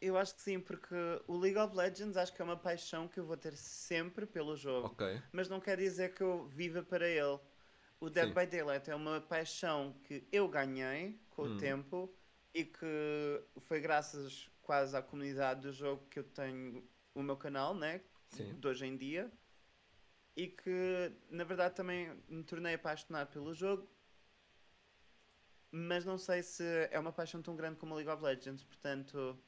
eu 0.00 0.16
acho 0.16 0.34
que 0.34 0.42
sim, 0.42 0.58
porque 0.58 0.94
o 1.26 1.36
League 1.36 1.58
of 1.58 1.74
Legends 1.76 2.16
acho 2.16 2.34
que 2.34 2.42
é 2.42 2.44
uma 2.44 2.56
paixão 2.56 3.06
que 3.06 3.18
eu 3.18 3.24
vou 3.24 3.36
ter 3.36 3.56
sempre 3.56 4.26
pelo 4.26 4.56
jogo. 4.56 4.88
Mas 5.32 5.48
não 5.48 5.60
quer 5.60 5.76
dizer 5.76 6.14
que 6.14 6.22
eu 6.22 6.44
viva 6.46 6.82
para 6.82 7.08
ele. 7.08 7.38
O 8.02 8.10
Dead 8.10 8.26
sim. 8.26 8.34
by 8.34 8.46
Daylight 8.46 8.90
é 8.90 8.96
uma 8.96 9.20
paixão 9.20 9.94
que 10.02 10.26
eu 10.32 10.48
ganhei 10.48 11.20
com 11.30 11.42
hum. 11.42 11.54
o 11.54 11.56
tempo 11.56 12.12
e 12.52 12.64
que 12.64 13.44
foi 13.60 13.80
graças 13.80 14.50
quase 14.60 14.96
à 14.96 15.00
comunidade 15.00 15.60
do 15.60 15.72
jogo 15.72 16.04
que 16.08 16.18
eu 16.18 16.24
tenho 16.24 16.82
o 17.14 17.22
meu 17.22 17.36
canal, 17.36 17.76
né? 17.76 18.00
Sim. 18.30 18.54
De 18.58 18.66
hoje 18.66 18.86
em 18.86 18.96
dia. 18.96 19.30
E 20.36 20.48
que 20.48 21.12
na 21.30 21.44
verdade 21.44 21.76
também 21.76 22.12
me 22.28 22.42
tornei 22.42 22.74
apaixonado 22.74 23.28
pelo 23.28 23.54
jogo. 23.54 23.88
Mas 25.70 26.04
não 26.04 26.18
sei 26.18 26.42
se 26.42 26.64
é 26.90 26.98
uma 26.98 27.12
paixão 27.12 27.40
tão 27.40 27.54
grande 27.54 27.78
como 27.78 27.94
o 27.94 27.96
League 27.96 28.10
of 28.10 28.20
Legends, 28.20 28.64
portanto 28.64 29.38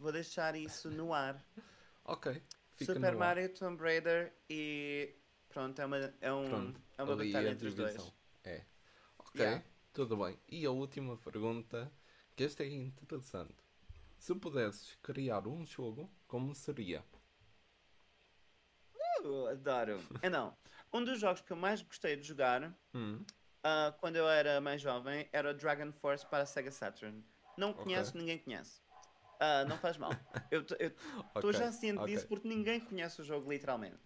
Vou 0.00 0.12
deixar 0.12 0.54
isso 0.54 0.88
no 0.90 1.12
ar. 1.12 1.44
ok. 2.06 2.40
Fica 2.74 2.94
Super 2.94 3.16
Mario, 3.16 3.52
Tomb 3.52 3.82
Raider 3.82 4.32
e 4.48 5.14
pronto, 5.50 5.78
é 5.80 5.84
uma, 5.84 6.14
é 6.20 6.32
um, 6.32 6.48
pronto, 6.48 6.80
é 6.96 7.02
uma 7.02 7.16
batalha 7.16 7.50
entre 7.50 7.68
os 7.68 7.74
dois. 7.74 8.12
É. 8.44 8.64
Ok, 9.18 9.40
yeah. 9.40 9.62
tudo 9.92 10.16
bem. 10.16 10.38
E 10.48 10.64
a 10.64 10.70
última 10.70 11.16
pergunta, 11.18 11.92
que 12.34 12.44
esta 12.44 12.62
é 12.62 12.68
interessante. 12.68 13.54
Se 14.18 14.34
pudesses 14.34 14.96
criar 15.02 15.46
um 15.46 15.64
jogo, 15.66 16.10
como 16.26 16.54
seria? 16.54 17.04
Uh, 19.22 19.46
adoro. 19.48 20.00
Então, 20.22 20.56
um 20.92 21.04
dos 21.04 21.20
jogos 21.20 21.40
que 21.40 21.52
eu 21.52 21.56
mais 21.56 21.82
gostei 21.82 22.16
de 22.16 22.26
jogar 22.26 22.74
hum. 22.94 23.22
uh, 23.64 23.92
quando 23.98 24.16
eu 24.16 24.28
era 24.28 24.60
mais 24.60 24.80
jovem 24.80 25.28
era 25.32 25.50
o 25.50 25.54
Dragon 25.54 25.92
Force 25.92 26.26
para 26.26 26.42
a 26.42 26.46
Sega 26.46 26.70
Saturn. 26.70 27.24
Não 27.56 27.72
conheço, 27.72 28.10
okay. 28.10 28.20
ninguém 28.20 28.38
conhece. 28.38 28.80
Uh, 29.40 29.66
não 29.66 29.78
faz 29.78 29.96
mal. 29.96 30.10
Eu 30.50 30.60
estou 30.60 30.78
okay, 31.34 31.52
já 31.54 31.72
ciente 31.72 31.98
okay. 32.00 32.14
disso 32.14 32.28
porque 32.28 32.46
ninguém 32.46 32.78
conhece 32.78 33.22
o 33.22 33.24
jogo 33.24 33.50
literalmente. 33.50 33.98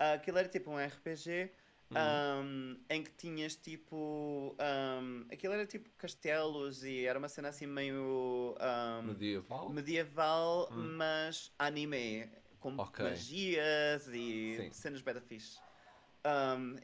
Uh, 0.00 0.14
aquilo 0.14 0.38
era 0.38 0.48
tipo 0.48 0.70
um 0.70 0.76
RPG 0.76 1.50
um, 1.92 1.96
uhum. 1.96 2.80
em 2.88 3.02
que 3.02 3.10
tinhas 3.12 3.56
tipo. 3.56 4.56
Um, 4.58 5.26
aquilo 5.30 5.52
era 5.52 5.66
tipo 5.66 5.90
castelos 5.96 6.84
e 6.84 7.04
era 7.04 7.18
uma 7.18 7.28
cena 7.28 7.48
assim 7.48 7.66
meio. 7.66 8.56
Um, 8.60 9.02
medieval? 9.02 9.68
Medieval, 9.68 10.68
hum. 10.72 10.96
mas 10.96 11.52
anime. 11.58 12.28
Com 12.60 12.76
okay. 12.76 13.06
magias 13.06 14.06
e 14.08 14.54
Sim. 14.56 14.72
cenas 14.72 15.02
beta 15.02 15.20
fixe. 15.20 15.58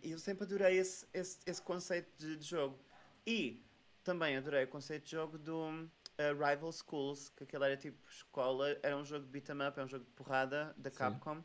e 0.02 0.10
eu 0.10 0.18
sempre 0.18 0.42
adorei 0.42 0.76
esse, 0.76 1.06
esse, 1.14 1.38
esse 1.46 1.62
conceito 1.62 2.10
de, 2.18 2.36
de, 2.36 2.44
jogo. 2.44 2.76
E 3.24 3.64
também 4.02 4.36
adorei 4.36 4.64
o 4.64 4.68
conceito 4.68 5.04
de 5.04 5.12
jogo 5.12 5.38
do 5.38 5.68
uh, 5.68 5.88
Rival 6.18 6.72
Schools, 6.72 7.28
que 7.28 7.44
aquilo 7.44 7.62
era 7.62 7.76
tipo 7.76 7.96
escola, 8.10 8.76
era 8.82 8.96
um 8.96 9.04
jogo 9.04 9.26
de 9.26 9.30
beat'em 9.30 9.68
up, 9.68 9.78
é 9.78 9.84
um 9.84 9.88
jogo 9.88 10.04
de 10.04 10.10
porrada 10.10 10.74
da 10.76 10.90
Capcom. 10.90 11.36
Sim. 11.36 11.44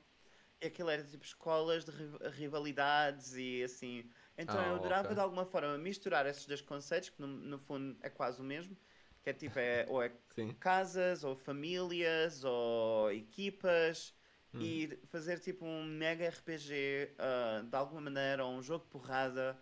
Aquilo 0.65 0.89
era 0.89 1.03
tipo 1.03 1.23
escolas 1.23 1.85
de 1.85 1.91
rivalidades 2.31 3.35
e 3.35 3.63
assim. 3.63 4.09
Então 4.37 4.59
ah, 4.59 4.67
eu 4.67 4.75
adorava 4.75 5.03
okay. 5.03 5.15
de 5.15 5.21
alguma 5.21 5.45
forma 5.45 5.77
misturar 5.77 6.25
esses 6.25 6.45
dois 6.45 6.61
conceitos, 6.61 7.09
que 7.09 7.21
no, 7.21 7.27
no 7.27 7.59
fundo 7.59 7.97
é 8.01 8.09
quase 8.09 8.41
o 8.41 8.43
mesmo. 8.43 8.77
Que 9.21 9.29
é 9.29 9.33
tipo, 9.33 9.57
é, 9.59 9.85
ou 9.89 10.01
é 10.01 10.11
Sim. 10.35 10.53
casas, 10.59 11.23
ou 11.23 11.35
famílias, 11.35 12.43
ou 12.43 13.11
equipas. 13.11 14.13
Hum. 14.53 14.61
E 14.61 14.99
fazer 15.05 15.39
tipo 15.39 15.65
um 15.65 15.83
mega 15.83 16.29
RPG 16.29 17.11
uh, 17.11 17.15
ah, 17.19 17.61
de 17.63 17.75
alguma 17.75 18.01
maneira, 18.01 18.45
ou 18.45 18.53
um 18.53 18.61
jogo 18.61 18.83
de 18.85 18.91
porrada 18.91 19.59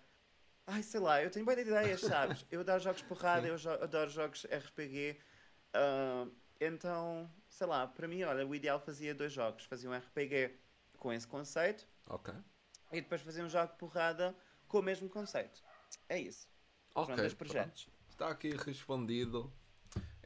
Ai, 0.67 0.83
sei 0.83 0.99
lá, 0.99 1.21
eu 1.21 1.29
tenho 1.29 1.45
boas 1.45 1.57
ideias, 1.57 2.01
sabes? 2.01 2.45
Eu 2.51 2.61
adoro 2.61 2.79
jogos 2.79 3.01
porrada, 3.01 3.47
eu 3.47 3.57
jo 3.57 3.69
adoro 3.71 4.09
jogos 4.09 4.45
RPG. 4.45 5.17
Uh, 5.17 5.17
ah, 5.73 6.27
então, 6.59 7.29
sei 7.49 7.67
lá, 7.67 7.87
para 7.87 8.07
mim, 8.07 8.23
olha, 8.23 8.45
o 8.45 8.55
ideal 8.55 8.79
fazia 8.79 9.13
dois 9.13 9.33
jogos. 9.33 9.65
Fazia 9.65 9.89
um 9.89 9.93
RPG 9.93 10.51
com 11.01 11.11
esse 11.11 11.27
conceito. 11.27 11.87
Ok. 12.07 12.31
E 12.91 13.01
depois 13.01 13.21
fazia 13.21 13.43
um 13.43 13.49
jogo 13.49 13.71
de 13.71 13.77
porrada 13.79 14.35
com 14.67 14.79
o 14.79 14.83
mesmo 14.83 15.09
conceito. 15.09 15.59
É 16.07 16.19
isso. 16.19 16.47
Ok. 16.93 17.15
Pronto, 17.15 17.35
projetos. 17.35 17.85
Pronto. 17.85 18.11
Está 18.11 18.29
aqui 18.29 18.51
respondido. 18.51 19.51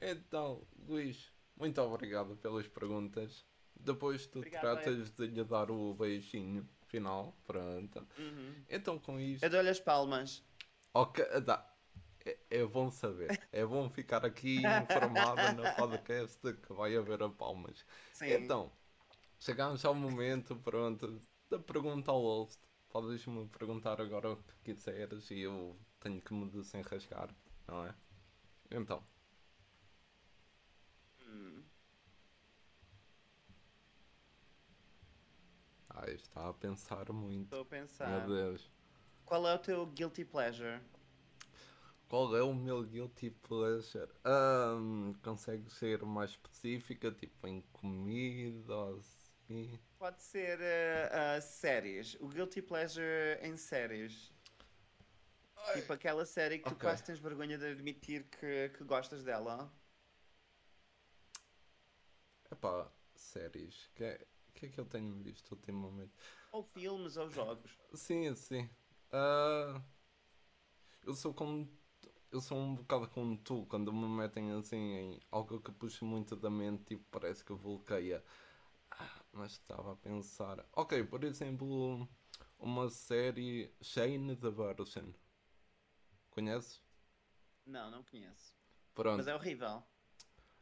Então, 0.02 0.68
Luís, 0.86 1.32
muito 1.56 1.82
obrigado 1.82 2.36
pelas 2.36 2.68
perguntas. 2.68 3.46
Depois 3.74 4.28
tu 4.28 4.40
Obrigado, 4.40 4.62
tratas 4.62 5.12
de 5.12 5.28
lhe 5.28 5.44
dar 5.46 5.72
o 5.72 5.94
beijinho 5.94 6.68
final, 6.88 7.34
pronto. 7.46 8.06
Uhum. 8.18 8.56
Então 8.70 9.00
com 9.00 9.18
isto. 9.18 9.44
Eu 9.44 9.50
dou-lhe 9.50 9.70
as 9.70 9.80
palmas. 9.80 10.44
Ok, 10.94 11.24
dá. 11.42 11.72
É, 12.26 12.38
é, 12.50 12.66
bom 12.66 12.92
saber. 12.92 13.40
É 13.52 13.66
bom 13.66 13.90
ficar 13.90 14.26
aqui 14.26 14.58
informado 14.84 15.62
no 15.62 15.76
podcast 15.76 16.54
que 16.54 16.74
vai 16.74 16.98
haver 16.98 17.24
a 17.24 17.30
palmas. 17.30 17.86
Sim. 18.12 18.34
Então, 18.34 18.72
chegamos 19.46 19.86
ao 19.86 19.94
momento, 19.94 20.56
pronto, 20.56 21.22
da 21.48 21.60
pergunta 21.60 22.10
ao 22.10 22.20
host. 22.20 22.60
Podes-me 22.90 23.48
perguntar 23.50 24.02
agora 24.02 24.32
o 24.32 24.38
que 24.38 24.74
quiseres 24.74 25.30
e 25.30 25.42
eu 25.42 25.78
tenho 26.00 26.20
que 26.20 26.34
me 26.34 26.50
desenrascar, 26.50 27.30
não 27.68 27.86
é? 27.86 27.94
Então. 28.72 29.04
Ah, 35.90 36.10
está 36.10 36.50
a 36.50 36.54
pensar 36.54 37.12
muito. 37.12 37.44
Estou 37.44 37.62
a 37.62 37.66
pensar. 37.66 38.28
Meu 38.28 38.36
Deus. 38.36 38.72
Qual 39.26 39.48
é 39.48 39.54
o 39.54 39.60
teu 39.60 39.86
guilty 39.86 40.26
pleasure? 40.26 40.82
Qual 42.08 42.36
é 42.36 42.42
o 42.42 42.54
meu 42.54 42.84
guilty 42.84 43.30
pleasure? 43.30 44.12
Um, 44.26 45.14
consegue 45.22 45.70
ser 45.72 46.04
mais 46.04 46.32
específica, 46.32 47.12
tipo 47.12 47.48
em 47.48 47.62
comida 47.72 48.76
ou 48.76 49.00
assim? 49.46 49.80
Pode 49.98 50.22
ser 50.22 50.60
uh, 50.60 51.38
uh, 51.38 51.42
séries. 51.42 52.16
O 52.20 52.28
guilty 52.28 52.62
pleasure 52.62 53.40
em 53.42 53.56
séries. 53.56 54.34
Ai. 55.58 55.82
Tipo 55.82 55.94
aquela 55.94 56.26
série 56.26 56.60
que 56.60 56.68
okay. 56.68 56.78
tu 56.78 56.82
quase 56.82 57.04
tens 57.04 57.20
vergonha 57.20 57.58
de 57.58 57.66
admitir 57.66 58.26
que, 58.26 58.70
que 58.70 58.84
gostas 58.84 59.24
dela. 59.24 59.72
Epá, 62.52 62.92
séries. 63.16 63.90
Que 63.96 64.04
é 64.04 64.28
o 64.50 64.54
que 64.54 64.66
é 64.68 64.70
que 64.70 64.80
eu 64.80 64.86
tenho 64.86 65.14
visto 65.22 65.52
ultimamente? 65.52 66.14
Ou 66.52 66.64
filmes 66.64 67.18
ou 67.18 67.30
jogos. 67.30 67.78
Sim, 67.94 68.34
sim. 68.36 68.70
Uh, 69.12 69.82
eu 71.04 71.14
sou 71.14 71.34
como. 71.34 71.70
Eu 72.32 72.42
sou 72.42 72.58
um 72.58 72.76
bocado 72.76 73.08
como 73.10 73.38
tu, 73.38 73.66
quando 73.68 73.94
me 73.94 74.08
metem 74.08 74.52
assim 74.52 74.78
em 74.78 75.20
algo 75.32 75.62
que 75.62 75.72
puxa 75.72 76.04
muito 76.04 76.36
da 76.36 76.50
mente, 76.50 76.84
tipo, 76.84 77.06
parece 77.10 77.44
que 77.46 77.54
bloqueia. 77.54 78.24
Mas 79.36 79.52
estava 79.52 79.92
a 79.92 79.96
pensar. 79.98 80.66
Ok, 80.72 81.04
por 81.04 81.26
exemplo, 81.26 82.08
uma 82.58 82.90
série 82.90 83.70
Shane 83.82 84.34
the 84.38 84.50
Virgin. 84.50 85.14
Conheces? 86.30 86.82
Não, 87.66 87.92
não 87.92 88.02
conheço. 88.04 88.56
Pronto. 88.94 89.18
Mas 89.18 89.28
é 89.28 89.36
horrível. 89.36 89.84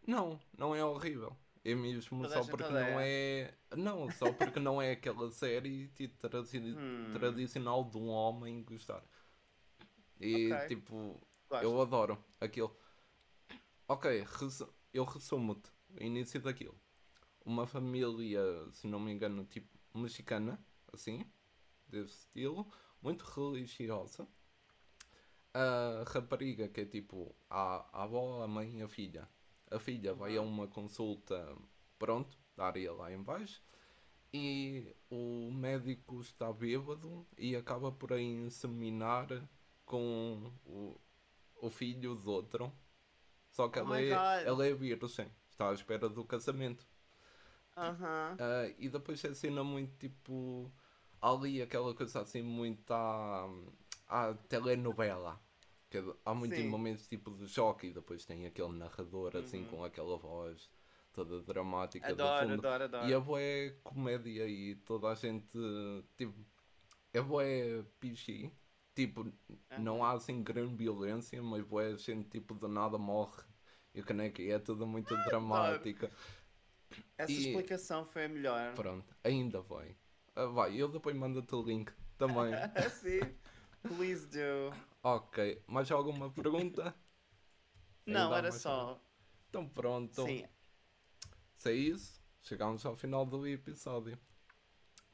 Não, 0.07 0.39
não 0.57 0.75
é 0.75 0.83
horrível. 0.83 1.37
É 1.63 1.75
mesmo 1.75 2.23
Toda 2.23 2.33
só 2.43 2.49
porque 2.49 2.67
não 2.73 2.99
é. 2.99 3.53
Não, 3.77 4.11
só 4.11 4.33
porque 4.33 4.59
não 4.59 4.81
é 4.81 4.93
aquela 4.93 5.29
série 5.29 5.87
tipo, 5.89 6.17
tradi 6.27 6.57
hum. 6.75 7.13
tradicional 7.13 7.83
de 7.83 7.97
um 7.97 8.09
homem 8.09 8.63
gostar. 8.63 9.03
E 10.19 10.51
okay. 10.51 10.67
tipo, 10.69 11.21
Gosto. 11.47 11.63
eu 11.63 11.79
adoro 11.79 12.25
aquilo. 12.41 12.75
Ok, 13.87 14.25
res 14.39 14.63
eu 14.91 15.03
resumo-te 15.03 15.71
o 15.89 16.03
início 16.03 16.41
daquilo. 16.41 16.82
Uma 17.45 17.67
família, 17.67 18.41
se 18.71 18.87
não 18.87 18.99
me 18.99 19.11
engano, 19.11 19.45
tipo 19.45 19.67
mexicana, 19.93 20.59
assim, 20.91 21.25
desse 21.87 22.19
estilo, 22.25 22.71
muito 23.01 23.23
religiosa. 23.23 24.27
A 25.53 26.03
rapariga, 26.07 26.67
que 26.67 26.81
é 26.81 26.85
tipo 26.85 27.35
a, 27.49 27.85
a 27.91 28.03
avó, 28.03 28.43
a 28.43 28.47
mãe 28.47 28.79
e 28.79 28.81
a 28.81 28.87
filha 28.87 29.29
a 29.73 29.79
filha 29.79 30.13
vai 30.13 30.37
a 30.37 30.41
uma 30.41 30.67
consulta, 30.67 31.55
pronto, 31.97 32.37
da 32.55 32.65
área 32.65 32.93
lá 32.93 33.11
em 33.11 33.21
baixo, 33.21 33.61
e 34.31 34.95
o 35.09 35.51
médico 35.51 36.21
está 36.21 36.51
bêbado 36.51 37.25
e 37.37 37.55
acaba 37.55 37.91
por 37.91 38.17
inseminar 38.19 39.27
com 39.85 40.51
o, 40.65 40.99
o 41.55 41.69
filho 41.69 42.15
do 42.15 42.31
outro. 42.31 42.71
Só 43.49 43.67
que 43.67 43.79
Oh 43.79 43.93
ela, 43.93 44.01
é, 44.01 44.47
ela 44.47 44.65
é 44.65 44.73
virgem. 44.73 45.31
Está 45.49 45.69
à 45.69 45.73
espera 45.73 46.09
do 46.09 46.25
casamento. 46.25 46.87
Ah, 47.75 48.67
e 48.77 48.89
depois 48.89 49.23
é 49.23 49.33
cena 49.33 49.63
muito 49.63 49.97
tipo. 49.97 50.71
Ali 51.21 51.61
aquela 51.61 51.93
coisa 51.95 52.21
assim 52.21 52.41
muito 52.41 52.91
à, 52.93 53.49
à 54.07 54.33
telenovela. 54.49 55.39
Que 55.89 55.97
é- 55.99 56.15
há 56.25 56.33
muitos 56.33 56.57
Sim. 56.59 56.67
momentos 56.69 57.07
tipo 57.07 57.31
de 57.31 57.47
choque 57.47 57.87
e 57.87 57.93
depois 57.93 58.25
tem 58.25 58.45
aquele 58.45 58.73
narrador 58.73 59.35
assim 59.37 59.59
Uhum. 59.59 59.69
com 59.69 59.83
aquela 59.85 60.17
voz 60.17 60.69
toda 61.13 61.41
dramática 61.43 62.13
do 62.13 62.21
Adoro, 62.23 62.49
fundo. 62.49 62.67
adoro, 62.67 62.83
adoro. 62.85 63.07
E 63.09 63.13
é 63.13 63.19
boé 63.19 63.69
comédia 63.83 64.47
e 64.47 64.75
toda 64.75 65.09
a 65.09 65.15
gente 65.15 65.47
tipo. 66.17 66.33
É 67.13 67.21
boé 67.21 67.83
PG. 67.99 68.51
Tipo, 68.95 69.31
não 69.79 70.03
há 70.03 70.11
assim 70.13 70.43
grande 70.43 70.75
violência, 70.75 71.41
mas 71.41 71.63
boé 71.63 71.95
gente 71.97 72.29
tipo 72.29 72.53
de 72.55 72.67
nada 72.67 72.97
morre. 72.97 73.43
E 73.93 74.01
o 74.01 74.05
caneca 74.05 74.41
e 74.41 74.49
é 74.51 74.59
tudo 74.59 74.85
muito 74.87 75.15
dramática. 75.25 76.11
Essa 77.17 77.31
e- 77.31 77.47
explicação 77.47 78.05
foi 78.05 78.25
a 78.25 78.29
melhor. 78.29 78.73
Pronto, 78.73 79.15
ainda 79.23 79.61
vai. 79.61 79.95
Ah, 80.35 80.45
vai, 80.45 80.75
eu 80.75 80.87
depois 80.87 81.15
mando-te 81.15 81.53
o 81.55 81.61
link 81.61 81.91
também. 82.17 82.53
Sim. 83.01 83.19
Please 83.83 84.25
do. 84.27 84.73
ok, 85.03 85.61
mais 85.67 85.91
alguma 85.91 86.31
pergunta? 86.31 86.95
Não, 88.05 88.33
era 88.35 88.51
só. 88.51 89.01
Então 89.49 89.67
pronto. 89.67 90.25
Sim. 90.25 90.45
Se 91.55 91.69
é 91.69 91.73
isso, 91.73 92.21
chegamos 92.41 92.85
ao 92.85 92.95
final 92.95 93.25
do 93.25 93.45
episódio. 93.47 94.17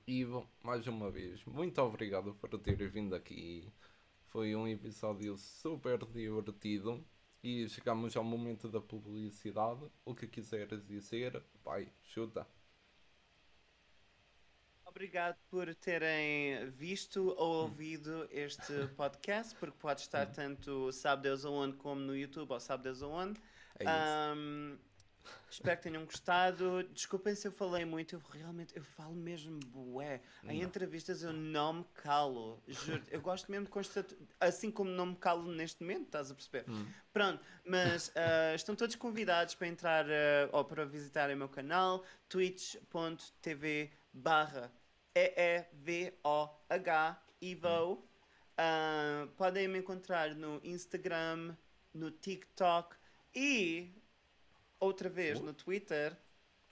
E 0.07 0.25
bom, 0.25 0.47
mais 0.63 0.87
uma 0.87 1.11
vez, 1.11 1.43
muito 1.45 1.79
obrigado 1.81 2.33
por 2.33 2.49
ter 2.59 2.89
vindo 2.89 3.13
aqui. 3.13 3.71
Foi 4.25 4.55
um 4.55 4.67
episódio 4.67 5.37
super 5.37 6.03
divertido. 6.05 7.05
E 7.41 7.69
chegamos 7.69 8.15
ao 8.17 8.23
momento 8.23 8.67
da 8.67 8.81
publicidade. 8.81 9.89
O 10.03 10.13
que 10.13 10.27
quiseres 10.27 10.85
dizer, 10.85 11.41
vai, 11.63 11.91
chuta. 12.03 12.45
Obrigado 14.85 15.37
por 15.49 15.73
terem 15.75 16.67
visto 16.69 17.33
ou 17.37 17.63
ouvido 17.63 18.27
este 18.31 18.87
podcast, 18.97 19.55
porque 19.55 19.77
pode 19.79 20.01
estar 20.01 20.25
tanto 20.25 20.91
Sabe 20.91 21.23
Deus 21.23 21.45
aonde 21.45 21.77
como 21.77 22.01
no 22.01 22.15
YouTube 22.15 22.51
ou 22.51 22.59
Sabe 22.59 22.83
Deus 22.83 23.01
aonde. 23.03 23.39
É 23.79 23.83
isso. 23.83 23.93
Ahm, 23.93 24.77
espero 25.49 25.77
que 25.77 25.83
tenham 25.83 26.05
gostado. 26.05 26.83
Desculpem 26.93 27.35
se 27.35 27.47
eu 27.47 27.51
falei 27.51 27.85
muito, 27.85 28.15
eu 28.15 28.21
realmente 28.31 28.75
eu 28.75 28.83
falo 28.83 29.15
mesmo 29.15 29.59
bué. 29.59 30.21
Em 30.43 30.59
Não. 30.59 30.67
entrevistas 30.67 31.23
eu 31.23 31.33
não 31.33 31.73
me 31.73 31.85
calo, 31.95 32.61
juro. 32.67 33.03
Eu 33.09 33.21
gosto 33.21 33.51
mesmo 33.51 33.65
de 33.65 33.71
constatar, 33.71 34.17
assim 34.39 34.71
como 34.71 34.89
não 34.89 35.07
me 35.07 35.15
calo 35.15 35.51
neste 35.51 35.81
momento, 35.81 36.05
estás 36.05 36.31
a 36.31 36.35
perceber? 36.35 36.65
Hum. 36.69 36.85
Pronto, 37.11 37.43
mas 37.65 38.11
ah, 38.15 38.55
estão 38.55 38.75
todos 38.75 38.95
convidados 38.95 39.55
para 39.55 39.67
entrar 39.67 40.05
ah, 40.05 40.49
ou 40.51 40.63
para 40.65 40.85
visitarem 40.85 41.35
o 41.35 41.39
meu 41.39 41.49
canal 41.49 42.03
twitch.tv 42.27 43.91
barra 44.13 44.71
E-E-V-O-H 45.15 47.23
Evo. 47.41 48.05
Ah, 48.57 49.27
podem 49.37 49.67
me 49.67 49.79
encontrar 49.79 50.35
no 50.35 50.59
Instagram, 50.63 51.55
no 51.93 52.11
TikTok 52.11 52.95
e 53.33 53.93
outra 54.79 55.09
vez 55.09 55.39
no 55.39 55.53
Twitter 55.53 56.15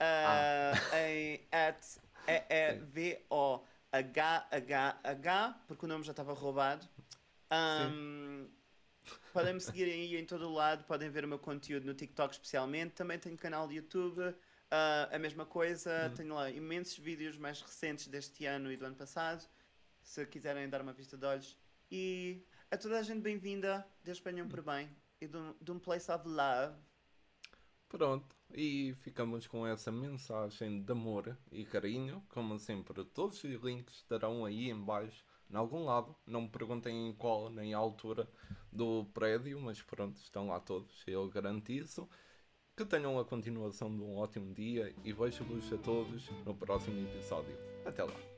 ah, 0.00 0.72
em 1.06 1.46
at 1.50 1.98
E-E-V-O-H-H-H 2.26 3.64
porque 5.66 5.84
o 5.84 5.88
nome 5.88 6.04
já 6.04 6.12
estava 6.12 6.32
roubado. 6.32 6.86
Ahm, 7.50 8.46
podem 9.32 9.54
me 9.54 9.60
seguir 9.60 9.84
aí 9.84 10.16
em 10.16 10.24
todo 10.24 10.46
o 10.48 10.52
lado, 10.52 10.84
podem 10.84 11.08
ver 11.08 11.24
o 11.24 11.28
meu 11.28 11.38
conteúdo 11.38 11.86
no 11.86 11.94
TikTok 11.94 12.34
especialmente. 12.34 12.92
Também 12.94 13.18
tenho 13.18 13.36
canal 13.36 13.66
de 13.66 13.76
YouTube, 13.76 14.34
ah, 14.70 15.08
a 15.10 15.18
mesma 15.18 15.46
coisa. 15.46 16.12
Tenho 16.16 16.34
lá 16.34 16.50
imensos 16.50 16.98
vídeos 16.98 17.36
mais 17.38 17.60
recentes 17.60 18.06
deste 18.08 18.44
ano 18.44 18.70
e 18.70 18.76
do 18.76 18.84
ano 18.84 18.96
passado. 18.96 19.48
Se 20.02 20.24
quiserem 20.26 20.68
dar 20.68 20.82
uma 20.82 20.92
vista 20.92 21.16
de 21.16 21.26
olhos. 21.26 21.56
E 21.90 22.44
a 22.70 22.76
toda 22.76 22.98
a 22.98 23.02
gente 23.02 23.20
bem-vinda, 23.20 23.86
Deus 24.04 24.20
venham 24.20 24.46
por 24.46 24.62
bem. 24.62 24.90
E 25.20 25.26
um, 25.26 25.54
de 25.60 25.72
um 25.72 25.78
place 25.78 26.10
of 26.10 26.28
love. 26.28 26.74
Pronto, 27.88 28.36
e 28.52 28.94
ficamos 28.98 29.46
com 29.46 29.66
essa 29.66 29.90
mensagem 29.90 30.82
de 30.82 30.92
amor 30.92 31.36
e 31.50 31.64
carinho. 31.64 32.22
Como 32.28 32.58
sempre, 32.58 33.02
todos 33.04 33.42
os 33.42 33.62
links 33.62 33.94
estarão 33.94 34.44
aí 34.44 34.70
em 34.70 34.78
baixo, 34.78 35.24
em 35.50 35.56
algum 35.56 35.84
lado. 35.84 36.14
Não 36.26 36.42
me 36.42 36.48
perguntem 36.48 37.08
em 37.08 37.14
qual 37.14 37.48
nem 37.48 37.72
a 37.72 37.78
altura 37.78 38.28
do 38.70 39.06
prédio, 39.14 39.58
mas 39.60 39.80
pronto, 39.80 40.16
estão 40.16 40.48
lá 40.48 40.60
todos, 40.60 41.02
eu 41.06 41.28
garanto 41.28 41.72
isso. 41.72 42.08
Que 42.76 42.84
tenham 42.84 43.18
a 43.18 43.24
continuação 43.24 43.94
de 43.94 44.02
um 44.02 44.16
ótimo 44.16 44.54
dia 44.54 44.94
e 45.02 45.12
vejo-vos 45.12 45.72
a 45.72 45.78
todos 45.78 46.28
no 46.44 46.54
próximo 46.54 47.00
episódio. 47.08 47.56
Até 47.84 48.04
lá. 48.04 48.37